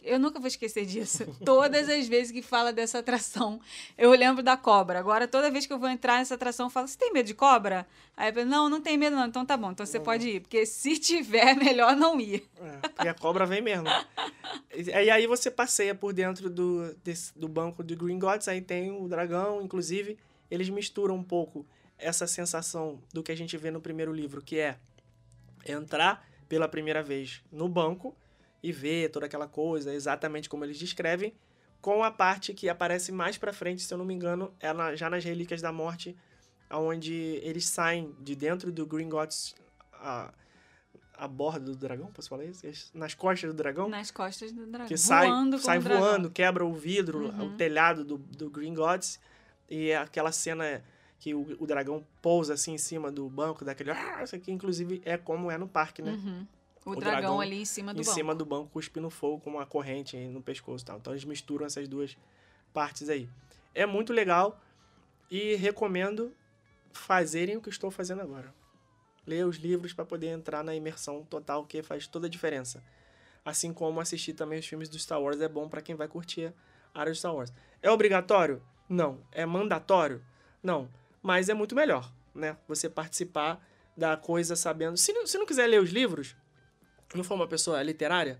Eu 0.03 0.19
nunca 0.19 0.39
vou 0.39 0.47
esquecer 0.47 0.85
disso. 0.85 1.25
Todas 1.45 1.88
as 1.89 2.07
vezes 2.07 2.31
que 2.31 2.41
fala 2.41 2.73
dessa 2.73 2.99
atração, 2.99 3.59
eu 3.97 4.11
lembro 4.11 4.43
da 4.43 4.57
cobra. 4.57 4.99
Agora, 4.99 5.27
toda 5.27 5.49
vez 5.49 5.65
que 5.65 5.71
eu 5.73 5.80
vou 5.80 5.89
entrar 5.89 6.17
nessa 6.17 6.35
atração, 6.35 6.65
eu 6.65 6.69
falo: 6.69 6.88
Você 6.88 6.97
tem 6.97 7.13
medo 7.13 7.25
de 7.27 7.34
cobra? 7.34 7.88
Aí 8.17 8.30
eu 8.30 8.34
falo, 8.34 8.45
Não, 8.45 8.69
não 8.69 8.81
tem 8.81 8.97
medo, 8.97 9.15
não. 9.15 9.25
Então 9.25 9.45
tá 9.45 9.55
bom, 9.55 9.71
então 9.71 9.85
você 9.85 9.99
pode 9.99 10.27
ir. 10.30 10.39
Porque 10.41 10.65
se 10.65 10.97
tiver, 10.99 11.47
é 11.49 11.53
melhor 11.55 11.95
não 11.95 12.19
ir. 12.19 12.43
É, 12.61 12.88
porque 12.89 13.07
a 13.07 13.13
cobra 13.13 13.45
vem 13.45 13.61
mesmo. 13.61 13.88
E 14.75 15.09
aí 15.09 15.25
você 15.27 15.49
passeia 15.49 15.95
por 15.95 16.13
dentro 16.13 16.49
do, 16.49 16.93
desse- 17.03 17.31
do 17.38 17.47
banco 17.47 17.84
de 17.84 17.95
Green 17.95 18.19
Gods, 18.19 18.47
aí 18.47 18.61
tem 18.61 18.91
o 18.91 19.07
dragão, 19.07 19.61
inclusive, 19.61 20.17
eles 20.51 20.69
misturam 20.69 21.15
um 21.15 21.23
pouco 21.23 21.65
essa 21.97 22.27
sensação 22.27 22.99
do 23.13 23.23
que 23.23 23.31
a 23.31 23.38
gente 23.38 23.55
vê 23.55 23.71
no 23.71 23.80
primeiro 23.80 24.11
livro, 24.11 24.41
que 24.41 24.59
é 24.59 24.77
entrar 25.65 26.27
pela 26.49 26.67
primeira 26.67 27.01
vez 27.01 27.41
no 27.51 27.69
banco 27.69 28.15
e 28.64 28.72
ver 28.72 29.10
toda 29.10 29.26
aquela 29.26 29.48
coisa, 29.48 29.94
exatamente 29.94 30.48
como 30.49 30.64
eles 30.64 30.80
descrevem, 30.80 31.34
com 31.81 32.02
a 32.03 32.10
parte 32.10 32.53
que 32.53 32.69
aparece 32.69 33.11
mais 33.11 33.38
pra 33.38 33.52
frente, 33.52 33.84
se 33.84 33.94
eu 33.94 33.98
não 33.98 34.06
me 34.06 34.14
engano, 34.14 34.53
é 34.60 34.72
na- 34.72 34.95
já 34.95 35.10
nas 35.10 35.23
Relíquias 35.23 35.61
da 35.61 35.69
Morte, 35.72 36.15
onde 36.72 37.14
eles 37.44 37.68
saem 37.68 38.15
de 38.22 38.35
dentro 38.35 38.72
do 38.72 38.85
Green 38.85 39.10
Gods 39.10 39.53
a, 39.94 40.34
a 41.15 41.27
borda 41.27 41.65
do 41.65 41.76
dragão, 41.76 42.07
posso 42.11 42.30
falar 42.30 42.45
isso? 42.45 42.65
Nas 42.94 43.14
costas 43.14 43.52
do 43.52 43.56
dragão? 43.56 43.90
Nas 43.90 44.10
costas 44.11 44.52
do 44.52 44.65
dragão. 44.65 44.88
que 44.88 44.98
sai, 44.98 45.27
voando 45.27 45.60
sai 45.60 45.80
dragão. 45.80 46.02
voando, 46.02 46.30
quebra 46.31 46.65
o 46.65 46.73
vidro, 46.73 47.27
Uhum. 47.27 47.48
o 47.53 47.57
telhado 47.57 48.03
do, 48.06 48.18
do 48.18 48.49
Green 48.49 48.73
Gods. 48.73 49.19
E 49.69 49.90
é 49.90 49.98
aquela 49.98 50.31
cena 50.31 50.84
que 51.19 51.34
o, 51.34 51.56
o 51.60 51.65
dragão 51.68 52.06
pousa 52.22 52.53
assim 52.53 52.73
em 52.73 52.77
cima 52.77 53.11
do 53.11 53.30
banco, 53.30 53.64
daquele. 53.64 53.91
Ah, 53.91 54.22
isso 54.23 54.35
aqui, 54.35 54.52
inclusive, 54.52 55.02
é 55.06 55.18
como 55.18 55.49
é 55.52 55.57
no 55.57 55.68
parque, 55.68 56.02
né? 56.02 56.11
Uhum. 56.14 56.48
O, 56.85 56.91
O 56.91 56.95
dragão, 56.95 57.19
dragão 57.19 57.41
ali 57.41 57.61
em 57.61 57.65
cima 57.65 57.93
do 57.93 58.01
em 58.01 58.03
banco. 58.03 58.15
cima 58.15 58.35
do 58.35 58.45
banco, 58.45 58.69
cuspindo 58.72 59.10
fogo 59.10 59.39
com 59.39 59.51
uma 59.51 59.65
corrente 59.65 60.18
aí 60.18 60.27
no 60.27 60.41
pescoço 60.41 60.84
e 60.84 60.88
tal. 60.88 60.97
Então 60.97 61.14
eles 61.14 61.23
misturam 61.23 61.65
essas 61.65 61.88
duas 61.88 62.18
partes 62.73 63.10
aí. 63.10 63.30
É 63.73 63.85
muito 63.85 64.11
legal 64.11 64.60
e 65.31 65.55
recomendo 65.55 66.34
fazerem 66.91 67.57
o 67.57 67.61
que 67.61 67.69
estou 67.69 67.89
fazendo 67.89 68.22
agora. 68.22 68.53
Ler 69.26 69.45
os 69.45 69.55
livros 69.57 69.93
para 69.93 70.03
poder 70.05 70.27
entrar 70.27 70.64
na 70.64 70.76
imersão 70.76 71.23
total, 71.23 71.65
que 71.65 71.81
faz 71.81 72.05
toda 72.07 72.27
a 72.27 72.30
diferença. 72.30 72.84
Assim 73.45 73.73
como 73.73 73.99
assistir 73.99 74.34
também 74.34 74.60
os 74.60 74.65
filmes 74.65 74.89
do 74.89 74.99
Star 74.99 75.22
Wars 75.22 75.39
é 75.41 75.47
bom 75.47 75.68
para 75.69 75.81
quem 75.81 75.95
vai 75.95 76.07
curtir 76.07 76.53
a 76.93 76.99
área 76.99 77.14
de 77.14 77.19
Star 77.19 77.34
Wars. 77.34 77.51
É 77.81 77.89
obrigatório? 77.89 78.61
Não. 78.88 79.19
É 79.31 79.45
mandatório? 79.45 80.22
Não. 80.61 80.89
Mas 81.22 81.47
é 81.49 81.53
muito 81.53 81.73
melhor, 81.76 82.11
né? 82.35 82.57
Você 82.68 82.89
participar 82.89 83.65
da 83.95 84.18
coisa 84.18 84.55
sabendo. 84.55 84.97
Se 84.97 85.14
não, 85.14 85.26
se 85.26 85.38
não 85.38 85.45
quiser 85.45 85.68
ler 85.68 85.81
os 85.81 85.89
livros, 85.89 86.35
não 87.18 87.23
for 87.23 87.35
uma 87.35 87.48
pessoa 87.48 87.81
literária, 87.81 88.40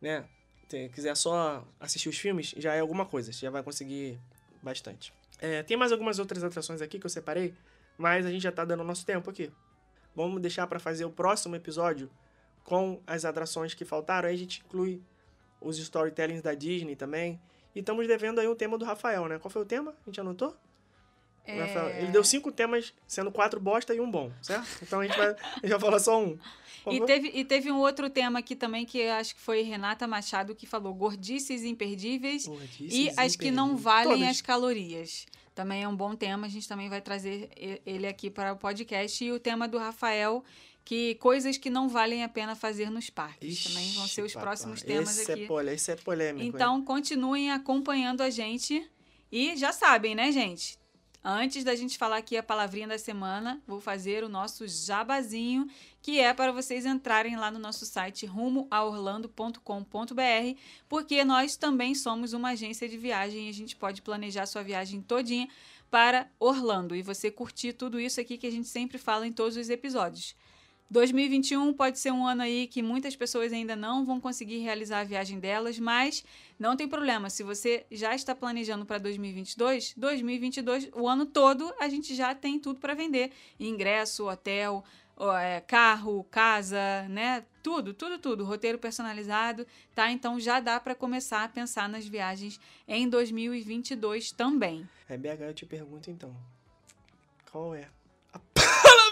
né? 0.00 0.24
Se 0.68 0.88
quiser 0.90 1.16
só 1.16 1.66
assistir 1.80 2.08
os 2.08 2.18
filmes, 2.18 2.54
já 2.56 2.74
é 2.74 2.80
alguma 2.80 3.06
coisa. 3.06 3.32
Já 3.32 3.50
vai 3.50 3.62
conseguir 3.62 4.18
bastante. 4.62 5.12
É, 5.40 5.62
tem 5.62 5.76
mais 5.76 5.92
algumas 5.92 6.18
outras 6.18 6.44
atrações 6.44 6.82
aqui 6.82 6.98
que 6.98 7.06
eu 7.06 7.10
separei, 7.10 7.54
mas 7.96 8.26
a 8.26 8.30
gente 8.30 8.42
já 8.42 8.52
tá 8.52 8.64
dando 8.64 8.84
nosso 8.84 9.06
tempo 9.06 9.30
aqui. 9.30 9.50
Vamos 10.14 10.42
deixar 10.42 10.66
para 10.66 10.78
fazer 10.78 11.04
o 11.04 11.10
próximo 11.10 11.56
episódio 11.56 12.10
com 12.64 13.00
as 13.06 13.24
atrações 13.24 13.72
que 13.72 13.84
faltaram. 13.84 14.28
Aí 14.28 14.34
a 14.34 14.38
gente 14.38 14.62
inclui 14.66 15.02
os 15.60 15.78
storytellings 15.78 16.42
da 16.42 16.54
Disney 16.54 16.96
também. 16.96 17.40
E 17.74 17.80
estamos 17.80 18.06
devendo 18.06 18.40
aí 18.40 18.48
um 18.48 18.54
tema 18.54 18.76
do 18.76 18.84
Rafael, 18.84 19.26
né? 19.26 19.38
Qual 19.38 19.50
foi 19.50 19.62
o 19.62 19.64
tema? 19.64 19.92
A 19.92 20.10
gente 20.10 20.20
anotou? 20.20 20.54
É, 21.48 21.60
Rafael, 21.60 21.88
ele 21.96 22.08
deu 22.08 22.22
cinco 22.22 22.52
temas, 22.52 22.92
sendo 23.06 23.32
quatro 23.32 23.58
bosta 23.58 23.94
e 23.94 24.00
um 24.00 24.10
bom, 24.10 24.30
certo? 24.42 24.66
Então 24.82 25.00
a 25.00 25.06
gente 25.06 25.16
vai, 25.16 25.34
vai 25.62 25.80
falar 25.80 25.98
só 25.98 26.22
um. 26.22 26.38
E 26.90 27.04
teve, 27.04 27.30
e 27.34 27.44
teve 27.44 27.70
um 27.72 27.78
outro 27.78 28.08
tema 28.08 28.38
aqui 28.38 28.54
também 28.54 28.84
que 28.86 29.02
acho 29.08 29.34
que 29.34 29.40
foi 29.40 29.62
Renata 29.62 30.06
Machado 30.06 30.54
que 30.54 30.66
falou 30.66 30.94
gordices 30.94 31.62
imperdíveis 31.64 32.46
Gordices 32.46 32.94
e 32.94 33.10
as 33.16 33.36
que 33.36 33.50
não 33.50 33.72
imperdíveis. 33.72 33.82
valem 33.82 34.18
Todas. 34.20 34.28
as 34.28 34.40
calorias. 34.40 35.26
Também 35.54 35.82
é 35.82 35.88
um 35.88 35.96
bom 35.96 36.14
tema, 36.14 36.46
a 36.46 36.50
gente 36.50 36.68
também 36.68 36.88
vai 36.88 37.00
trazer 37.00 37.50
ele 37.84 38.06
aqui 38.06 38.30
para 38.30 38.52
o 38.52 38.56
podcast. 38.56 39.24
E 39.24 39.32
o 39.32 39.40
tema 39.40 39.66
do 39.66 39.76
Rafael, 39.76 40.44
que 40.84 41.16
coisas 41.16 41.58
que 41.58 41.68
não 41.68 41.88
valem 41.88 42.22
a 42.22 42.28
pena 42.28 42.54
fazer 42.54 42.90
nos 42.90 43.10
parques. 43.10 43.64
também 43.64 43.92
vão 43.92 44.06
ser 44.06 44.22
os 44.22 44.30
Ixi, 44.30 44.38
próximos 44.38 44.82
temas 44.82 45.18
esse 45.18 45.32
aqui. 45.32 45.44
É 45.44 45.46
polê, 45.46 45.74
esse 45.74 45.90
é 45.90 45.96
polêmico. 45.96 46.44
hein? 46.44 46.52
Então, 46.54 46.80
continuem 46.82 47.50
acompanhando 47.50 48.22
a 48.22 48.30
gente. 48.30 48.88
E 49.32 49.56
já 49.56 49.72
sabem, 49.72 50.14
né, 50.14 50.30
gente? 50.30 50.77
Antes 51.22 51.64
da 51.64 51.74
gente 51.74 51.98
falar 51.98 52.18
aqui 52.18 52.36
a 52.36 52.42
palavrinha 52.42 52.86
da 52.86 52.98
semana, 52.98 53.60
vou 53.66 53.80
fazer 53.80 54.22
o 54.22 54.28
nosso 54.28 54.66
jabazinho, 54.68 55.68
que 56.00 56.20
é 56.20 56.32
para 56.32 56.52
vocês 56.52 56.86
entrarem 56.86 57.36
lá 57.36 57.50
no 57.50 57.58
nosso 57.58 57.84
site 57.84 58.24
rumoaorlando.com.br, 58.24 60.60
porque 60.88 61.24
nós 61.24 61.56
também 61.56 61.94
somos 61.94 62.32
uma 62.32 62.50
agência 62.50 62.88
de 62.88 62.96
viagem 62.96 63.46
e 63.46 63.50
a 63.50 63.52
gente 63.52 63.74
pode 63.74 64.00
planejar 64.00 64.46
sua 64.46 64.62
viagem 64.62 65.02
todinha 65.02 65.48
para 65.90 66.30
Orlando 66.38 66.94
e 66.94 67.02
você 67.02 67.30
curtir 67.30 67.72
tudo 67.72 67.98
isso 67.98 68.20
aqui 68.20 68.38
que 68.38 68.46
a 68.46 68.52
gente 68.52 68.68
sempre 68.68 68.96
fala 68.96 69.26
em 69.26 69.32
todos 69.32 69.56
os 69.56 69.70
episódios. 69.70 70.36
2021 70.90 71.74
pode 71.74 71.98
ser 71.98 72.10
um 72.10 72.26
ano 72.26 72.42
aí 72.42 72.66
que 72.66 72.82
muitas 72.82 73.14
pessoas 73.14 73.52
ainda 73.52 73.76
não 73.76 74.06
vão 74.06 74.18
conseguir 74.18 74.58
realizar 74.58 75.00
a 75.00 75.04
viagem 75.04 75.38
delas, 75.38 75.78
mas 75.78 76.24
não 76.58 76.76
tem 76.76 76.88
problema. 76.88 77.28
Se 77.28 77.42
você 77.42 77.84
já 77.90 78.14
está 78.14 78.34
planejando 78.34 78.86
para 78.86 78.96
2022, 78.96 79.94
2022, 79.96 80.88
o 80.94 81.06
ano 81.06 81.26
todo, 81.26 81.72
a 81.78 81.88
gente 81.88 82.14
já 82.14 82.34
tem 82.34 82.58
tudo 82.58 82.80
para 82.80 82.94
vender: 82.94 83.32
ingresso, 83.60 84.28
hotel, 84.28 84.82
é, 85.42 85.60
carro, 85.60 86.24
casa, 86.30 87.06
né? 87.08 87.44
Tudo, 87.62 87.92
tudo, 87.92 88.18
tudo. 88.18 88.44
Roteiro 88.44 88.78
personalizado, 88.78 89.66
tá? 89.94 90.10
Então 90.10 90.40
já 90.40 90.58
dá 90.58 90.80
para 90.80 90.94
começar 90.94 91.44
a 91.44 91.48
pensar 91.48 91.86
nas 91.86 92.06
viagens 92.06 92.58
em 92.86 93.06
2022 93.06 94.32
também. 94.32 94.88
Rebeca, 95.06 95.44
eu 95.44 95.52
te 95.52 95.66
pergunto 95.66 96.10
então. 96.10 96.34
Qual 97.50 97.74
é 97.74 97.88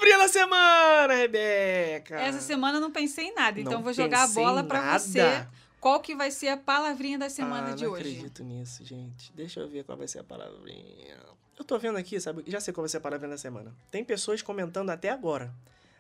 a 0.07 0.17
palavrinha 0.17 0.19
da 0.19 0.29
semana, 0.29 1.15
Rebeca? 1.15 2.21
Essa 2.21 2.41
semana 2.41 2.79
eu 2.79 2.81
não 2.81 2.91
pensei 2.91 3.27
em 3.27 3.35
nada, 3.35 3.61
então 3.61 3.75
Não 3.75 3.83
vou 3.83 3.93
jogar 3.93 4.23
a 4.25 4.29
bola 4.29 4.63
para 4.63 4.99
você. 4.99 5.47
Qual 5.81 6.01
que 6.01 6.15
vai 6.15 6.31
ser 6.31 6.49
a 6.49 6.57
palavrinha 6.57 7.19
da 7.19 7.29
semana 7.29 7.73
ah, 7.73 7.75
de 7.75 7.85
não 7.85 7.93
hoje? 7.93 8.09
acredito 8.09 8.43
nisso, 8.43 8.85
gente. 8.85 9.33
Deixa 9.35 9.61
eu 9.61 9.69
ver 9.69 9.85
qual 9.85 9.97
vai 9.97 10.09
ser 10.09 10.21
a 10.21 10.25
palavrinha. 10.25 11.19
Eu 11.59 11.65
tô 11.65 11.79
vendo 11.79 11.97
aqui, 11.97 12.21
sabe? 12.21 12.43
Já 12.47 12.61
sei 12.61 12.73
qual 12.73 12.83
vai 12.83 12.89
ser 12.89 12.97
a 12.97 13.01
palavrinha 13.01 13.31
da 13.31 13.39
semana. 13.39 13.75
Tem 13.91 14.05
pessoas 14.05 14.43
comentando 14.43 14.91
até 14.91 15.11
agora. 15.11 15.53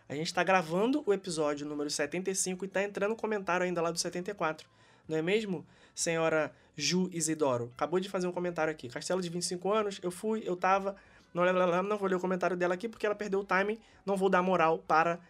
A 0.08 0.14
gente 0.14 0.32
tá 0.32 0.42
gravando 0.42 1.02
o 1.06 1.12
episódio 1.12 1.66
número 1.66 1.90
75 1.90 2.64
e 2.64 2.68
tá 2.68 2.82
entrando 2.82 3.14
comentário 3.14 3.64
ainda 3.64 3.80
lá 3.82 3.90
do 3.90 3.98
74. 3.98 4.68
Não 5.08 5.16
é 5.16 5.22
mesmo, 5.22 5.64
senhora 5.94 6.52
Ju 6.76 7.08
Isidoro? 7.12 7.70
Acabou 7.76 8.00
de 8.00 8.08
fazer 8.08 8.26
um 8.26 8.32
comentário 8.32 8.70
aqui. 8.70 8.88
Castelo 8.88 9.20
de 9.20 9.28
25 9.28 9.72
anos, 9.72 10.00
eu 10.02 10.10
fui, 10.10 10.42
eu 10.44 10.56
tava. 10.56 10.96
Não, 11.44 11.98
vou 11.98 12.08
ler 12.08 12.14
o 12.16 12.20
comentário 12.20 12.56
dela 12.56 12.74
aqui 12.74 12.88
porque 12.88 13.04
ela 13.04 13.14
perdeu 13.14 13.40
o 13.40 13.44
timing. 13.44 13.78
Não 14.04 14.16
vou 14.16 14.28
dar 14.28 14.42
moral 14.42 14.78
para 14.78 15.20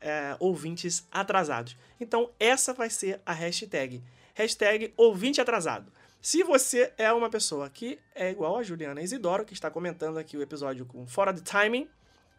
é, 0.00 0.36
ouvintes 0.38 1.06
atrasados. 1.10 1.76
Então, 2.00 2.30
essa 2.38 2.72
vai 2.72 2.90
ser 2.90 3.20
a 3.24 3.32
hashtag. 3.32 4.02
Hashtag 4.34 4.92
ouvinte 4.96 5.40
atrasado. 5.40 5.90
Se 6.20 6.42
você 6.42 6.92
é 6.98 7.12
uma 7.12 7.30
pessoa 7.30 7.70
que 7.70 7.98
é 8.14 8.30
igual 8.30 8.58
a 8.58 8.62
Juliana 8.62 9.00
Isidoro, 9.00 9.44
que 9.44 9.52
está 9.52 9.70
comentando 9.70 10.18
aqui 10.18 10.36
o 10.36 10.42
episódio 10.42 10.84
com 10.84 11.06
fora 11.06 11.32
de 11.32 11.40
timing, 11.40 11.88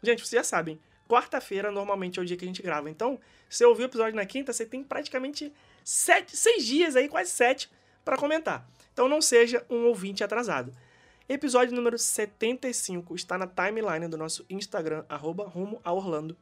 gente, 0.03 0.19
vocês 0.19 0.39
já 0.39 0.43
sabem, 0.43 0.79
quarta-feira 1.07 1.71
normalmente 1.71 2.19
é 2.19 2.21
o 2.21 2.25
dia 2.25 2.35
que 2.35 2.43
a 2.43 2.47
gente 2.47 2.61
grava. 2.61 2.89
Então, 2.89 3.19
se 3.49 3.59
você 3.59 3.65
ouviu 3.65 3.85
o 3.85 3.89
episódio 3.89 4.15
na 4.15 4.25
quinta, 4.25 4.51
você 4.51 4.65
tem 4.65 4.83
praticamente 4.83 5.53
sete, 5.83 6.35
seis 6.35 6.65
dias 6.65 6.95
aí, 6.95 7.07
quase 7.07 7.31
sete, 7.31 7.71
para 8.03 8.17
comentar. 8.17 8.67
Então, 8.91 9.07
não 9.07 9.21
seja 9.21 9.65
um 9.69 9.85
ouvinte 9.85 10.23
atrasado. 10.23 10.73
Episódio 11.29 11.75
número 11.75 11.97
75 11.97 13.13
está 13.13 13.37
na 13.37 13.45
timeline 13.45 14.07
do 14.07 14.15
nosso 14.15 14.45
Instagram, 14.49 15.03
arroba 15.09 15.45
rumo 15.45 15.81
a 15.83 15.91
Orlando. 15.91 16.37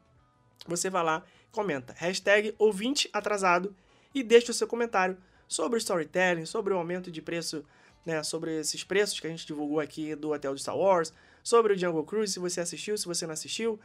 Você 0.68 0.91
vai 0.91 1.03
lá, 1.03 1.24
comenta, 1.52 1.91
hashtag 1.98 2.53
ouvinte 2.60 3.10
atrasado 3.12 3.76
e 4.14 4.22
deixa 4.22 4.52
o 4.52 4.53
seu 4.53 4.68
comentário 4.68 5.18
sobre 5.48 5.78
o 5.78 5.80
storytelling, 5.80 6.45
sobre 6.45 6.72
o 6.72 6.78
aumento 6.78 7.10
de 7.10 7.20
preço, 7.20 7.66
né, 8.06 8.22
sobre 8.22 8.60
esses 8.60 8.84
preços 8.84 9.20
que 9.20 9.26
a 9.26 9.30
gente 9.32 9.48
divulgou 9.48 9.80
aqui 9.80 10.14
do 10.14 10.32
hotel 10.32 10.53
do 10.53 10.60
Star 10.60 10.78
Wars, 10.78 11.12
sobre 11.44 11.74
o 11.74 11.78
Jungle 11.78 12.06
Cruise, 12.06 12.34
se 12.34 12.40
você 12.40 12.62
assistiu, 12.62 12.95
se 12.95 13.07
você 13.07 13.26
não 13.26 13.34
assistiu, 13.34 13.80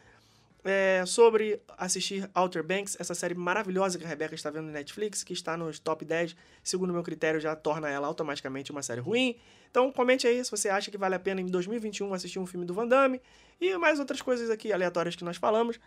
é, 0.64 1.04
sobre 1.06 1.60
assistir 1.76 2.28
Outer 2.34 2.62
Banks, 2.62 2.96
essa 3.00 3.14
série 3.14 3.34
maravilhosa 3.34 3.98
que 3.98 4.04
a 4.04 4.08
Rebeca 4.08 4.34
está 4.34 4.50
vendo 4.50 4.66
no 4.66 4.72
Netflix, 4.72 5.24
que 5.24 5.32
está 5.32 5.56
nos 5.56 5.78
top 5.78 6.04
10, 6.04 6.36
segundo 6.62 6.92
meu 6.92 7.02
critério, 7.02 7.40
já 7.40 7.56
torna 7.56 7.88
ela 7.88 8.06
automaticamente 8.06 8.70
uma 8.70 8.82
série 8.82 9.00
ruim. 9.00 9.36
Então 9.70 9.90
comente 9.92 10.26
aí 10.26 10.44
se 10.44 10.50
você 10.50 10.68
acha 10.68 10.90
que 10.90 10.98
vale 10.98 11.14
a 11.14 11.18
pena 11.18 11.40
em 11.40 11.46
2021 11.46 12.12
assistir 12.12 12.38
um 12.38 12.46
filme 12.46 12.66
do 12.66 12.74
Van 12.74 12.86
Damme 12.86 13.20
e 13.60 13.76
mais 13.78 13.98
outras 13.98 14.20
coisas 14.20 14.50
aqui 14.50 14.72
aleatórias 14.72 15.16
que 15.16 15.24
nós 15.24 15.36
falamos. 15.36 15.80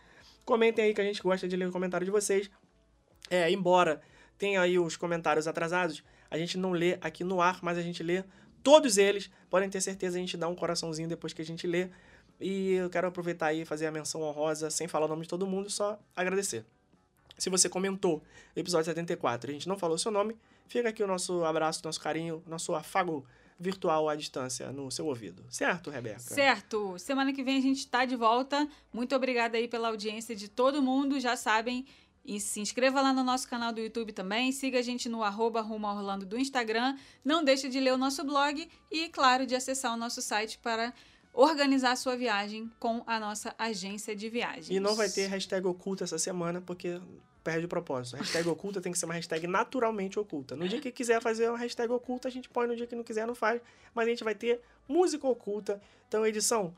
Comentem 0.46 0.86
aí 0.86 0.94
que 0.94 1.02
a 1.02 1.04
gente 1.04 1.22
gosta 1.22 1.48
de 1.48 1.56
ler 1.56 1.68
o 1.68 1.72
comentário 1.72 2.06
de 2.06 2.12
vocês. 2.12 2.50
É, 3.30 3.50
embora 3.52 4.02
tenha 4.38 4.62
aí 4.62 4.78
os 4.80 4.98
comentários 4.98 5.48
atrasados, 5.48 6.04
a 6.30 6.38
gente 6.38 6.58
não 6.58 6.72
lê 6.72 6.98
aqui 7.00 7.24
no 7.24 7.42
ar, 7.42 7.60
mas 7.62 7.78
a 7.78 7.82
gente 7.82 8.02
lê 8.02 8.24
todos 8.64 8.98
eles. 8.98 9.30
Podem 9.50 9.70
ter 9.70 9.82
certeza, 9.82 10.18
a 10.18 10.20
gente 10.20 10.36
dá 10.36 10.48
um 10.48 10.56
coraçãozinho 10.56 11.08
depois 11.08 11.34
que 11.34 11.42
a 11.42 11.46
gente 11.46 11.68
lê. 11.68 11.90
E 12.44 12.74
eu 12.74 12.90
quero 12.90 13.08
aproveitar 13.08 13.48
aí 13.48 13.62
e 13.62 13.66
fazer 13.66 13.88
a 13.88 13.92
menção 13.92 14.22
honrosa, 14.22 14.70
sem 14.70 14.88
falar 14.88 15.06
o 15.06 15.10
nome 15.10 15.22
de 15.22 15.30
todo 15.30 15.48
mundo, 15.48 15.70
só 15.70 15.98
agradecer. 16.14 16.66
Se 17.38 17.50
você 17.50 17.70
comentou 17.70 18.22
no 18.56 18.60
episódio 18.62 18.86
74 18.86 19.50
e 19.50 19.52
a 19.52 19.54
gente 19.54 19.68
não 19.68 19.78
falou 19.78 19.98
seu 19.98 20.12
nome, 20.12 20.36
fica 20.68 20.90
aqui 20.90 21.02
o 21.02 21.08
nosso 21.08 21.44
abraço, 21.46 21.82
nosso 21.84 22.02
carinho, 22.02 22.44
nosso 22.46 22.76
afago 22.76 23.26
virtual 23.58 24.10
à 24.10 24.16
distância 24.16 24.72
no 24.72 24.92
seu 24.92 25.06
ouvido. 25.06 25.46
Certo, 25.50 25.90
Rebeca? 25.90 26.20
Certo. 26.20 27.00
Semana 27.00 27.32
que 27.32 27.44
vem 27.44 27.58
a 27.58 27.62
gente 27.62 27.80
está 27.80 28.04
de 28.04 28.16
volta. 28.16 28.68
Muito 28.92 29.16
obrigada 29.16 29.58
aí 29.58 29.68
pela 29.68 29.88
audiência 29.88 30.36
de 30.36 30.50
todo 30.50 30.82
mundo. 30.82 31.20
Já 31.20 31.38
sabem, 31.38 31.86
e 32.26 32.40
se 32.40 32.62
inscreva 32.62 33.02
lá 33.02 33.12
no 33.12 33.24
nosso 33.24 33.48
canal 33.48 33.74
do 33.74 33.82
YouTube 33.82 34.14
também. 34.14 34.52
Siga 34.52 34.80
a 34.80 34.82
gente 34.82 35.10
no 35.10 35.24
arroba 35.24 35.62
Rumo 35.62 35.88
Orlando 35.88 36.26
do 36.26 36.38
Instagram. 36.38 36.98
Não 37.24 37.44
deixe 37.44 37.68
de 37.68 37.80
ler 37.80 37.94
o 37.94 37.98
nosso 37.98 38.24
blog 38.24 38.70
e, 38.90 39.10
claro, 39.10 39.46
de 39.46 39.56
acessar 39.56 39.94
o 39.94 39.98
nosso 39.98 40.22
site 40.22 40.58
para 40.58 40.94
organizar 41.34 41.92
a 41.92 41.96
sua 41.96 42.16
viagem 42.16 42.72
com 42.80 43.04
a 43.08 43.20
nossa 43.20 43.56
agência 43.58 44.16
de 44.16 44.30
viagens. 44.30 44.70
E 44.70 44.80
não 44.80 44.96
vai 44.96 45.10
ter 45.10 45.28
hashtag 45.28 45.66
oculta 45.66 46.04
essa 46.04 46.20
semana, 46.20 46.62
porque 46.62 47.02
perde 47.44 47.66
o 47.66 47.70
propósito. 47.70 48.18
Hashtag 48.18 48.48
oculta 48.48 48.80
tem 48.80 48.92
que 48.92 48.98
ser 48.98 49.06
uma 49.06 49.16
hashtag 49.16 49.48
naturalmente 49.48 50.20
oculta. 50.20 50.56
No 50.56 50.68
dia 50.68 50.80
que 50.80 50.92
quiser 50.92 51.22
fazer 51.22 51.50
uma 51.50 51.58
hashtag 51.58 51.92
oculta, 51.92 52.28
a 52.28 52.32
gente 52.32 52.48
põe. 52.48 52.68
No 52.68 52.76
dia 52.76 52.88
que 52.88 52.96
não 52.96 53.04
quiser, 53.04 53.28
não 53.28 53.36
faz. 53.36 53.62
Mas 53.94 54.08
a 54.08 54.10
gente 54.10 54.24
vai 54.24 54.36
ter 54.36 54.62
música 54.88 55.28
oculta. 55.28 55.82
Então, 56.08 56.26
edição, 56.26 56.74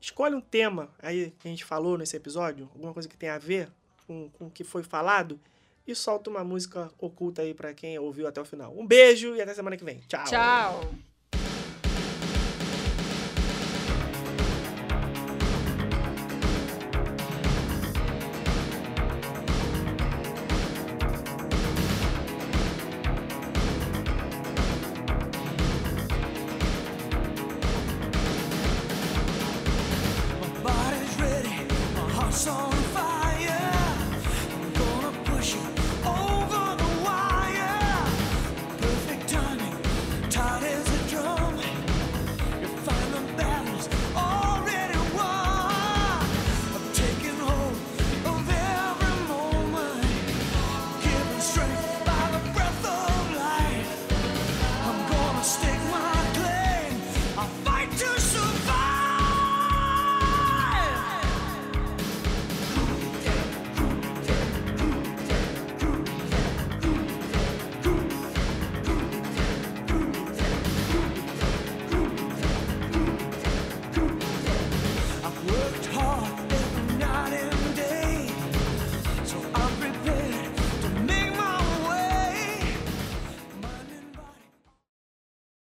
escolhe 0.00 0.34
um 0.34 0.40
tema 0.40 0.90
aí 1.00 1.32
que 1.38 1.48
a 1.48 1.50
gente 1.50 1.64
falou 1.64 1.96
nesse 1.96 2.16
episódio, 2.16 2.68
alguma 2.74 2.92
coisa 2.92 3.08
que 3.08 3.16
tem 3.16 3.28
a 3.28 3.38
ver 3.38 3.70
com, 4.06 4.28
com 4.30 4.46
o 4.46 4.50
que 4.50 4.64
foi 4.64 4.82
falado, 4.82 5.40
e 5.86 5.94
solta 5.94 6.30
uma 6.30 6.42
música 6.42 6.90
oculta 6.98 7.42
aí 7.42 7.54
pra 7.54 7.72
quem 7.72 7.98
ouviu 7.98 8.26
até 8.26 8.40
o 8.40 8.44
final. 8.44 8.76
Um 8.76 8.86
beijo 8.86 9.34
e 9.34 9.40
até 9.40 9.54
semana 9.54 9.76
que 9.76 9.84
vem. 9.84 10.00
Tchau. 10.08 10.24
Tchau. 10.24 11.13